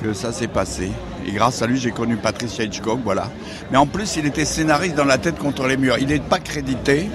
que 0.01 0.13
ça 0.13 0.31
s'est 0.31 0.47
passé. 0.47 0.91
Et 1.25 1.31
grâce 1.31 1.61
à 1.61 1.67
lui, 1.67 1.77
j'ai 1.77 1.91
connu 1.91 2.15
Patricia 2.15 2.63
Hitchcock, 2.63 2.99
voilà. 3.03 3.29
Mais 3.71 3.77
en 3.77 3.85
plus, 3.85 4.15
il 4.15 4.25
était 4.25 4.45
scénariste 4.45 4.95
dans 4.95 5.03
La 5.03 5.17
tête 5.17 5.37
contre 5.37 5.67
les 5.67 5.75
murs. 5.75 5.97
Il 5.99 6.07
n'est 6.07 6.19
pas 6.19 6.39
crédité. 6.39 7.09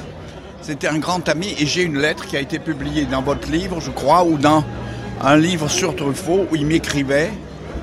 C'était 0.61 0.89
un 0.89 0.99
grand 0.99 1.27
ami 1.29 1.55
et 1.59 1.67
j'ai 1.67 1.83
une 1.83 1.99
lettre 1.99 2.27
qui 2.27 2.37
a 2.37 2.41
été 2.41 2.59
publiée 2.59 3.07
dans 3.07 3.23
votre 3.23 3.51
livre, 3.51 3.81
je 3.81 3.91
crois, 3.91 4.25
ou 4.25 4.37
dans 4.37 4.65
un 5.23 5.37
livre 5.37 5.69
sur 5.69 5.97
Truffaut 5.97 6.47
où 6.51 6.57
il 6.57 6.67
m'écrivait 6.67 7.31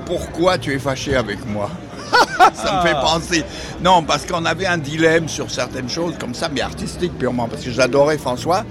Pourquoi 0.06 0.58
tu 0.58 0.72
es 0.74 0.78
fâché 0.78 1.16
avec 1.16 1.46
moi 1.46 1.70
Ça 2.54 2.76
me 2.76 2.88
fait 2.88 2.94
penser. 2.94 3.44
Non, 3.82 4.02
parce 4.02 4.26
qu'on 4.26 4.44
avait 4.44 4.66
un 4.66 4.78
dilemme 4.78 5.28
sur 5.28 5.50
certaines 5.50 5.88
choses 5.88 6.14
comme 6.18 6.34
ça, 6.34 6.48
mais 6.52 6.60
artistique 6.60 7.16
purement, 7.18 7.48
parce 7.48 7.64
que 7.64 7.70
j'adorais 7.70 8.18
François. 8.18 8.64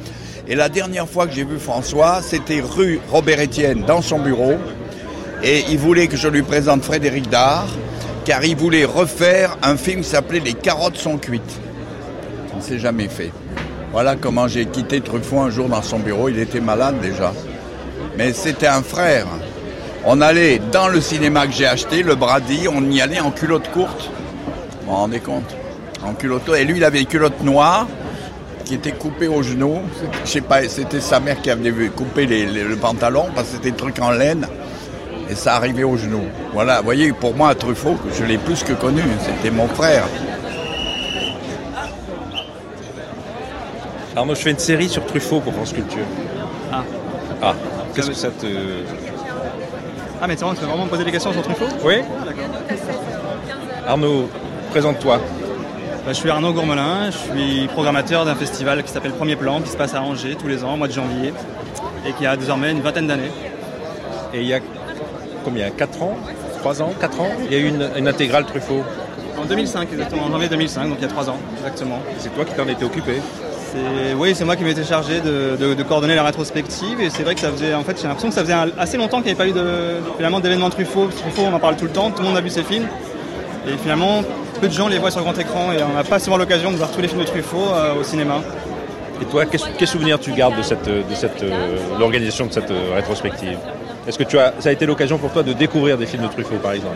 Et 0.47 0.55
la 0.55 0.69
dernière 0.69 1.07
fois 1.07 1.27
que 1.27 1.33
j'ai 1.33 1.43
vu 1.43 1.59
François, 1.59 2.21
c'était 2.21 2.61
rue 2.61 2.99
Robert-Étienne, 3.11 3.83
dans 3.85 4.01
son 4.01 4.19
bureau. 4.19 4.55
Et 5.43 5.63
il 5.69 5.77
voulait 5.77 6.07
que 6.07 6.17
je 6.17 6.27
lui 6.27 6.41
présente 6.41 6.83
Frédéric 6.83 7.29
Dard, 7.29 7.67
car 8.25 8.43
il 8.43 8.55
voulait 8.55 8.85
refaire 8.85 9.57
un 9.61 9.77
film 9.77 10.01
qui 10.01 10.09
s'appelait 10.09 10.39
Les 10.39 10.53
carottes 10.53 10.97
sont 10.97 11.17
cuites. 11.17 11.59
Ça 12.49 12.57
ne 12.57 12.61
s'est 12.61 12.79
jamais 12.79 13.07
fait. 13.07 13.31
Voilà 13.91 14.15
comment 14.15 14.47
j'ai 14.47 14.65
quitté 14.65 15.01
Truffaut 15.01 15.39
un 15.39 15.49
jour 15.49 15.67
dans 15.69 15.81
son 15.81 15.99
bureau. 15.99 16.29
Il 16.29 16.39
était 16.39 16.59
malade 16.59 16.99
déjà. 17.01 17.33
Mais 18.17 18.33
c'était 18.33 18.67
un 18.67 18.83
frère. 18.83 19.27
On 20.05 20.21
allait 20.21 20.59
dans 20.71 20.87
le 20.87 21.01
cinéma 21.01 21.45
que 21.45 21.53
j'ai 21.53 21.67
acheté, 21.67 22.03
le 22.03 22.15
Brady, 22.15 22.67
on 22.73 22.89
y 22.89 23.01
allait 23.01 23.19
en 23.19 23.31
culotte 23.31 23.69
courte. 23.71 24.09
Vous 24.83 24.89
vous 24.91 24.95
rendez 24.95 25.19
compte? 25.19 25.55
En 26.05 26.13
culotte 26.13 26.49
Et 26.57 26.63
lui, 26.63 26.77
il 26.77 26.83
avait 26.83 27.01
une 27.01 27.05
culotte 27.07 27.41
noire 27.43 27.87
qui 28.65 28.75
était 28.75 28.91
coupée 28.93 29.27
au 29.27 29.43
genou. 29.43 29.79
Je 30.25 30.29
sais 30.29 30.41
pas, 30.41 30.67
c'était 30.69 31.01
sa 31.01 31.19
mère 31.19 31.41
qui 31.41 31.49
avait 31.51 31.71
vu 31.71 31.89
couper 31.91 32.25
les- 32.25 32.45
les- 32.45 32.63
le 32.63 32.75
pantalon 32.77 33.25
parce 33.35 33.49
que 33.49 33.55
c'était 33.55 33.71
un 33.71 33.75
truc 33.75 33.99
en 33.99 34.11
laine. 34.11 34.47
Et 35.29 35.35
ça 35.35 35.55
arrivait 35.55 35.83
au 35.83 35.97
genou. 35.97 36.23
Voilà, 36.53 36.79
vous 36.79 36.85
voyez, 36.85 37.11
pour 37.13 37.35
moi, 37.35 37.53
Truffaut, 37.53 37.97
je 38.17 38.23
l'ai 38.23 38.37
plus 38.37 38.63
que 38.63 38.73
connu. 38.73 39.01
C'était 39.21 39.51
mon 39.51 39.67
frère. 39.67 40.05
Alors 44.13 44.25
moi 44.25 44.35
je 44.35 44.41
fais 44.41 44.51
une 44.51 44.59
série 44.59 44.89
sur 44.89 45.05
Truffaut 45.05 45.39
pour 45.39 45.53
France 45.53 45.71
Culture. 45.71 46.03
Ah. 46.73 46.83
Ah, 47.41 47.53
qu'est-ce 47.95 48.07
que 48.09 48.13
ça 48.15 48.29
te... 48.29 48.47
Ah, 50.21 50.27
mais 50.27 50.35
tu 50.35 50.43
veux 50.43 50.53
vraiment 50.53 50.85
me 50.85 50.89
poser 50.89 51.05
des 51.05 51.11
questions 51.11 51.31
sur 51.31 51.41
Truffaut 51.41 51.67
Oui. 51.83 51.95
Ah. 53.85 53.91
Arnaud, 53.91 54.29
présente-toi. 54.71 55.17
Bah, 55.17 56.09
je 56.09 56.13
suis 56.13 56.29
Arnaud 56.29 56.51
Gourmelin, 56.51 57.09
je 57.09 57.17
suis 57.17 57.67
programmateur 57.67 58.25
d'un 58.25 58.35
festival 58.35 58.83
qui 58.83 58.91
s'appelle 58.91 59.13
Premier 59.13 59.37
Plan, 59.37 59.61
qui 59.61 59.69
se 59.69 59.77
passe 59.77 59.93
à 59.93 60.01
Angers 60.01 60.35
tous 60.35 60.47
les 60.47 60.63
ans, 60.63 60.73
au 60.73 60.77
mois 60.77 60.87
de 60.87 60.93
janvier, 60.93 61.33
et 62.05 62.11
qui 62.13 62.25
a 62.25 62.35
désormais 62.35 62.71
une 62.71 62.81
vingtaine 62.81 63.07
d'années. 63.07 63.31
Et 64.33 64.41
il 64.41 64.47
y 64.47 64.53
a 64.53 64.59
combien? 65.45 65.69
4 65.69 66.03
ans? 66.03 66.17
3 66.59 66.81
ans? 66.81 66.93
4 66.99 67.21
ans? 67.21 67.29
Il 67.45 67.53
y 67.53 67.55
a 67.55 67.59
eu 67.59 67.67
une, 67.69 67.89
une 67.97 68.07
intégrale 68.07 68.45
Truffaut. 68.45 68.83
En 69.41 69.45
2005, 69.45 69.87
exactement, 69.93 70.23
en 70.23 70.31
janvier 70.31 70.49
2005, 70.49 70.89
donc 70.89 70.97
il 70.99 71.03
y 71.03 71.05
a 71.05 71.09
3 71.09 71.29
ans, 71.29 71.37
exactement. 71.57 71.99
C'est 72.17 72.35
toi 72.35 72.43
qui 72.43 72.53
t'en 72.53 72.67
étais 72.67 72.83
occupé 72.83 73.21
Oui, 74.17 74.33
c'est 74.35 74.45
moi 74.45 74.55
qui 74.55 74.63
m'étais 74.63 74.83
chargé 74.83 75.21
de, 75.21 75.55
de- 75.59 75.73
de 75.73 75.83
coordonner 75.83 76.15
la 76.15 76.23
rétrospective, 76.23 76.99
et 77.01 77.09
c'est 77.09 77.23
vrai 77.23 77.35
que 77.35 77.41
ça 77.41 77.49
faisait, 77.51 77.73
en 77.73 77.83
fait, 77.83 77.97
j'ai 78.01 78.07
l'impression 78.07 78.29
que 78.29 78.35
ça 78.35 78.41
faisait 78.41 78.53
un- 78.53 78.69
assez 78.77 78.97
longtemps 78.97 79.17
qu'il 79.21 79.33
n'y 79.33 79.39
avait 79.39 79.51
pas 79.53 79.59
eu 79.59 79.63
de, 79.63 79.97
finalement, 80.17 80.39
d'événements 80.39 80.69
Truffaut. 80.69 81.07
Truffaut, 81.07 81.43
on 81.49 81.53
en 81.53 81.59
parle 81.59 81.75
tout 81.75 81.85
le 81.85 81.91
temps, 81.91 82.09
tout 82.11 82.21
le 82.21 82.27
monde 82.27 82.37
a 82.37 82.41
vu 82.41 82.49
ses 82.49 82.63
films, 82.63 82.87
et 83.67 83.77
finalement, 83.81 84.21
peu 84.59 84.67
de 84.67 84.73
gens 84.73 84.87
les 84.87 84.97
voient 84.97 85.11
sur 85.11 85.21
grand 85.21 85.37
écran, 85.37 85.71
et 85.71 85.81
on 85.83 85.93
n'a 85.95 86.03
pas 86.03 86.19
souvent 86.19 86.37
l'occasion 86.37 86.71
de 86.71 86.77
voir 86.77 86.91
tous 86.91 87.01
les 87.01 87.07
films 87.07 87.21
de 87.21 87.27
Truffaut 87.27 87.57
euh, 87.73 87.99
au 87.99 88.03
cinéma. 88.03 88.35
Et 89.21 89.25
toi, 89.25 89.45
qu'est-ce- 89.45 89.65
quel 89.77 89.87
souvenir 89.87 90.19
tu 90.19 90.31
gardes 90.31 90.57
de 90.57 90.61
cette, 90.63 90.85
de 90.87 91.15
cette, 91.15 91.43
euh, 91.43 91.77
l'organisation 91.99 92.45
de 92.47 92.53
cette 92.53 92.71
euh, 92.71 92.95
rétrospective? 92.95 93.57
Est-ce 94.07 94.17
que 94.17 94.23
tu 94.23 94.39
as, 94.39 94.53
ça 94.59 94.69
a 94.69 94.71
été 94.71 94.85
l'occasion 94.85 95.17
pour 95.17 95.31
toi 95.31 95.43
de 95.43 95.53
découvrir 95.53 95.97
des 95.97 96.05
films 96.05 96.23
de 96.23 96.27
Truffaut, 96.29 96.55
par 96.55 96.71
exemple? 96.71 96.95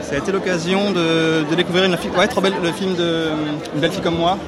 Ça 0.00 0.14
a 0.14 0.18
été 0.18 0.30
l'occasion 0.30 0.92
de, 0.92 1.44
de 1.50 1.54
découvrir 1.56 1.84
une, 1.84 1.96
fi- 1.96 2.08
ouais, 2.16 2.28
trop 2.28 2.40
belle- 2.40 2.54
le 2.62 2.70
film 2.70 2.94
de 2.94 3.24
Une 3.74 3.80
belle 3.80 3.90
fille 3.90 4.00
comme 4.00 4.14
moi, 4.16 4.38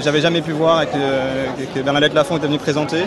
que 0.00 0.04
j'avais 0.04 0.20
jamais 0.20 0.40
pu 0.40 0.52
voir 0.52 0.82
et 0.82 0.86
que, 0.86 1.74
que 1.74 1.80
Bernadette 1.80 2.14
Lafont 2.14 2.36
était 2.36 2.46
venue 2.46 2.58
présenter. 2.58 3.04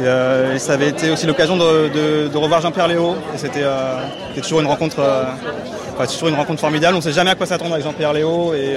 Euh, 0.00 0.54
et 0.54 0.58
ça 0.58 0.74
avait 0.74 0.88
été 0.88 1.10
aussi 1.10 1.26
l'occasion 1.26 1.56
de, 1.56 2.34
revoir 2.34 2.60
Jean-Pierre 2.60 2.88
Léo. 2.88 3.10
Euh, 3.10 3.14
c'était 3.36 4.40
toujours 4.40 4.60
une 4.60 4.66
rencontre, 4.66 5.00
euh, 5.00 6.06
toujours 6.06 6.28
une 6.28 6.36
rencontre 6.36 6.60
formidable. 6.60 6.94
On 6.94 6.98
ne 6.98 7.02
sait 7.02 7.12
jamais 7.12 7.30
à 7.30 7.34
quoi 7.34 7.46
s'attendre 7.46 7.72
avec 7.72 7.84
Jean-Pierre 7.84 8.12
Léo 8.12 8.54
et 8.54 8.76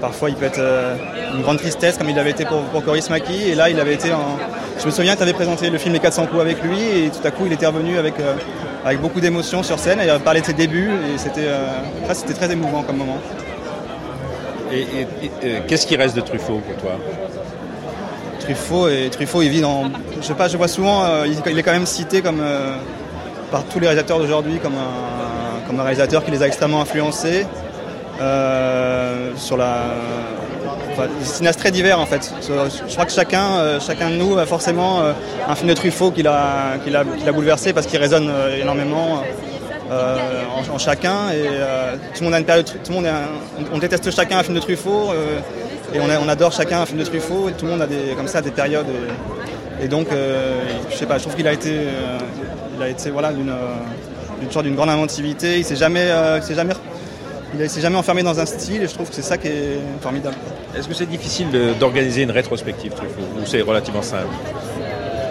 parfois 0.00 0.30
il 0.30 0.36
peut 0.36 0.44
être 0.44 0.60
une 1.34 1.42
grande 1.42 1.58
tristesse 1.58 1.98
comme 1.98 2.08
il 2.08 2.14
l'avait 2.14 2.30
été 2.30 2.44
pour, 2.44 2.60
pour 2.64 2.84
Coris 2.84 3.08
Maki. 3.10 3.48
Et 3.48 3.54
là, 3.54 3.68
il 3.70 3.80
avait 3.80 3.94
été 3.94 4.12
en... 4.12 4.38
Je 4.78 4.86
me 4.86 4.92
souviens, 4.92 5.16
tu 5.16 5.22
avais 5.22 5.32
présenté 5.32 5.70
le 5.70 5.78
film 5.78 5.92
Les 5.92 6.00
400 6.00 6.26
coups 6.26 6.40
avec 6.40 6.62
lui 6.62 6.80
et 6.80 7.10
tout 7.10 7.26
à 7.26 7.32
coup, 7.32 7.46
il 7.46 7.52
était 7.52 7.66
revenu 7.66 7.98
avec, 7.98 8.14
beaucoup 9.00 9.20
d'émotion 9.20 9.62
sur 9.62 9.78
scène 9.78 10.00
et 10.00 10.04
il 10.04 10.10
a 10.10 10.18
parlé 10.20 10.40
de 10.40 10.46
ses 10.46 10.52
débuts 10.52 10.90
et 11.12 11.18
c'était 11.18 12.34
très 12.34 12.52
émouvant 12.52 12.82
comme 12.82 12.98
moment. 12.98 13.18
Et, 14.72 15.06
euh, 15.44 15.60
qu'est-ce 15.66 15.86
qui 15.86 15.96
reste 15.96 16.16
de 16.16 16.20
Truffaut 16.20 16.58
pour 16.58 16.76
toi? 16.76 16.92
Truffaut 18.40 18.88
et 18.88 19.08
Truffaut 19.10 19.42
il 19.42 19.50
vit 19.50 19.60
dans 19.60 19.84
je 20.20 20.26
sais 20.26 20.34
pas 20.34 20.48
je 20.48 20.56
vois 20.56 20.68
souvent 20.68 21.04
euh, 21.04 21.26
il, 21.26 21.58
est 21.58 21.62
quand 21.62 21.72
même 21.72 21.86
cité 21.86 22.22
comme 22.22 22.40
euh, 22.40 22.76
par 23.50 23.64
tous 23.64 23.78
les 23.78 23.86
réalisateurs 23.86 24.18
d'aujourd'hui 24.18 24.58
comme 24.58 24.74
un, 24.74 25.66
comme 25.66 25.80
un 25.80 25.82
réalisateur 25.82 26.24
qui 26.24 26.30
les 26.30 26.42
a 26.42 26.46
extrêmement 26.46 26.80
influencés 26.80 27.46
sur 29.36 29.56
la 29.56 29.82
enfin, 30.92 31.06
des 31.40 31.54
très 31.54 31.70
divers 31.70 32.00
en 32.00 32.06
fait. 32.06 32.32
Je 32.42 32.92
crois 32.94 33.06
que 33.06 33.12
chacun 33.12 33.78
chacun 33.80 34.10
de 34.10 34.16
nous 34.16 34.38
a 34.38 34.46
forcément 34.46 35.02
un 35.48 35.54
film 35.54 35.68
de 35.68 35.74
Truffaut 35.74 36.10
qui 36.10 36.22
l'a 36.22 36.78
qui 36.84 36.90
l'a 36.90 37.32
bouleversé 37.32 37.72
parce 37.72 37.86
qu'il 37.86 38.00
résonne 38.00 38.30
énormément 38.60 39.22
euh, 39.90 40.44
en, 40.70 40.78
chacun 40.78 41.30
et 41.30 41.46
euh, 41.46 41.96
tout 42.14 42.20
le 42.20 42.24
monde 42.24 42.34
a 42.34 42.38
une 42.38 42.44
période 42.44 42.66
tout 42.66 42.92
le 42.92 42.94
monde 42.94 43.06
on, 43.72 43.78
déteste 43.78 44.10
chacun 44.10 44.38
un 44.38 44.42
film 44.42 44.54
de 44.54 44.60
Truffaut 44.60 45.10
euh, 45.10 45.40
et 45.94 46.00
on, 46.00 46.28
adore 46.28 46.52
chacun 46.52 46.82
un 46.82 46.86
film 46.86 46.98
de 46.98 47.04
Truffaut 47.04 47.48
et 47.48 47.52
tout 47.52 47.64
le 47.64 47.72
monde 47.72 47.82
a 47.82 47.86
des 47.86 48.50
périodes 48.50 48.86
et, 49.82 49.88
donc 49.88 50.08
je 50.90 50.96
sais 50.96 51.06
pas 51.06 51.16
je 51.16 51.22
trouve 51.22 51.36
qu'il 51.36 51.48
a 51.48 51.52
été 51.52 51.74
il 52.76 52.82
a 52.82 52.88
été 52.88 53.10
voilà 53.10 53.32
d'une 53.32 53.50
sorte 54.50 54.66
d'une 54.66 54.76
grande 54.76 54.90
inventivité. 54.90 55.58
Il 55.58 55.64
s'est 55.64 55.76
jamais 55.76 56.08
s'est 56.42 56.54
jamais 56.54 56.74
il 57.58 57.70
s'est 57.70 57.80
jamais 57.80 57.96
enfermé 57.96 58.22
dans 58.22 58.38
un 58.38 58.46
style 58.46 58.82
et 58.82 58.88
je 58.88 58.94
trouve 58.94 59.08
que 59.08 59.14
c'est 59.14 59.22
ça 59.22 59.38
qui 59.38 59.48
est 59.48 59.78
formidable. 60.02 60.36
Est-ce 60.76 60.86
que 60.86 60.94
c'est 60.94 61.06
difficile 61.06 61.48
d'organiser 61.80 62.22
une 62.22 62.30
rétrospective 62.30 62.92
Truffaut 62.92 63.22
Ou 63.40 63.46
c'est 63.46 63.62
relativement 63.62 64.02
simple? 64.02 64.34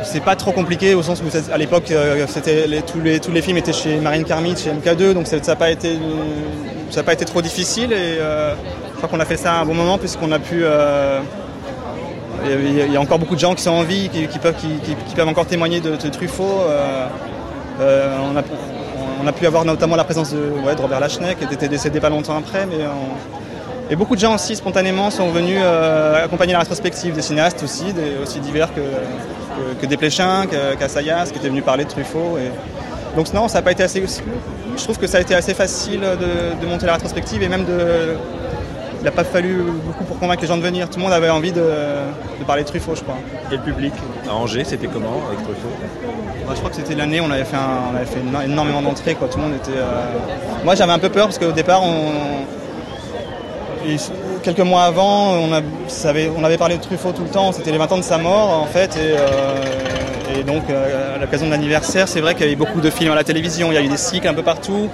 C'est 0.08 0.22
pas 0.22 0.36
trop 0.36 0.52
compliqué 0.52 0.96
au 0.96 1.04
sens 1.04 1.22
où 1.22 1.26
à 1.52 1.58
l'époque 1.58 1.92
euh, 1.92 2.26
tous, 2.86 3.02
les, 3.32 3.42
films 3.42 3.58
étaient 3.58 3.74
chez 3.74 3.98
Marine 3.98 4.24
Karmit, 4.24 4.56
chez 4.56 4.72
MK2, 4.72 5.14
donc 5.14 5.28
ça 5.28 5.38
n'a 5.38 5.56
pas 5.56 5.70
été 5.70 5.90
euh, 5.90 6.00
ça 6.90 7.04
pas 7.04 7.14
été 7.14 7.26
trop 7.26 7.42
difficile 7.42 7.92
et 7.92 8.18
euh, 8.20 8.56
je 8.92 8.98
crois 8.98 9.10
qu'on 9.10 9.20
a 9.20 9.26
fait 9.26 9.36
ça 9.38 9.54
à 9.54 9.62
un 9.62 9.66
bon 9.66 9.74
moment 9.74 9.98
puisqu'on 9.98 10.32
a 10.32 10.40
pu 10.40 10.64
il 12.46 12.94
y 12.94 12.96
a- 12.96 13.02
encore 13.02 13.20
beaucoup 13.20 13.36
de 13.36 13.40
gens 13.40 13.54
qui 13.54 13.64
sont 13.64 13.72
en 13.72 13.84
vie, 13.84 14.10
qui, 14.10 14.40
peuvent, 14.40 15.28
encore 15.28 15.46
témoigner 15.46 15.82
de, 15.82 15.96
Truffaut. 16.10 16.62
on, 17.80 18.38
a, 19.28 19.32
pu 19.34 19.46
avoir 19.46 19.66
notamment 19.66 19.98
la 19.98 20.06
présence 20.06 20.32
de, 20.34 20.54
Robert 20.82 21.02
Lachner 21.02 21.36
qui 21.36 21.54
était 21.54 21.68
décédé 21.68 22.00
pas 22.00 22.10
longtemps 22.10 22.38
après, 22.38 22.66
mais 22.66 22.78
et 23.90 23.96
beaucoup 23.96 24.16
de 24.16 24.22
gens 24.22 24.36
aussi 24.36 24.56
spontanément 24.56 25.10
sont 25.12 25.30
venus 25.32 25.60
accompagner 26.24 26.54
la 26.54 26.60
rétrospective 26.60 27.14
des 27.14 27.22
cinéastes 27.22 27.62
aussi, 27.64 27.94
aussi 28.24 28.40
divers 28.40 28.74
que, 28.74 28.82
que, 29.58 29.82
que 29.82 29.86
Desplechin, 29.88 30.46
qu'Assayas, 30.80 31.26
qui 31.32 31.38
étaient 31.40 31.50
venus 31.50 31.64
parler 31.64 31.84
de 31.86 31.90
Truffaut. 31.90 32.38
Et... 32.38 32.52
Donc 33.16 33.34
non, 33.34 33.48
ça 33.48 33.60
n'a 33.60 33.62
pas 33.64 33.72
été 33.72 33.84
assez. 33.84 34.04
Je 34.78 34.84
trouve 34.84 34.98
que 35.00 35.08
ça 35.08 35.18
a 35.18 35.22
été 35.22 35.34
assez 35.36 35.54
facile 35.54 36.02
de, 36.02 36.62
de 36.62 36.68
monter 36.70 36.86
la 36.86 36.94
rétrospective 36.94 37.42
et 37.44 37.50
même 37.50 37.66
de. 37.66 38.16
Il 39.00 39.04
n'a 39.04 39.12
pas 39.12 39.24
fallu 39.24 39.62
beaucoup 39.86 40.04
pour 40.06 40.18
convaincre 40.20 40.42
les 40.42 40.48
gens 40.48 40.58
de 40.58 40.64
venir. 40.64 40.90
Tout 40.90 40.98
le 40.98 41.04
monde 41.04 41.14
avait 41.14 41.30
envie 41.30 41.52
de, 41.52 41.62
de 41.62 42.44
parler 42.46 42.64
de 42.64 42.68
Truffaut, 42.68 42.96
je 42.96 43.02
crois. 43.04 43.18
Et 43.52 43.56
le 43.56 43.62
public 43.62 43.94
À 44.28 44.34
Angers, 44.34 44.64
c'était 44.64 44.88
comment 44.88 45.22
avec 45.28 45.44
Truffaut? 45.44 45.70
Bah, 46.48 46.54
je 46.54 46.58
crois 46.60 46.70
que 46.72 46.76
c'était 46.76 46.96
l'année 46.96 47.20
où 47.22 47.26
on 47.26 47.32
avait 47.32 47.44
fait, 47.46 47.56
un- 47.58 47.92
on 47.94 47.96
avait 47.96 48.06
fait 48.06 48.20
éno- 48.20 48.44
énormément 48.44 48.82
d'entrées. 48.82 49.16
Tout 49.16 49.38
le 49.38 49.44
monde 49.44 49.54
était. 49.56 49.78
euh, 49.78 50.64
Moi, 50.64 50.74
j'avais 50.76 50.92
un 50.94 51.00
peu 51.00 51.10
peur 51.10 51.26
parce 51.28 51.38
qu'au 51.38 51.52
départ, 51.52 51.84
on... 51.84 52.10
et 53.88 53.98
quelques 54.48 54.66
mois 54.66 54.84
avant, 54.84 55.34
on, 55.34 55.52
avait, 55.52 56.32
avait 56.42 56.58
parlé 56.58 56.78
de 56.78 56.82
Truffaut 56.82 57.12
tout 57.12 57.24
le 57.24 57.30
temps. 57.30 57.52
C'était 57.52 57.72
les 57.72 57.78
20 57.78 57.92
ans 57.92 57.98
de 57.98 58.02
sa 58.02 58.18
mort, 58.18 58.62
en 58.62 58.66
fait. 58.66 58.96
Et, 58.96 59.16
euh, 59.18 60.44
donc, 60.46 60.70
euh, 60.70 61.16
à 61.16 61.20
l'occasion 61.20 61.48
de 61.48 61.52
l'anniversaire, 61.52 62.08
c'est 62.08 62.22
vrai 62.22 62.34
qu'il 62.34 62.46
y 62.46 62.50
a 62.50 62.54
eu 62.54 62.56
beaucoup 62.56 62.80
de 62.80 62.90
films 62.90 63.12
à 63.12 63.16
la 63.16 63.26
télévision. 63.26 63.72
Il 63.72 63.76
y 63.76 63.78
a 63.78 63.82
eu 63.82 63.90
des 63.90 63.98
cycles 63.98 64.28
un 64.28 64.34
peu 64.34 64.44
partout, 64.44 64.88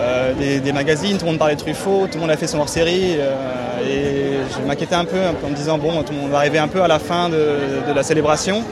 euh, 0.00 0.32
des, 0.60 0.72
magazines. 0.72 1.16
Tout 1.16 1.26
le 1.26 1.30
monde 1.30 1.38
parlait 1.38 1.54
de 1.54 1.60
Truffaut. 1.60 2.08
Tout 2.08 2.14
le 2.14 2.20
monde 2.22 2.30
a 2.30 2.36
fait 2.36 2.48
son 2.48 2.58
hors-série. 2.58 3.12
et 3.12 4.32
je 4.50 4.66
m'inquiétais 4.66 4.96
un 4.96 5.04
peu 5.04 5.20
en 5.44 5.48
me 5.48 5.54
disant 5.54 5.78
bon, 5.78 6.02
tout 6.02 6.12
le 6.12 6.18
monde 6.18 6.30
va 6.30 6.38
arriver 6.38 6.58
un 6.58 6.68
peu 6.68 6.82
à 6.82 6.88
la 6.88 6.98
fin 6.98 7.28
de, 7.28 7.92
la 7.94 8.02
célébration. 8.02 8.64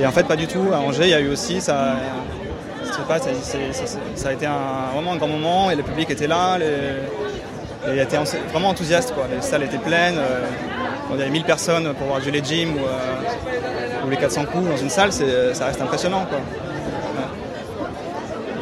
Et 0.00 0.06
en 0.06 0.10
fait, 0.10 0.26
pas 0.26 0.36
du 0.36 0.46
tout. 0.46 0.68
À 0.72 0.78
Angers, 0.78 1.04
il 1.04 1.10
y 1.10 1.14
a 1.14 1.20
eu 1.20 1.28
aussi 1.28 1.60
ça. 1.60 1.96
Je 2.82 2.92
sais 2.92 3.02
pas, 3.06 3.18
ça, 3.18 4.28
a 4.28 4.32
été 4.32 4.46
un, 4.46 4.94
vraiment 4.94 5.12
un 5.12 5.16
grand 5.16 5.28
moment 5.28 5.70
et 5.70 5.76
le 5.76 5.82
public 5.82 6.08
était 6.10 6.28
là. 6.28 6.56
Et 7.88 7.92
il 7.94 7.98
était 7.98 8.16
en- 8.16 8.24
vraiment 8.52 8.68
enthousiaste. 8.70 9.12
Quoi. 9.14 9.24
Les 9.34 9.40
salles 9.42 9.62
étaient 9.64 9.78
pleines. 9.78 10.16
euh, 10.18 10.40
quand 11.08 11.14
il 11.14 11.18
y 11.18 11.22
avait 11.22 11.30
1000 11.30 11.44
personnes 11.44 11.92
pour 11.94 12.06
voir 12.06 12.20
Julie 12.20 12.40
Jim 12.42 12.68
ou, 12.76 12.78
euh, 12.80 14.06
ou 14.06 14.10
les 14.10 14.16
400 14.16 14.46
coups 14.46 14.68
dans 14.68 14.76
une 14.76 14.88
salle, 14.88 15.12
c'est- 15.12 15.52
ça 15.54 15.66
reste 15.66 15.80
impressionnant. 15.82 16.24
Quoi. 16.28 16.38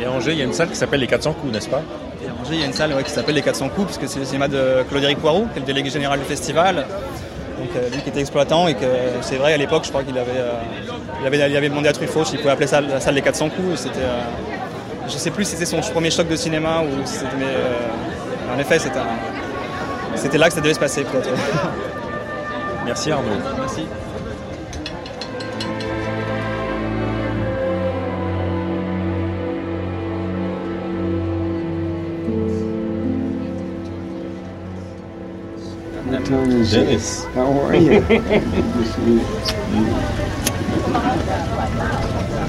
Et 0.01 0.05
à 0.05 0.11
Angers, 0.11 0.33
il 0.33 0.39
y 0.39 0.43
a 0.43 0.45
une 0.45 0.53
salle 0.53 0.69
qui 0.69 0.77
s'appelle 0.77 1.01
les 1.01 1.07
400 1.07 1.33
coups, 1.35 1.53
n'est-ce 1.53 1.69
pas? 1.69 1.83
Et 2.25 2.29
à 2.29 2.33
Angers, 2.41 2.55
il 2.55 2.61
y 2.61 2.63
a 2.65 2.67
une 2.67 2.73
salle 2.73 2.93
ouais, 2.95 3.03
qui 3.05 3.11
s'appelle 3.11 3.35
les 3.37 3.43
400 3.43 3.69
coups, 3.69 3.87
parce 3.87 3.99
que 3.99 4.07
c'est 4.09 4.19
le 4.19 4.25
cinéma 4.25 4.49
de 4.49 4.83
Claude-Éric 4.89 5.19
Poirot, 5.19 5.47
qui 5.53 5.59
est 5.59 5.61
le 5.61 5.67
délégué 5.67 5.91
général 5.91 6.19
du 6.19 6.25
festival. 6.25 6.85
Donc 7.59 7.69
euh, 7.77 7.89
lui 7.91 8.03
qui 8.03 8.09
était 8.09 8.21
exploitant 8.21 8.67
et 8.67 8.75
que 8.75 8.87
c'est 9.21 9.37
vrai 9.37 9.53
à 9.53 9.57
l'époque 9.57 9.85
je 9.85 9.91
crois 9.91 10.03
qu'il 10.03 10.19
avait, 10.19 10.31
euh, 10.37 10.51
il 11.21 11.27
avait, 11.29 11.37
il 11.49 11.57
avait 11.57 11.69
demandé 11.69 11.89
à 11.89 11.93
Truffaut 11.93 12.25
s'il 12.25 12.39
pouvait 12.41 12.51
appeler 12.51 12.67
ça 12.67 12.81
la 12.81 12.99
salle 12.99 13.15
des 13.15 13.23
400 13.23 13.51
coups 13.51 13.83
c'était 13.83 14.01
euh, 14.01 14.19
je 15.07 15.13
sais 15.13 15.31
plus 15.31 15.45
si 15.45 15.53
c'était 15.53 15.67
son 15.67 15.79
premier 15.81 16.11
choc 16.11 16.27
de 16.27 16.35
cinéma 16.35 16.81
ou 16.83 17.07
si 17.07 17.13
c'était 17.19 17.27
euh, 17.45 17.77
en 18.53 18.59
effet 18.59 18.79
c'était 20.17 20.39
là 20.39 20.49
que 20.49 20.55
ça 20.55 20.61
devait 20.61 20.75
se 20.75 20.81
passer 20.81 21.05
peut-être. 21.05 21.31
Merci 22.85 23.11
Arnaud. 23.11 23.31
Merci. 23.59 23.87
Dennis. 36.71 37.25
How 37.35 37.53
are 37.61 37.75
you? 37.75 38.01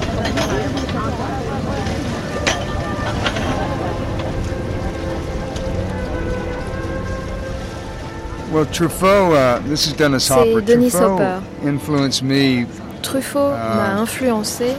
Well, 8.54 8.66
Truffaut, 8.66 9.34
uh, 9.34 9.58
this 9.66 9.88
is 9.88 9.94
Dennis 9.94 10.28
Hopper. 10.28 10.60
Denis 10.60 10.94
Truffaut 10.94 11.18
Hopper. 11.18 11.68
influenced 11.68 12.22
me 12.22 12.66
Truffaut 13.02 13.50
m'a 13.50 14.00
influencé 14.00 14.76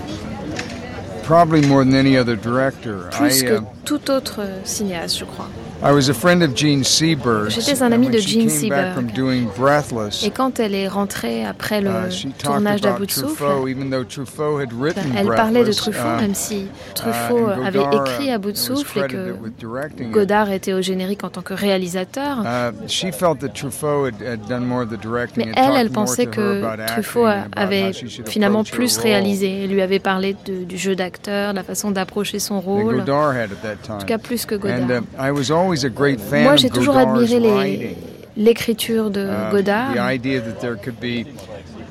probably 1.24 1.60
more 1.68 1.84
than 1.84 1.94
any 1.94 2.16
other 2.16 2.38
director. 2.38 3.10
plus 3.12 3.44
I, 3.44 3.46
que 3.48 3.58
uh, 3.58 3.62
tout 3.84 4.10
autre 4.10 4.62
cinéaste, 4.64 5.20
je 5.20 5.26
crois. 5.26 5.50
I 5.84 5.92
was 5.92 6.10
a 6.10 6.14
friend 6.14 6.42
of 6.42 6.56
Gene 6.56 6.84
Seberg. 6.84 7.50
J'étais 7.50 7.84
un 7.84 7.92
ami 7.92 8.08
de 8.08 8.18
Gene 8.18 8.50
Seberg. 8.50 8.96
Et 10.24 10.32
quand 10.32 10.60
elle 10.60 10.74
est 10.74 10.88
rentrée 10.88 11.46
après 11.46 11.82
le 11.82 11.90
uh, 11.90 12.32
tournage 12.38 12.82
d'À 12.82 12.90
about 12.90 13.00
bout 13.00 13.06
de 13.06 13.12
souffle, 13.12 13.44
elle 15.18 15.28
parlait 15.28 15.60
de 15.60 15.66
Breathless, 15.66 15.78
Truffaut, 15.78 16.18
uh, 16.18 16.22
même 16.22 16.36
si 16.36 16.56
uh, 16.62 16.68
Truffaut 16.96 17.48
avait 17.50 17.84
écrit 17.94 18.32
À 18.32 18.38
bout 18.38 18.52
de 18.52 18.58
uh, 18.58 18.60
souffle 18.60 19.00
et 19.00 19.08
que. 19.08 19.36
Godard 20.12 20.52
était 20.52 20.74
au 20.74 20.82
générique 20.82 21.24
en 21.24 21.30
tant 21.30 21.42
que 21.42 21.54
réalisateur. 21.54 22.40
Uh, 22.44 22.88
she 22.88 23.12
felt 23.12 23.40
that 23.40 23.50
Truffaut 23.50 24.08
had, 24.08 24.22
had 24.22 24.48
done 24.48 24.66
more 24.66 24.82
of 24.84 24.90
the 24.90 25.00
directing. 25.00 25.46
Mais 25.46 25.52
and 25.52 25.56
elle, 25.56 25.76
elle 25.78 25.88
more 25.88 26.06
pensait 26.06 26.26
que 26.26 26.64
about 26.64 26.86
Truffaut 26.88 27.26
about 27.26 27.50
avait 27.56 27.92
finalement 28.26 28.64
plus 28.64 28.98
réalisé. 28.98 29.64
Elle 29.66 29.72
lui 29.72 29.82
avait 29.82 30.00
parlé 30.00 30.36
de- 30.46 30.64
du 30.64 30.78
jeu 30.78 30.96
d'acteur, 30.96 31.52
de 31.52 31.58
la 31.58 31.64
façon 31.64 31.92
d'approcher 31.92 32.40
son 32.40 32.62
rôle. 32.62 33.02
En 33.02 33.98
tout 34.00 34.06
cas, 34.06 34.18
plus 34.18 34.46
que 34.46 34.56
Godard. 34.56 35.02
Uh, 35.74 36.44
Moi, 36.44 36.56
j'ai 36.56 36.70
toujours 36.70 36.98
admiré 36.98 37.40
les- 37.40 37.96
l'écriture 38.38 39.10
de 39.10 39.22
Uh, 39.26 39.52
Godard. 39.52 39.94
The 39.94 40.00
idea 40.14 40.42
that 40.42 40.60
there 40.60 40.76
could 40.76 41.00
be 41.00 41.26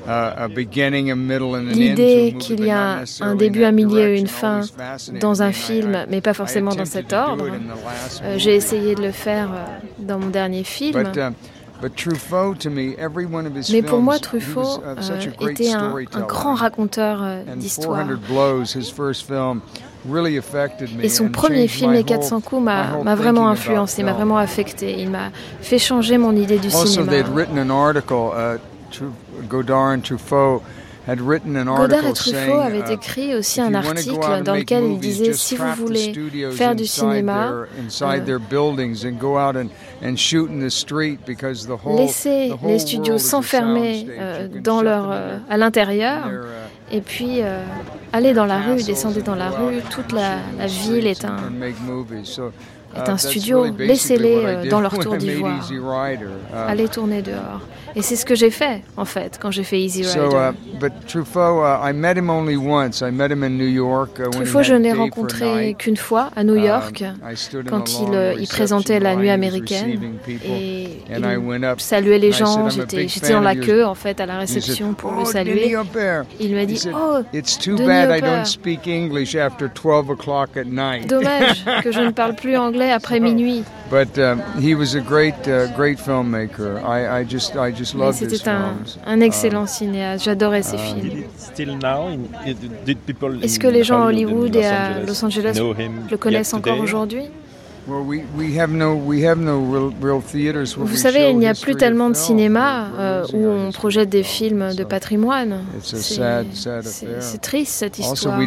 uh, 0.07 0.33
a 0.37 0.47
beginning, 0.47 1.09
a 1.11 1.15
middle 1.15 1.55
and 1.55 1.67
an 1.67 1.69
end 1.69 1.73
to 1.73 1.81
a 1.81 1.85
L'idée 1.95 2.35
qu'il 2.37 2.57
but 2.57 2.65
y 2.67 2.71
a 2.71 3.03
un 3.21 3.35
début, 3.35 3.63
un 3.63 3.71
milieu 3.71 4.09
et 4.15 4.19
une 4.19 4.27
fin 4.27 4.61
dans 5.19 5.41
un 5.41 5.51
film, 5.51 6.05
mais 6.09 6.21
pas 6.21 6.33
forcément 6.33 6.75
dans 6.75 6.85
cet 6.85 7.11
ordre. 7.13 7.47
it 7.47 7.53
in 7.53 7.57
the 7.57 7.83
last 7.83 8.21
Euh. 8.23 8.35
J'ai 8.37 8.55
essayé 8.55 8.93
de 8.95 9.01
le 9.01 9.11
faire 9.11 9.49
euh, 9.51 9.65
dans 9.99 10.19
mon 10.19 10.29
dernier 10.29 10.63
film. 10.63 10.93
But, 11.81 12.05
uh, 12.05 13.71
Mais 13.71 13.81
pour 13.81 14.01
moi, 14.01 14.19
Truffaut 14.19 14.81
euh, 14.85 15.49
était 15.49 15.73
un, 15.73 15.93
un 16.13 16.21
grand 16.21 16.55
raconteur 16.55 17.19
euh, 17.21 17.43
d'histoire. 17.55 18.07
Et 21.01 21.09
son 21.09 21.29
premier 21.29 21.67
film, 21.67 21.91
Les 21.91 22.03
400 22.03 22.41
coups, 22.41 22.61
m'a 22.61 23.15
vraiment 23.15 23.49
influencé, 23.49 24.03
m'a 24.03 24.13
vraiment 24.13 24.37
affecté. 24.37 24.95
Il 24.99 25.09
m'a 25.09 25.31
fait 25.61 25.79
changer 25.79 26.17
mon 26.17 26.35
idée 26.35 26.57
du 26.59 26.69
cinéma. 26.69 27.11
Godard 29.49 29.93
et 29.93 29.99
Truffaut 29.99 30.61
avaient 32.61 32.93
écrit 32.93 33.35
aussi 33.35 33.61
un 33.61 33.73
article 33.73 34.43
dans 34.43 34.55
lequel 34.55 34.85
ils 34.85 34.99
disaient 34.99 35.33
si 35.33 35.55
vous 35.55 35.73
voulez 35.75 36.13
faire 36.51 36.75
du 36.75 36.85
cinéma, 36.85 37.53
laissez 41.97 42.53
les 42.63 42.79
studios 42.79 43.17
s'enfermer 43.17 44.07
euh, 44.09 44.47
dans 44.63 44.81
leur, 44.81 45.11
euh, 45.11 45.37
à 45.49 45.57
l'intérieur 45.57 46.29
et 46.91 47.01
puis 47.01 47.41
euh, 47.41 47.63
allez 48.13 48.33
dans 48.33 48.45
la 48.45 48.59
rue, 48.59 48.83
descendez 48.83 49.21
dans 49.21 49.35
la 49.35 49.49
rue. 49.49 49.81
Toute 49.89 50.11
la, 50.11 50.37
la 50.57 50.67
ville 50.67 51.07
est 51.07 51.25
un, 51.25 51.37
est 52.95 53.09
un 53.09 53.17
studio. 53.17 53.65
Laissez-les 53.77 54.69
dans 54.69 54.81
leur 54.85 54.97
tour 54.97 55.17
d'ivoire. 55.17 55.69
Allez 56.67 56.87
tourner 56.87 57.21
dehors. 57.21 57.61
Et 57.97 58.01
c'est 58.01 58.17
ce 58.17 58.25
que 58.25 58.35
j'ai 58.35 58.49
fait, 58.49 58.81
en 58.97 59.05
fait, 59.05 59.39
quand 59.41 59.51
j'ai 59.51 59.63
fait 59.63 59.79
Easy 59.79 60.03
Rider. 60.03 60.51
Truffaut, 64.31 64.63
je 64.63 64.73
n'ai 64.73 64.91
rencontré 64.91 65.75
qu'une 65.79 65.95
fois 65.95 66.29
à 66.35 66.43
New 66.43 66.55
York, 66.55 67.05
quand 67.69 68.01
il, 68.01 68.13
euh, 68.13 68.35
présentait 68.49 68.99
la 68.99 69.15
nuit 69.15 69.29
américaine. 69.29 70.13
Et 70.27 70.89
il 71.09 71.75
saluait 71.77 72.19
les 72.19 72.33
gens. 72.33 72.67
J'étais 72.69 73.31
dans 73.31 73.39
la 73.39 73.55
queue, 73.55 73.85
en 73.85 73.95
fait, 73.95 74.19
à 74.19 74.25
la 74.25 74.39
réception 74.39 74.93
pour 74.93 75.13
le 75.13 75.23
saluer. 75.23 75.73
Il 76.41 76.53
m'a 76.53 76.65
dit 76.65 76.81
Oh, 76.93 77.19
Dommage 81.07 81.63
que 81.83 81.91
je 81.93 82.01
ne 82.01 82.11
parle 82.11 82.35
plus 82.35 82.57
anglais 82.57 82.84
après 82.91 83.19
minuit. 83.19 83.63
But 83.89 84.17
um, 84.17 84.41
he 84.59 84.73
was 84.73 84.95
a 84.95 84.99
great, 84.99 85.47
uh, 85.47 85.67
great 85.75 85.99
filmmaker. 85.99 86.81
I, 86.83 87.21
I 87.21 87.23
just, 87.23 87.55
I 87.55 87.71
just 87.71 87.93
loved 87.93 88.19
his 88.19 88.29
C'était 88.39 88.49
un, 88.49 88.75
un 89.05 89.21
excellent 89.21 89.67
cinéaste. 89.67 90.25
J'adorais 90.25 90.63
ses 90.63 90.77
films. 90.77 91.23
Est-ce 93.43 93.59
que 93.59 93.67
les 93.67 93.83
gens 93.83 94.01
à 94.01 94.07
Hollywood 94.07 94.55
et 94.55 94.65
à 94.65 94.99
Los 95.05 95.23
Angeles 95.23 95.59
le 96.09 96.17
connaissent 96.17 96.53
encore 96.53 96.79
aujourd'hui? 96.79 97.25
Vous 100.77 100.95
savez, 100.95 101.29
il 101.29 101.37
n'y 101.37 101.47
a 101.47 101.53
plus 101.53 101.75
tellement 101.75 102.09
de 102.09 102.15
cinéma 102.15 102.87
euh, 102.97 103.25
où 103.33 103.45
on 103.45 103.71
projette 103.71 104.09
des 104.09 104.23
films 104.23 104.73
de 104.73 104.83
patrimoine. 104.83 105.61
C'est 105.83 107.41
triste 107.41 107.73
cette 107.73 107.99
histoire. 107.99 108.39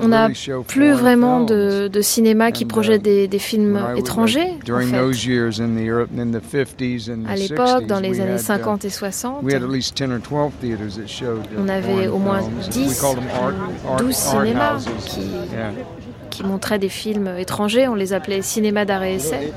On 0.00 0.08
n'a 0.08 0.30
plus 0.66 0.92
vraiment 0.92 1.40
de, 1.42 1.88
de, 1.88 2.00
cinéma 2.00 2.52
qui 2.52 2.64
projette 2.64 3.02
des, 3.02 3.28
des 3.28 3.38
films 3.38 3.78
étrangers. 3.96 4.54
En 4.70 4.86
fait. 4.86 4.96
À 7.28 7.36
l'époque, 7.36 7.86
dans 7.86 8.00
les 8.00 8.20
années 8.20 8.38
50 8.38 8.84
et 8.84 8.90
60, 8.90 9.44
on 11.58 11.68
avait 11.68 12.08
au 12.08 12.18
moins 12.18 12.40
10, 12.70 13.04
12 13.98 14.14
cinémas 14.14 14.78
qui 15.06 15.20
qui 16.34 16.42
montraient 16.42 16.80
des 16.80 16.88
films 16.88 17.30
étrangers. 17.38 17.86
On 17.86 17.94
les 17.94 18.12
appelait 18.12 18.42
cinéma 18.42 18.84
d'art 18.84 19.04
et 19.04 19.14
essai. 19.14 19.52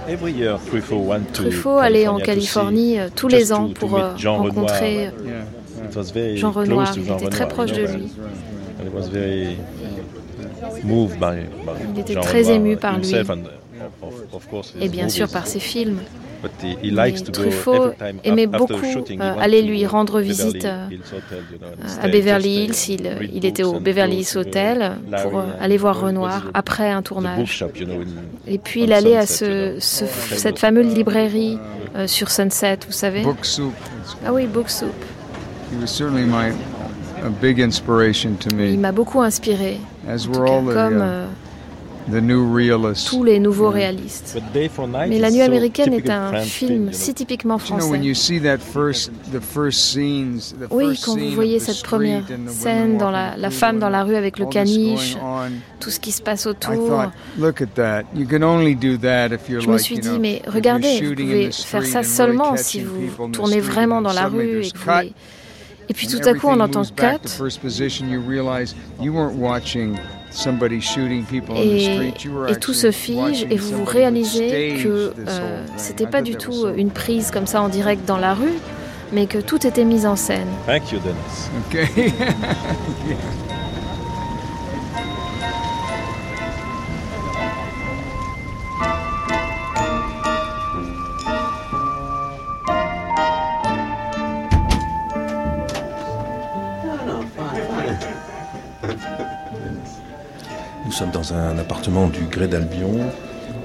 Truffaut 1.33 1.79
allait 1.79 2.07
en 2.07 2.19
Californie 2.19 2.99
euh, 2.99 3.07
tous 3.13 3.27
les 3.27 3.51
ans 3.51 3.69
pour 3.73 3.97
euh, 3.97 4.13
rencontrer 4.25 5.07
euh, 5.07 6.35
Jean 6.35 6.51
Renoir. 6.51 6.93
Il 6.95 7.11
était 7.11 7.29
très 7.29 7.47
proche 7.47 7.71
de 7.71 7.81
lui. 7.81 8.13
Il 11.95 11.99
était 11.99 12.15
très 12.15 12.51
ému 12.51 12.77
par 12.77 12.99
lui. 12.99 13.11
Et 14.79 14.89
bien 14.89 15.09
sûr 15.09 15.27
par 15.29 15.47
ses 15.47 15.59
films. 15.59 15.99
Mais 16.43 17.31
Truffaut 17.31 17.93
aimait 18.23 18.47
beaucoup 18.47 18.73
euh, 18.73 19.33
aller 19.39 19.61
lui 19.61 19.85
rendre 19.85 20.19
visite 20.19 20.65
euh, 20.65 20.87
à 22.01 22.07
Beverly 22.07 22.65
Hills. 22.65 22.89
Il, 22.89 23.29
il, 23.33 23.45
était 23.45 23.63
au 23.63 23.79
Beverly 23.79 24.17
Hills 24.17 24.37
Hotel 24.37 24.97
pour 25.23 25.39
euh, 25.39 25.43
aller 25.59 25.77
voir 25.77 25.99
Renoir 25.99 26.45
après 26.53 26.89
un 26.89 27.01
tournage. 27.01 27.65
Et 28.47 28.57
puis 28.57 28.83
il 28.83 28.93
allait 28.93 29.17
à 29.17 29.25
ce, 29.25 29.77
ce, 29.79 30.05
cette 30.05 30.59
fameuse 30.59 30.93
librairie 30.93 31.57
sur 32.05 32.29
Sunset, 32.29 32.79
vous 32.85 32.93
savez. 32.93 33.23
Ah 34.25 34.33
oui, 34.33 34.45
Book 34.45 34.69
Soup. 34.69 34.93
Il 38.71 38.79
m'a 38.79 38.91
beaucoup 38.91 39.21
inspiré. 39.21 39.79
Cas, 40.05 40.17
comme 40.73 41.03
tous 43.09 43.23
les 43.23 43.39
nouveaux 43.39 43.69
réalistes. 43.69 44.37
Mais 45.07 45.19
La 45.19 45.31
Nuit 45.31 45.41
américaine 45.41 45.93
est 45.93 46.09
un 46.09 46.39
film 46.41 46.91
si 46.93 47.13
typiquement 47.13 47.57
français. 47.57 47.87
Oui, 50.71 50.99
quand 51.03 51.17
vous 51.17 51.31
voyez 51.31 51.59
cette 51.59 51.83
première 51.83 52.23
scène, 52.47 52.97
dans 52.97 53.11
la, 53.11 53.35
la 53.37 53.49
femme 53.49 53.79
dans 53.79 53.89
la 53.89 54.03
rue 54.03 54.15
avec 54.15 54.39
le 54.39 54.45
caniche, 54.45 55.17
tout 55.79 55.89
ce 55.89 55.99
qui 55.99 56.11
se 56.11 56.21
passe 56.21 56.45
autour, 56.47 57.03
je 57.37 57.43
me 59.69 59.77
suis 59.77 59.99
dit, 59.99 60.19
mais 60.19 60.41
regardez, 60.47 61.01
vous 61.01 61.15
pouvez 61.15 61.51
faire 61.51 61.85
ça 61.85 62.03
seulement 62.03 62.55
si 62.57 62.81
vous 62.81 63.27
tournez 63.29 63.59
vraiment 63.59 64.01
dans 64.01 64.13
la 64.13 64.27
rue 64.27 64.63
et 64.63 64.71
que 64.71 64.77
vous... 64.77 64.83
Et 65.89 65.93
puis 65.93 66.07
tout 66.07 66.19
à 66.27 66.33
coup, 66.33 66.47
on 66.47 66.59
entend 66.59 66.83
cut. 66.83 67.05
Et, 71.55 71.85
et, 72.49 72.55
tout 72.59 72.73
se 72.73 72.91
fige 72.91 73.47
et 73.49 73.55
vous 73.57 73.85
réalisez 73.85 74.77
que 74.83 75.13
euh, 75.27 75.65
c'était 75.77 76.07
pas 76.07 76.21
du 76.21 76.35
tout 76.35 76.67
une 76.75 76.91
prise 76.91 77.31
comme 77.31 77.47
ça 77.47 77.61
en 77.61 77.69
direct 77.69 78.05
dans 78.05 78.17
la 78.17 78.33
rue, 78.33 78.59
mais 79.13 79.25
que 79.25 79.37
tout 79.37 79.65
était 79.65 79.85
mis 79.85 80.05
en 80.05 80.15
scène. 80.15 80.47
Thank 80.65 80.91
you, 80.91 80.99
Dennis. 80.99 81.49
Okay. 81.69 82.13
un 101.37 101.57
appartement 101.57 102.07
du 102.07 102.25
Gré 102.25 102.47
d'Albion. 102.47 102.99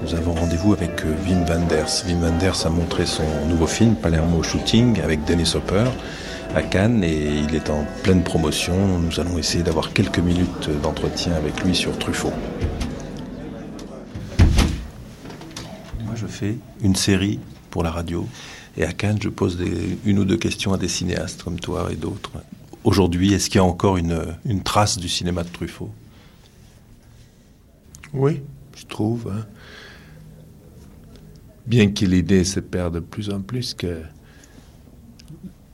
Nous 0.03 0.15
avons 0.15 0.33
rendez-vous 0.33 0.73
avec 0.73 1.03
euh, 1.05 1.15
Wim 1.25 1.45
Wenders. 1.45 2.03
Wim 2.07 2.21
Wenders 2.21 2.65
a 2.65 2.69
montré 2.69 3.05
son 3.05 3.23
nouveau 3.47 3.67
film 3.67 3.95
Palermo 3.95 4.43
Shooting 4.43 5.01
avec 5.01 5.23
Dennis 5.25 5.53
Hopper 5.55 5.85
à 6.55 6.61
Cannes 6.61 7.03
et 7.03 7.39
il 7.39 7.55
est 7.55 7.69
en 7.69 7.85
pleine 8.03 8.23
promotion. 8.23 8.99
Nous 8.99 9.19
allons 9.19 9.37
essayer 9.37 9.63
d'avoir 9.63 9.93
quelques 9.93 10.19
minutes 10.19 10.69
d'entretien 10.81 11.33
avec 11.33 11.63
lui 11.63 11.73
sur 11.73 11.97
Truffaut. 11.97 12.33
Moi, 16.05 16.15
je 16.15 16.27
fais 16.27 16.57
une 16.81 16.95
série 16.95 17.39
pour 17.71 17.83
la 17.83 17.91
radio 17.91 18.27
et 18.77 18.85
à 18.85 18.91
Cannes, 18.91 19.19
je 19.21 19.29
pose 19.29 19.57
une 20.05 20.19
ou 20.19 20.25
deux 20.25 20.37
questions 20.37 20.73
à 20.73 20.77
des 20.77 20.87
cinéastes 20.87 21.43
comme 21.43 21.59
toi 21.59 21.89
et 21.91 21.95
d'autres. 21.95 22.31
Aujourd'hui, 22.83 23.33
est-ce 23.33 23.49
qu'il 23.49 23.57
y 23.57 23.61
a 23.61 23.65
encore 23.65 23.97
une 23.97 24.63
trace 24.63 24.97
du 24.97 25.09
cinéma 25.09 25.43
de 25.43 25.49
Truffaut? 25.49 25.91
Oui, 28.13 28.41
je 28.75 28.85
trouve. 28.85 29.31
Hein. 29.31 29.45
Bien 31.65 31.91
que 31.91 32.05
l'idée 32.05 32.43
se 32.43 32.59
perd 32.59 32.95
de 32.95 32.99
plus 32.99 33.29
en 33.29 33.41
plus 33.41 33.73
que 33.73 34.03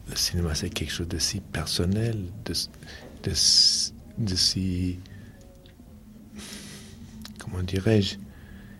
le 0.10 0.16
cinéma 0.16 0.56
c'est 0.56 0.70
quelque 0.70 0.92
chose 0.92 1.08
de 1.08 1.18
si 1.18 1.40
personnel, 1.40 2.26
de 2.46 3.34
si... 4.36 5.00
Comment 7.40 7.64
dirais-je 7.64 8.18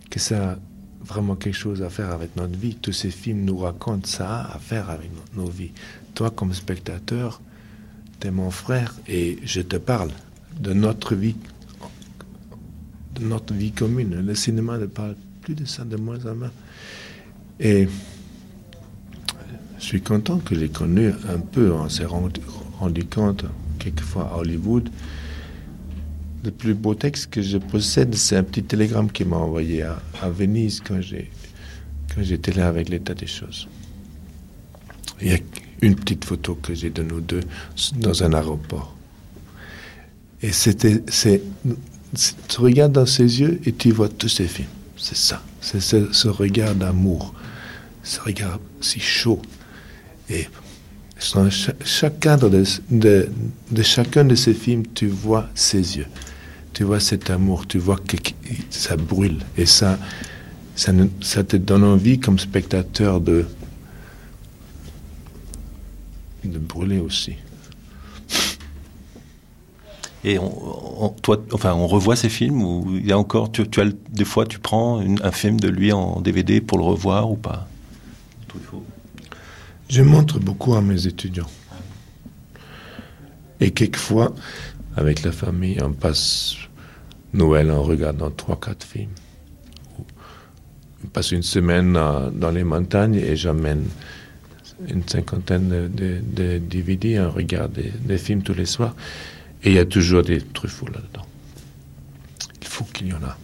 Que 0.08 0.20
ça 0.20 0.52
a 0.52 0.58
vraiment 1.00 1.34
quelque 1.36 1.56
chose 1.56 1.82
à 1.82 1.90
faire 1.90 2.10
avec 2.10 2.36
notre 2.36 2.56
vie. 2.56 2.76
Tous 2.76 2.92
ces 2.92 3.10
films 3.10 3.44
nous 3.44 3.58
racontent 3.58 4.06
ça 4.06 4.42
à 4.52 4.58
faire 4.58 4.90
avec 4.90 5.10
nos 5.34 5.46
vies. 5.46 5.72
Toi, 6.14 6.30
comme 6.30 6.52
spectateur, 6.52 7.40
t'es 8.20 8.30
mon 8.30 8.50
frère 8.50 8.94
et 9.08 9.38
je 9.44 9.60
te 9.60 9.76
parle 9.76 10.10
de 10.60 10.72
notre 10.72 11.14
vie 11.14 11.36
notre 13.20 13.54
vie 13.54 13.72
commune. 13.72 14.20
Le 14.26 14.34
cinéma 14.34 14.78
ne 14.78 14.86
parle 14.86 15.16
plus 15.42 15.54
de 15.54 15.64
ça 15.64 15.84
de 15.84 15.96
moins 15.96 16.24
en 16.26 16.34
moins. 16.34 16.52
Et 17.58 17.88
je 19.78 19.84
suis 19.84 20.00
content 20.00 20.38
que 20.38 20.54
j'ai 20.54 20.68
connu 20.68 21.10
un 21.28 21.38
peu. 21.38 21.72
On 21.72 21.88
s'est 21.88 22.04
rendu, 22.04 22.40
compte, 23.04 23.44
quelquefois 23.78 24.30
à 24.32 24.38
Hollywood, 24.38 24.90
le 26.44 26.50
plus 26.50 26.74
beau 26.74 26.94
texte 26.94 27.30
que 27.30 27.42
je 27.42 27.58
possède, 27.58 28.14
c'est 28.14 28.36
un 28.36 28.42
petit 28.42 28.62
télégramme 28.62 29.10
qu'il 29.10 29.28
m'a 29.28 29.36
envoyé 29.36 29.82
à, 29.82 30.00
à 30.22 30.30
Venise 30.30 30.82
quand 30.86 31.00
j'étais 32.18 32.52
là 32.52 32.68
avec 32.68 32.88
l'état 32.88 33.14
des 33.14 33.26
choses. 33.26 33.68
Il 35.20 35.28
y 35.28 35.34
a 35.34 35.38
une 35.82 35.94
petite 35.96 36.24
photo 36.24 36.54
que 36.54 36.74
j'ai 36.74 36.90
de 36.90 37.02
nous 37.02 37.20
deux 37.20 37.42
dans 37.96 38.22
un 38.22 38.32
aéroport. 38.32 38.94
Et 40.42 40.52
c'était, 40.52 41.02
c'est, 41.08 41.42
tu 42.14 42.60
regardes 42.60 42.92
dans 42.92 43.06
ses 43.06 43.40
yeux 43.40 43.60
et 43.64 43.72
tu 43.72 43.92
vois 43.92 44.08
tous 44.08 44.28
ces 44.28 44.46
films. 44.46 44.68
C'est 44.96 45.16
ça. 45.16 45.42
C'est 45.60 45.80
ce, 45.80 46.28
regard 46.28 46.74
d'amour, 46.74 47.34
ce 48.02 48.20
regard 48.20 48.58
si 48.80 48.98
chaud. 49.00 49.40
Et 50.28 50.46
dans 51.34 51.48
chaque, 51.50 52.20
cadre 52.20 52.50
de, 52.90 53.28
chacun 53.82 54.24
de 54.24 54.34
ces 54.34 54.54
films, 54.54 54.84
tu 54.94 55.06
vois 55.06 55.48
ses 55.54 55.98
yeux. 55.98 56.06
Tu 56.72 56.84
vois 56.84 57.00
cet 57.00 57.30
amour, 57.30 57.66
tu 57.66 57.78
vois 57.78 57.98
que 57.98 58.16
ça 58.70 58.96
brûle. 58.96 59.38
Et 59.56 59.66
ça, 59.66 59.98
ça, 60.76 60.92
ça 61.20 61.44
te 61.44 61.56
donne 61.56 61.84
envie 61.84 62.18
comme 62.18 62.38
spectateur 62.38 63.20
de, 63.20 63.44
de 66.44 66.58
brûler 66.58 66.98
aussi. 66.98 67.34
Et 70.22 70.38
on, 70.38 71.14
toi, 71.22 71.42
enfin, 71.52 71.72
on 71.72 71.86
revoit 71.86 72.16
ces 72.16 72.28
films 72.28 72.62
ou 72.62 72.86
il 72.94 73.06
y 73.06 73.12
a 73.12 73.18
encore, 73.18 73.50
tu, 73.50 73.62
as, 73.62 73.84
des 74.10 74.24
fois, 74.24 74.44
tu 74.46 74.58
prends 74.58 75.00
un 75.00 75.32
film 75.32 75.58
de 75.58 75.68
lui 75.68 75.92
en 75.92 76.20
DVD 76.20 76.60
pour 76.60 76.78
le 76.78 76.84
revoir 76.84 77.30
ou 77.30 77.36
pas? 77.36 77.68
Je 79.88 80.02
montre 80.02 80.38
beaucoup 80.38 80.74
à 80.74 80.82
mes 80.82 81.06
étudiants. 81.06 81.50
Et 83.60 83.72
quelquefois, 83.72 84.34
avec 84.96 85.22
la 85.22 85.32
famille, 85.32 85.78
on 85.82 85.92
passe 85.92 86.56
Noël 87.32 87.70
en 87.70 87.82
regardant 87.82 88.30
trois, 88.30 88.58
quatre 88.60 88.84
films. 88.84 89.10
On 91.04 91.08
passe 91.08 91.32
une 91.32 91.42
semaine 91.42 91.94
dans 91.94 92.50
les 92.50 92.64
montagnes 92.64 93.16
et 93.16 93.36
j'amène 93.36 93.84
une 94.88 95.06
cinquantaine 95.06 95.88
de, 95.88 96.58
DVD, 96.58 97.20
on 97.20 97.30
regarde 97.30 97.72
des 97.72 98.18
films 98.18 98.42
tous 98.42 98.54
les 98.54 98.66
soirs. 98.66 98.94
Et 99.62 99.70
il 99.70 99.74
y 99.74 99.78
a 99.78 99.84
toujours 99.84 100.22
des 100.22 100.40
Truffauts 100.40 100.86
là-dedans. 100.86 101.26
Il 102.60 102.66
faut 102.66 102.84
qu'il 102.84 103.08
y 103.08 103.12
en 103.12 103.22
a. 103.22 103.36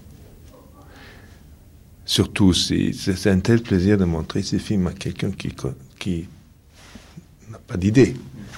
Surtout, 2.05 2.53
c'est 2.53 3.27
un 3.27 3.41
tel 3.41 3.63
plaisir 3.63 3.99
de 3.99 4.05
montrer 4.05 4.43
ces 4.43 4.59
films 4.59 4.87
à 4.87 4.93
quelqu'un 4.93 5.33
qui, 5.33 5.53
qui 5.99 6.29
n'a 7.51 7.59
pas 7.59 7.77
d'idée 7.77 8.15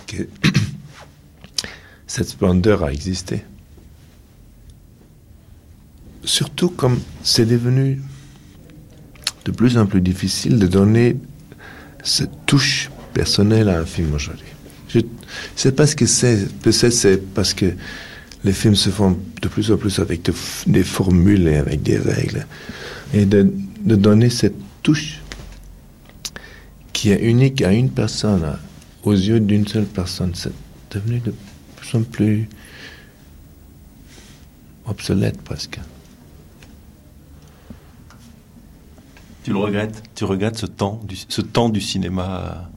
que 0.07 0.29
cette 2.07 2.29
splendeur 2.29 2.85
a 2.85 2.93
existé. 2.93 3.43
Surtout 6.25 6.69
comme 6.69 7.01
c'est 7.23 7.47
devenu 7.47 8.03
de 9.47 9.51
plus 9.51 9.79
en 9.79 9.87
plus 9.87 10.03
difficile 10.03 10.59
de 10.59 10.67
donner 10.67 11.17
cette 12.05 12.45
touche 12.45 12.91
personnelle 13.15 13.71
à 13.71 13.81
un 13.81 13.87
film 13.87 14.13
aujourd'hui. 14.13 14.45
Je 14.89 15.01
sais 15.57 15.73
pas 15.73 15.87
ce 15.87 15.95
que 15.95 16.07
c'est. 16.07 16.49
C'est 16.71 17.35
parce 17.35 17.55
que 17.55 17.75
les 18.45 18.53
films 18.53 18.77
se 18.77 18.91
font 18.91 19.19
de 19.43 19.49
plus 19.49 19.71
en 19.71 19.77
plus 19.77 19.99
avec 19.99 20.31
des 20.67 20.85
formules 20.85 21.49
et 21.49 21.57
avec 21.57 21.83
des 21.83 21.99
règles. 21.99 22.47
Et 23.13 23.27
de, 23.27 23.51
donner 23.85 24.31
cette 24.31 24.57
touche 24.83 25.21
qui 26.93 27.11
est 27.11 27.21
unique 27.21 27.63
à 27.63 27.73
une 27.73 27.91
personne, 27.91 28.59
aux 29.05 29.13
yeux 29.13 29.41
d'une 29.41 29.67
seule 29.67 29.87
personne, 29.87 30.33
c'est 30.35 30.53
devenu 30.91 31.21
de 31.21 31.33
plus 31.77 31.99
en 31.99 32.03
plus 32.03 32.49
obsolète 34.87 35.41
presque. 35.43 35.79
Tu 39.45 39.53
le 39.53 39.59
regrettes? 39.59 40.03
Tu 40.15 40.25
regrettes 40.25 40.59
ce 40.59 40.67
temps 40.67 41.01
ce 41.29 41.41
temps 41.41 41.69
du 41.69 41.81
cinéma 41.81 42.69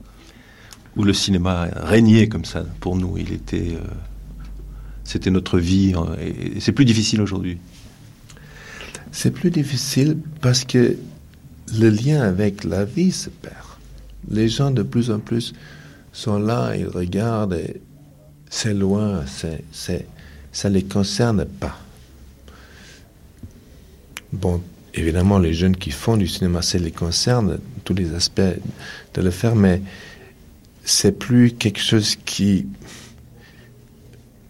où 0.96 1.04
le 1.04 1.12
cinéma 1.12 1.68
régnait 1.74 2.28
comme 2.28 2.44
ça 2.44 2.64
pour 2.80 2.96
nous. 2.96 3.16
Il 3.18 3.32
était, 3.32 3.74
euh, 3.74 3.86
c'était 5.04 5.30
notre 5.30 5.58
vie, 5.58 5.94
hein, 5.96 6.16
c'est 6.60 6.72
plus 6.72 6.84
difficile 6.84 7.20
aujourd'hui. 7.20 7.58
C'est 9.10 9.30
plus 9.30 9.50
difficile 9.50 10.16
parce 10.40 10.64
que 10.64 10.96
le 11.78 11.88
lien 11.90 12.22
avec 12.22 12.64
la 12.64 12.84
vie 12.84 13.12
se 13.12 13.28
perd. 13.30 13.54
Les 14.30 14.48
gens 14.48 14.70
de 14.70 14.82
plus 14.82 15.10
en 15.10 15.18
plus 15.18 15.52
sont 16.12 16.38
là, 16.38 16.74
ils 16.76 16.86
regardent, 16.86 17.54
et 17.54 17.80
c'est 18.50 18.74
loin, 18.74 19.24
c'est, 19.26 20.06
ça 20.52 20.68
ne 20.68 20.74
les 20.74 20.84
concerne 20.84 21.44
pas. 21.44 21.78
Bon, 24.32 24.62
évidemment, 24.94 25.38
les 25.38 25.54
jeunes 25.54 25.76
qui 25.76 25.90
font 25.90 26.16
du 26.16 26.28
cinéma, 26.28 26.62
ça 26.62 26.78
les 26.78 26.90
concerne, 26.90 27.58
tous 27.84 27.94
les 27.94 28.14
aspects 28.14 28.40
de 29.14 29.22
le 29.22 29.30
faire, 29.30 29.56
mais 29.56 29.82
c'est 30.84 31.18
plus 31.18 31.52
quelque 31.52 31.80
chose 31.80 32.16
qui 32.16 32.66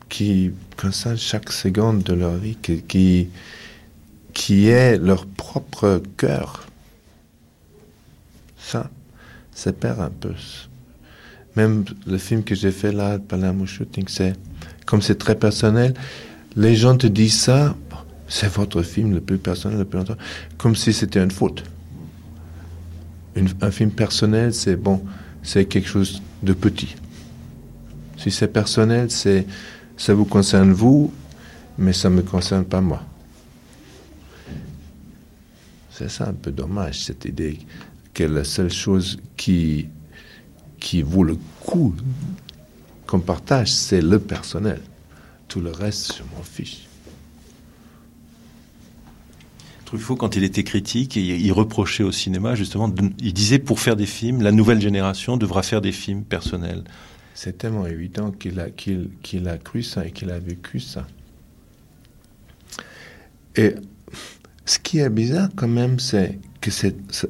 qui 0.09 0.53
concerne 0.76 1.16
chaque 1.16 1.51
seconde 1.51 2.03
de 2.03 2.12
leur 2.12 2.35
vie, 2.37 2.57
qui, 2.57 3.30
qui 4.35 4.68
est 4.68 4.99
leur 4.99 5.24
propre 5.24 6.03
cœur. 6.18 6.66
Ça, 8.59 8.91
ça 9.55 9.72
perd 9.72 10.01
un 10.01 10.11
peu. 10.11 10.35
Même 11.57 11.87
le 12.07 12.18
film 12.18 12.45
que 12.45 12.55
j'ai 12.55 12.70
fait 12.72 12.93
là, 12.93 13.18
Palermo 13.18 13.64
Shooting, 13.64 14.05
c'est 14.09 14.35
comme 14.85 15.01
c'est 15.01 15.16
très 15.16 15.35
personnel, 15.35 15.95
les 16.57 16.76
gens 16.76 16.97
te 16.99 17.07
disent 17.07 17.41
ça, 17.41 17.74
c'est 18.28 18.53
votre 18.53 18.83
film 18.83 19.14
le 19.14 19.20
plus 19.22 19.39
personnel, 19.39 19.78
le 19.78 19.87
plus 19.87 19.99
longtemps, 19.99 20.18
comme 20.59 20.76
si 20.76 20.93
c'était 20.93 21.22
une 21.22 21.30
faute. 21.30 21.64
un 23.62 23.70
film 23.70 23.91
personnel, 23.91 24.53
c'est 24.53 24.76
bon, 24.76 25.03
c'est 25.43 25.66
quelque 25.66 25.88
chose 25.88 26.22
de 26.43 26.53
petit. 26.53 26.95
Si 28.16 28.30
c'est 28.30 28.49
personnel, 28.49 29.11
c'est 29.11 29.47
ça 29.97 30.14
vous 30.14 30.24
concerne 30.24 30.72
vous, 30.72 31.12
mais 31.78 31.93
ça 31.93 32.09
ne 32.11 32.16
me 32.16 32.22
concerne 32.22 32.64
pas 32.64 32.80
moi. 32.80 33.03
C'est 35.90 36.09
ça 36.09 36.28
un 36.28 36.32
peu 36.32 36.51
dommage, 36.51 37.05
cette 37.05 37.24
idée 37.24 37.59
que 38.14 38.24
la 38.24 38.45
seule 38.45 38.70
chose 38.70 39.18
qui, 39.36 39.88
qui 40.78 41.03
vaut 41.03 41.24
le 41.24 41.36
coup 41.61 41.95
qu'on 43.07 43.20
partage, 43.20 43.72
c'est 43.72 44.01
le 44.01 44.18
personnel. 44.18 44.80
Tout 45.49 45.61
le 45.61 45.70
reste, 45.70 46.16
je 46.16 46.22
m'en 46.34 46.43
fiche. 46.43 46.88
Truffaut, 49.93 50.16
quand 50.16 50.36
il 50.36 50.45
était 50.45 50.64
critique, 50.64 51.16
il 51.16 51.53
reprochait 51.53 52.03
au 52.03 52.12
cinéma, 52.12 52.55
justement, 52.55 52.90
il 53.18 53.34
disait 53.34 53.59
pour 53.59 53.78
faire 53.78 53.95
des 53.95 54.07
films, 54.07 54.40
la 54.40 54.51
nouvelle 54.51 54.80
génération 54.80 55.36
devra 55.36 55.62
faire 55.62 55.82
des 55.82 55.93
films 55.93 56.24
personnels. 56.24 56.82
C'est 57.34 57.59
tellement 57.59 57.86
évident 57.86 58.30
qu'il 58.30 58.59
a, 58.59 58.70
qu'il, 58.70 59.49
a 59.49 59.59
cru 59.59 59.82
ça 59.82 60.07
et 60.07 60.11
qu'il 60.11 60.30
a 60.30 60.38
vécu 60.38 60.80
ça. 60.80 61.07
Et 63.55 63.74
ce 64.64 64.78
qui 64.78 64.99
est 64.99 65.11
bizarre 65.11 65.51
quand 65.55 65.68
même, 65.68 65.99
c'est 65.99 66.38
que 66.62 66.70
cette, 66.70 67.28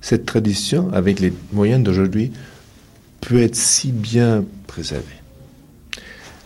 cette 0.00 0.26
tradition, 0.26 0.92
avec 0.92 1.20
les 1.20 1.32
moyens 1.52 1.84
d'aujourd'hui, 1.84 2.32
peut 3.20 3.40
être 3.40 3.54
si 3.54 3.92
bien 3.92 4.44
préservée. 4.66 5.06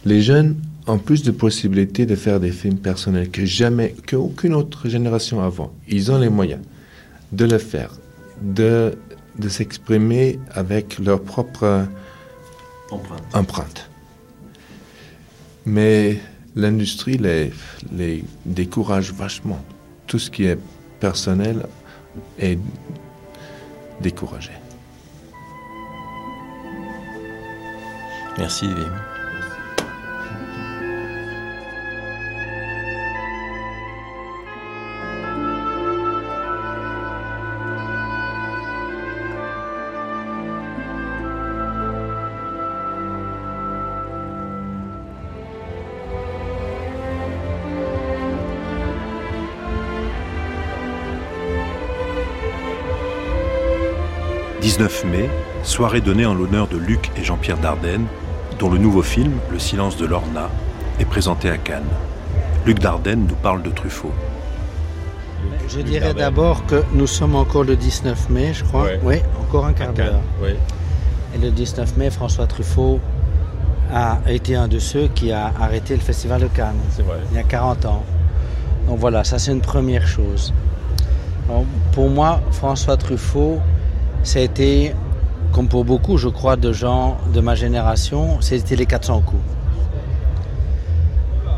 Les 0.05 0.21
jeunes 0.21 0.57
en 0.87 0.99
plus 0.99 1.23
de 1.23 1.31
possibilités 1.31 2.07
de 2.07 2.15
faire 2.15 2.41
des 2.41 2.53
films 2.53 2.79
personnels 2.79 3.31
que 3.31 3.45
jamais, 3.45 3.95
qu'aucune 4.07 4.55
autre 4.55 4.89
génération 4.89 5.43
avant. 5.43 5.73
Ils 5.89 6.13
ont 6.13 6.19
les 6.19 6.29
moyens 6.29 6.61
de 7.33 7.45
le 7.45 7.59
faire, 7.59 7.91
de, 8.41 8.97
de 9.39 9.49
s'exprimer 9.49 10.39
avec 10.53 10.99
leur 10.99 11.23
propre 11.23 11.87
empreinte. 13.33 13.91
Mais 15.65 16.19
l'industrie 16.55 17.19
les, 17.19 17.53
les 17.93 18.25
décourage 18.45 19.13
vachement. 19.13 19.63
Tout 20.07 20.21
ce 20.21 20.31
qui 20.31 20.45
est 20.45 20.59
personnel 21.01 21.67
est 22.39 22.59
découragé. 24.01 24.53
Merci, 28.39 28.67
Vim. 28.67 29.16
19 54.77 55.05
mai, 55.07 55.31
soirée 55.63 56.03
donnée 56.03 56.27
en 56.27 56.35
l'honneur 56.35 56.69
de 56.69 56.77
Luc 56.77 57.11
et 57.17 57.25
Jean-Pierre 57.25 57.57
Dardenne, 57.57 58.05
dont 58.59 58.69
le 58.69 58.77
nouveau 58.77 59.01
film, 59.01 59.33
Le 59.51 59.59
silence 59.59 59.97
de 59.97 60.05
Lorna, 60.05 60.51
est 61.01 61.07
présenté 61.07 61.49
à 61.49 61.57
Cannes. 61.57 61.89
Luc 62.67 62.79
Dardenne 62.79 63.27
nous 63.27 63.37
parle 63.37 63.63
de 63.63 63.71
Truffaut. 63.71 64.13
Je 65.67 65.81
dirais 65.81 66.13
d'abord 66.13 66.67
que 66.67 66.85
nous 66.93 67.07
sommes 67.07 67.37
encore 67.37 67.65
le 67.65 67.75
19 67.75 68.29
mai, 68.29 68.53
je 68.53 68.65
crois. 68.65 68.89
Oui, 69.03 69.23
encore 69.41 69.65
un 69.65 69.73
quart 69.73 69.95
d'heure. 69.95 70.21
Et 70.45 71.39
le 71.39 71.51
19 71.51 71.97
mai, 71.97 72.11
François 72.11 72.47
Truffaut 72.47 73.01
a 73.91 74.19
été 74.29 74.57
un 74.57 74.69
de 74.69 74.79
ceux 74.79 75.09
qui 75.09 75.33
a 75.33 75.55
arrêté 75.59 75.95
le 75.95 76.03
Festival 76.03 76.43
de 76.43 76.49
Cannes. 76.49 76.77
Il 77.31 77.37
y 77.37 77.41
a 77.41 77.45
40 77.45 77.87
ans. 77.87 78.05
Donc 78.89 78.99
voilà, 78.99 79.25
ça 79.25 79.39
c'est 79.39 79.53
une 79.53 79.63
première 79.63 80.07
chose. 80.07 80.53
pour 81.93 82.11
moi, 82.11 82.43
François 82.51 82.99
Truffaut, 82.99 83.59
ça 84.23 84.39
a 84.39 84.43
été, 84.43 84.95
comme 85.53 85.69
pour 85.69 85.85
beaucoup, 85.85 86.17
je 86.17 86.29
crois, 86.29 86.57
de 86.57 86.73
gens 86.73 87.17
de 87.33 87.41
ma 87.41 87.55
génération, 87.55 88.41
c'était 88.41 88.77
les 88.77 88.87
400 88.87 89.23
coups. 89.23 89.43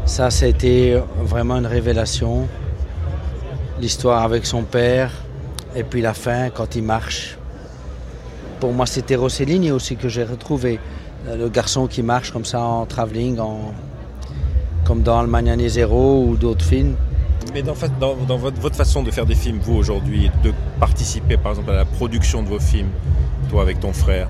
Ça, 0.04 0.30
c'était 0.30 1.02
vraiment 1.22 1.56
une 1.56 1.66
révélation. 1.66 2.48
L'histoire 3.80 4.22
avec 4.22 4.46
son 4.46 4.62
père, 4.62 5.12
et 5.76 5.84
puis 5.84 6.00
la 6.00 6.14
fin, 6.14 6.50
quand 6.50 6.74
il 6.74 6.82
marche. 6.82 7.36
Pour 8.61 8.72
moi, 8.72 8.86
c'était 8.86 9.16
Rossellini 9.16 9.70
aussi 9.70 9.96
que 9.96 10.09
j'ai 10.09 10.24
retrouvé. 10.24 10.80
Euh, 11.28 11.36
le 11.36 11.48
garçon 11.48 11.86
qui 11.86 12.02
marche 12.02 12.32
comme 12.32 12.44
ça 12.44 12.61
en 12.61 12.86
travelling, 12.86 13.38
comme 14.84 15.02
dans 15.02 15.20
Almagnané 15.20 15.68
Zéro 15.68 16.24
ou 16.26 16.36
d'autres 16.36 16.64
films. 16.64 16.96
Mais 17.55 17.62
dans, 17.62 17.72
votre, 17.72 18.76
façon 18.76 19.03
de 19.03 19.11
faire 19.11 19.26
des 19.26 19.34
films, 19.34 19.59
vous 19.62 19.74
aujourd'hui, 19.74 20.30
de 20.42 20.53
participer 20.78 21.36
par 21.36 21.53
exemple 21.53 21.70
à 21.70 21.74
la 21.74 21.84
production 21.84 22.42
de 22.42 22.49
vos 22.49 22.61
films, 22.61 22.90
toi 23.49 23.62
avec 23.62 23.80
ton 23.80 23.92
frère, 23.92 24.28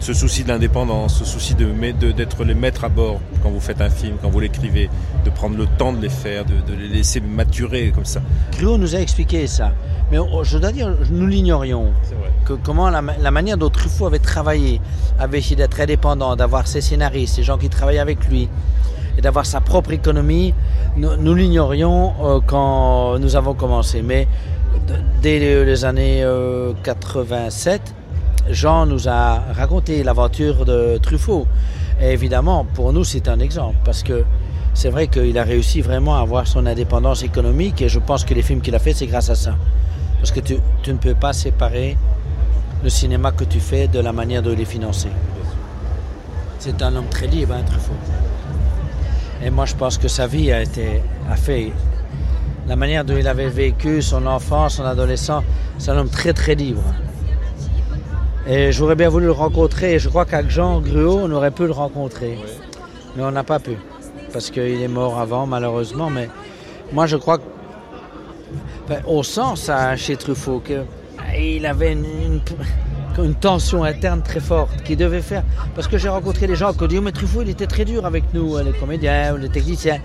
ce 0.00 0.12
souci 0.12 0.44
de 0.44 0.48
l'indépendance, 0.48 1.18
ce 1.18 1.24
souci 1.24 1.54
d'être 1.54 2.44
les 2.44 2.54
maîtres 2.54 2.84
à 2.84 2.88
bord 2.88 3.20
quand 3.42 3.50
vous 3.50 3.60
faites 3.60 3.80
un 3.80 3.90
film, 3.90 4.16
quand 4.20 4.30
vous 4.30 4.40
l'écrivez, 4.40 4.88
de 5.24 5.30
prendre 5.30 5.56
le 5.56 5.66
temps 5.66 5.92
de 5.92 6.00
les 6.00 6.08
faire, 6.08 6.44
de, 6.44 6.74
les 6.74 6.88
laisser 6.88 7.20
maturer 7.20 7.92
comme 7.94 8.04
ça. 8.04 8.20
Cruo 8.52 8.78
nous 8.78 8.94
a 8.94 8.98
expliqué 8.98 9.46
ça, 9.46 9.72
mais 10.10 10.18
je 10.42 10.58
dois 10.58 10.72
dire, 10.72 10.94
nous 11.10 11.26
l'ignorions. 11.26 11.92
Que 12.44 12.52
comment 12.54 12.90
la, 12.90 13.30
manière 13.30 13.56
dont 13.56 13.70
Truffaut 13.70 14.06
avait 14.06 14.18
travaillé, 14.18 14.80
avait 15.18 15.38
essayé 15.38 15.56
d'être 15.56 15.80
indépendant, 15.80 16.36
d'avoir 16.36 16.66
ses 16.66 16.80
scénaristes, 16.80 17.36
ses 17.36 17.42
gens 17.42 17.58
qui 17.58 17.68
travaillaient 17.68 17.98
avec 17.98 18.26
lui, 18.28 18.48
et 19.18 19.20
d'avoir 19.20 19.44
sa 19.44 19.60
propre 19.60 19.90
économie, 19.90 20.54
nous, 20.96 21.34
l'ignorions 21.34 22.14
euh, 22.22 22.40
quand 22.46 23.18
nous 23.18 23.34
avons 23.34 23.52
commencé. 23.52 24.00
Mais 24.00 24.28
dès 25.20 25.40
les 25.64 25.84
années 25.84 26.24
87, 26.84 27.82
euh, 27.82 28.52
Jean 28.52 28.86
nous 28.86 29.08
a 29.08 29.42
raconté 29.52 30.04
l'aventure 30.04 30.64
de 30.64 30.98
Truffaut. 30.98 31.48
Et 32.00 32.12
évidemment, 32.12 32.64
pour 32.74 32.92
nous, 32.92 33.02
c'est 33.02 33.28
un 33.28 33.40
exemple 33.40 33.76
parce 33.84 34.04
que 34.04 34.22
c'est 34.72 34.90
vrai 34.90 35.08
qu'il 35.08 35.36
a 35.36 35.42
réussi 35.42 35.80
vraiment 35.80 36.16
à 36.16 36.20
avoir 36.20 36.46
son 36.46 36.64
indépendance 36.64 37.24
économique 37.24 37.82
et 37.82 37.88
je 37.88 37.98
pense 37.98 38.24
que 38.24 38.34
les 38.34 38.42
films 38.42 38.60
qu'il 38.60 38.76
a 38.76 38.78
fait, 38.78 38.92
c'est 38.92 39.08
grâce 39.08 39.30
à 39.30 39.34
ça. 39.34 39.56
Parce 40.18 40.30
que 40.30 40.38
tu, 40.38 40.58
ne 40.86 40.96
peux 40.96 41.14
pas 41.14 41.32
séparer 41.32 41.96
le 42.84 42.88
cinéma 42.88 43.32
que 43.32 43.42
tu 43.42 43.58
fais 43.58 43.88
de 43.88 43.98
la 43.98 44.12
manière 44.12 44.42
de 44.42 44.52
les 44.52 44.64
financer. 44.64 45.10
C'est 46.60 46.80
un 46.82 46.94
homme 46.94 47.08
très 47.10 47.26
libre, 47.26 47.54
hein, 47.54 47.62
Truffaut. 47.66 47.94
Et 49.44 49.50
moi, 49.50 49.66
je 49.66 49.74
pense 49.74 49.98
que 49.98 50.08
sa 50.08 50.26
vie 50.26 50.50
a 50.52 50.62
été 50.62 51.00
a 51.30 51.36
fait 51.36 51.72
la 52.66 52.76
manière 52.76 53.04
dont 53.04 53.16
il 53.16 53.26
avait 53.28 53.48
vécu 53.48 54.02
son 54.02 54.26
enfance, 54.26 54.76
son 54.76 54.84
adolescence. 54.84 55.44
C'est 55.78 55.90
un 55.90 55.98
homme 55.98 56.10
très 56.10 56.32
très 56.32 56.54
libre. 56.54 56.82
Et 58.46 58.72
j'aurais 58.72 58.96
bien 58.96 59.08
voulu 59.08 59.26
le 59.26 59.32
rencontrer. 59.32 59.98
Je 59.98 60.08
crois 60.08 60.24
qu'avec 60.24 60.50
Jean 60.50 60.80
Gruau, 60.80 61.20
on 61.22 61.30
aurait 61.30 61.50
pu 61.50 61.66
le 61.66 61.72
rencontrer. 61.72 62.38
Mais 63.16 63.22
on 63.22 63.30
n'a 63.30 63.44
pas 63.44 63.58
pu. 63.58 63.76
Parce 64.32 64.50
qu'il 64.50 64.82
est 64.82 64.88
mort 64.88 65.18
avant, 65.18 65.46
malheureusement. 65.46 66.10
Mais 66.10 66.28
moi, 66.92 67.06
je 67.06 67.16
crois 67.16 67.38
qu'on 68.88 69.22
sent 69.22 69.56
ça 69.56 69.94
chez 69.96 70.16
Truffaut, 70.16 70.60
qu'il 70.60 71.66
avait 71.66 71.92
une, 71.92 72.04
une, 72.04 72.40
tension 73.34 73.84
interne 73.84 74.22
très 74.22 74.40
forte 74.40 74.82
qu'il 74.82 74.96
devait 74.96 75.22
faire. 75.22 75.42
Parce 75.74 75.88
que 75.88 75.98
j'ai 75.98 76.08
rencontré 76.08 76.46
des 76.46 76.56
gens 76.56 76.72
qui 76.72 76.82
ont 76.82 76.86
dit 76.86 76.98
oh, 76.98 77.02
Mais 77.02 77.12
Truffaut, 77.12 77.42
il 77.42 77.50
était 77.50 77.66
très 77.66 77.84
dur 77.84 78.06
avec 78.06 78.24
nous, 78.32 78.56
les 78.58 78.72
comédiens, 78.72 79.36
les 79.36 79.48
techniciens. 79.48 79.98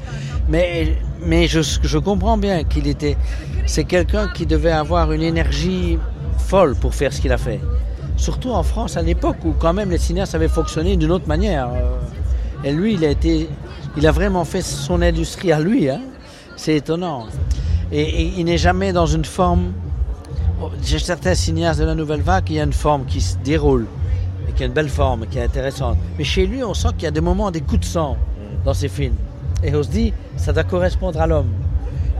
Mais, 0.49 0.97
mais 1.25 1.47
je, 1.47 1.61
je 1.61 1.97
comprends 1.97 2.37
bien 2.37 2.63
qu'il 2.63 2.87
était. 2.87 3.17
C'est 3.65 3.85
quelqu'un 3.85 4.27
qui 4.33 4.45
devait 4.45 4.71
avoir 4.71 5.11
une 5.11 5.21
énergie 5.21 5.97
folle 6.37 6.75
pour 6.75 6.93
faire 6.93 7.13
ce 7.13 7.21
qu'il 7.21 7.31
a 7.31 7.37
fait 7.37 7.59
surtout 8.15 8.51
en 8.51 8.63
France 8.63 8.97
à 8.97 9.01
l'époque 9.01 9.37
où 9.43 9.53
quand 9.53 9.73
même 9.73 9.89
les 9.89 9.97
cinéastes 9.97 10.35
avaient 10.35 10.47
fonctionné 10.47 10.95
d'une 10.95 11.11
autre 11.11 11.27
manière. 11.27 11.69
Euh, 11.69 11.97
et 12.63 12.71
lui, 12.71 12.93
il 12.93 13.03
a 13.03 13.09
été, 13.09 13.49
il 13.97 14.07
a 14.07 14.11
vraiment 14.11 14.45
fait 14.45 14.61
son 14.61 15.01
industrie 15.01 15.51
à 15.51 15.59
lui. 15.59 15.89
Hein. 15.89 16.01
C'est 16.55 16.75
étonnant. 16.75 17.27
Et, 17.91 18.31
il 18.37 18.45
n'est 18.45 18.57
jamais 18.57 18.93
dans 18.93 19.05
une 19.05 19.25
forme. 19.25 19.73
J'ai 20.83 20.99
certains 20.99 21.35
cinéastes 21.35 21.79
de 21.79 21.85
la 21.85 21.95
nouvelle 21.95 22.21
vague, 22.21 22.49
il 22.49 22.55
y 22.55 22.59
a 22.59 22.63
une 22.63 22.73
forme 22.73 23.05
qui 23.05 23.21
se 23.21 23.37
déroule 23.37 23.87
et 24.47 24.51
qui 24.53 24.63
a 24.63 24.65
une 24.65 24.73
belle 24.73 24.89
forme, 24.89 25.25
qui 25.27 25.37
est 25.37 25.43
intéressante. 25.43 25.97
Mais 26.17 26.23
chez 26.23 26.45
lui, 26.45 26.63
on 26.63 26.73
sent 26.73 26.89
qu'il 26.93 27.03
y 27.03 27.07
a 27.07 27.11
des 27.11 27.21
moments, 27.21 27.51
des 27.51 27.61
coups 27.61 27.81
de 27.81 27.85
sang 27.85 28.17
dans 28.63 28.73
ses 28.73 28.87
films. 28.87 29.15
Et 29.63 29.73
on 29.75 29.83
se 29.83 29.89
dit, 29.89 30.13
ça 30.37 30.53
doit 30.53 30.63
correspondre 30.63 31.19
à 31.21 31.27
l'homme 31.27 31.51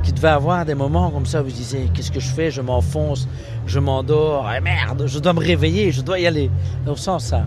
qui 0.03 0.11
devait 0.11 0.29
avoir 0.29 0.65
des 0.65 0.75
moments 0.75 1.09
comme 1.09 1.25
ça 1.25 1.41
où 1.41 1.45
vous 1.45 1.51
disiez 1.51 1.89
qu'est-ce 1.93 2.11
que 2.11 2.19
je 2.19 2.27
fais? 2.27 2.51
Je 2.51 2.61
m'enfonce, 2.61 3.27
je 3.65 3.79
m'endors, 3.79 4.49
eh, 4.55 4.59
merde, 4.59 5.05
je 5.07 5.19
dois 5.19 5.33
me 5.33 5.39
réveiller, 5.39 5.91
je 5.91 6.01
dois 6.01 6.19
y 6.19 6.27
aller. 6.27 6.51
On 6.85 6.95
sent 6.95 7.19
ça 7.19 7.45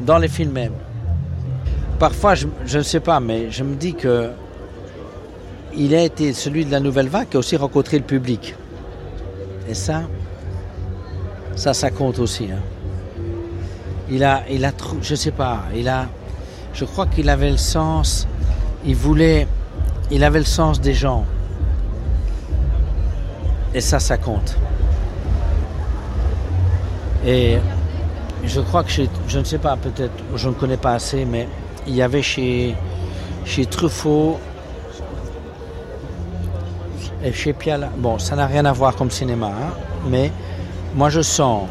dans 0.00 0.18
les 0.18 0.28
films 0.28 0.52
même. 0.52 0.72
Parfois, 1.98 2.34
je 2.34 2.78
ne 2.78 2.82
sais 2.82 3.00
pas, 3.00 3.20
mais 3.20 3.50
je 3.50 3.64
me 3.64 3.74
dis 3.74 3.94
que 3.94 4.30
il 5.74 5.94
a 5.94 6.02
été 6.02 6.32
celui 6.32 6.64
de 6.64 6.70
la 6.70 6.80
nouvelle 6.80 7.08
vague 7.08 7.28
qui 7.28 7.36
a 7.36 7.40
aussi 7.40 7.56
rencontré 7.56 7.98
le 7.98 8.04
public. 8.04 8.54
Et 9.68 9.74
ça, 9.74 10.02
ça, 11.54 11.74
ça 11.74 11.90
compte 11.90 12.18
aussi. 12.18 12.48
Hein. 12.50 12.60
Il 14.08 14.22
a, 14.22 14.42
il 14.48 14.64
a, 14.64 14.72
je 15.02 15.14
sais 15.14 15.32
pas, 15.32 15.64
il 15.74 15.88
a, 15.88 16.06
je 16.72 16.84
crois 16.84 17.06
qu'il 17.06 17.28
avait 17.28 17.50
le 17.50 17.56
sens, 17.56 18.28
il 18.84 18.94
voulait, 18.94 19.48
il 20.10 20.22
avait 20.22 20.38
le 20.38 20.44
sens 20.44 20.80
des 20.80 20.94
gens. 20.94 21.24
Et 23.74 23.80
ça, 23.80 23.98
ça 23.98 24.16
compte. 24.16 24.56
Et 27.26 27.58
je 28.44 28.60
crois 28.60 28.84
que 28.84 28.90
je 29.26 29.38
ne 29.38 29.44
sais 29.44 29.58
pas, 29.58 29.76
peut-être, 29.76 30.14
je 30.36 30.48
ne 30.48 30.54
connais 30.54 30.76
pas 30.76 30.92
assez, 30.94 31.24
mais 31.24 31.48
il 31.88 31.94
y 31.94 32.02
avait 32.02 32.22
chez, 32.22 32.76
chez 33.44 33.66
Truffaut 33.66 34.38
et 37.26 37.32
chez 37.32 37.52
Piala, 37.52 37.90
bon, 37.96 38.18
ça 38.18 38.36
n'a 38.36 38.46
rien 38.46 38.64
à 38.64 38.72
voir 38.72 38.94
comme 38.94 39.10
cinéma, 39.10 39.48
hein, 39.48 39.72
mais 40.08 40.30
moi 40.94 41.10
je 41.10 41.20
sens 41.20 41.64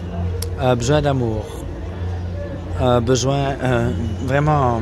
un 0.59 0.75
besoin 0.75 1.01
d'amour, 1.01 1.45
un 2.81 2.99
besoin, 2.99 3.55
vraiment, 4.25 4.81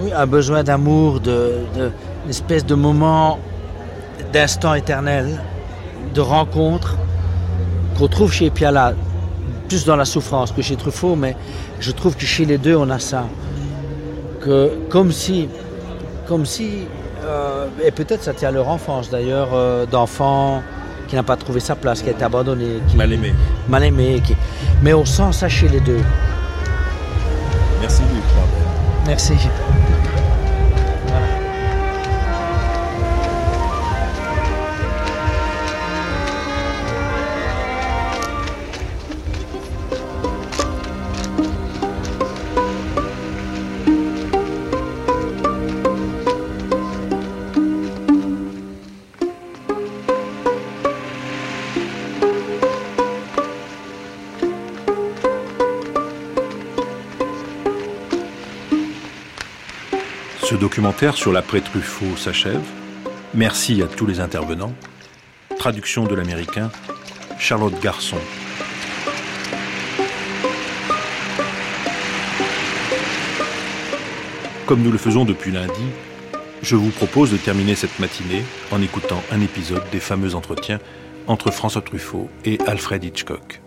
oui, 0.00 0.12
un 0.12 0.26
besoin 0.26 0.62
d'amour, 0.62 1.18
de, 1.18 1.64
une 2.24 2.30
espèce 2.30 2.64
de 2.64 2.76
moment 2.76 3.40
d'instant 4.32 4.74
éternel, 4.74 5.42
de 6.14 6.20
rencontre 6.20 6.96
qu'on 7.98 8.06
trouve 8.06 8.32
chez 8.32 8.50
Piala, 8.50 8.94
plus 9.68 9.84
dans 9.84 9.96
la 9.96 10.04
souffrance 10.04 10.52
que 10.52 10.62
chez 10.62 10.76
Truffaut, 10.76 11.16
mais 11.16 11.36
je 11.80 11.90
trouve 11.90 12.16
que 12.16 12.26
chez 12.26 12.44
les 12.44 12.58
deux, 12.58 12.76
on 12.76 12.90
a 12.90 13.00
ça. 13.00 13.24
Que, 14.40 14.72
comme 14.88 15.10
si, 15.12 15.48
comme 16.26 16.46
si 16.46 16.86
euh, 17.24 17.66
et 17.84 17.90
peut-être 17.90 18.22
ça 18.22 18.32
tient 18.32 18.48
à 18.48 18.52
leur 18.52 18.68
enfance 18.68 19.10
d'ailleurs, 19.10 19.50
euh, 19.54 19.86
d'enfants 19.86 20.62
qui 21.08 21.14
n'a 21.14 21.22
pas 21.22 21.36
trouvé 21.36 21.60
sa 21.60 21.74
place, 21.76 22.02
qui 22.02 22.08
a 22.08 22.12
été 22.12 22.24
abandonné. 22.24 22.80
Qui, 22.88 22.96
mal 22.96 23.12
aimé. 23.12 23.34
Mal 23.68 23.84
aimé. 23.84 24.22
Qui, 24.24 24.36
mais 24.82 24.94
on 24.94 25.04
sent 25.04 25.32
ça 25.32 25.48
chez 25.48 25.68
les 25.68 25.80
deux. 25.80 26.00
Merci 27.80 28.02
Luc. 28.02 28.22
Merci. 29.06 29.34
Documentaire 60.62 61.16
sur 61.16 61.32
l'après-Truffaut 61.32 62.16
s'achève. 62.16 62.62
Merci 63.34 63.82
à 63.82 63.88
tous 63.88 64.06
les 64.06 64.20
intervenants. 64.20 64.72
Traduction 65.58 66.04
de 66.04 66.14
l'américain 66.14 66.70
Charlotte 67.36 67.74
Garçon. 67.82 68.18
Comme 74.66 74.82
nous 74.82 74.92
le 74.92 74.98
faisons 74.98 75.24
depuis 75.24 75.50
lundi, 75.50 75.72
je 76.62 76.76
vous 76.76 76.90
propose 76.90 77.32
de 77.32 77.38
terminer 77.38 77.74
cette 77.74 77.98
matinée 77.98 78.44
en 78.70 78.80
écoutant 78.80 79.20
un 79.32 79.40
épisode 79.40 79.82
des 79.90 79.98
fameux 79.98 80.36
entretiens 80.36 80.78
entre 81.26 81.50
François 81.50 81.82
Truffaut 81.82 82.30
et 82.44 82.60
Alfred 82.68 83.02
Hitchcock. 83.02 83.60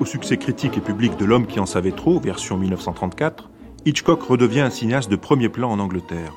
Au 0.00 0.04
succès 0.04 0.36
critique 0.36 0.76
et 0.76 0.80
public 0.80 1.16
de 1.16 1.24
L'homme 1.24 1.46
qui 1.46 1.60
en 1.60 1.66
savait 1.66 1.92
trop, 1.92 2.20
version 2.20 2.56
1934, 2.56 3.50
Hitchcock 3.84 4.22
redevient 4.22 4.60
un 4.60 4.70
cinéaste 4.70 5.10
de 5.10 5.16
premier 5.16 5.48
plan 5.48 5.70
en 5.70 5.78
Angleterre. 5.78 6.32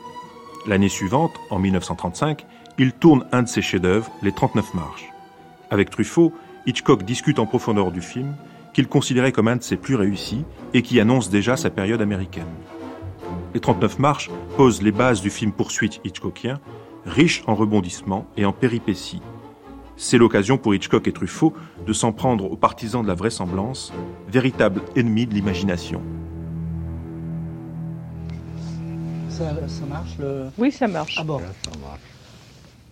L'année 0.67 0.89
suivante, 0.89 1.31
en 1.49 1.59
1935, 1.59 2.45
il 2.77 2.93
tourne 2.93 3.25
un 3.31 3.43
de 3.43 3.47
ses 3.47 3.61
chefs-d'œuvre, 3.61 4.11
Les 4.21 4.31
39 4.31 4.73
marches. 4.73 5.09
Avec 5.69 5.89
Truffaut, 5.89 6.33
Hitchcock 6.65 7.03
discute 7.03 7.39
en 7.39 7.45
profondeur 7.45 7.91
du 7.91 8.01
film, 8.01 8.35
qu'il 8.73 8.87
considérait 8.87 9.31
comme 9.31 9.47
un 9.47 9.57
de 9.57 9.63
ses 9.63 9.77
plus 9.77 9.95
réussis 9.95 10.45
et 10.73 10.81
qui 10.81 10.99
annonce 10.99 11.29
déjà 11.29 11.57
sa 11.57 11.69
période 11.69 12.01
américaine. 12.01 12.45
Les 13.53 13.59
39 13.59 13.99
marches 13.99 14.29
posent 14.55 14.81
les 14.81 14.91
bases 14.91 15.21
du 15.21 15.29
film 15.29 15.51
poursuite 15.51 15.99
hitchcockien, 16.05 16.59
riche 17.05 17.43
en 17.47 17.55
rebondissements 17.55 18.27
et 18.37 18.45
en 18.45 18.53
péripéties. 18.53 19.21
C'est 20.03 20.17
l'occasion 20.17 20.57
pour 20.57 20.73
Hitchcock 20.73 21.07
et 21.07 21.11
Truffaut 21.11 21.53
de 21.85 21.93
s'en 21.93 22.11
prendre 22.11 22.51
aux 22.51 22.55
partisans 22.55 23.03
de 23.03 23.07
la 23.07 23.13
vraisemblance, 23.13 23.93
véritable 24.27 24.81
ennemi 24.95 25.27
de 25.27 25.35
l'imagination. 25.35 26.01
Ça, 29.29 29.53
marche 29.87 30.17
le... 30.19 30.47
Oui, 30.57 30.71
ça 30.71 30.87
marche. 30.87 31.17
Ah 31.19 31.23
bon. 31.23 31.39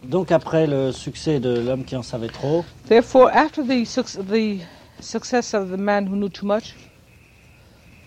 Donc 0.03 0.31
après 0.31 0.67
le 0.67 0.91
succès 0.91 1.39
de 1.39 1.59
l'homme 1.59 1.83
qui 1.83 1.95
en 1.95 2.03
savait 2.03 2.27
trop. 2.27 2.63
Therefore, 2.87 3.31
after 3.33 3.63
the, 3.63 3.83
the 4.29 4.59
success 4.99 5.55
of 5.55 5.71
the 5.71 5.79
man 5.79 6.07
who 6.07 6.15
knew 6.15 6.29
too 6.29 6.45
much? 6.45 6.75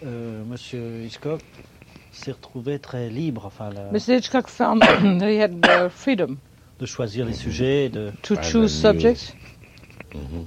Euh, 0.06 0.44
Monsieur 0.44 1.02
Hitchcock 1.04 1.40
s'est 2.12 2.32
retrouvé 2.32 2.78
très 2.78 3.10
libre. 3.10 3.46
Enfin, 3.46 3.70
la... 3.70 3.90
Mr. 3.90 4.18
Hitchcock 4.18 4.46
found 4.46 4.80
that 5.18 5.28
he 5.28 5.40
had 5.40 5.56
uh, 5.66 5.88
freedom. 5.88 6.38
De 6.82 6.86
choisir 6.86 7.24
les 7.24 7.32
sujets, 7.34 7.88
de. 7.88 8.10
To 8.22 8.34
choose 8.42 8.72
subjects. 8.72 9.36
Mm 10.12 10.18
-hmm. 10.18 10.44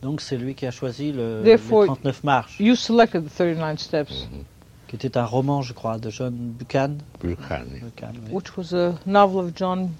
Donc 0.00 0.22
c'est 0.22 0.38
lui 0.38 0.54
qui 0.54 0.64
a 0.66 0.70
choisi 0.70 1.12
le, 1.12 1.42
Therefore, 1.44 1.82
les 1.82 1.88
39 1.88 2.24
marches. 2.24 2.58
You 2.58 2.74
selected 2.74 3.22
the 3.26 3.30
39 3.30 3.78
steps. 3.78 4.12
Mm 4.12 4.38
-hmm. 4.38 4.44
Qui 4.88 4.96
était 4.96 5.18
un 5.18 5.26
roman, 5.26 5.60
je 5.60 5.74
crois, 5.74 5.98
de 5.98 6.10
John 6.10 6.32
Buchan. 6.58 6.92
Buchan. 7.20 7.66
Buchan 7.82 8.12
oui. 8.14 8.32
Which 8.32 8.56
was 8.56 8.72
a 8.72 8.94
novel 9.04 9.38
of 9.44 9.50
John. 9.54 9.90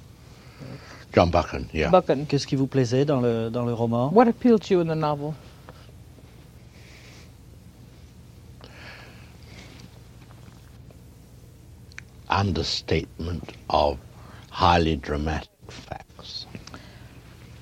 John 1.14 1.30
Buchan, 1.30 1.64
yeah. 1.74 1.90
Buchan. 1.90 2.24
Qu'est-ce 2.26 2.46
qui 2.46 2.56
vous 2.56 2.70
plaisait 2.76 3.04
dans 3.04 3.20
le 3.20 3.50
dans 3.50 3.66
le 3.66 3.74
roman? 3.74 4.10
What 4.14 4.26
appealed 4.26 4.62
to 4.66 4.74
you 4.74 4.80
in 4.80 4.88
the 4.94 5.00
novel? 5.10 5.34
understatement 12.30 13.44
of 13.68 13.98
highly 14.50 14.96
dramatic 14.96 15.57
facts. 15.70 16.46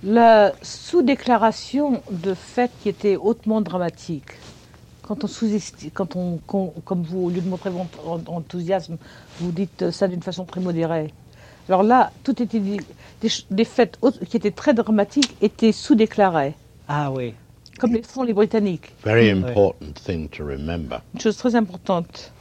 La 0.02 0.52
sous-déclaration 0.62 2.02
de 2.10 2.34
faits 2.34 2.70
qui 2.82 2.88
étaient 2.88 3.16
hautement 3.16 3.60
dramatiques. 3.60 4.32
Quand 5.02 5.24
on 5.24 5.26
sous 5.26 5.46
quand 5.94 6.16
on, 6.16 6.38
comme 6.38 7.02
vous, 7.02 7.26
au 7.26 7.30
lieu 7.30 7.40
de 7.40 7.48
montrer 7.48 7.70
votre 7.70 8.30
enthousiasme, 8.30 8.98
vous 9.40 9.52
dites 9.52 9.90
ça 9.90 10.08
d'une 10.08 10.22
façon 10.22 10.44
très 10.44 10.60
modérée. 10.60 11.12
Alors 11.68 11.82
là, 11.82 12.12
tout 12.22 12.40
était 12.42 12.60
dit, 12.60 12.78
des, 13.50 13.64
faits 13.64 13.98
qui 14.28 14.36
étaient 14.36 14.50
très 14.52 14.74
dramatiques 14.74 15.36
étaient 15.40 15.72
sous-déclarés. 15.72 16.54
Ah 16.88 17.10
oui. 17.10 17.34
Comme 17.78 17.92
les 17.92 18.02
font 18.02 18.22
les 18.22 18.32
Britanniques. 18.32 18.92
Very 19.04 19.30
important 19.30 19.92
thing 20.04 20.28
to 20.28 20.44
remember. 20.44 21.02
Une 21.14 21.20
chose 21.20 21.36
très 21.36 21.54
importante 21.56 22.32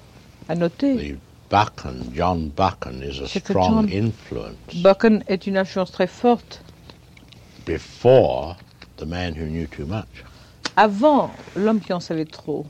à 0.48 0.56
noter. 0.56 1.18
Buchan, 1.50 2.12
John 2.14 2.50
Buchan 2.50 3.02
is 3.04 3.20
a 3.20 3.28
strong 3.28 3.90
influence. 3.90 4.58
Buchan 4.82 5.22
est 5.28 5.46
une 5.48 5.58
influence 5.58 5.92
très 5.92 6.08
forte. 6.08 6.62
Before 7.66 8.56
the 8.98 9.06
man 9.06 9.36
who 9.36 9.46
knew 9.46 9.68
too 9.68 9.86
much. 9.86 10.24
Avant 10.76 11.32
l'homme 11.56 11.80
qui 11.80 11.94
en 11.94 12.00
savait 12.00 12.26
trop. 12.26 12.66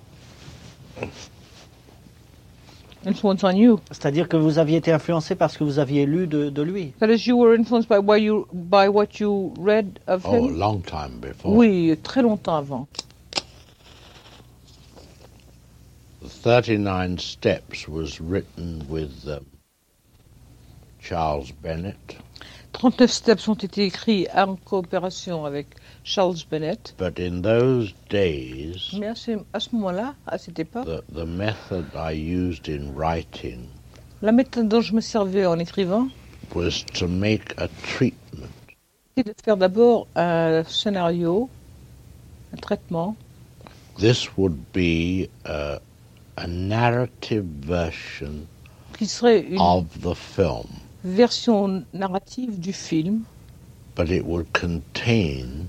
Influence 3.05 3.43
on 3.43 3.55
you. 3.55 3.79
C'est-à-dire 3.91 4.27
que 4.27 4.35
vous 4.35 4.57
aviez 4.57 4.77
été 4.77 4.91
influencé 4.91 5.35
parce 5.35 5.57
que 5.57 5.63
vous 5.63 5.79
aviez 5.79 6.05
lu 6.05 6.27
de, 6.27 6.49
de 6.49 6.61
lui. 6.61 6.91
That 6.99 7.09
is, 7.09 7.27
you 7.27 7.37
were 7.37 7.53
influenced 7.53 7.87
by, 7.87 7.99
what 7.99 8.19
you, 8.19 8.47
by 8.51 8.87
what 8.89 9.19
you 9.19 9.53
read 9.59 9.99
of 10.07 10.25
oh, 10.25 10.33
him? 10.33 10.43
Oh, 10.43 10.49
a 10.49 10.57
long 10.57 10.81
time 10.81 11.19
before. 11.21 11.55
Oui, 11.55 11.95
très 12.03 12.23
longtemps 12.23 12.57
avant. 12.57 12.87
The 16.14 16.14
39 16.25 17.19
Steps 17.19 17.87
was 17.87 18.19
written 18.19 18.85
with 18.89 19.27
um, 19.27 19.45
Charles 20.99 21.51
Bennett. 21.51 22.17
39 22.73 23.09
Steps 23.09 23.47
ont 23.47 23.55
été 23.55 23.85
écrits 23.85 24.27
en 24.33 24.57
coopération 24.57 25.45
avec 25.45 25.67
Charles 26.03 26.43
Bennett. 26.49 26.93
But 26.97 27.19
in 27.19 27.41
those 27.41 27.93
days, 28.09 28.93
Mais 28.99 29.07
à 29.07 29.15
ce, 29.15 29.39
à 29.53 29.59
ce 29.59 29.69
moment-là, 29.75 30.15
à 30.27 30.37
cette 30.37 30.59
époque, 30.59 30.85
the, 30.85 31.03
the 31.13 31.25
method 31.25 31.85
I 31.95 32.11
used 32.11 32.67
in 32.67 32.93
writing 32.93 33.69
la 34.21 34.31
méthode 34.31 34.67
dont 34.69 34.81
je 34.81 34.93
me 34.93 35.01
servais 35.01 35.45
en 35.45 35.59
écrivant 35.59 36.07
was 36.55 36.83
to 36.93 37.07
make 37.07 37.53
a 37.57 37.67
treatment. 37.83 38.49
De 39.17 39.33
faire 39.43 39.57
d'abord 39.57 40.07
un 40.15 40.63
scénario, 40.63 41.49
un 42.53 42.57
traitement. 42.57 43.15
This 43.97 44.35
would 44.35 44.57
be 44.73 45.29
uh, 45.45 45.77
a 46.37 46.47
narrative 46.47 47.45
version 47.61 48.47
qui 48.97 49.07
serait 49.07 49.41
une 49.41 49.59
of 49.59 49.85
the 50.01 50.13
film. 50.13 50.67
version 51.03 51.85
narrative 51.93 52.59
du 52.59 52.73
film, 52.73 53.23
but 53.95 54.09
it 54.09 54.25
would 54.25 54.51
contain 54.53 55.67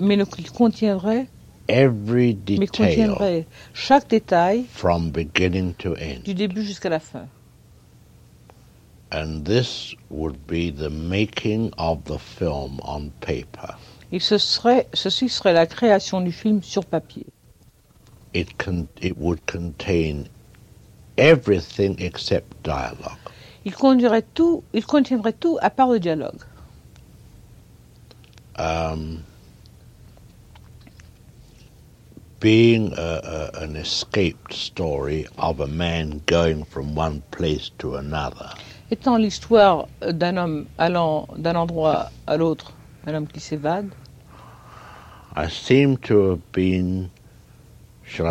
mais 0.00 0.16
le, 0.16 0.24
contiendrait 0.24 1.26
every 1.68 2.34
mais 2.34 2.58
detail 2.58 2.66
contiendrait 2.68 3.46
chaque 3.74 4.08
détail 4.08 4.64
from 4.70 5.10
beginning 5.10 5.74
to 5.74 5.94
end. 5.94 6.22
du 6.24 6.34
début 6.34 6.64
jusqu'à 6.64 6.88
la 6.88 7.00
fin. 7.00 7.26
And 9.12 9.44
this 9.44 9.94
would 10.08 10.38
be 10.46 10.70
the 10.70 10.88
making 10.88 11.70
of 11.76 12.04
the 12.04 12.18
film 12.18 12.80
on 12.82 13.10
paper. 13.20 13.76
Et 14.10 14.20
ce 14.20 14.38
serait, 14.38 14.88
ceci 14.94 15.28
serait 15.28 15.52
la 15.52 15.66
création 15.66 16.22
du 16.22 16.32
film 16.32 16.62
sur 16.62 16.86
papier. 16.86 17.26
It, 18.34 18.58
con- 18.58 18.88
it 19.00 19.16
would 19.16 19.44
contain 19.46 20.28
everything 21.18 21.96
except 22.00 22.62
dialogue. 22.62 23.18
Il 23.64 23.74
conduirait 23.74 24.24
tout, 24.34 24.64
il 24.72 24.84
contiendrait 24.84 25.38
tout 25.38 25.58
à 25.62 25.70
part 25.70 25.88
le 25.88 26.00
dialogue. 26.00 26.42
Um, 28.56 29.24
being 32.40 32.92
a, 32.98 33.20
a, 33.54 33.62
an 33.62 33.76
escaped 33.76 34.52
story 34.52 35.26
of 35.38 35.60
a 35.60 35.68
man 35.68 36.20
going 36.26 36.64
from 36.64 36.94
one 36.96 37.22
place 37.30 37.70
to 37.78 37.94
another. 37.94 38.50
Étant 38.90 39.16
l'histoire 39.16 39.86
d'un 40.00 40.36
homme 40.36 40.66
allant 40.76 41.28
d'un 41.38 41.54
endroit 41.54 42.10
à 42.26 42.36
l'autre, 42.36 42.72
un 43.06 43.14
homme 43.14 43.28
qui 43.28 43.38
s'évade. 43.40 43.90
I 45.36 45.48
seem 45.48 45.96
to 45.98 46.30
have 46.30 46.52
been 46.52 47.10
Je 48.14 48.22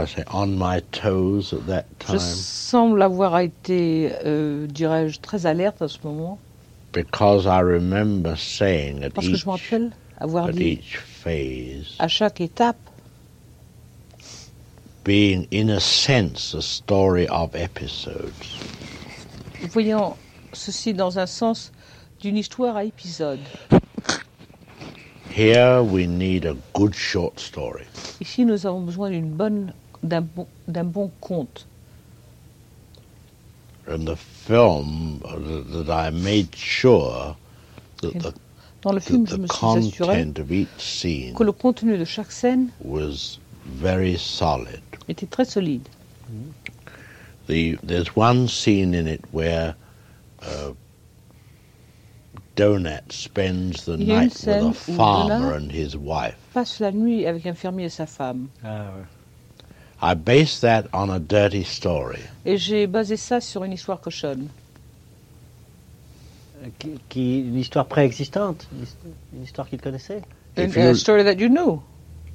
semble 2.18 3.02
avoir 3.02 3.40
été, 3.40 4.12
euh, 4.26 4.68
dirais-je, 4.68 5.20
très 5.20 5.46
alerte 5.46 5.82
à 5.82 5.88
ce 5.88 5.98
moment. 6.04 6.38
Because 6.94 7.46
I 7.46 7.62
remember 7.62 8.38
saying 8.38 9.04
at 9.04 9.12
Parce 9.12 9.28
que 9.28 9.34
each, 9.34 9.40
je 9.42 9.46
me 9.46 9.52
rappelle 9.52 9.92
avoir 10.18 10.48
at 10.48 10.52
dit 10.52 10.74
each 10.74 10.98
phase, 10.98 11.96
à 12.00 12.08
chaque 12.10 12.42
étape, 12.42 12.76
being 15.06 15.48
in 15.54 15.70
a 15.70 15.80
sense 15.80 16.54
a 16.54 16.62
story 16.62 17.28
of 17.30 17.56
episodes. 17.56 18.34
voyant 19.72 20.18
ceci 20.54 20.94
dans 20.94 21.18
un 21.18 21.26
sens 21.26 21.72
d'une 22.20 22.38
histoire 22.38 22.76
à 22.76 22.84
épisodes. 22.84 23.40
Here 25.32 25.82
we 25.82 26.08
need 26.08 26.46
a 26.46 26.58
good 26.74 26.94
short 26.94 27.40
story. 27.40 27.86
Ici, 28.20 28.44
nous 28.44 28.66
avons 28.66 28.82
besoin 28.86 29.12
d'une 29.12 29.32
bonne, 29.32 29.74
d'un 30.04 30.22
bon, 30.22 30.46
d'un 30.68 30.84
bon 30.84 31.10
conte. 31.22 31.66
And 33.88 34.06
the 34.06 34.18
film 34.18 35.22
uh, 35.24 35.38
that 35.78 35.90
I 35.90 36.10
made 36.10 36.54
sure 36.54 37.38
that 38.02 38.20
the, 38.20 38.34
Dans 38.82 38.94
le 38.94 39.00
film, 39.00 39.24
that 39.24 39.32
je 39.32 39.36
the 39.36 39.42
me 39.42 39.48
suis 39.48 39.68
assuré 39.68 40.08
content 40.08 40.40
of 40.40 40.52
each 40.52 40.68
scene 40.80 41.34
que 41.34 41.44
le 41.44 41.54
contenu 41.54 41.98
de 41.98 42.06
chaque 42.06 42.32
scène 42.32 42.72
was 42.84 43.40
very 43.66 44.18
solid. 44.18 44.82
était 45.08 45.30
très 45.30 45.46
solide. 45.46 45.88
The, 47.48 47.78
there's 47.84 48.16
one 48.16 48.48
scene 48.50 48.94
in 48.94 49.08
it 49.08 49.22
where 49.32 49.76
uh, 50.42 50.72
Donut 52.56 53.12
spends 53.12 53.86
the 53.86 53.96
Il 53.98 54.08
y 54.08 54.12
a 54.12 54.16
une 54.16 54.22
night 54.24 54.34
with 54.46 54.48
a 54.48 54.74
farmer 54.74 55.54
and 55.56 55.72
his 55.72 55.96
wife. 55.96 56.36
passe 56.54 56.80
la 56.80 56.92
nuit 56.92 57.26
avec 57.26 57.46
un 57.46 57.54
fermier 57.54 57.86
et 57.86 57.90
sa 57.90 58.06
femme. 58.06 58.48
Ah, 58.64 58.86
ouais. 58.98 59.06
I 60.04 60.16
based 60.16 60.62
that 60.62 60.86
on 60.94 61.10
a 61.10 61.20
dirty 61.20 61.64
story. 61.64 62.20
Et 62.46 62.58
j'ai 62.58 62.88
basé 62.88 63.16
ça 63.18 63.40
sur 63.40 63.64
une 63.64 63.72
histoire 63.74 64.02
cochonne. 64.02 64.48
Euh, 66.64 66.68
Qui, 66.80 67.00
qui- 67.10 67.40
une 67.42 67.58
histoire 67.58 67.86
préexistante, 67.86 68.68
une 69.34 69.44
histoire 69.44 69.70
qu'il 69.70 69.80
connaissait. 69.80 70.22
Une 70.58 70.70
If 70.70 70.76
you- 70.76 70.82
a 70.82 70.96
story 70.96 71.24
that 71.24 71.36
you 71.36 71.48
know. 71.50 71.82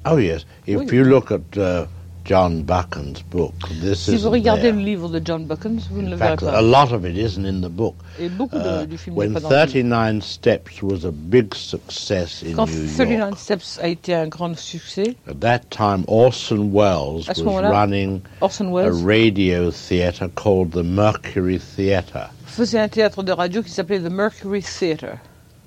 Oh 0.09 0.17
yes. 0.17 0.45
If 0.65 0.79
Oui. 0.79 0.85
you 0.97 1.03
look 1.03 1.31
at 1.31 1.57
uh, 1.57 1.85
John 2.27 2.61
Buchan's 2.63 3.21
book, 3.31 3.53
this 3.81 4.01
Si 4.01 4.15
is 4.15 4.23
vous 4.23 4.29
regardez 4.31 4.71
le 4.73 4.79
livre 4.79 5.07
de 5.07 5.21
John 5.23 5.45
Buchan, 5.45 5.77
vous 5.89 6.01
ne 6.01 6.09
le 6.09 6.13
In 6.15 6.17
verrez 6.17 6.35
pas. 6.35 6.57
a 6.57 6.61
lot 6.61 6.91
of 6.91 7.05
it 7.05 7.15
isn't 7.17 7.45
in 7.45 7.61
the 7.61 7.69
book. 7.69 7.95
Et 8.19 8.27
beaucoup 8.27 8.57
de- 8.59 8.83
Uh, 8.83 8.85
du 8.85 8.97
film 8.97 9.15
when 9.15 9.29
n'est 9.29 9.33
pas 9.35 9.39
dans 9.39 9.49
39 9.49 10.21
Steps 10.23 10.81
was 10.83 11.05
a 11.05 11.11
big 11.11 11.53
success 11.55 12.43
in 12.43 12.53
Quand 12.53 12.67
New 12.69 12.83
York, 12.83 12.97
39 12.97 13.37
Steps 13.39 13.79
a 13.81 13.87
été 13.87 14.13
un 14.13 14.27
grand 14.27 14.57
succès, 14.57 15.15
at 15.29 15.39
that 15.39 15.59
time 15.69 16.03
Orson 16.07 16.69
Welles 16.73 17.27
was 17.29 17.41
running 17.71 18.21
Orson 18.41 18.67
a 18.75 18.91
radio 18.91 19.71
theatre 19.71 20.27
called 20.35 20.71
the 20.71 20.83
Mercury 20.83 21.57
Theatre. 21.59 22.29
faisait 22.45 22.79
un 22.79 22.89
théâtre 22.89 23.23
de 23.23 23.31
radio 23.31 23.61
qui 23.63 23.69
s'appelait 23.71 23.99
The 24.01 24.11
Mercury 24.11 24.61
Theatre. 24.61 25.17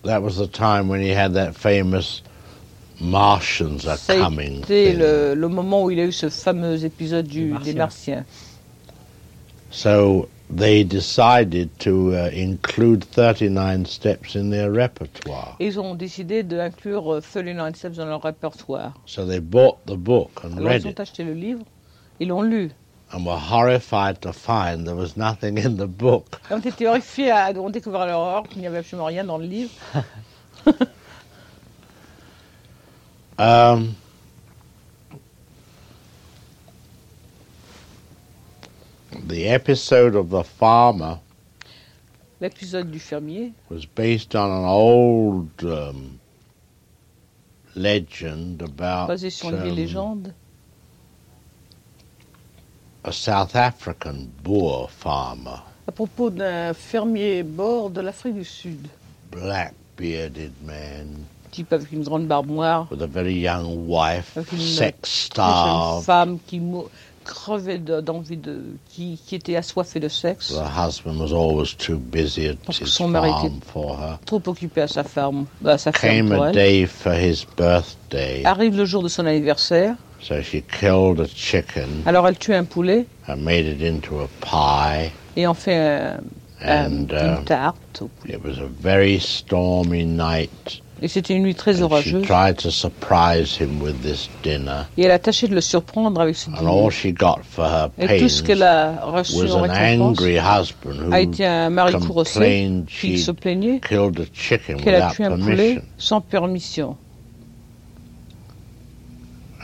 That 0.04 0.20
was 0.22 0.36
the 0.36 0.46
time 0.50 0.88
when 0.90 1.00
he 1.00 1.11
had 1.14 1.32
that 1.34 1.52
famous 1.54 2.22
Martians 3.01 3.86
are 3.86 3.96
Ça 3.96 4.12
a 4.12 4.24
coming. 4.24 4.59
été 4.62 4.92
le, 4.92 5.34
le 5.34 5.48
moment 5.48 5.84
où 5.84 5.90
il 5.90 5.98
a 6.01 6.05
eu 6.05 6.12
ce 6.12 6.28
fameux 6.28 6.84
épisode 6.84 7.26
du, 7.26 7.55
des 7.64 7.74
Martiens. 7.74 8.24
So 9.70 10.28
they 10.55 10.84
decided 10.84 11.70
to 11.78 12.12
uh, 12.12 12.30
include 12.34 13.05
39 13.12 13.86
Steps 13.86 14.34
in 14.36 14.51
their 14.51 14.70
repertoire. 14.70 15.57
Ils 15.61 15.78
ont 15.78 15.94
décidé 15.94 16.42
d'inclure 16.42 17.14
euh, 17.14 17.20
39 17.20 17.76
Steps 17.76 17.96
dans 17.96 18.07
leur 18.07 18.22
répertoire. 18.22 18.94
So 19.07 19.24
they 19.24 19.40
bought 19.40 19.76
the 19.86 19.96
book 19.96 20.30
and 20.44 20.57
Alors 20.59 20.70
read 20.70 20.82
ils 20.82 20.86
ont 20.88 20.90
it 20.90 21.01
acheté 21.01 21.22
le 21.24 21.34
livre, 21.34 21.64
ils 22.18 22.28
l'ont 22.28 22.42
lu. 22.42 22.70
and 23.12 23.24
were 23.24 23.38
horrified 23.38 24.20
to 24.20 24.32
find 24.32 24.84
there 24.86 24.94
was 24.94 25.16
nothing 25.16 25.59
in 25.59 25.76
the 25.76 25.86
book. 25.88 26.26
Ils 26.51 26.55
ont 26.55 26.61
été 26.61 26.86
horrifiés 26.86 27.30
à 27.30 27.51
ont 27.53 27.70
découvert 27.70 28.07
l'horreur 28.07 28.44
qu'il 28.48 28.61
n'y 28.61 28.66
avait 28.66 28.78
absolument 28.78 29.07
rien 29.07 29.24
dans 29.24 29.38
le 29.38 29.46
livre. 29.46 29.70
Um, 33.41 33.97
the 39.26 39.49
episode 39.49 40.14
of 40.14 40.28
the 40.28 40.45
farmer 40.45 41.18
L'épisode 42.38 42.91
du 42.91 42.99
fermier. 42.99 43.55
was 43.70 43.86
based 43.86 44.36
on 44.36 44.51
an 44.51 44.66
old 44.66 45.64
um, 45.64 46.20
legend 47.74 48.61
about 48.61 49.09
basé 49.09 49.30
sur 49.30 49.49
une 49.49 49.70
um, 49.70 49.74
légende. 49.74 50.34
a 53.05 53.12
South 53.12 53.57
African 53.57 54.30
Boer 54.43 54.91
farmer, 54.91 55.62
à 55.88 55.93
propos 55.93 56.28
d'un 56.28 56.74
fermier 56.74 57.43
bord 57.43 57.88
de 57.88 58.03
l'Afrique 58.03 58.34
du 58.34 58.45
Sud. 58.45 58.86
black 59.30 59.72
bearded 59.97 60.53
man 60.62 61.24
Type 61.51 61.72
avec 61.72 61.90
une 61.90 62.05
grande 62.05 62.26
barbe 62.28 62.48
noire, 62.48 62.86
with 62.92 63.03
a 63.03 63.07
very 63.09 63.34
young 63.34 63.88
wife, 63.88 64.36
avec 64.36 64.53
une 64.53 64.61
sex 64.61 64.96
starved. 65.26 66.05
femme 66.05 66.38
qui 66.46 66.61
crevait 67.24 67.78
de- 67.78 68.01
d'envie 68.01 68.36
de, 68.36 68.61
qui, 68.88 69.18
qui 69.26 69.34
était 69.34 69.57
assoiffée 69.57 69.98
de 69.98 70.09
sexe, 70.09 70.53
The 70.55 70.62
husband 70.78 71.18
was 71.18 71.32
always 71.32 71.74
too 71.76 71.96
busy 71.98 72.46
at 72.48 72.55
Parce 72.64 72.80
his 72.80 72.86
son 72.86 73.09
mari 73.09 73.30
farm 73.30 73.46
était 73.46 73.64
for 73.66 73.98
her. 74.01 74.18
trop 74.26 74.42
occupée 74.46 74.82
à 74.82 74.88
sa 74.88 75.03
ferme, 75.03 75.46
à 75.64 75.76
sa 75.76 75.90
ferme 75.92 76.28
Came 76.28 76.34
pour 76.36 76.44
a 76.44 76.48
elle. 76.51 76.55
day 76.55 76.86
for 76.86 77.12
his 77.14 77.44
birthday, 77.57 78.44
Arrive 78.44 78.76
le 78.76 78.84
jour 78.84 79.03
de 79.03 79.09
son 79.09 79.26
anniversaire, 79.26 79.96
so 80.20 80.40
she 80.42 80.62
killed 80.78 81.18
a 81.20 81.26
chicken 81.26 82.03
alors 82.07 82.28
elle 82.28 82.38
tue 82.38 82.55
un 82.55 82.64
poulet 82.64 83.07
and 83.26 83.38
made 83.38 83.66
it 83.66 83.82
into 83.82 84.20
a 84.20 84.28
pie. 84.40 85.11
et 85.36 85.46
en 85.48 85.55
fait 85.55 85.74
un- 85.76 86.20
un- 86.62 86.86
And 86.86 87.07
une 87.11 87.40
uh, 87.40 87.44
tarte. 87.44 88.03
it 88.28 88.38
was 88.44 88.59
a 88.61 88.68
very 88.80 89.18
stormy 89.18 90.05
night. 90.05 90.82
Et 91.03 91.09
c'était 91.09 91.34
une 91.34 91.44
nuit 91.44 91.55
très 91.55 91.80
orageuse. 91.80 92.26
Et 94.96 95.03
elle 95.03 95.11
a 95.11 95.18
tâché 95.18 95.48
de 95.48 95.55
le 95.55 95.61
surprendre 95.62 96.20
avec 96.20 96.36
ce 96.36 96.51
dîner. 96.51 96.68
all 96.68 96.90
she 96.90 97.07
got 97.07 97.38
for 97.42 97.64
her 97.64 97.88
Et 97.98 98.20
tout 98.20 98.28
ce 98.28 98.42
qu'elle 98.42 98.62
a 98.62 99.01
reçu 99.07 99.36
was 99.36 99.55
en 99.55 99.62
récompense 99.62 100.20
angry 100.20 100.36
husband 100.36 101.01
who 101.07 101.12
a 101.12 101.20
été 101.20 101.46
un 101.46 101.70
mari 101.70 101.94
courroucé 101.94 102.84
qui 102.86 103.18
se 103.18 103.30
plaignait 103.30 103.80
qu'elle 103.80 104.94
a 104.96 105.11
tué 105.11 105.24
un 105.24 105.38
poulet 105.38 105.82
sans 105.96 106.20
permission. 106.20 106.96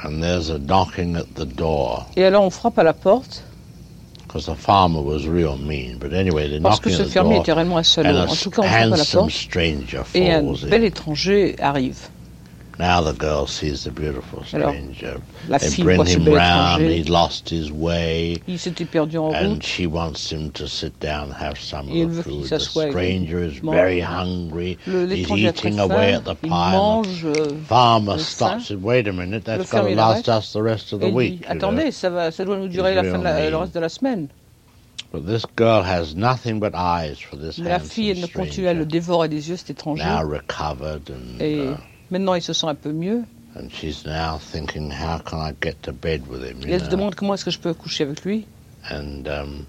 And 0.05 0.20
there's 0.20 0.51
a 0.51 0.59
knocking 0.59 1.16
at 1.16 1.34
the 1.34 1.47
door 1.47 2.07
Et 2.16 2.24
alors 2.24 2.45
on 2.45 2.51
frappe 2.51 2.78
à 2.78 2.82
la 2.82 2.93
porte 2.93 3.45
parce 6.62 6.81
que 6.81 6.91
ce 6.91 7.05
fermier 7.05 7.39
était 7.39 7.53
réellement 7.53 7.79
un 7.79 7.83
salaud. 7.83 8.11
and 8.11 8.29
a 8.29 8.31
En 8.31 8.35
tout 8.35 8.51
cas, 8.51 8.62
on 8.62 8.64
frappe 8.64 8.93
à 8.93 8.97
la 8.97 9.05
porte 9.05 9.57
et 10.14 10.33
un 10.33 10.43
bel 10.68 10.85
étranger 10.85 11.57
arrive. 11.61 12.09
Now 12.79 13.01
the 13.01 13.14
girl 13.14 13.47
sees 13.47 13.85
the 13.85 13.91
beautiful 13.91 14.45
stranger. 14.45 15.18
they 15.49 15.59
fille 15.59 15.85
bring 15.87 16.05
him 16.07 16.27
round. 16.27 16.83
He'd 16.83 17.09
lost 17.09 17.49
his 17.49 17.72
way. 17.72 18.37
Il 18.47 18.59
s'était 18.59 18.85
perdu 18.85 19.16
en 19.16 19.33
And 19.35 19.55
route 19.55 19.62
she 19.64 19.87
wants 19.87 20.31
him 20.31 20.51
to 20.53 20.66
sit 20.68 20.93
down 21.01 21.31
and 21.31 21.35
have 21.35 21.59
some 21.59 21.89
of 21.91 22.14
the 22.16 22.22
food. 22.22 22.49
The 22.51 22.61
stranger 22.61 23.39
is 23.43 23.59
very 23.61 24.01
hungry. 24.01 24.77
Le- 24.87 25.07
He's 25.07 25.27
L'étranger 25.31 25.49
a 25.49 25.53
très 25.53 25.68
eating 25.70 25.79
away 25.81 26.12
at 26.14 26.24
the 26.24 26.37
Il 26.43 26.51
pie. 26.51 26.74
and 26.74 27.07
euh, 27.24 27.33
the 27.49 27.55
farmer 27.66 28.18
stops 28.18 28.70
and 28.70 28.83
wait 28.83 29.09
a 29.09 29.12
minute, 29.12 29.45
That's 29.45 29.70
that's 29.70 29.87
to 29.87 29.95
last 29.95 30.29
us 30.29 30.53
the 30.53 30.62
rest 30.62 30.93
of 30.93 31.01
the 31.01 31.07
dit, 31.07 31.14
week. 31.14 31.33
you 31.41 31.47
know. 31.49 31.57
attendez, 31.57 31.91
ça, 31.93 32.11
va, 32.11 32.31
ça 32.31 32.45
doit 32.45 32.59
nous 32.59 32.68
durer 32.68 32.95
la 32.95 33.05
fin 33.05 33.18
de 33.18 33.24
la- 33.24 33.49
le 33.49 33.57
reste 33.57 33.74
de 33.74 33.81
la 33.81 33.89
semaine. 33.89 34.29
But 35.12 35.27
this 35.27 35.47
girl 35.57 35.83
has 35.83 36.14
nothing 36.14 36.61
but 36.61 36.74
eyes 36.74 37.18
for 37.20 37.37
this 37.37 37.57
la 37.59 37.79
fille, 37.79 38.12
ne 38.14 38.24
handsome 38.27 38.33
continue 38.43 38.68
à 38.68 38.74
le 38.74 38.85
dévorer 38.85 39.29
des 39.31 39.49
yeux, 39.49 39.57
cet 39.57 39.70
étranger. 39.70 40.05
Now 40.05 40.22
recovered 40.29 41.09
and 41.11 41.41
Et 41.41 41.61
uh, 41.70 41.74
maintenant, 42.11 42.35
il 42.35 42.43
se 42.43 42.53
sent 42.53 42.67
un 42.69 42.75
peu 42.75 42.93
mieux. 42.93 43.25
and 43.59 43.71
she's 43.73 44.05
now 44.05 44.39
thinking, 44.39 44.91
how 44.91 45.19
can 45.19 45.39
I 45.39 45.53
get 45.63 45.83
to 45.85 45.93
bed 45.93 46.29
with 46.29 46.43
him? 46.45 46.59
Et 46.69 46.73
elle 46.73 46.85
se 46.85 46.91
demande 46.91 47.15
comment 47.15 47.35
est-ce 47.35 47.45
que 47.45 47.51
je 47.51 47.59
peux 47.59 47.73
coucher 47.73 48.05
avec 48.05 48.23
lui. 48.25 48.45
And 48.91 49.27
um, 49.27 49.67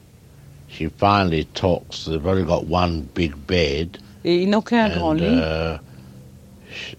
she 0.69 0.89
finally 0.99 1.45
talks. 1.53 2.05
They've 2.05 2.25
only 2.25 2.43
got 2.43 2.65
one 2.69 3.03
big 3.15 3.33
bed, 3.47 3.97
Et 4.25 4.43
il 4.43 4.49
n'a 4.49 4.57
aucun 4.57 4.89
grand 4.89 5.11
and 5.11 5.19
lit. 5.21 5.39
uh, 5.39 5.77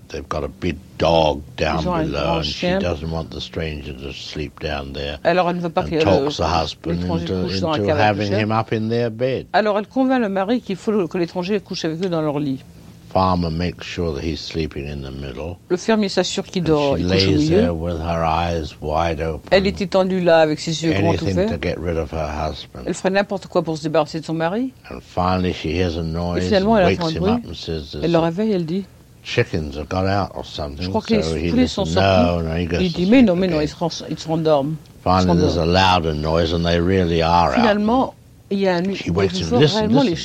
they've 0.08 0.28
got 0.28 0.44
a 0.44 0.48
big 0.48 0.76
dog 0.96 1.42
down 1.58 1.80
Ils 1.84 2.06
below, 2.06 2.38
and 2.38 2.42
she 2.44 2.78
doesn't 2.78 3.10
want 3.10 3.30
the 3.30 3.40
stranger 3.40 3.92
to 3.92 4.12
sleep 4.12 4.58
down 4.60 4.94
there. 4.94 5.18
Alors 5.24 5.50
elle 5.50 5.56
ne 5.56 5.60
veut 5.60 5.68
pas 5.68 5.84
que 5.84 5.94
le- 5.96 6.02
talks 6.02 6.38
the 6.38 6.42
husband 6.42 7.02
into, 7.04 7.50
into 7.50 7.94
having 7.94 8.32
him 8.32 8.50
up 8.50 8.72
in 8.72 8.88
their 8.88 9.10
bed. 9.10 9.46
Alors 9.52 9.78
elle 9.78 9.86
convainc 9.86 10.22
le 10.22 10.30
mari 10.30 10.62
qu'il 10.62 10.76
faut 10.76 11.06
que 11.06 11.18
l'étranger 11.18 11.60
couche 11.60 11.84
avec 11.84 12.02
eux 12.02 12.08
dans 12.08 12.22
leur 12.22 12.38
lit. 12.38 12.64
Farmer 13.12 13.50
makes 13.50 13.86
sure 13.86 14.12
that 14.14 14.22
he's 14.22 14.38
sleeping 14.40 14.86
in 14.86 15.00
the 15.02 15.10
middle. 15.10 15.56
Le 15.70 15.76
fermier 15.78 16.08
s'assure 16.10 16.44
qu'il 16.44 16.62
dort, 16.62 16.96
She 16.96 17.00
il 17.00 17.06
couche 17.08 17.14
au 17.26 17.30
lays 17.30 17.48
there 17.48 17.58
milieu. 17.60 17.72
with 17.72 17.98
her 18.00 18.22
eyes 18.24 18.74
wide 18.82 19.20
open, 19.20 19.40
Elle 19.50 19.66
est 19.66 19.80
étendue 19.80 20.20
là 20.20 20.40
avec 20.40 20.60
ses 20.60 20.84
yeux 20.84 20.92
grands 20.92 21.14
ouverts. 21.14 21.48
to 21.50 21.58
get 21.60 21.76
rid 21.78 21.96
of 21.96 22.12
her 22.12 22.28
husband. 22.28 22.82
Elle 22.86 22.94
ferait 22.94 23.10
n'importe 23.10 23.46
quoi 23.46 23.62
pour 23.62 23.78
se 23.78 23.82
débarrasser 23.82 24.20
de 24.20 24.26
son 24.26 24.34
mari. 24.34 24.72
And 24.90 24.98
finally, 25.00 25.54
she 25.54 25.66
hears 25.66 25.96
a 25.96 26.00
Et 26.00 26.04
noise, 26.04 26.44
finalement, 26.44 26.76
elle 26.78 26.94
entend 26.94 27.08
un 27.08 27.12
bruit. 27.18 27.32
Elle 27.46 27.54
"There's 27.54 28.12
le 28.12 28.18
réveille, 28.18 28.52
elle 28.52 28.66
dit 28.66 28.84
chickens 29.24 29.76
have 29.76 29.88
got 29.88 30.06
out 30.06 30.30
or 30.34 30.44
something." 30.44 30.82
Je 30.84 30.88
crois 30.90 31.00
que 31.02 31.14
les 31.14 31.50
poulets 31.50 31.66
sont 31.66 31.86
sortis. 31.86 32.56
il 32.80 32.92
dit 32.92 33.06
Mais 33.06 33.22
non, 33.22 33.36
mais 33.36 33.48
non, 33.48 33.60
ils 33.60 33.68
se 33.68 34.28
rendorment. 34.28 34.76
Finally, 35.02 35.32
Ils 35.32 35.50
se 35.50 35.54
there's 35.54 35.58
a 35.58 35.64
louder 35.66 36.12
noise, 36.14 36.52
and 36.52 36.62
they 36.64 36.78
really 36.78 37.22
are 37.22 37.50
out. 37.50 37.54
Finalement, 37.54 38.14
il 38.50 38.58
y 38.60 38.68
a 38.68 38.76
un 38.76 38.82
jours, 38.82 39.22
listen, 39.22 39.56
réellement, 39.58 40.02
les, 40.02 40.16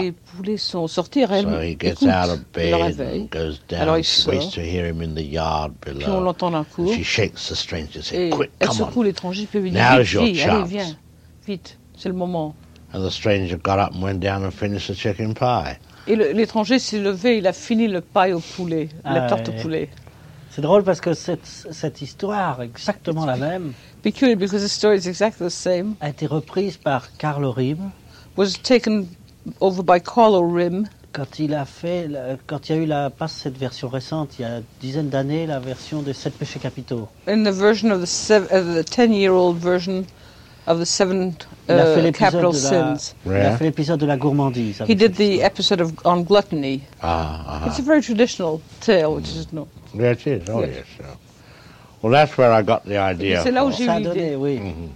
les 0.00 0.12
poulets 0.12 0.56
sont 0.56 0.86
sortis, 0.86 1.24
réellement. 1.24 1.52
So 1.56 1.62
he 1.62 1.76
gets 1.78 1.88
Écoute, 1.92 2.08
out 2.08 2.28
of 2.30 2.34
il 2.34 2.38
le 2.38 2.44
bed 2.52 2.74
réveille. 2.82 3.20
and 3.22 3.28
goes 3.30 3.60
Alors 3.72 3.86
down. 3.94 3.98
il 3.98 4.04
sort. 4.04 4.34
waits 4.34 4.50
to 4.54 4.60
hear 4.60 4.86
him 4.86 5.00
in 5.02 5.14
the 5.14 5.24
yard 5.24 5.72
Puis 5.80 5.92
on 5.94 5.98
below. 5.98 6.20
l'entend 6.24 6.50
d'un 6.50 6.64
coup. 6.64 6.92
She 6.92 7.02
shakes 7.04 7.48
the 7.48 7.54
stranger, 7.54 8.00
Et 8.12 8.30
"Quick, 8.30 8.50
elle 8.60 8.68
come 8.68 8.80
on!" 8.80 8.86
secoue 8.86 9.02
l'étranger, 9.02 9.46
puis 9.50 9.60
lui 9.60 9.70
dit 9.70 9.76
Vite, 9.76 9.84
allez, 9.86 10.64
viens, 10.64 10.96
vite, 11.46 11.78
c'est 11.96 12.08
le 12.08 12.14
moment. 12.14 12.54
And 12.94 13.06
the 13.06 13.10
stranger 13.10 13.56
got 13.62 13.78
up 13.78 13.90
and 13.94 14.02
went 14.02 14.18
down 14.20 14.44
and 14.44 14.50
finished 14.50 14.88
the 14.88 14.94
chicken 14.96 15.34
pie. 15.34 15.76
Et 16.06 16.16
l'étranger 16.16 16.78
s'est 16.78 16.98
levé, 17.00 17.36
il 17.38 17.46
a 17.46 17.52
fini 17.52 17.86
le 17.86 18.00
paille 18.00 18.32
au 18.32 18.40
poulet, 18.40 18.88
la 19.04 19.24
Ah, 19.24 19.28
tarte 19.28 19.50
au 19.50 19.52
poulet. 19.52 19.90
C'est 20.50 20.62
drôle 20.62 20.82
parce 20.82 21.00
que 21.00 21.12
cette, 21.12 21.44
cette 21.44 22.00
histoire, 22.00 22.62
exactement 22.62 23.26
la 23.26 23.36
même, 23.36 23.72
Peculiar 24.02 24.36
because 24.36 24.62
the 24.62 24.68
story 24.68 24.96
is 24.96 25.06
exactly 25.08 25.44
the 25.46 25.50
same, 25.50 25.94
a 26.00 26.08
été 26.08 26.26
reprise 26.26 26.76
par 26.78 27.08
Carl 27.18 27.44
Rim 27.44 27.90
was 28.36 28.52
taken 28.62 29.06
over 29.60 29.82
by 29.82 30.00
Carlo 30.00 30.42
Rim 30.42 30.84
quand 31.12 31.38
il 31.38 31.54
a 31.54 31.64
fait, 31.64 32.08
quand 32.46 32.68
il 32.68 32.76
y 32.76 32.78
a 32.78 32.82
eu 32.82 32.86
la, 32.86 33.10
pas 33.10 33.28
cette 33.28 33.56
version 33.56 33.88
récente, 33.88 34.38
il 34.38 34.42
y 34.42 34.44
a 34.44 34.58
une 34.58 34.62
dizaine 34.80 35.08
d'années, 35.08 35.46
la 35.46 35.58
version 35.58 36.02
des 36.02 36.12
sept 36.12 36.34
péchés 36.34 36.58
capitaux. 36.60 37.08
in 37.26 37.42
the 37.44 37.52
version 37.52 37.90
of 37.90 38.00
the, 38.02 38.06
sev- 38.06 38.46
of 38.52 38.66
the 38.74 38.84
10-year-old 38.88 39.56
version 39.58 40.04
of 40.66 40.78
the 40.78 40.84
seven 40.84 41.32
Il 41.68 41.74
a 41.74 41.84
fait 41.86 42.00
uh, 42.00 42.02
l'épisode 42.02 42.30
capital 42.32 42.52
de 42.52 42.62
la, 42.62 42.96
sins. 42.96 43.14
il 43.26 43.32
a 43.32 43.56
fait 43.56 43.64
l'épisode 43.64 43.98
de 44.00 44.06
la 44.06 44.16
gourmandise. 44.18 44.82
He 44.86 44.94
did 44.94 45.14
the 45.16 45.40
episode 45.42 45.80
of 45.80 45.92
on 46.04 46.22
gluttony. 46.22 46.82
Ah, 47.02 47.64
It's 47.66 47.78
a 47.78 47.82
very 47.82 48.02
traditional 48.02 48.60
tale, 48.80 49.14
which 49.14 49.28
is 49.28 49.46
no. 49.52 49.66
Yeah, 49.94 50.12
it 50.12 50.26
is. 50.26 50.42
Oh, 50.50 50.60
Yes. 50.60 50.76
yes. 50.98 51.06
Well, 52.02 52.12
that's 52.12 52.36
where 52.36 52.52
I 52.52 52.62
got 52.62 52.84
the 52.84 52.98
idea. 52.98 53.42
C'est 53.42 53.50
là 53.50 53.64
où 53.64 53.72
j'ai 53.72 53.86
eu 53.86 53.90
l'idée. 53.98 54.36
oui. 54.36 54.58
Mhm. 54.60 54.90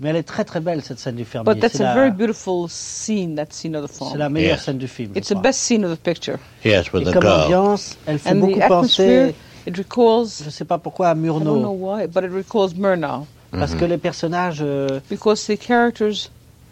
Mais 0.00 0.10
elle 0.10 0.16
est 0.16 0.22
très 0.22 0.44
très 0.44 0.60
belle 0.60 0.82
cette 0.82 0.98
scène 1.00 1.16
du 1.16 1.24
fermier. 1.24 1.52
But 1.52 1.60
that's 1.60 1.76
C'est 1.76 1.82
a 1.84 1.94
la- 1.94 1.94
very 1.94 2.10
beautiful 2.12 2.66
scene, 2.68 3.34
that 3.34 3.46
scene 3.50 3.74
of 3.76 3.84
the 3.90 3.92
farm. 3.92 4.12
C'est 4.12 4.18
la 4.18 4.28
meilleure 4.28 4.56
Yes. 4.56 4.64
scène 4.64 4.78
du 4.78 4.86
film. 4.88 5.10
It's 5.16 5.28
the 5.28 5.32
crois. 5.32 5.42
best 5.42 5.58
scene 5.60 5.84
of 5.84 5.92
the 5.96 6.00
picture. 6.00 6.36
Yes, 6.64 6.92
with 6.92 7.02
Et 7.02 7.06
the 7.06 7.12
comme 7.14 7.22
girl. 7.22 7.40
ambiance, 7.44 7.96
elle 8.06 8.18
fait 8.18 8.30
And 8.30 8.36
beaucoup 8.36 8.60
penser. 8.68 9.34
It 9.66 9.76
recalls. 9.76 10.38
Je 10.40 10.44
ne 10.46 10.50
sais 10.50 10.64
pas 10.64 10.78
pourquoi 10.78 11.14
Murnau. 11.14 11.40
I 11.40 11.44
don't 11.44 11.62
know 11.62 11.76
why, 11.78 12.06
but 12.06 12.22
it 12.24 12.30
recalls 12.32 12.74
Murnau. 12.76 13.26
Parce 13.50 13.74
que 13.74 13.84
les 13.84 13.98
personnages. 13.98 14.58
Euh, 14.60 15.00
Because 15.10 15.44
the 15.46 15.58
characters. 15.60 16.30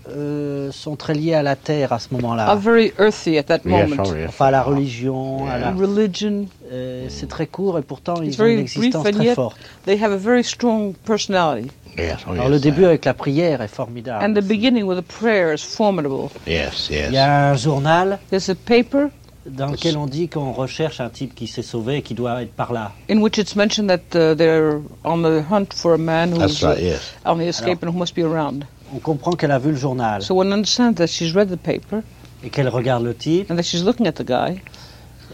Euh, 0.09 0.71
sont 0.71 0.95
très 0.95 1.15
liés 1.15 1.35
à 1.35 1.43
la 1.43 1.57
terre 1.57 1.93
à 1.93 1.99
ce 1.99 2.07
moment-là. 2.15 2.47
Are 2.49 2.57
very 2.57 2.93
earthy 2.97 3.39
at 3.39 3.43
that 3.43 3.63
moment. 3.65 4.05
Enfin, 4.29 4.47
à 4.47 4.51
la 4.53 4.63
religion, 4.63 5.45
yeah. 5.47 5.55
à 5.55 5.59
la 5.59 5.73
religion. 5.73 6.47
Euh, 6.71 7.07
c'est 7.09 7.29
très 7.29 7.49
court 7.49 7.77
et 7.77 7.83
pourtant 7.83 8.23
ils 8.23 8.41
ont 8.41 8.47
une 8.47 8.61
existence 8.61 9.03
très 9.11 9.35
forte. 9.35 9.57
They 9.85 10.01
have 10.01 10.13
a 10.13 10.17
very 10.17 10.45
strong 10.45 10.95
personality. 11.05 11.73
Yes, 11.99 12.19
oh, 12.27 12.33
Alors 12.33 12.45
yes, 12.45 12.53
le 12.53 12.61
début 12.61 12.85
avec 12.85 13.05
la 13.05 13.15
prière 13.15 13.63
est 13.63 13.69
formidable. 13.69 14.25
And 14.25 14.35
the 14.35 14.45
beginning 14.45 14.85
with 14.85 14.99
the 14.99 15.19
prayer 15.19 15.55
is 15.55 15.63
formidable. 15.63 16.31
Yes, 16.47 16.89
yes. 16.91 17.09
Il 17.09 17.15
y 17.15 17.19
a 17.19 17.51
un 17.51 17.57
journal. 17.57 18.19
There's 18.31 18.51
a 18.51 18.55
paper. 18.55 19.09
Dans 19.47 19.69
lequel 19.69 19.97
on 19.97 20.07
dit 20.07 20.29
qu'on 20.29 20.53
recherche 20.53 21.01
un 21.01 21.09
type 21.09 21.35
qui 21.35 21.47
s'est 21.47 21.63
sauvé 21.63 21.99
et 21.99 22.03
qui 22.03 22.15
doit 22.15 22.43
être 22.43 22.53
par 22.53 22.73
là. 22.73 22.93
In 23.09 23.19
which 23.19 23.39
it's 23.39 23.55
mentioned 23.55 23.89
that 23.89 24.17
uh, 24.19 24.35
they're 24.35 24.81
on 25.05 25.23
the 25.23 25.43
hunt 25.49 25.73
for 25.73 25.95
a 25.95 25.99
man 25.99 26.33
who's 26.33 26.63
right, 26.63 26.81
yes. 26.81 27.15
on 27.25 27.37
the 27.37 27.43
escape 27.43 27.79
Alors, 27.83 27.85
and 27.85 27.95
who 27.95 27.99
must 27.99 28.15
be 28.15 28.23
around. 28.23 28.65
On 28.93 28.99
comprend 28.99 29.33
qu'elle 29.33 29.53
a 29.53 29.59
vu 29.59 29.71
le 29.71 29.77
journal. 29.77 30.21
So 30.21 30.35
one 30.35 30.53
understands 30.53 30.97
that 30.97 31.07
she's 31.07 31.33
read 31.33 31.49
the 31.49 31.57
paper. 31.57 32.03
Et 32.45 32.51
qu'elle 32.51 32.69
regarde 32.69 33.05
le 33.05 33.15
type. 33.15 33.51
And 33.51 33.57
that 33.57 33.63
she's 33.63 33.85
looking 33.85 34.07
at 34.07 34.13
the 34.13 34.25
guy. 34.25 34.61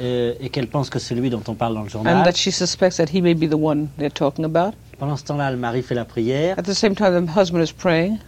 Et, 0.01 0.37
et 0.41 0.51
qu'elle 0.51 0.69
pense 0.69 0.91
que 0.91 0.99
c'est 0.99 1.15
lui 1.15 1.31
dont 1.31 1.43
on 1.49 1.55
parle 1.55 1.75
dans 1.75 1.83
le 1.83 1.89
journal. 1.89 2.15
And 2.15 2.25
that 2.25 2.35
she 2.35 2.53
suspects 2.53 2.97
that 2.99 3.07
he 3.13 3.23
may 3.23 3.35
be 3.35 3.49
the 3.49 3.59
one 3.59 3.89
they're 3.99 4.11
talking 4.11 4.45
about. 4.45 4.75
Pendant 5.03 5.17
ce 5.17 5.25
temps-là, 5.25 5.51
le 5.51 5.57
mari 5.57 5.83
fait 5.83 5.97
la 5.97 6.05
prière. 6.05 6.57
At 6.61 6.63
the 6.63 6.75
same 6.75 6.95
time, 6.95 7.27
the 7.27 7.37
husband 7.37 7.61
is 7.61 7.73
praying. 7.73 8.19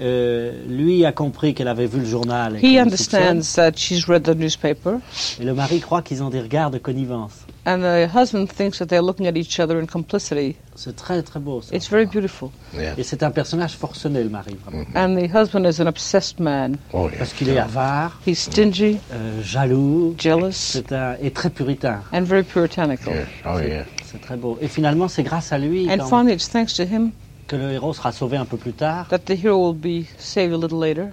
Euh, 0.00 0.64
lui 0.66 1.04
a 1.04 1.12
compris 1.12 1.54
qu'elle 1.54 1.68
avait 1.68 1.86
vu 1.86 2.00
le 2.00 2.06
journal. 2.06 2.56
Et 2.56 2.74
He 2.74 2.80
understands 2.80 3.54
that 3.54 3.74
she's 3.76 4.06
read 4.06 4.24
the 4.24 4.34
newspaper. 4.34 4.96
Et 5.40 5.44
le 5.44 5.54
mari 5.54 5.78
croit 5.78 6.02
qu'ils 6.02 6.24
ont 6.24 6.28
des 6.28 6.40
regards 6.40 6.72
de 6.72 6.78
connivence. 6.78 7.46
And 7.66 7.82
the 7.82 8.08
husband 8.12 8.46
thinks 8.46 8.78
that 8.78 8.86
they're 8.86 9.00
looking 9.00 9.28
at 9.28 9.36
each 9.36 9.60
other 9.60 9.78
in 9.80 9.86
complicity. 9.86 10.56
C'est 10.74 10.96
très 10.96 11.22
très 11.22 11.38
beau. 11.38 11.62
Ça. 11.62 11.76
It's 11.76 11.88
very 11.88 12.06
beautiful. 12.06 12.48
Yeah. 12.74 12.94
Et 12.98 13.04
c'est 13.04 13.22
un 13.22 13.30
personnage 13.30 13.74
forcené 13.74 14.24
le 14.24 14.28
mari. 14.28 14.56
Vraiment. 14.66 14.86
And 14.96 15.14
the 15.14 15.32
husband 15.32 15.64
is 15.70 15.80
an 15.80 15.86
obsessed 15.86 16.40
man. 16.40 16.78
Oh, 16.92 17.08
yeah. 17.08 17.18
Parce 17.18 17.32
qu'il 17.32 17.48
est 17.48 17.58
avare. 17.58 18.18
He's 18.26 18.40
stingy. 18.40 18.98
Euh, 19.12 19.40
jaloux. 19.44 20.16
Jealous. 20.18 20.82
Un 20.90 21.14
et 21.22 21.30
très 21.30 21.50
puritain. 21.50 22.00
And 22.12 22.22
very 22.22 22.42
puritanical. 22.42 23.14
Oh 23.46 23.60
yeah. 23.60 23.84
C'est 24.10 24.20
très 24.20 24.36
beau. 24.36 24.58
Et 24.60 24.68
finalement, 24.68 25.08
c'est 25.08 25.22
grâce 25.22 25.52
à 25.52 25.58
lui. 25.58 25.88
And 25.90 26.04
finally, 26.06 26.32
it's 26.32 26.48
thanks 26.48 26.74
to 26.74 26.82
him 26.82 27.12
que 27.46 27.56
le 27.56 27.72
héros 27.72 27.92
sera 27.92 28.12
sauvé 28.12 28.36
un 28.36 28.44
peu 28.44 28.56
plus 28.56 28.72
tard. 28.72 29.08
That 29.08 29.20
the 29.20 29.30
hero 29.32 29.56
will 29.56 29.74
be 29.74 30.06
saved 30.18 30.52
a 30.52 30.56
little 30.56 30.80
later. 30.80 31.08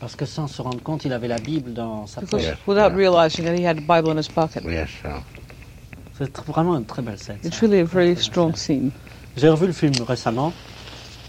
Parce 0.00 0.16
que 0.16 0.26
sans 0.26 0.48
se 0.48 0.60
rendre 0.60 0.82
compte, 0.82 1.04
il 1.04 1.12
avait 1.12 1.28
la 1.28 1.38
Bible 1.38 1.72
dans 1.72 2.06
sa 2.06 2.22
poche. 2.22 2.42
Yes, 2.42 2.56
without 2.66 2.90
yeah. 2.90 2.96
realizing 2.96 3.44
that 3.44 3.54
he 3.54 3.64
had 3.64 3.76
the 3.76 3.86
Bible 3.86 4.10
in 4.10 4.18
his 4.18 4.28
pocket. 4.28 4.64
Yes, 4.64 4.88
sure. 4.88 5.22
C'est 6.18 6.36
vraiment 6.46 6.76
une 6.76 6.84
très 6.84 7.02
belle 7.02 7.18
scène. 7.18 7.38
It's 7.44 7.60
really 7.60 7.80
a 7.80 7.84
very 7.84 8.16
strong 8.16 8.54
scene. 8.56 8.90
J'ai 9.36 9.48
revu 9.48 9.66
le 9.66 9.72
film 9.72 9.92
récemment. 10.06 10.52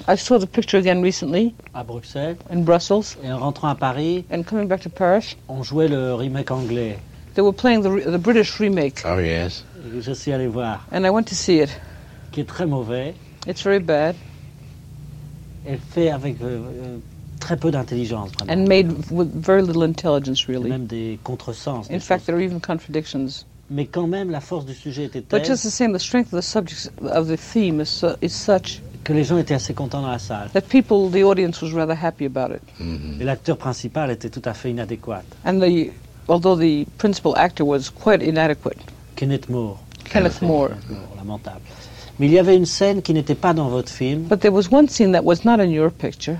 I 0.07 0.17
saw 0.17 0.39
the 0.39 0.45
picture 0.45 0.79
again 0.79 1.01
recently. 1.01 1.53
À 1.73 1.83
Bruxelles. 1.83 2.37
In 2.51 2.61
Brussels. 2.61 3.17
Et 3.23 3.31
en 3.31 3.39
rentrant 3.39 3.69
à 3.69 3.75
Paris. 3.75 4.25
And 4.31 4.43
coming 4.43 4.67
back 4.67 4.81
to 4.81 4.89
Paris. 4.89 5.37
On 5.47 5.63
jouait 5.63 5.87
le 5.87 6.13
remake 6.13 6.51
anglais. 6.51 6.97
They 7.35 7.41
were 7.41 7.53
playing 7.53 7.81
the, 7.81 8.11
the 8.11 8.17
British 8.17 8.59
remake. 8.59 9.03
Oh 9.05 9.19
yes. 9.19 9.63
Et 9.85 10.01
je 10.01 10.11
suis 10.13 10.31
allé 10.31 10.47
voir. 10.47 10.85
And 10.91 11.05
I 11.05 11.09
went 11.09 11.23
to 11.23 11.35
see 11.35 11.59
it. 11.61 11.69
Qui 12.31 12.41
est 12.41 12.47
très 12.47 12.65
mauvais. 12.65 13.13
It's 13.47 13.63
very 13.63 13.79
bad. 13.79 14.15
Elle 15.65 15.79
fait 15.79 16.09
avec 16.09 16.41
euh, 16.41 16.97
très 17.39 17.57
peu 17.57 17.71
d'intelligence. 17.71 18.31
And 18.47 18.67
made 18.67 18.93
with 19.11 19.29
very 19.33 19.61
little 19.61 19.83
intelligence, 19.83 20.47
really. 20.47 20.69
Même 20.69 20.85
des 20.85 21.19
contresens. 21.23 21.89
In 21.89 21.99
fact, 21.99 22.25
there 22.25 22.35
are 22.35 22.41
even 22.41 22.59
contradictions. 22.59 23.45
Mais 23.69 23.85
quand 23.85 24.07
même, 24.07 24.29
la 24.29 24.41
force 24.41 24.65
du 24.65 24.73
sujet 24.73 25.05
était 25.05 25.21
telle. 25.21 25.39
But 25.41 25.47
just 25.47 25.63
the 25.63 25.69
same, 25.69 25.93
the 25.93 25.99
strength 25.99 26.33
of 26.33 26.39
the 26.39 26.45
subject 26.45 26.91
of 27.01 27.27
the 27.27 27.37
theme 27.37 27.81
is, 27.81 28.03
uh, 28.03 28.15
is 28.21 28.29
such. 28.29 28.81
Que 29.03 29.13
les 29.13 29.25
gens 29.25 29.37
étaient 29.37 29.53
assez 29.55 29.73
contents 29.73 30.01
dans 30.01 30.11
la 30.11 30.19
salle. 30.19 30.49
That 30.53 30.61
people, 30.61 31.09
the 31.09 31.23
audience, 31.23 31.61
was 31.61 31.73
rather 31.73 31.95
happy 31.95 32.25
about 32.25 32.55
it. 32.55 32.61
Mm 32.79 32.97
-hmm. 32.97 33.21
Et 33.21 33.25
l'acteur 33.25 33.57
principal 33.57 34.11
était 34.11 34.29
tout 34.29 34.47
à 34.49 34.53
fait 34.53 34.71
inadéquat. 34.71 35.23
And 35.45 35.59
the, 35.59 35.91
although 36.27 36.57
the 36.57 36.85
principal 36.97 37.33
actor 37.35 37.67
was 37.67 37.89
quite 37.89 38.23
inadequate. 38.23 38.79
Kenneth 39.15 39.49
Moore. 39.49 39.77
Kenneth 40.05 40.41
Moore. 40.41 40.71
Moore 40.89 41.15
lamentable. 41.17 41.61
Mais 42.19 42.27
il 42.27 42.33
y 42.33 42.39
avait 42.39 42.55
une 42.55 42.65
scène 42.65 43.01
qui 43.01 43.13
n'était 43.13 43.35
pas 43.35 43.53
dans 43.53 43.69
votre 43.69 43.89
film. 43.89 44.23
But 44.23 44.41
there 44.41 44.53
was 44.53 44.69
one 44.71 44.87
scene 44.87 45.11
that 45.13 45.23
was 45.23 45.43
not 45.43 45.59
in 45.59 45.69
your 45.69 45.91
picture. 45.91 46.37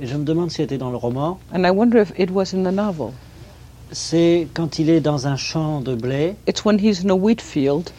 Et 0.00 0.06
je 0.06 0.16
me 0.16 0.24
demande 0.24 0.50
si 0.50 0.60
elle 0.60 0.66
était 0.66 0.78
dans 0.78 0.90
le 0.90 0.96
roman. 0.96 1.38
And 1.52 1.64
I 1.66 1.70
wonder 1.70 2.00
if 2.00 2.12
it 2.18 2.30
was 2.30 2.54
in 2.54 2.64
the 2.64 2.74
novel. 2.74 3.12
C'est 3.92 4.48
quand 4.54 4.78
il 4.78 4.90
est 4.90 5.00
dans 5.00 5.26
un 5.26 5.36
champ 5.36 5.80
de 5.80 5.94
blé. 5.94 6.36
It's 6.46 6.64
when 6.64 6.78
he's 6.78 7.04
in 7.04 7.10
a 7.10 7.14
wheat 7.14 7.40
field. 7.40 7.90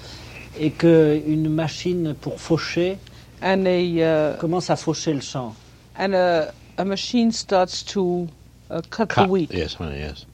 Et 0.60 0.72
que 0.72 1.22
une 1.28 1.50
machine 1.50 2.16
pour 2.20 2.40
faucher 2.40 2.98
and 3.42 3.66
a, 3.66 4.34
uh, 4.34 4.38
commence 4.40 4.70
à 4.70 4.76
faucher 4.76 5.14
le 5.14 5.22
champ. 5.22 5.54
And 5.98 6.14
a, 6.14 6.54
a 6.78 6.86
machine 6.86 7.32
starts 7.32 7.84
to 7.84 8.28
uh, 8.70 8.82
cut, 8.90 9.10
cut, 9.10 9.26
the 9.26 9.30
wheat. 9.30 9.54
Yes, 9.54 9.78
yes. 9.80 10.26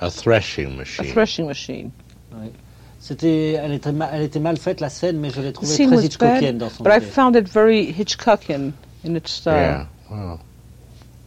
A 0.00 0.10
threshing 0.10 0.76
machine. 0.76 1.06
A 1.06 1.12
threshing 1.12 1.46
machine. 1.46 1.90
Oui. 2.32 2.52
C'était, 3.00 3.52
elle 3.52 3.72
était, 3.72 3.90
elle 4.12 4.22
était 4.22 4.40
mal 4.40 4.56
faite 4.56 4.80
la 4.80 4.88
scène, 4.88 5.18
mais 5.18 5.30
je 5.30 5.40
l'ai 5.40 5.52
trouvée 5.52 5.74
très 5.74 6.06
Hitchcockienne 6.06 6.58
dans 6.58 6.70
son 6.70 6.82
But 6.82 6.94
idée. 6.96 7.06
I 7.06 7.08
found 7.08 7.36
it 7.36 7.48
very 7.48 7.94
Hitchcockian 7.96 8.72
in 9.06 9.14
its 9.14 9.28
style. 9.28 9.52
Yeah. 9.52 9.88
Wow. 10.10 10.38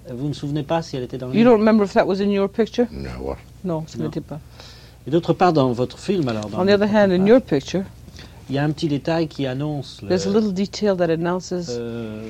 Vous 0.10 0.24
ne 0.24 0.28
vous 0.30 0.34
souvenez 0.34 0.64
pas 0.64 0.82
si 0.82 0.98
elle 0.98 1.04
était 1.04 1.18
dans 1.18 1.28
le 1.28 1.36
You 1.36 1.44
don't 1.44 1.60
remember 1.60 1.86
if 1.86 1.94
that 1.94 2.06
was 2.08 2.20
in 2.20 2.32
your 2.32 2.50
picture? 2.50 2.88
No, 2.91 3.10
what? 3.22 3.38
Non, 3.64 3.84
ce 3.88 3.98
n'était 3.98 4.22
pas. 4.22 4.40
Et 5.08 5.12
d'autre 5.12 5.34
part, 5.34 5.54
dans 5.54 5.72
votre 5.72 6.00
film, 6.00 6.28
alors. 6.28 6.50
On 6.58 6.66
the 6.66 6.72
other 6.72 6.90
hand, 6.90 7.12
in 7.12 7.26
your 7.26 7.41
picture, 7.41 7.84
il 8.50 8.56
y 8.56 8.58
a 8.58 8.64
un 8.64 8.72
petit 8.72 8.88
détail 8.88 9.28
qui 9.28 9.46
annonce. 9.46 10.02
There's 10.08 10.26
a 10.26 10.32
little 10.32 10.54
detail 10.54 10.98
that 10.98 11.12
announces. 11.12 11.70
Euh, 11.70 12.24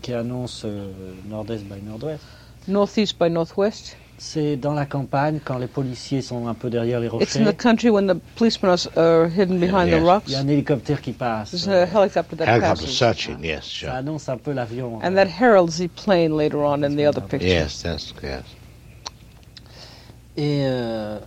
qui 0.00 0.14
annonce 0.14 0.62
euh, 0.64 0.90
nord-est 1.28 1.64
by 1.64 1.82
nord-ouest. 1.84 2.22
Northeast 2.66 3.18
by 3.18 3.28
northwest. 3.30 3.96
C'est 4.20 4.56
dans 4.56 4.74
la 4.74 4.84
campagne 4.84 5.38
quand 5.44 5.58
les 5.58 5.68
policiers 5.68 6.22
sont 6.22 6.48
un 6.48 6.54
peu 6.54 6.70
derrière 6.70 6.98
les 6.98 7.06
rochers. 7.06 7.24
It's 7.24 7.36
in 7.36 7.44
the 7.44 7.56
country 7.56 7.88
when 7.88 8.08
the 8.08 8.16
policemen 8.34 8.76
are 8.96 9.28
hidden 9.28 9.60
behind 9.60 9.88
yes. 9.90 10.00
the 10.00 10.04
rocks. 10.04 10.24
Il 10.26 10.32
y 10.32 10.36
a 10.36 10.40
un 10.40 10.48
hélicoptère 10.48 11.00
qui 11.00 11.12
passe. 11.12 11.50
There's 11.50 11.68
a 11.68 11.86
helicopter 11.86 12.36
that 12.36 12.46
helicopter 12.46 12.84
passes. 12.84 12.98
searching, 12.98 13.44
yes, 13.44 13.64
sure. 13.64 13.90
Ça 13.90 13.98
annonce 13.98 14.28
un 14.28 14.36
peu 14.36 14.52
l'avion. 14.52 14.98
And 15.04 15.14
that 15.14 15.28
heralds 15.28 15.78
the 15.78 15.88
plane 15.88 16.36
later 16.36 16.64
on 16.64 16.82
in 16.82 16.96
the 16.96 17.06
other 17.06 17.20
picture. 17.20 17.46
Yes, 17.46 17.80
that's 17.82 18.12
yes. 18.20 18.42
Et 20.36 20.62
euh, 20.66 21.20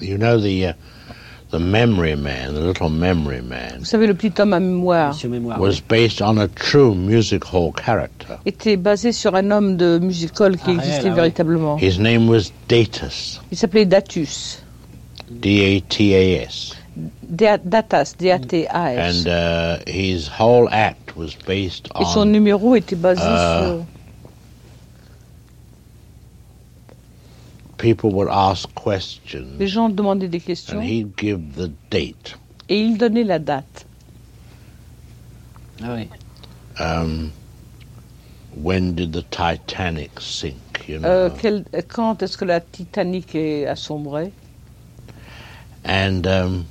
you 0.00 0.18
know 0.18 0.38
the 0.38 0.66
uh, 0.66 0.72
the 1.56 1.64
memory 1.64 2.14
man, 2.16 2.54
the 2.54 2.60
little 2.60 2.90
memory 2.90 3.40
man. 3.40 3.78
Vous 3.78 3.84
savez, 3.86 4.06
le 4.06 4.14
petit 4.14 4.38
homme 4.40 4.52
à 4.52 4.60
mémoire. 4.60 5.16
mémoire 5.24 5.58
was 5.58 5.80
based 5.80 6.20
on 6.20 6.36
a 6.38 6.46
true 6.48 6.94
music 6.94 7.44
hall 7.44 7.72
character. 7.72 8.34
Était 8.44 8.76
basé 8.76 9.12
sur 9.12 9.34
un 9.34 9.50
homme 9.50 9.76
de 9.76 9.98
music 9.98 10.38
hall 10.38 10.56
qui 10.56 10.70
Ah, 10.70 10.74
existait 10.74 11.08
ah 11.10 11.14
véritablement. 11.14 11.78
His 11.78 11.98
name 11.98 12.28
was 12.28 12.52
Datus. 12.68 13.40
Il 13.50 13.56
s'appelait 13.56 13.86
Datus. 13.86 14.62
D-A-T-A-S. 15.30 16.74
Da- 17.22 17.58
Datas, 17.58 18.14
D-A-T-A-S. 18.18 19.26
And 19.26 19.28
uh, 19.28 19.78
his 19.86 20.28
whole 20.28 20.68
act 20.70 21.16
was 21.16 21.34
based 21.46 21.88
Et 21.98 22.04
son 22.04 22.20
on 22.20 22.26
numéro 22.26 22.74
était 22.76 22.96
basé 22.96 23.22
euh, 23.22 23.76
sur. 23.78 23.86
People 27.78 28.10
would 28.12 28.28
ask 28.30 28.68
questions 28.74 29.58
Les 29.58 29.66
gens 29.68 29.88
demandaient 29.88 30.28
des 30.30 30.40
questions 30.40 30.78
and 30.78 30.82
he'd 30.84 31.16
give 31.16 31.54
the 31.56 31.70
date. 31.90 32.36
et 32.68 32.80
il 32.80 32.96
donnait 32.98 33.24
la 33.24 33.38
date. 33.38 33.86
Ah 35.82 35.94
oui. 35.94 36.08
Um, 36.80 37.32
when 38.54 38.94
did 38.94 39.12
the 39.12 39.22
Titanic 39.30 40.18
sink? 40.20 40.86
You 40.88 40.98
know, 40.98 41.08
Euh, 41.08 41.30
quel- 41.40 41.64
quand 41.88 42.22
est-ce 42.22 42.36
que 42.36 42.44
la 42.44 42.60
Titanic 42.60 43.34
est 43.34 43.66
assombrée? 43.66 44.32
And 45.84 46.26
um, 46.26 46.66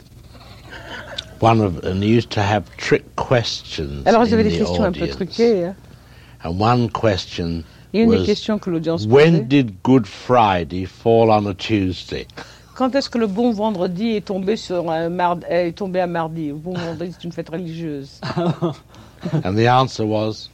one 1.40 1.62
of 1.62 1.84
and 1.86 2.02
he 2.04 2.10
used 2.10 2.30
to 2.32 2.42
have 2.42 2.64
trick 2.78 3.04
questions 3.16 4.04
Alors, 4.06 4.26
il 4.26 4.32
y 4.32 4.34
in 4.34 4.40
avait 4.40 4.44
des 4.50 4.56
the 4.56 4.60
questions 4.60 4.84
un 4.84 4.92
peu 4.92 5.02
audience. 5.04 5.16
truquées. 5.16 5.66
hein. 5.66 5.76
And 6.44 6.60
one 6.60 6.90
question 6.90 7.64
A 7.96 8.02
une 8.02 8.10
des 8.12 8.18
was, 8.18 8.26
questions 8.26 8.60
que 8.60 8.70
l'audience 8.70 9.06
when 9.08 9.38
posait. 9.38 9.48
did 9.48 9.84
Good 9.84 10.06
Friday 10.06 10.86
fall 10.86 11.30
on 11.30 11.46
a 11.48 11.54
Tuesday? 11.54 12.28
Quand 12.76 12.94
est-ce 12.94 13.10
que 13.10 13.18
le 13.18 13.28
bon 13.28 13.52
vendredi 13.54 14.18
est 14.18 14.26
tombé 14.26 14.58
sur 14.58 14.92
un 14.92 15.08
mardi, 15.08 15.46
est 15.50 15.78
tombé 15.78 16.02
à 16.02 16.08
mardi? 16.08 16.50
Le 16.50 16.56
bon 16.56 16.74
vendredi, 16.74 17.14
c'est 17.14 17.24
une 17.24 17.32
fête 17.32 17.50
religieuse. 17.50 18.20
and 19.44 19.56
the 19.56 19.68
answer 19.68 20.06
was, 20.06 20.50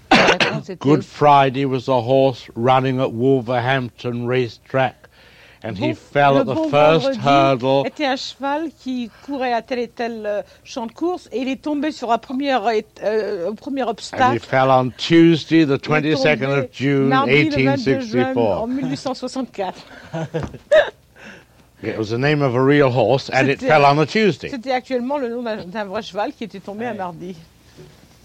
Good 0.80 1.04
Friday 1.04 1.66
was 1.66 1.88
a 1.88 2.00
horse 2.00 2.48
running 2.56 3.00
at 3.00 3.12
Wolverhampton 3.12 4.28
racetrack, 4.28 5.01
and 5.64 5.74
he 5.78 5.88
bon- 5.90 5.96
fell 5.96 6.34
le 6.34 6.40
at 6.42 6.44
the 6.44 6.56
bon 6.56 6.70
first 6.70 7.20
hurdle. 7.24 7.84
était 7.88 8.06
un 8.06 8.16
cheval 8.16 8.70
qui 8.80 9.10
courait 9.26 9.54
à 9.54 9.62
tel 9.62 9.80
et 9.80 9.88
tel 9.88 10.24
euh, 10.26 10.42
champ 10.64 10.86
de 10.88 10.92
course 10.92 11.30
et 11.32 11.40
il 11.40 11.48
est 11.50 11.62
tombé 11.62 11.92
sur 11.92 12.12
un 12.12 12.18
premier, 12.18 12.54
euh, 13.04 13.52
premier 13.54 13.84
And 13.84 13.86
he 13.88 13.90
obstacle. 13.90 14.40
fell 14.40 14.70
on 14.70 14.90
Tuesday, 14.98 15.66
the 15.66 15.80
Il 15.88 16.06
est 16.08 16.16
22nd 16.16 16.40
tombé 16.40 16.46
of 16.60 16.66
June, 16.74 17.08
mardi, 17.08 17.44
le 17.50 17.64
22 17.66 18.00
juin 18.02 18.34
1864. 18.34 18.62
en 18.62 18.68
1864. 18.68 19.76
It 21.84 21.98
was 21.98 22.10
the 22.10 22.18
name 22.20 22.44
of 22.44 22.54
a 22.56 22.62
real 22.64 22.92
horse, 22.92 23.32
and 23.34 23.48
it 23.50 23.60
fell 23.60 23.84
on 23.86 23.98
a 24.00 24.06
Tuesday. 24.06 24.50
C'était 24.50 24.72
actuellement 24.72 25.18
le 25.18 25.30
nom 25.30 25.42
d'un 25.42 25.86
vrai 25.86 26.04
cheval 26.04 26.32
qui 26.32 26.44
était 26.44 26.60
tombé 26.60 26.86
un 26.86 26.94
mardi. 26.94 27.36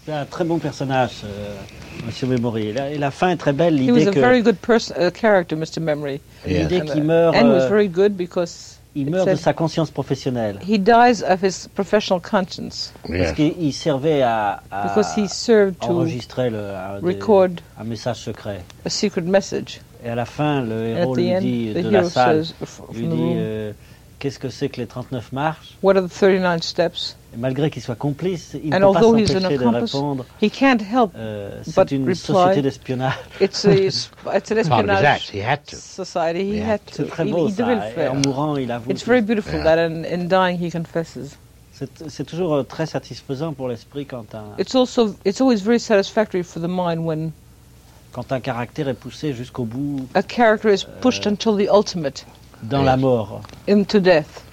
C'est 0.07 0.13
un 0.13 0.23
très 0.23 0.45
bon 0.45 0.57
personnage, 0.57 1.25
euh, 1.25 1.53
Monsieur 2.05 2.27
Memory. 2.27 2.67
Et 2.67 2.71
la, 2.71 2.91
et 2.91 2.97
la, 2.97 3.11
fin 3.11 3.27
est 3.27 3.35
très 3.35 3.51
belle. 3.51 3.75
L'idée 3.75 3.91
He 3.91 4.05
was 4.05 4.07
a 4.07 4.13
que, 4.13 4.21
very 4.21 4.41
good 4.41 4.55
person, 4.55 4.95
uh, 4.97 5.11
character, 5.11 5.57
Mr. 5.57 5.81
Memory. 5.81 6.21
L'idée 6.45 6.79
qu'il 6.79 7.03
meurt. 7.03 7.35
And 7.35 7.49
was 7.49 7.67
very 7.67 7.89
good 7.89 8.15
because 8.15 8.79
il 8.95 9.11
meurt 9.11 9.27
de 9.27 9.35
sa 9.35 9.51
conscience 9.51 9.91
professionnelle. 9.91 10.59
He 10.65 10.79
dies 10.79 11.21
of 11.27 11.43
his 11.43 11.67
professional 11.75 12.21
conscience. 12.21 12.93
Parce 13.05 13.33
qu'il 13.33 13.73
servait 13.73 14.21
à, 14.21 14.63
he 15.17 15.27
served 15.27 15.77
to 15.79 15.89
enregistrer 15.89 16.51
le, 16.51 16.57
un, 16.57 17.01
record 17.01 17.49
des, 17.49 17.63
un 17.77 17.83
message 17.83 18.19
secret. 18.19 18.61
A 18.85 18.89
secret 18.89 19.23
message. 19.23 19.81
Et 20.05 20.09
à 20.09 20.15
la 20.15 20.23
fin, 20.23 20.61
le 20.61 20.87
héros 20.87 21.15
lui 21.15 21.35
end, 21.35 21.41
dit 21.41 21.73
de 21.73 21.89
la 21.89 22.05
salle, 22.05 22.45
lui 22.93 23.07
dit 23.07 23.33
euh, 23.35 23.73
qu'est-ce 24.19 24.39
que 24.39 24.49
c'est 24.49 24.69
que 24.69 24.79
les 24.81 24.87
39 24.87 25.31
marches 25.31 25.77
What 25.83 25.95
are 25.97 26.03
the 26.03 26.11
39 26.11 26.61
steps? 26.63 27.15
Et 27.33 27.37
malgré 27.37 27.69
qu'il 27.69 27.81
soit 27.81 27.95
complice, 27.95 28.55
il 28.63 28.69
ne 28.69 28.77
peut 28.77 28.93
pas 28.93 29.01
s'empêcher 29.01 29.39
de 29.39 29.65
répondre. 29.65 30.25
He 30.41 30.49
can't 30.51 30.79
help 30.81 31.11
euh, 31.15 31.61
C'est 31.63 31.91
une 31.91 32.03
reply. 32.03 32.15
société 32.15 32.61
d'espionnage. 32.61 33.13
It's, 33.41 33.65
a, 33.65 33.73
it's 34.35 34.51
an 34.51 34.57
espionage 34.57 35.29
he 35.33 35.41
had 35.41 35.63
to. 35.65 35.75
society. 35.75 36.43
He, 36.43 36.59
he 36.59 36.61
had 36.61 36.79
to. 36.85 36.93
C'est 36.95 37.07
très 37.07 37.25
beau 37.25 37.47
il, 37.47 37.53
ça. 37.53 37.71
Il 37.71 38.01
Et 38.01 38.07
en 38.07 38.15
mourant, 38.15 38.57
il 38.57 38.71
avoue. 38.71 38.91
It's 38.91 39.05
very 39.05 39.21
beautiful 39.21 39.55
yeah. 39.55 39.63
that 39.63 39.79
in, 39.79 40.03
in 40.05 40.27
dying 40.27 40.57
he 40.57 40.71
confesses. 40.71 41.37
C'est 42.07 42.23
toujours 42.23 42.55
euh, 42.55 42.63
très 42.63 42.87
satisfaisant 42.87 43.53
pour 43.53 43.67
l'esprit 43.67 44.07
quand 44.07 44.33
un. 44.33 44.45
It's 44.57 44.73
also 44.73 45.15
it's 45.25 45.41
always 45.41 45.61
very 45.61 45.79
satisfactory 45.79 46.43
for 46.43 46.59
the 46.59 46.67
mind 46.67 47.05
when 47.05 47.31
quand 48.13 48.31
un 48.31 48.39
caractère 48.39 48.87
est 48.87 48.95
poussé 48.95 49.33
jusqu'au 49.33 49.65
bout. 49.65 50.07
A 50.15 50.23
character 50.23 50.73
is 50.73 50.85
pushed 51.01 51.27
euh, 51.27 51.31
until 51.31 51.55
the 51.55 51.69
ultimate. 51.71 52.25
Dans 52.63 52.79
yes. 52.79 52.85
la 52.85 52.97
mort. 52.97 53.41
Into 53.67 53.99
death. 53.99 54.43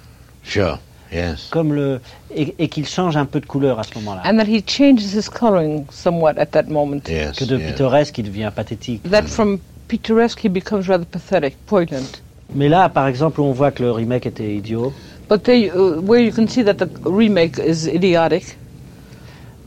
Sure. 0.43 0.79
Yes. 1.11 1.47
Comme 1.51 1.73
le 1.73 2.01
et, 2.35 2.55
et 2.59 2.67
qu'il 2.67 2.85
change 2.87 3.15
un 3.15 3.25
peu 3.25 3.39
de 3.39 3.45
couleur 3.45 3.79
à 3.79 3.83
ce 3.83 3.93
moment-là. 3.95 4.21
And 4.25 4.37
that 4.37 4.47
he 4.47 4.61
changes 4.65 5.13
his 5.13 5.29
coloring 5.29 5.85
somewhat 5.91 6.37
at 6.37 6.47
that 6.47 6.63
moment. 6.63 7.01
Yes, 7.07 7.37
que 7.37 7.45
de 7.45 7.57
yes. 7.57 7.71
pittoresque 7.71 8.17
il 8.17 8.25
devient 8.25 8.51
pathétique. 8.55 9.09
That 9.09 9.27
from 9.27 9.59
picturesque 9.87 10.43
he 10.43 10.49
becomes 10.49 10.87
rather 10.87 11.05
pathetic, 11.05 11.55
poignant. 11.67 12.21
Mais 12.53 12.69
là, 12.69 12.89
par 12.89 13.07
exemple, 13.07 13.41
on 13.41 13.51
voit 13.51 13.71
que 13.71 13.83
le 13.83 13.91
remake 13.91 14.25
était 14.25 14.55
idiot. 14.55 14.93
But 15.29 15.43
they, 15.43 15.71
uh, 15.71 15.99
where 16.01 16.21
you 16.21 16.31
can 16.31 16.47
see 16.47 16.63
that 16.63 16.75
the 16.75 16.87
remake 17.05 17.57
is 17.57 17.87
idiotic 17.87 18.57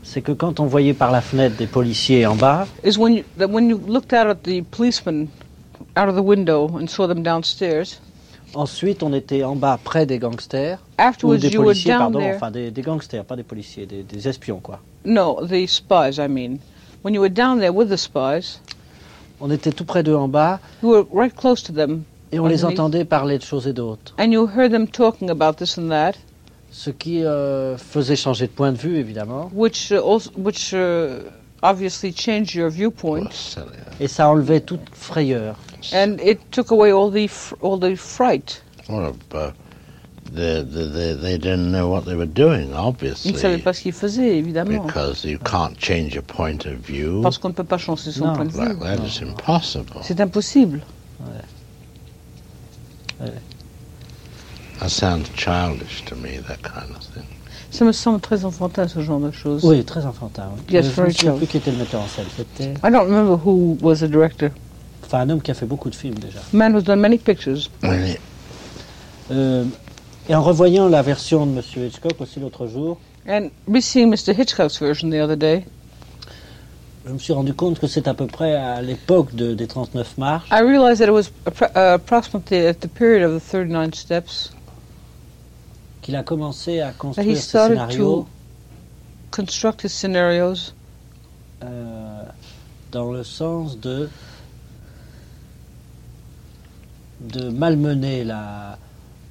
c'est 0.09 0.21
que 0.21 0.31
quand 0.31 0.59
on 0.59 0.65
voyait 0.65 0.95
par 0.95 1.11
la 1.11 1.21
fenêtre 1.21 1.55
des 1.57 1.67
policiers 1.67 2.25
en 2.25 2.35
bas, 2.35 2.67
is 2.83 2.97
when 2.97 3.13
you, 3.13 3.23
that 3.37 3.47
when 3.47 3.69
you 3.69 3.79
looked 3.87 4.11
out 4.11 4.27
at 4.27 4.41
the 4.43 4.63
policemen 4.71 5.27
out 5.95 6.09
of 6.09 6.15
the 6.15 6.23
window 6.23 6.67
and 6.79 6.87
saw 6.87 7.07
them 7.07 7.21
downstairs. 7.21 8.01
Ensuite, 8.55 9.03
on 9.03 9.13
était 9.13 9.43
en 9.43 9.55
bas 9.55 9.79
près 9.83 10.05
des 10.05 10.19
gangsters. 10.19 10.79
Afterwards, 10.97 11.37
ou 11.37 11.39
des 11.39 11.49
you 11.49 11.61
policiers, 11.61 11.91
were 11.91 11.99
down 11.99 12.11
pardon, 12.11 12.19
there. 12.19 12.35
enfin 12.35 12.51
des, 12.51 12.71
des, 12.71 12.81
gangsters, 12.81 13.23
pas 13.23 13.35
des 13.35 13.43
policiers, 13.43 13.85
des, 13.85 14.03
des, 14.03 14.27
espions, 14.27 14.59
quoi. 14.59 14.79
No, 15.05 15.45
the 15.45 15.67
spies, 15.67 16.17
I 16.17 16.27
mean. 16.27 16.59
When 17.03 17.13
you 17.13 17.21
were 17.21 17.29
down 17.29 17.59
there 17.59 17.71
with 17.71 17.89
the 17.89 17.97
spies, 17.97 18.59
on 19.39 19.51
était 19.51 19.71
tout 19.71 19.85
près 19.85 20.03
d'eux 20.03 20.15
en 20.15 20.27
bas. 20.27 20.59
You 20.83 20.89
were 20.89 21.05
right 21.13 21.33
close 21.33 21.63
to 21.63 21.73
them. 21.73 22.03
Et 22.31 22.39
on 22.39 22.47
les 22.47 22.65
entendait 22.65 23.05
parler 23.05 23.37
de 23.37 23.43
choses 23.43 23.67
et 23.67 23.73
d'autres. 23.73 24.13
And 24.19 24.31
you 24.31 24.47
heard 24.47 24.71
them 24.71 24.87
talking 24.87 25.29
about 25.29 25.53
this 25.53 25.77
and 25.77 25.89
that 25.89 26.13
ce 26.71 26.89
qui 26.89 27.23
euh, 27.23 27.77
faisait 27.77 28.15
changer 28.15 28.47
de 28.47 28.51
point 28.51 28.71
de 28.71 28.77
vue, 28.77 28.97
évidemment. 28.97 29.49
Which, 29.53 29.91
uh, 29.91 29.97
also, 29.97 30.31
which 30.37 30.73
uh, 30.73 31.23
obviously 31.61 32.13
changed 32.13 32.53
your 32.53 32.69
viewpoint. 32.69 33.29
Et 33.99 34.07
ça 34.07 34.29
enlevait 34.29 34.61
toute 34.61 34.81
frayeur. 34.93 35.55
And 35.93 36.19
it 36.19 36.39
took 36.51 36.71
away 36.71 36.91
all 36.91 37.09
the 37.09 37.29
all 37.61 37.77
the 37.77 37.95
fright. 37.95 38.61
Well, 38.87 39.15
uh, 39.33 39.51
they, 40.31 40.61
they, 40.61 41.13
they 41.13 41.37
didn't 41.37 41.71
know 41.71 41.89
what 41.89 42.05
they 42.05 42.15
were 42.15 42.25
doing, 42.25 42.73
obviously. 42.73 43.31
Ils 43.31 43.35
ne 43.35 43.39
savaient 43.39 43.63
pas 43.63 43.73
ce 43.73 43.81
qu'ils 43.81 43.93
faisaient, 43.93 44.37
évidemment. 44.37 44.85
Because 44.85 45.25
you 45.25 45.39
can't 45.39 45.77
change 45.77 46.13
your 46.13 46.23
point 46.23 46.65
of 46.65 46.77
view. 46.77 47.21
Parce 47.21 47.37
qu'on 47.37 47.49
ne 47.49 47.53
peut 47.53 47.63
pas 47.63 47.77
changer 47.77 48.11
son 48.11 48.27
non. 48.27 48.35
point 48.35 48.45
de 48.45 48.51
vue. 48.51 48.59
Like 48.59 48.79
that 48.79 49.05
is 49.05 49.21
impossible. 49.21 50.01
C'est 50.03 50.21
impossible. 50.21 50.81
Ouais. 51.19 53.25
Ouais. 53.25 53.33
That 54.79 54.89
sounds 54.89 55.29
childish 55.35 56.05
to 56.05 56.15
me, 56.15 56.37
that 56.47 56.61
kind 56.63 56.95
of 56.95 57.03
thing. 57.13 57.25
Ça 57.71 57.85
me 57.85 57.91
semble 57.91 58.19
très 58.19 58.45
enfantin 58.45 58.87
ce 58.87 59.01
genre 59.01 59.19
de 59.19 59.31
choses. 59.31 59.63
Oui, 59.63 59.83
très 59.83 60.05
enfantin. 60.05 60.49
Oui. 60.55 60.73
Yes, 60.73 60.85
je 60.85 60.91
very 60.91 61.09
ne 61.09 61.13
sais 61.13 61.31
plus 61.31 61.47
qui 61.47 61.57
était 61.57 61.71
le 61.71 61.77
metteur 61.77 62.01
en 62.01 62.07
scène. 62.07 62.25
I 62.59 62.89
don't 62.89 63.05
remember 63.05 63.35
who 63.35 63.77
was 63.81 63.97
the 63.97 64.09
director. 64.09 64.49
Enfin, 65.09 65.21
un 65.21 65.29
homme 65.31 65.41
qui 65.41 65.49
a 65.49 65.55
fait 65.55 65.65
beaucoup 65.65 65.89
de 65.89 65.95
films 65.95 66.19
déjà. 66.19 66.37
Man 66.53 66.75
who's 66.75 66.83
done 66.83 66.99
many 66.99 67.17
pictures. 67.17 67.67
Oui. 67.81 68.15
Euh, 69.31 69.65
et 70.27 70.35
en 70.35 70.43
revoyant 70.43 70.87
la 70.87 71.01
version 71.01 71.47
de 71.47 71.51
Monsieur 71.51 71.87
Hitchcock 71.87 72.21
aussi 72.21 72.39
l'autre 72.39 72.67
jour. 72.67 72.99
And 73.27 73.49
reseeing 73.67 74.11
Mr. 74.11 74.39
Hitchcock's 74.39 74.79
version 74.79 75.09
the 75.09 75.19
other 75.19 75.35
day. 75.35 75.65
Je 77.07 77.11
me 77.11 77.17
suis 77.17 77.33
rendu 77.33 77.55
compte 77.55 77.79
que 77.79 77.87
c'est 77.87 78.07
à 78.07 78.13
peu 78.13 78.27
près 78.27 78.53
à 78.55 78.83
l'époque 78.83 79.33
de, 79.33 79.55
des 79.55 79.65
39 79.65 80.19
marches. 80.19 80.47
I 80.51 80.61
realized 80.61 80.99
that 80.99 81.07
it 81.07 81.11
was 81.11 81.31
uh, 81.47 81.95
approximately 81.95 82.67
at 82.67 82.75
the 82.75 82.87
period 82.87 83.23
of 83.23 83.33
the 83.33 83.43
39 83.43 83.95
steps. 83.95 84.51
qu'il 86.03 86.15
a 86.15 86.21
commencé 86.21 86.81
à 86.81 86.91
construire 86.91 87.35
ses 87.35 87.41
scénarios. 87.41 88.27
construct 89.31 89.83
his 89.83 89.89
scenarios. 89.89 90.73
Euh, 91.63 92.23
dans 92.91 93.11
le 93.11 93.23
sens 93.23 93.79
de 93.79 94.07
de 97.19 97.49
malmener 97.49 98.23
la 98.23 98.77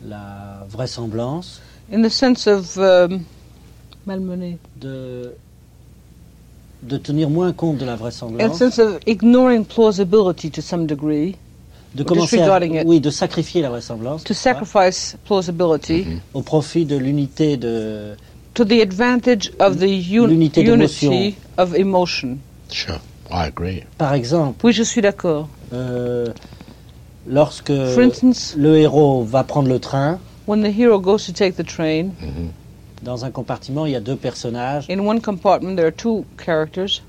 la 0.07 0.65
vraisemblance. 0.69 1.61
In 1.91 2.03
the 2.03 2.11
sense 2.11 2.47
of 2.47 2.77
um, 2.77 3.25
malmener. 4.07 4.59
De 4.81 5.33
de 6.83 6.97
tenir 6.99 7.29
moins 7.29 7.53
compte 7.53 7.79
de 7.79 7.85
la 7.85 7.97
vraisemblance. 7.97 8.43
In 8.43 8.51
the 8.51 8.57
sense 8.57 8.79
of 8.79 8.99
ignoring 9.07 9.65
plausibility 9.65 10.51
to 10.51 10.63
some 10.63 10.87
degree 10.87 11.37
de 11.95 12.05
commencer 12.05 12.41
à, 12.41 12.61
oui, 12.85 13.01
de 13.01 13.11
sacrifier 13.11 13.63
la 13.63 13.71
vraisemblance. 13.71 14.23
To 14.25 14.35
sacrifice 14.35 15.17
plausibility. 15.25 16.05
Mm 16.05 16.13
-hmm. 16.13 16.21
Au 16.35 16.43
profit 16.43 16.85
de 16.85 16.97
l'unité 16.97 17.57
de. 17.57 18.15
To 18.55 18.65
the 18.65 18.81
advantage 18.83 19.51
of 19.59 19.79
the 19.79 19.87
un 19.87 20.31
unity 20.31 21.35
of 21.57 21.75
emotion. 21.75 22.39
Sure, 22.71 23.01
I 23.31 23.47
agree. 23.47 23.85
Par 23.97 24.15
exemple. 24.15 24.67
Oui, 24.67 24.73
je 24.73 24.83
suis 24.85 25.01
d'accord. 25.01 25.49
Euh, 25.73 26.27
lorsque 27.29 27.71
instance, 27.71 28.55
le 28.57 28.79
héros 28.79 29.23
va 29.23 29.45
prendre 29.45 29.69
le 29.69 29.79
train. 29.79 30.19
When 30.47 30.63
the 30.63 30.73
hero 30.73 30.99
goes 30.99 31.27
to 31.27 31.33
take 31.33 31.53
the 31.53 31.65
train. 31.65 32.11
-hmm. 32.21 32.51
Dans 33.03 33.25
un 33.25 33.31
compartiment, 33.31 33.87
il 33.87 33.93
y 33.93 33.97
a 33.97 34.01
deux 34.01 34.17
personnages. 34.17 34.87
In 34.91 35.01
one 35.01 35.21
compartment, 35.21 35.77
there 35.77 35.87
are 35.87 35.95
two 35.95 36.25
characters. 36.37 37.03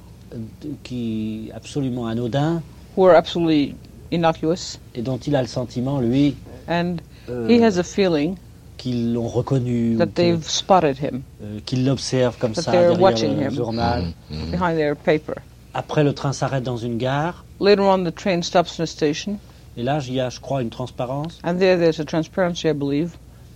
Qui 0.83 1.51
absolument 1.55 2.07
anodins. 2.07 2.61
Who 2.95 3.05
are 3.05 3.15
absolutely 3.15 3.75
innocuous. 4.11 4.79
Et 4.93 5.01
dont 5.01 5.17
il 5.17 5.35
a 5.35 5.41
le 5.41 5.47
sentiment, 5.47 5.99
lui, 5.99 6.35
and 6.67 6.97
euh, 7.29 7.47
he 7.47 7.61
has 7.61 7.77
a 7.79 7.83
feeling 7.83 8.35
qu'ils 8.77 9.13
l'ont 9.13 9.27
reconnu, 9.27 9.97
that 9.97 10.07
they've 10.15 10.43
spotted 10.47 10.97
him, 10.97 11.21
euh, 11.43 11.59
qu'ils 11.65 11.85
l'observent 11.85 12.37
comme 12.37 12.53
that 12.53 12.61
ça 12.61 12.71
derrière 12.71 13.01
watching 13.01 13.35
le 13.35 13.43
him 13.43 13.55
journal, 13.55 14.03
behind 14.51 14.77
their 14.77 14.95
paper. 14.95 15.35
Après, 15.73 16.03
le 16.03 16.13
train 16.13 16.33
s'arrête 16.33 16.63
dans 16.63 16.77
une 16.77 16.97
gare. 16.97 17.45
Later 17.59 17.81
on, 17.81 18.03
the 18.03 18.13
train 18.13 18.41
stops 18.41 18.79
in 18.79 18.83
a 18.83 18.87
station. 18.87 19.37
Et 19.79 19.81
là, 19.81 19.99
il 20.05 20.13
y 20.13 20.19
a, 20.19 20.29
je 20.29 20.41
crois, 20.41 20.61
une 20.61 20.69
transparence. 20.69 21.39
And 21.45 21.55
there, 21.55 21.77
there's 21.77 22.01
a 22.01 22.03
transparency, 22.03 22.67
I 22.67 22.73
believe. 22.73 23.11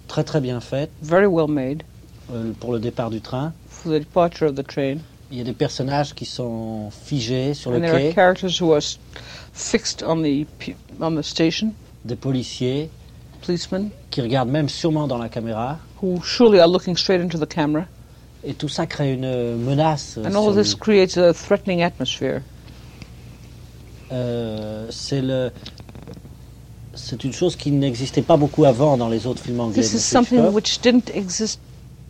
Très 0.07 0.23
très 0.23 0.39
bien 0.39 0.61
faite. 0.61 0.89
Very 1.01 1.27
well 1.27 1.49
made. 1.49 1.83
Euh, 2.31 2.53
pour 2.61 2.71
le 2.71 2.79
départ 2.79 3.09
du 3.09 3.19
train. 3.19 3.51
For 3.67 3.91
the 3.91 3.99
departure 3.99 4.47
of 4.47 4.55
the 4.55 4.65
train. 4.65 4.99
Il 5.31 5.37
y 5.37 5.41
a 5.41 5.43
des 5.43 5.51
personnages 5.51 6.13
qui 6.13 6.23
sont 6.23 6.89
figés 6.91 7.53
sur 7.53 7.71
And 7.71 7.73
le 7.73 7.81
there 7.81 7.91
quai. 7.91 8.07
are 8.07 8.13
characters 8.13 8.61
who 8.61 8.71
are 8.71 8.81
fixed 9.51 10.01
on 10.01 10.21
the 10.23 10.45
on 11.01 11.13
the 11.17 11.21
station. 11.23 11.73
Des 12.05 12.15
policiers. 12.15 12.89
Policemen. 13.45 13.89
Qui 14.09 14.21
regardent 14.21 14.51
même 14.51 14.69
sûrement 14.69 15.09
dans 15.09 15.17
la 15.17 15.27
caméra. 15.27 15.79
Who 16.01 16.21
surely 16.23 16.57
are 16.61 16.69
looking 16.69 16.95
straight 16.95 17.19
into 17.21 17.37
the 17.37 17.49
camera. 17.49 17.83
Et 18.45 18.53
tout 18.53 18.69
ça 18.69 18.85
crée 18.85 19.11
une 19.11 19.57
menace. 19.57 20.17
And 20.23 20.35
all 20.35 20.55
this 20.55 20.73
creates 20.73 21.17
a 21.17 21.33
threatening 21.33 21.81
atmosphere. 21.83 22.43
Euh, 24.13 24.87
c'est 24.89 25.21
le. 25.21 25.51
C'est 26.95 27.23
une 27.23 27.33
chose 27.33 27.55
qui 27.55 27.71
n'existait 27.71 28.21
pas 28.21 28.37
beaucoup 28.37 28.65
avant 28.65 28.97
dans 28.97 29.09
les 29.09 29.25
autres 29.25 29.41
films 29.41 29.59
anglais. 29.59 29.81
This 29.81 29.93
is 29.93 29.99
something 29.99 30.51
which 30.53 30.79
didn't 30.81 31.09
exist 31.13 31.59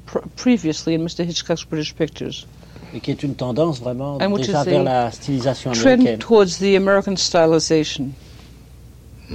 pr 0.05 0.19
previously 0.35 0.95
in 0.95 0.99
Mr. 0.99 1.23
Hitchcock's 1.25 1.63
British 1.63 1.93
pictures. 1.95 2.45
Et 2.93 2.99
qui 2.99 3.11
est 3.11 3.23
une 3.23 3.35
tendance 3.35 3.79
vraiment 3.79 4.17
And 4.21 4.35
déjà 4.37 4.63
vers 4.63 4.83
la 4.83 5.11
stylisation 5.11 5.71
trend 5.71 5.93
américaine. 6.01 6.19
towards 6.19 6.57
the 6.59 6.75
American 6.75 7.15
stylization 7.15 8.11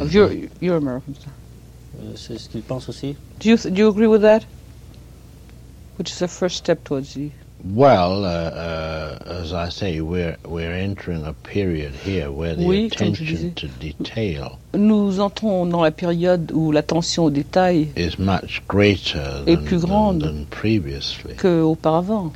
of 0.01 0.13
your 0.13 0.31
your 0.61 0.77
American 0.77 1.15
style. 1.15 1.33
Euh, 2.01 2.13
c'est 2.15 2.39
ce 2.39 2.49
qu'il 2.49 2.63
pense 2.63 2.89
aussi. 2.89 3.17
Do 3.41 3.49
you 3.49 3.57
th 3.57 3.73
do 3.73 3.81
you 3.81 3.89
agree 3.89 4.07
with 4.07 4.23
that? 4.23 4.41
Which 5.99 6.13
is 6.13 6.23
a 6.23 6.29
first 6.29 6.57
step 6.57 6.85
towards 6.85 7.15
the 7.15 7.31
Well, 7.65 8.25
uh, 8.25 8.29
uh, 8.29 9.19
as 9.43 9.53
I 9.53 9.69
say, 9.69 10.01
we're 10.01 10.37
we're 10.47 10.73
entering 10.73 11.25
a 11.25 11.33
period 11.33 11.93
here 11.93 12.31
where 12.31 12.55
the 12.55 12.65
Oui, 12.65 12.87
attention 12.87 13.53
to 13.55 13.67
detail 13.67 14.59
Nous 14.75 15.19
entrons 15.19 15.67
dans 15.67 15.83
la 15.83 15.91
période 15.91 16.53
où 16.53 16.71
l'attention 16.71 17.25
au 17.25 17.31
détail 17.31 17.89
is 17.97 18.17
much 18.19 18.63
greater 18.69 19.43
est 19.47 19.57
than, 19.57 19.65
plus 19.65 19.81
than, 19.81 19.89
grande 19.89 20.23
than 20.23 20.45
previously. 20.51 21.35
qu'auparavant. 21.37 22.33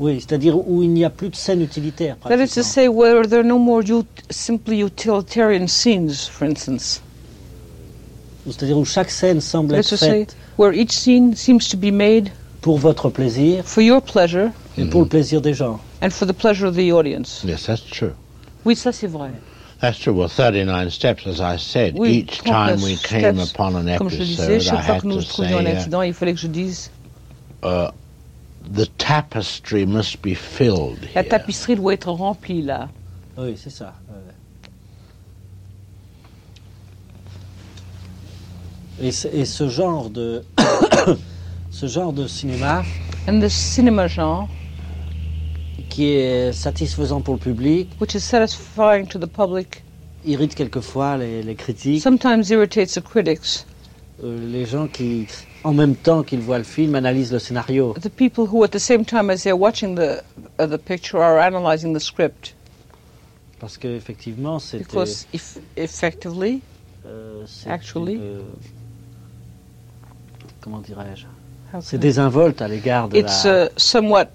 Oui, 0.00 0.20
c'est-à-dire 0.20 0.56
où 0.56 0.82
il 0.82 0.90
n'y 0.90 1.04
a 1.04 1.10
plus 1.10 1.28
de 1.28 1.36
scène 1.36 1.62
utilitaire. 1.62 2.16
That 2.26 2.40
is 2.40 2.48
to 2.54 2.62
say, 2.64 2.88
where 2.88 3.24
there 3.26 3.40
are 3.40 3.44
no 3.44 3.58
more 3.58 3.82
ut- 3.82 4.06
simply 4.30 4.80
utilitarian 4.80 5.68
scenes, 5.68 6.26
for 6.26 6.48
instance. 6.48 7.02
C'est-à-dire 8.46 8.78
où 8.78 8.84
chaque 8.84 9.10
scène 9.10 9.40
semble 9.40 9.74
That 9.74 9.80
is 9.80 9.80
être 9.80 9.90
to 9.90 9.96
say, 9.96 10.10
faite 10.10 10.36
where 10.56 10.72
each 10.72 10.90
scene 10.92 11.36
seems 11.36 11.68
to 11.68 11.76
be 11.76 11.92
made 11.92 12.32
pour 12.60 12.78
votre 12.78 13.08
plaisir 13.10 13.64
for 13.64 13.82
your 13.82 14.02
pleasure 14.02 14.50
et 14.76 14.84
pour 14.86 15.02
le 15.02 15.08
plaisir 15.08 15.40
des 15.40 15.54
gens. 15.54 15.80
and 16.02 16.10
for 16.10 16.26
the 16.26 16.32
pleasure 16.32 16.66
of 16.66 16.74
the 16.76 16.90
audience. 16.92 17.42
Yes, 17.44 17.66
that's 17.66 17.84
true. 17.84 18.12
Oui, 18.64 18.74
ça 18.76 18.92
c'est 18.92 19.06
vrai. 19.06 19.30
That's 19.80 19.98
true. 19.98 20.12
Well, 20.12 20.28
39 20.28 20.90
steps, 20.90 21.26
as 21.26 21.40
I 21.40 21.56
said, 21.56 21.94
Oui, 21.98 22.18
each 22.18 22.42
time 22.42 22.82
we 22.82 22.96
39 22.96 23.02
came 23.02 23.36
steps. 23.38 23.50
upon 23.52 23.74
an 23.76 23.96
Comme 23.96 24.10
je 24.10 24.18
le 24.18 24.24
disais, 24.26 24.56
episode, 24.56 24.60
I 24.60 24.64
chaque 24.76 24.84
fois 24.84 24.94
had 24.96 25.00
que 25.02 25.06
nous 25.06 25.14
to 25.14 25.20
nous 25.20 25.24
trouvions 25.26 25.58
un 25.58 25.64
say, 25.64 25.72
uh, 25.72 25.76
accident, 25.76 26.02
il 26.02 26.12
fallait 26.14 26.34
que 26.34 26.40
je 26.40 26.46
dise 26.48 26.90
uh, 27.64 27.88
the 28.74 28.86
tapestry 28.98 29.86
must 29.86 30.20
be 30.20 30.34
filled 30.34 30.98
la 31.14 31.22
here. 31.22 31.28
tapisserie 31.30 31.76
doit 31.76 31.94
être 31.94 32.10
remplie 32.10 32.60
là. 32.62 32.88
Oui, 33.38 33.54
c'est 33.56 33.70
ça. 33.70 33.94
Et 39.02 39.12
ce 39.12 39.68
genre 39.70 40.10
de 40.10 40.44
ce 41.70 41.86
genre 41.86 42.12
de 42.12 42.26
cinéma 42.26 42.84
And 43.28 43.40
the 43.40 43.48
cinema 43.48 44.08
genre, 44.08 44.48
qui 45.88 46.06
est 46.06 46.52
satisfaisant 46.52 47.20
pour 47.20 47.34
le 47.34 47.40
public, 47.40 47.88
which 48.00 48.14
is 48.14 48.20
satisfying 48.20 49.06
to 49.06 49.18
the 49.18 49.26
public, 49.26 49.84
irrite 50.24 50.54
quelquefois 50.54 51.16
les, 51.16 51.42
les 51.42 51.54
critiques, 51.54 52.02
sometimes 52.02 52.50
irritates 52.50 52.94
the 52.94 53.00
critics. 53.02 53.66
euh, 54.24 54.38
les 54.50 54.64
gens 54.66 54.88
qui, 54.88 55.26
en 55.64 55.72
même 55.72 55.94
temps 55.96 56.22
qu'ils 56.22 56.40
voient 56.40 56.58
le 56.58 56.64
film, 56.64 56.94
analysent 56.94 57.32
le 57.32 57.38
scénario. 57.38 57.94
The 58.00 58.08
people 58.08 58.46
who, 58.46 58.64
at 58.64 58.68
the 58.68 58.78
same 58.80 59.04
time 59.04 59.30
as 59.30 59.42
they're 59.44 59.56
watching 59.56 59.94
the 59.94 60.22
uh, 60.58 60.66
the 60.66 60.78
picture, 60.78 61.18
are 61.18 61.38
analyzing 61.38 61.94
the 61.94 62.00
script 62.00 62.54
Parce 63.60 63.76
qu'effectivement, 63.76 64.58
c'est 64.58 64.78
because, 64.78 65.26
if, 65.34 65.58
effectively, 65.76 66.62
euh, 67.06 67.44
actually, 67.66 68.14
une, 68.14 68.22
euh, 68.22 68.40
comment 70.62 70.80
dirais-je? 70.80 71.26
C'est 71.80 71.98
désinvolte 71.98 72.60
à 72.62 72.68
l'égard 72.68 73.08
de 73.08 73.16
it's 73.18 73.44
la 73.44 73.66
uh, 73.66 73.68
somewhat 73.76 74.26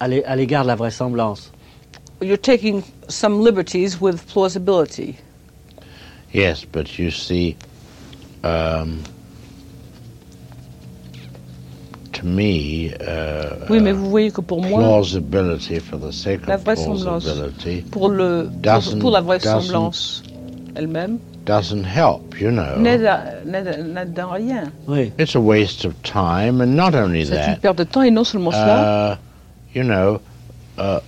à 0.00 0.08
l'é- 0.08 0.24
à 0.24 0.36
l'égard 0.36 0.62
de 0.62 0.68
la 0.68 0.74
vraisemblance. 0.76 1.50
you're 2.20 2.36
taking 2.40 2.82
some 3.08 3.40
liberties 3.44 4.00
with 4.00 4.26
plausibility. 4.26 5.16
Yes, 6.32 6.64
but 6.64 6.98
you 6.98 7.10
see, 7.10 7.56
um, 8.42 9.02
to 12.12 12.26
me, 12.26 12.92
uh, 13.00 13.66
Oui, 13.70 13.80
mais 13.80 13.92
vous 13.92 14.10
voyez 14.10 14.30
que 14.30 14.40
pour 14.40 14.60
moi, 14.62 14.80
plausibility 14.80 15.78
for 15.78 15.98
the 15.98 16.12
sake 16.12 16.46
la 16.46 16.54
of 16.56 16.64
vraisemblance, 16.64 17.24
plausibility 17.24 17.82
pour 17.90 18.08
le 18.08 18.48
pour, 18.50 18.60
doesn't- 18.60 18.98
pour 19.00 19.10
la 19.10 19.20
vraisemblance 19.20 20.22
elle-même, 20.74 21.18
doesn't 21.48 21.84
help, 21.84 22.38
you 22.38 22.50
know. 22.50 22.76
n'aide 22.78 23.06
à- 23.06 23.42
n'aide 23.46 23.68
à- 23.68 23.82
n'aide 23.82 24.20
en 24.20 24.32
rien. 24.32 24.70
Oui. 24.86 25.10
It's 25.18 25.34
a 25.34 25.40
waste 25.40 25.86
of 25.86 25.94
time, 26.02 26.60
and 26.60 26.76
not 26.76 26.94
only 26.94 27.24
C'est 27.24 27.32
une 27.36 27.54
that, 27.54 27.60
perte 27.62 27.78
de 27.78 27.84
temps 27.84 28.02
et 28.02 28.10
non 28.10 28.22
seulement 28.24 28.50
cela. 28.52 29.12
uh, 29.12 29.16
you 29.74 29.82
know, 29.82 30.20
uh, 30.76 31.00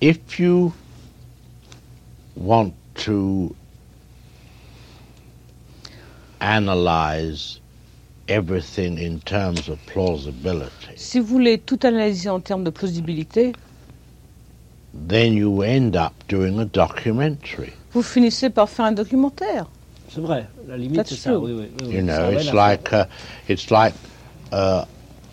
if 0.00 0.38
you 0.40 0.72
want 2.36 2.72
to 3.04 3.54
analyze 6.40 7.60
everything 8.28 8.98
in 8.98 9.20
terms 9.20 9.68
of 9.68 9.78
plausibility, 9.86 10.96
Si 10.96 11.20
vous 11.20 11.26
voulez 11.26 11.58
tout 11.58 11.78
analyser 11.84 12.30
en 12.30 12.40
termes 12.40 12.64
de 12.64 12.70
plausibilité, 12.70 13.52
then 14.94 15.34
you 15.34 15.60
end 15.62 15.96
up 15.96 16.12
doing 16.28 16.58
a 16.60 16.64
documentary. 16.64 17.74
Vous 17.94 18.02
finissez 18.02 18.50
par 18.50 18.68
faire 18.68 18.86
un 18.86 18.92
documentaire. 18.92 19.66
C'est 20.12 20.20
vrai, 20.20 20.46
la 20.68 20.76
limite 20.76 21.06
c'est 21.08 21.14
ça. 21.16 21.38
Oui, 21.38 21.52
oui, 21.52 21.68
oui, 21.80 21.94
You 21.94 22.00
c'est 22.00 22.02
know, 22.02 22.30
it's 22.38 22.52
like 22.52 22.92
uh, 22.92 23.04
it's 23.48 23.70
like 23.70 23.94
uh, 24.52 24.82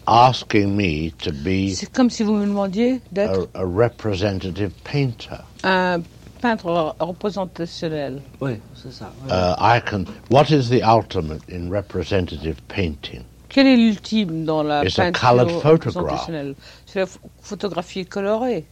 asking 0.07 0.75
me 0.75 1.11
to 1.19 1.31
be 1.31 1.73
C'est 1.75 1.91
comme 1.91 2.09
si 2.09 2.23
vous 2.23 2.33
me 2.33 2.45
demandiez 2.45 3.01
d'être 3.11 3.49
a, 3.53 3.59
a 3.61 3.65
representative 3.65 4.71
painter. 4.83 5.37
un 5.63 6.01
peintre 6.41 6.95
représentationnel. 6.99 8.21
Oui, 8.39 8.53
c'est 8.81 8.91
ça. 8.93 9.11
oui. 9.23 9.29
Uh, 9.31 9.55
I 9.59 9.79
can. 9.85 10.05
What 10.29 10.49
is 10.51 10.69
the 10.69 10.81
ultimate 10.83 11.41
in 11.51 11.69
representative 11.69 12.55
painting? 12.67 13.23
Quel 13.49 13.67
est 13.67 13.75
l'ultime 13.75 14.45
dans 14.45 14.63
la 14.63 14.83
It's 14.85 14.97
a 14.97 15.03
peinture 15.11 15.19
colored 15.19 15.49
photograph. 15.51 15.71
représentationnelle? 16.27 16.55
C'est 16.85 16.99
la 16.99 17.05
ph- 17.05 17.19
photographie 17.41 18.05
colorée, 18.05 18.65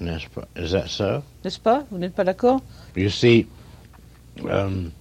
N'est-ce 0.00 0.28
pas? 0.28 0.46
Is 0.56 0.72
that 0.72 0.88
so? 0.88 1.22
n'est-ce 1.44 1.58
pas? 1.58 1.84
Vous 1.90 1.98
n'êtes 1.98 2.14
pas 2.14 2.24
d'accord? 2.24 2.60
You 2.96 3.08
see, 3.08 3.46
um, 4.48 4.92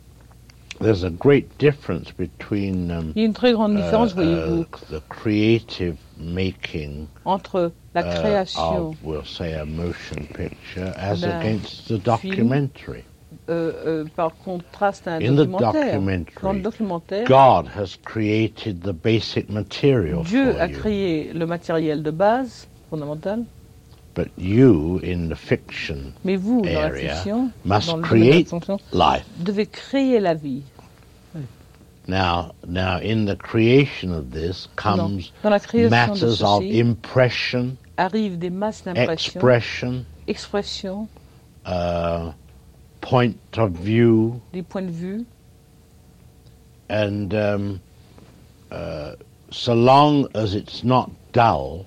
there's 0.79 1.03
a 1.03 1.09
great 1.09 1.57
difference 1.57 2.11
between 2.11 2.91
um, 2.91 3.11
Il 3.15 3.21
y 3.21 3.25
a 3.25 3.27
une 3.27 3.33
très 3.33 3.51
grande 3.53 3.73
uh, 3.73 3.81
différence, 3.81 4.11
uh, 4.11 4.15
voyez-vous, 4.15 4.65
the 4.89 5.01
creative 5.09 5.97
making 6.17 7.07
entre 7.25 7.71
la 7.93 8.01
uh, 8.01 8.19
création 8.21 8.89
of, 8.89 8.95
we'll 9.03 9.25
say, 9.25 9.53
a 9.53 9.65
motion 9.65 10.25
picture 10.33 10.93
as 10.97 11.21
d'un 11.21 11.39
against 11.39 11.87
the 11.87 11.97
film 11.97 12.03
documentary. 12.03 13.03
euh, 13.49 13.71
euh, 13.85 14.05
par 14.15 14.35
contraste 14.37 15.07
à 15.07 15.15
un 15.15 15.21
In 15.21 15.33
the 15.33 15.45
documentaire. 15.47 15.73
Dans 15.73 16.53
documentary, 16.53 16.55
le 16.55 16.61
documentaire, 16.61 17.27
God 17.27 17.67
has 17.75 17.97
created 18.03 18.81
the 18.81 18.93
basic 18.93 19.49
material 19.49 20.23
Dieu 20.23 20.53
for 20.53 20.61
a 20.61 20.67
you, 20.67 20.77
créé 20.77 21.33
le 21.33 21.45
matériel 21.45 22.03
de 22.03 22.11
base, 22.11 22.67
fondamental, 22.89 23.43
but 24.15 24.29
you, 24.37 24.99
in 25.03 25.29
the 25.29 25.35
fiction 25.35 26.13
mais 26.23 26.37
vous, 26.37 26.61
dans 26.61 26.73
la 26.73 26.85
area, 26.87 27.15
fiction, 27.15 27.51
must 27.63 27.87
dans 27.87 27.97
le 27.97 28.03
domaine 28.03 28.21
de 28.21 28.31
la 28.31 28.43
create 28.43 28.93
life. 28.93 29.25
devez 29.39 29.65
créer 29.67 30.19
la 30.19 30.33
vie. 30.33 30.63
Now, 32.07 32.53
now, 32.67 32.99
in 32.99 33.25
the 33.25 33.35
creation 33.35 34.11
of 34.11 34.31
this 34.31 34.67
comes 34.75 35.31
dans 35.41 35.49
la 35.49 35.59
création 35.59 35.89
de 35.89 35.89
matters 35.89 36.43
of 36.43 36.63
impression, 36.63 37.77
Arrivent 37.97 38.37
des 38.37 38.49
masses 38.49 38.83
expression, 38.85 40.05
expressions, 40.27 41.07
uh, 41.65 42.31
point 43.01 43.35
of 43.57 43.71
view, 43.71 44.39
des 44.53 44.61
points 44.61 44.85
de 44.85 44.91
vue, 44.91 45.25
and 46.89 47.33
um, 47.33 47.81
uh, 48.69 49.13
so 49.49 49.73
long 49.73 50.27
as 50.35 50.53
it's 50.53 50.83
not 50.83 51.09
dull, 51.31 51.85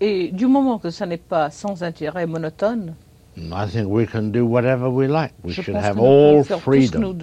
et, 0.00 0.30
du 0.32 0.46
moment 0.46 0.78
que 0.78 0.90
ça 0.90 1.06
n'est 1.06 1.16
pas 1.16 1.50
sans 1.50 1.82
intérêt, 1.82 2.26
monotone, 2.26 2.94
I 3.36 3.66
think 3.66 3.88
we 3.88 4.06
can 4.06 4.30
do 4.30 4.44
whatever 4.44 4.88
we 4.88 5.08
like. 5.08 5.32
We 5.42 5.52
je 5.54 5.62
should 5.62 5.74
pense 5.74 5.84
have 5.84 5.96
que 5.96 6.00
nous 6.00 6.04
pouvons 6.06 6.38
all 6.38 6.44
faire 6.44 6.58
tout 6.58 6.62
ce, 6.62 6.90
que 6.90 6.98
freedom. 6.98 7.00
nous, 7.00 7.18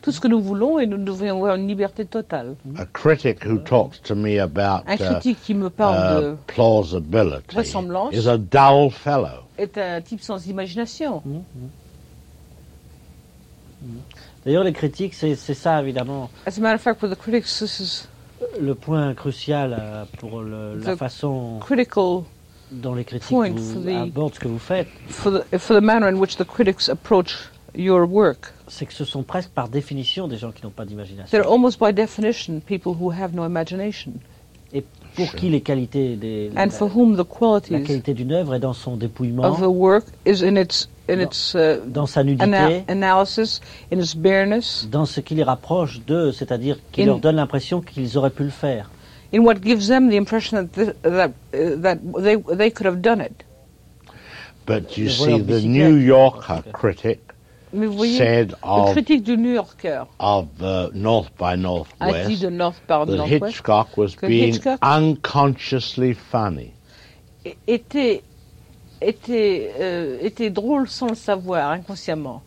tout 0.00 0.12
ce 0.12 0.20
que 0.20 0.28
nous 0.28 0.40
voulons 0.40 0.78
et 0.78 0.86
nous 0.86 0.96
devrions 0.96 1.36
avoir 1.36 1.56
une 1.56 1.68
liberté 1.68 2.06
totale. 2.06 2.56
A 2.78 2.86
critic 2.86 3.44
who 3.44 3.58
talks 3.58 4.00
to 4.02 4.14
me 4.14 4.38
about 4.38 4.84
Un 4.86 4.94
uh, 4.94 4.98
critique 4.98 5.38
qui 5.42 5.54
me 5.54 5.68
parle 5.68 5.96
uh, 5.96 6.22
de 6.22 6.36
plausibility 6.46 7.52
vraisemblance 7.54 8.14
is 8.14 8.26
a 8.26 8.38
dull 8.38 8.90
fellow. 8.90 9.44
est 9.58 9.76
un 9.76 10.00
type 10.00 10.22
sans 10.22 10.46
imagination. 10.46 11.22
D'ailleurs, 14.44 14.64
les 14.64 14.72
critiques, 14.72 15.14
c'est 15.14 15.34
c'est 15.34 15.54
ça 15.54 15.80
évidemment 15.82 16.30
As 16.46 16.58
a 16.58 16.60
matter 16.60 16.76
of 16.76 16.80
fact, 16.80 17.00
for 17.00 17.08
the 17.08 17.16
critics, 17.18 17.44
this 17.58 17.80
is 17.80 18.08
le 18.60 18.74
point 18.74 19.14
crucial 19.14 19.76
euh, 19.78 20.04
pour 20.18 20.40
le- 20.42 20.74
la 20.76 20.96
façon 20.96 21.58
dont 22.70 22.94
les 22.94 23.04
critiques 23.04 23.30
vous 23.52 23.82
abordent 23.96 24.34
ce 24.34 24.40
que 24.40 24.48
vous 24.48 24.58
faites. 24.58 24.88
for 25.08 25.32
the, 25.32 25.58
for 25.58 25.76
the 25.78 25.82
manner 25.82 26.06
in 26.06 26.14
which 26.16 26.36
the 26.36 26.44
critics 26.44 26.88
approach 26.88 27.34
your 27.74 28.06
work. 28.10 28.52
C'est 28.68 28.86
que 28.86 28.92
ce 28.92 29.04
sont 29.04 29.22
presque 29.22 29.50
par 29.50 29.68
définition 29.68 30.28
des 30.28 30.36
gens 30.36 30.52
qui 30.52 30.62
n'ont 30.64 30.70
pas 30.70 30.84
d'imagination. 30.84 31.26
Et 34.72 34.84
pour 35.16 35.32
qui 35.34 35.48
les 35.48 35.60
qualités 35.62 36.16
des, 36.16 36.50
And 36.56 36.70
for 36.70 36.88
whom 36.94 37.14
the 37.14 37.18
la 37.18 37.24
qualities 37.24 37.84
qualité 37.86 38.14
d'une 38.14 38.32
œuvre 38.32 38.54
est 38.54 38.60
dans 38.60 38.72
son 38.74 38.96
dépouillement, 38.96 39.44
of 39.44 39.60
the 39.60 39.66
work 39.66 40.04
is 40.26 40.44
in 40.44 40.56
its 40.56 40.88
in 41.08 41.20
its 41.20 41.54
uh, 41.56 41.80
dans 41.86 42.06
sa 42.06 42.22
nudité, 42.22 42.44
ana- 42.44 42.82
analysis, 42.88 43.60
in 43.92 43.98
its 43.98 44.14
bareness, 44.14 44.86
dans 44.90 45.06
ce 45.06 45.20
qui 45.20 45.34
les 45.34 45.42
rapproche 45.42 46.00
d'eux, 46.06 46.32
c'est-à-dire 46.32 46.76
qui 46.92 47.02
In- 47.02 47.06
leur 47.06 47.18
donne 47.18 47.36
l'impression 47.36 47.80
qu'ils 47.80 48.18
auraient 48.18 48.30
pu 48.30 48.44
le 48.44 48.50
faire. 48.50 48.90
in 49.32 49.40
what 49.40 49.56
gives 49.62 49.88
them 49.88 50.10
the 50.10 50.16
impression 50.16 50.56
that 50.58 50.66
th- 50.74 50.94
that 51.02 51.30
uh, 51.54 51.76
that 51.80 51.98
they 52.22 52.36
they 52.56 52.70
could 52.70 52.86
have 52.86 53.00
done 53.00 53.20
it. 53.22 53.44
But 54.66 54.98
you 54.98 55.04
Le 55.06 55.10
see, 55.10 55.40
the 55.42 55.62
New 55.64 55.96
Yorker 55.96 56.62
critic 56.72 57.20
Mais 57.72 57.86
vous 57.86 57.96
voyez, 57.96 58.18
le 58.18 58.92
critique 58.92 59.22
du 59.22 59.36
New 59.36 59.52
Yorker 59.54 60.04
of 60.18 60.46
uh, 60.60 60.88
North 60.94 61.30
by 61.38 61.52
a 61.52 61.56
dit 61.56 61.62
Northwest 61.62 62.42
de 62.42 62.48
North 62.48 62.80
par 62.86 63.06
Northwest 63.06 63.56
Hitchcock 63.56 63.96
was 63.96 64.14
que 64.16 64.26
being 64.26 64.54
Hitchcock 64.54 64.78
unconsciously 64.82 66.14
funny. 66.14 66.72
était, 67.66 68.22
était, 69.00 69.72
euh, 69.78 70.18
était 70.20 70.50
drôle 70.50 70.88
sans 70.88 71.08
le 71.08 71.14
savoir, 71.14 71.70
inconsciemment. 71.70 72.42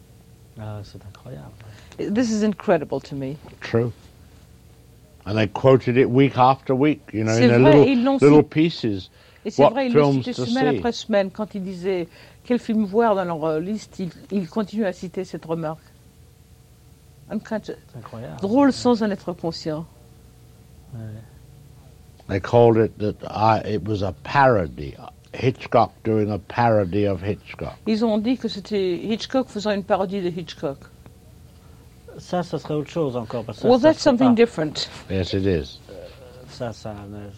Ah, 0.59 0.79
c'est 0.83 0.99
incroyable. 1.05 2.13
This 2.13 2.31
is 2.31 2.43
incredible 2.43 2.99
to 3.01 3.15
me. 3.15 3.37
True. 3.61 3.91
And 5.25 5.35
they 5.35 5.47
quoted 5.47 5.97
it 5.97 6.09
week 6.09 6.37
after 6.37 6.73
week, 6.73 7.01
you 7.13 7.23
know, 7.23 7.31
in 7.31 7.63
little, 7.63 7.87
ils 7.87 8.03
l'ont 8.03 8.17
little 8.19 8.39
cité- 8.43 8.49
pieces. 8.49 9.09
Et 9.45 9.49
c'est 9.49 9.63
What 9.63 9.71
vrai, 9.71 9.87
ils 9.87 9.93
le 9.93 10.01
films 10.01 10.23
citaient 10.23 10.33
to 10.33 10.45
semaine 10.45 10.71
see. 10.71 10.77
après 10.77 10.91
semaine. 10.91 11.31
Quand 11.31 11.55
ils 11.55 11.63
disaient 11.63 12.07
quel 12.43 12.59
film 12.59 12.85
voir 12.85 13.15
dans 13.15 13.23
leur 13.25 13.43
euh, 13.45 13.59
liste, 13.59 13.99
ils, 13.99 14.11
ils 14.31 14.49
continuent 14.49 14.85
à 14.85 14.93
citer 14.93 15.23
cette 15.25 15.45
remarque. 15.45 15.79
Incroyable. 17.29 18.39
Drôle 18.41 18.73
sans 18.73 19.03
en 19.03 19.09
être 19.09 19.31
conscient. 19.33 19.85
They 22.27 22.39
called 22.41 22.77
it 22.77 22.97
that 22.99 23.15
I, 23.29 23.61
it 23.65 23.87
was 23.87 24.03
a 24.03 24.13
parody. 24.23 24.95
Hitchcock 25.33 25.91
doing 26.03 26.29
a 26.29 26.39
parody 26.39 27.05
of 27.07 27.21
Hitchcock. 27.23 27.75
Ils 27.87 28.03
ont 28.03 28.17
dit 28.17 28.37
que 28.37 28.47
c'était 28.49 28.95
Hitchcock 28.97 29.47
faisant 29.47 29.71
une 29.71 29.83
parodie 29.83 30.21
de 30.21 30.27
Hitchcock. 30.29 30.77
Ça, 32.17 32.43
ça 32.43 32.59
serait 32.59 32.73
autre 32.73 32.89
chose 32.89 33.15
encore. 33.15 33.45
Parce 33.45 33.63
Well, 33.63 33.79
ça, 33.79 33.89
that's 33.93 34.01
something 34.01 34.29
pas- 34.29 34.35
different. 34.35 34.89
Yes, 35.09 35.31
it 35.33 35.45
is. 35.45 35.79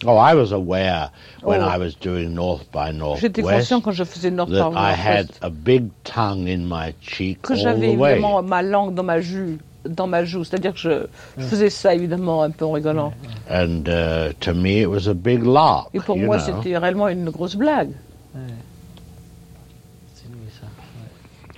Oh, 0.06 0.16
I 0.16 0.34
was 0.34 0.52
aware 0.52 1.10
when 1.42 1.60
Oh. 1.62 1.68
I 1.68 1.78
was 1.78 1.94
doing 1.94 2.34
North 2.34 2.70
by 2.72 2.90
J'étais 2.90 3.42
Northwest 3.42 3.70
conscient 3.70 3.80
quand 3.80 3.92
je 3.92 4.04
faisais 4.04 4.30
North 4.30 4.50
that 4.50 4.58
par 4.58 4.72
I 4.72 4.92
had 4.92 5.26
Northwest 5.26 5.38
a 5.42 5.50
big 5.50 5.90
tongue 6.04 6.48
in 6.48 6.66
my 6.68 6.94
cheek 7.00 7.42
que 7.42 7.52
all 7.54 7.58
j'avais 7.58 7.94
the 7.94 7.98
way. 7.98 8.12
évidemment 8.12 8.42
ma 8.42 8.62
langue 8.62 8.94
dans 8.94 9.02
ma 9.04 9.20
joue, 9.20 9.58
dans 9.84 10.06
ma 10.06 10.24
joue. 10.24 10.44
C'est-à-dire 10.44 10.72
que 10.72 10.78
je, 10.78 11.06
je 11.38 11.44
faisais 11.46 11.70
ça 11.70 11.94
évidemment 11.94 12.42
un 12.42 12.50
peu 12.50 12.64
en 12.64 12.72
rigolant. 12.72 13.12
And 13.50 13.86
uh, 13.88 14.32
to 14.40 14.54
me, 14.54 14.80
it 14.82 14.86
was 14.88 15.06
a 15.08 15.14
big 15.14 15.44
lark. 15.44 15.88
Et 15.94 16.00
pour 16.00 16.16
moi, 16.18 16.38
c'était 16.38 16.76
réellement 16.76 17.08
une 17.08 17.30
grosse 17.30 17.56
blague. 17.56 17.90
ça. 18.34 18.40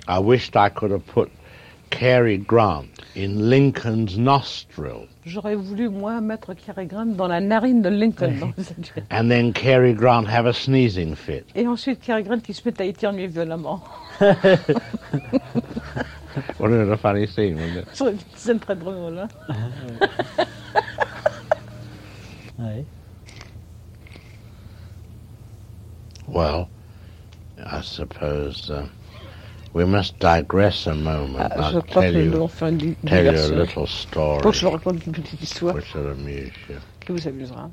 I 0.07 0.19
wished 0.19 0.55
I 0.55 0.69
could 0.69 0.91
have 0.91 1.05
put 1.05 1.29
Cary 1.89 2.37
Grant 2.37 2.85
in 3.17 3.49
Lincoln's 3.49 4.17
nostril, 4.17 5.07
J'aurais 5.25 5.55
voulu, 5.55 5.89
moi, 5.89 6.21
mettre 6.21 6.53
Cary 6.53 6.85
Grant 6.85 7.17
dans 7.17 7.27
la 7.27 7.41
narine 7.41 7.81
de 7.81 7.89
Lincoln. 7.89 8.53
and 9.11 9.29
then 9.29 9.51
Cary 9.51 9.93
Grant 9.93 10.27
have 10.27 10.45
a 10.45 10.53
sneezing 10.53 11.15
fit. 11.15 11.43
Et 11.55 11.67
ensuite, 11.67 11.99
Cary 12.01 12.23
Grant 12.23 12.39
qui 12.39 12.53
se 12.53 12.61
met 12.63 12.79
à 12.79 12.85
éternuer 12.85 13.27
violemment. 13.27 13.83
It 16.59 16.91
a 16.91 16.97
funny 16.97 17.25
scene, 17.25 17.57
wasn't 17.57 17.77
it? 17.77 17.87
C'est 17.93 18.11
une 18.11 18.17
scène 18.35 18.59
très 18.59 18.75
drôle. 18.75 19.17
Hein 19.19 19.27
Ouais. 22.59 22.85
Well, 26.27 26.69
I 27.63 27.81
suppose 27.81 28.71
uh, 28.71 28.87
we 29.77 29.85
must 29.85 30.17
digress 30.19 30.87
a 30.87 30.95
moment. 30.95 31.53
Ah, 31.55 31.69
I'll 31.71 31.81
tell 31.83 32.11
you, 32.11 32.31
devons 32.31 32.47
faire 32.51 32.69
une 32.69 32.77
di- 32.79 32.95
tell 33.05 33.25
you 33.25 33.39
a 33.39 33.55
little 33.55 33.85
story 33.85 34.41
Faut 34.41 34.49
que 34.51 34.57
je 34.57 34.65
vous 34.65 34.71
raconte 34.71 35.05
une 35.05 35.13
petite 35.13 35.39
histoire 35.41 35.75
which 35.75 35.93
will 35.93 36.07
amuse 36.09 36.51
you. 36.67 36.77
qui 36.99 37.11
vous 37.11 37.27
amusera. 37.27 37.69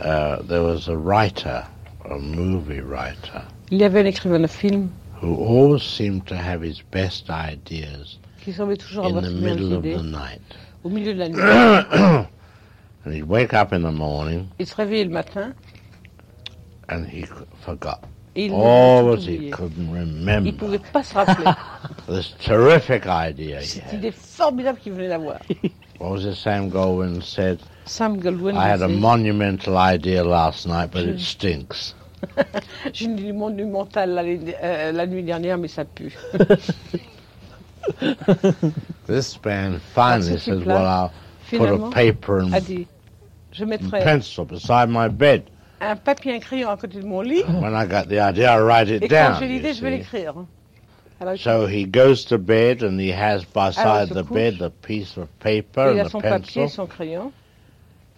Uh, 0.00 0.40
there 0.44 0.62
was 0.62 0.88
a 0.88 0.96
writer, 0.96 1.66
a 2.10 2.18
movie 2.18 2.80
writer, 2.80 3.42
Il 3.70 3.78
y 3.78 3.84
avait 3.84 4.00
un 4.00 4.06
écrivain 4.06 4.40
de 4.40 4.46
film 4.48 4.90
who 5.20 5.34
always 5.36 5.82
seemed 5.82 6.26
to 6.26 6.34
have 6.34 6.62
his 6.62 6.80
best 6.90 7.28
ideas 7.28 8.16
qui 8.42 8.52
semblait 8.54 8.78
toujours 8.78 9.04
in 9.04 9.08
avoir 9.08 9.22
the 9.22 9.28
ses 9.28 9.34
middle 9.42 9.74
of 9.74 9.82
the 9.82 10.02
night. 10.02 10.40
au 10.82 10.88
milieu 10.88 11.12
de 11.12 11.18
la 11.18 11.28
nuit. 11.28 11.38
and 13.04 13.12
he'd 13.14 13.24
wake 13.28 13.52
up 13.52 13.74
in 13.74 13.82
the 13.82 13.92
morning 13.92 14.48
Il 14.58 14.66
se 14.66 14.74
réveillait 14.76 15.04
le 15.04 15.10
matin 15.10 15.52
and 16.88 17.04
he 17.06 17.26
forgot. 17.66 18.02
Il 18.46 18.52
All 18.52 19.16
that 19.16 19.22
he 19.26 19.50
couldn't 19.50 19.88
Il 19.88 19.94
remember. 19.94 20.52
pouvait 20.52 20.78
pas 20.92 21.02
se 21.02 21.14
rappeler. 21.14 21.52
This 22.08 22.34
terrific 22.44 23.06
idea 23.06 23.60
he 23.60 23.66
Cette 23.66 23.92
idée 23.92 24.12
formidable 24.12 24.78
qu'il 24.78 24.92
venait 24.92 25.08
d'avoir. 25.08 25.40
What 25.98 26.10
was 26.12 26.24
it 26.24 26.34
Sam 26.36 26.70
Goldwyn 26.70 27.22
said? 27.22 27.60
Sam 27.84 28.18
Goldwyn 28.20 28.56
I 28.56 28.68
had 28.68 28.82
a 28.82 28.88
monumental 28.88 29.76
idea 29.76 30.24
last 30.24 30.66
night, 30.66 30.90
but 30.90 31.04
it 31.04 31.20
stinks. 31.20 31.94
J'ai 32.92 33.06
une 33.06 33.18
idée 33.18 33.32
monumentale 33.32 34.10
la, 34.14 34.22
euh, 34.22 34.92
la 34.92 35.06
nuit 35.06 35.22
dernière, 35.22 35.58
mais 35.58 35.68
ça 35.68 35.84
pue. 35.84 36.16
This 39.06 39.38
man 39.44 39.80
finally 39.94 40.38
says, 40.38 40.64
Well, 40.64 40.86
I'll 40.86 41.12
put 41.48 41.68
a 41.68 41.90
paper 41.90 42.38
and 42.40 42.52
dit, 42.66 42.86
je 43.52 43.64
mettrai 43.64 44.02
pencil 44.02 44.44
beside 44.44 44.88
my 44.88 45.08
bed. 45.08 45.50
Un 45.80 45.96
papier 45.96 46.34
un 46.34 46.40
crayon 46.40 46.70
à 46.70 46.76
côté 46.76 47.00
de 47.00 47.06
mon 47.06 47.20
lit. 47.22 47.42
When 47.48 47.74
I 47.74 47.86
got 47.86 48.08
the 48.08 48.18
idea, 48.20 48.52
I 48.56 48.60
write 48.60 48.88
it 48.88 49.02
Et 49.02 49.08
quand 49.08 49.30
down. 49.30 49.36
j'ai 49.40 49.46
you 49.46 49.52
l'idée, 49.54 49.72
je 49.74 49.80
vais 49.82 49.90
l'écrire. 49.90 50.34
Alors, 51.20 51.36
So 51.38 51.66
he 51.66 51.84
goes 51.84 52.24
to 52.26 52.38
bed 52.38 52.82
and 52.82 52.98
he 52.98 53.10
has 53.12 53.44
beside 53.44 54.08
the 54.08 54.22
couche. 54.24 54.32
bed 54.34 54.62
a 54.62 54.70
piece 54.70 55.16
of 55.18 55.28
paper 55.40 55.90
il 55.92 55.98
a 55.98 56.02
and 56.02 56.06
a 56.06 56.10
son 56.10 56.20
papier, 56.20 56.62
pencil. 56.62 56.68
son 56.68 56.86
crayon. 56.86 57.32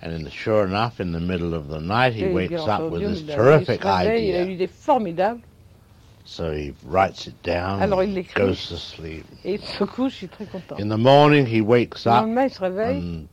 And 0.03 0.13
in, 0.13 0.29
sure 0.31 0.65
enough, 0.67 1.01
in 1.01 1.13
the 1.13 1.21
middle 1.21 1.55
of 1.55 1.69
the 1.69 1.81
night, 1.81 2.13
he 2.15 2.25
Et 2.25 2.33
wakes 2.35 2.67
up 2.67 2.91
with 2.91 3.03
this 3.03 3.23
terrific 3.23 3.83
réveille, 3.83 4.29
il 4.31 4.35
a 4.35 4.41
idea. 4.41 4.43
une 4.45 4.51
idée 4.53 4.67
formidable. 4.69 5.41
So 6.25 6.53
he 6.53 6.73
writes 6.87 7.27
it 7.27 7.35
down, 7.45 7.81
Alors, 7.83 8.03
il 8.05 8.13
l'écrit. 8.15 8.41
goes 8.41 8.69
to 8.69 8.77
sleep. 8.77 9.25
Et 9.45 9.55
il 9.55 9.61
se 9.61 9.83
couche, 9.85 10.23
il 10.23 10.27
est 10.27 10.29
très 10.29 10.47
content. 10.47 10.77
In 10.81 10.89
the 10.89 10.99
morning, 10.99 11.45
he 11.47 11.61
wakes 11.61 12.05
Le 12.07 12.13
up 12.13 12.23
lendemain, 12.23 12.45
il 12.45 12.51
se 12.51 12.61
réveille. 12.61 12.97
and 12.99 13.27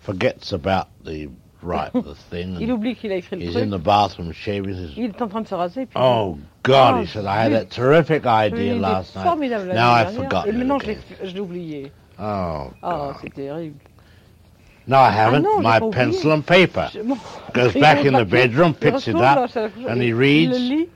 forgets 0.00 0.52
about 0.52 0.88
the 1.04 1.28
right 1.62 1.92
the 1.92 2.14
thing. 2.30 2.56
Il 2.60 2.70
oublie 2.72 2.94
qu'il 2.96 3.12
a 3.12 3.16
écrit 3.16 3.36
le 3.36 3.42
He's 3.42 3.52
truc. 3.52 3.64
in 3.64 3.70
the 3.70 3.80
bathroom 3.82 4.32
shaving 4.32 4.74
his. 4.74 4.92
Il 4.96 5.04
est 5.10 5.22
en 5.22 5.28
train 5.28 5.40
de 5.42 5.48
se 5.48 5.54
raser. 5.54 5.86
Puis 5.86 5.96
Oh 6.00 6.38
God! 6.62 6.94
Oh, 6.96 7.00
he 7.02 7.06
said, 7.06 7.24
I 7.26 7.42
had 7.44 7.52
that 7.52 7.66
terrific 7.70 8.22
j'avais 8.24 8.48
idea 8.48 8.74
une 8.74 8.80
last 8.80 9.14
night. 9.16 9.24
formidable 9.24 9.66
la 9.68 9.74
Now 9.74 9.80
nuit 9.80 10.00
I've 10.00 10.06
dernière, 10.12 10.22
forgotten 10.30 10.48
Et 10.48 10.52
maintenant, 10.58 10.76
it 10.78 10.82
je 10.82 10.86
l'ai- 10.86 10.92
again. 10.92 11.04
je 11.28 11.34
l'ai 11.34 11.40
oublié. 11.40 11.92
Oh, 12.20 12.70
Oh, 12.82 13.12
c'est 13.22 13.32
terrible. 13.34 13.76
no, 14.86 14.96
I 14.96 15.10
haven't. 15.10 15.44
Ah 15.46 15.48
non, 15.48 15.56
j'ai 15.58 15.62
My 15.68 15.78
pas 15.80 15.86
oublié. 15.86 16.04
pencil 16.04 16.32
and 16.32 16.42
paper. 16.44 16.88
Je- 16.92 17.00
mon 17.02 17.16
Goes 17.54 17.70
crayon 17.70 17.80
back 17.80 17.98
in 18.04 18.12
the 18.12 18.24
papier, 18.24 18.24
bedroom, 18.48 18.68
il 18.68 18.74
picks 18.74 19.06
it 19.06 19.14
retourne 19.14 19.38
up, 19.44 19.50
sa- 19.50 19.68
and 19.88 20.00
he 20.02 20.08
il 20.08 20.14
reads. 20.14 20.50
le 20.52 20.58
lit. 20.58 20.88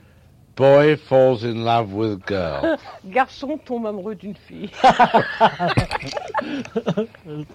Boy 0.55 0.95
falls 0.95 1.43
in 1.43 1.65
love 1.65 1.91
with 1.93 2.25
girl. 2.25 2.77
Garçon 3.09 3.57
tombe 3.65 3.87
amoureux 3.87 4.15
d'une 4.15 4.35
fille. 4.35 4.69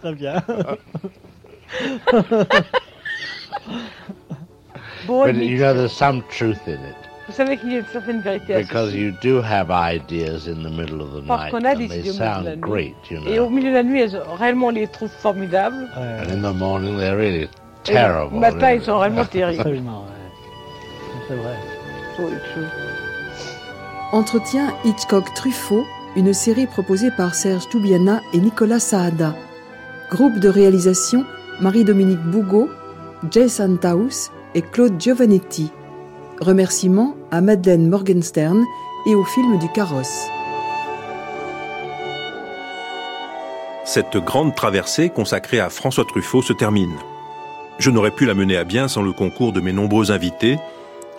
Très 0.03 0.12
bien. 0.15 0.43
But 5.07 5.35
you 5.35 5.59
know, 5.59 5.74
there's 5.74 5.93
some 5.93 6.23
truth 6.28 6.66
in 6.66 6.73
it 6.74 6.97
Vous 7.28 7.35
savez 7.37 7.57
qu'il 7.57 7.73
y 7.73 7.77
a 7.77 7.78
une 7.78 7.87
certaine 7.87 8.20
vérité 8.20 8.55
à 8.55 8.59
because 8.61 8.93
you 8.95 9.12
do 9.23 9.41
have 9.41 9.70
ideas 9.70 10.49
in 10.49 10.62
the 10.65 10.70
middle 10.70 11.01
of 11.01 11.12
the 11.15 11.27
Parce 11.27 11.45
night, 11.45 11.51
qu'on 11.53 11.65
a 11.65 11.73
and 11.74 11.78
des 11.78 11.89
they 11.89 11.99
idées 12.01 12.11
au 12.11 12.12
milieu 12.12 12.19
de 12.19 12.24
la 12.24 12.35
sound 12.35 12.47
nuit. 12.49 12.61
great, 12.61 12.95
you 13.11 13.19
Et 13.28 13.39
au 13.39 13.45
know. 13.47 13.51
milieu 13.51 13.69
de 13.70 13.74
la 13.74 13.82
nuit, 13.85 14.01
elles, 14.01 14.20
réellement, 14.39 14.66
on 14.66 14.70
les 14.70 14.87
trouve 14.89 15.11
formidables. 15.11 15.89
And 15.97 16.28
in 16.31 16.43
the 16.43 16.55
morning, 16.55 16.97
they're 16.99 17.16
really 17.16 17.45
Et 17.45 17.49
terrible. 17.85 18.35
le 18.35 18.41
matin, 18.41 18.59
really. 18.66 18.78
ils 18.78 18.85
sont 18.85 18.99
réellement 18.99 19.24
terribles. 19.31 19.61
Absolument, 19.61 20.01
ouais. 20.03 20.43
C'est 21.28 21.35
vrai. 21.37 21.55
It's 22.19 22.53
true. 22.53 22.66
Entretien 24.12 24.74
Hitchcock-Truffaut, 24.85 25.85
une 26.16 26.32
série 26.32 26.66
proposée 26.66 27.12
par 27.16 27.35
Serge 27.37 27.69
Toubiana 27.69 28.20
et 28.35 28.39
Nicolas 28.39 28.81
Saada. 28.81 29.35
Groupe 30.11 30.41
de 30.41 30.49
réalisation 30.49 31.24
Marie-Dominique 31.61 32.19
Bougot, 32.23 32.69
Jay 33.28 33.48
Santaus 33.48 34.30
et 34.55 34.62
Claude 34.62 34.98
Giovanetti. 34.98 35.70
Remerciements 36.40 37.16
à 37.30 37.42
Madeleine 37.42 37.88
Morgenstern 37.88 38.64
et 39.06 39.14
au 39.14 39.24
film 39.24 39.59
du 39.59 39.68
carrosse. 39.68 40.26
Cette 43.84 44.16
grande 44.16 44.55
traversée 44.55 45.10
consacrée 45.10 45.60
à 45.60 45.68
François 45.68 46.06
Truffaut 46.06 46.40
se 46.40 46.55
termine. 46.55 46.97
Je 47.78 47.90
n'aurais 47.90 48.10
pu 48.10 48.24
la 48.24 48.34
mener 48.34 48.56
à 48.56 48.64
bien 48.64 48.88
sans 48.88 49.02
le 49.02 49.12
concours 49.12 49.52
de 49.52 49.60
mes 49.60 49.72
nombreux 49.72 50.12
invités 50.12 50.59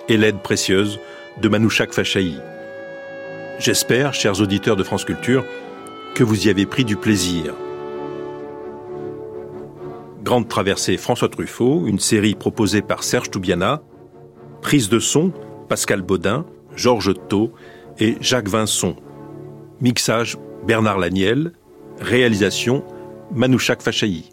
et 0.10 0.18
l'aide 0.18 0.40
précieuse 0.40 1.00
de 1.40 1.50
Manouchak 1.50 1.94
Fachaï. 1.94 2.42
J'espère, 3.60 4.16
chers 4.16 4.42
auditeurs 4.42 4.76
de 4.76 4.84
France 4.84 5.06
Culture, 5.06 5.46
que 6.16 6.24
vous 6.24 6.48
y 6.48 6.50
avez 6.50 6.66
pris 6.66 6.84
du 6.84 6.96
plaisir. 6.96 7.54
Grande 10.24 10.48
traversée 10.48 10.98
François 10.98 11.30
Truffaut, 11.30 11.88
une 11.88 12.00
série 12.00 12.36
proposée 12.36 12.82
par 12.82 13.04
Serge 13.04 13.32
Toubiana, 13.32 13.82
prise 14.62 14.88
de 14.88 15.00
son 15.00 15.34
Pascal 15.68 16.02
Baudin, 16.02 16.46
Georges 16.76 17.14
Thau 17.28 17.52
et 18.00 18.18
Jacques 18.22 18.48
Vincent. 18.48 18.96
Mixage 19.80 20.38
Bernard 20.66 21.00
Laniel, 21.00 21.54
réalisation 22.00 22.84
Manouchak 23.34 23.82
Fachaï. 23.82 24.31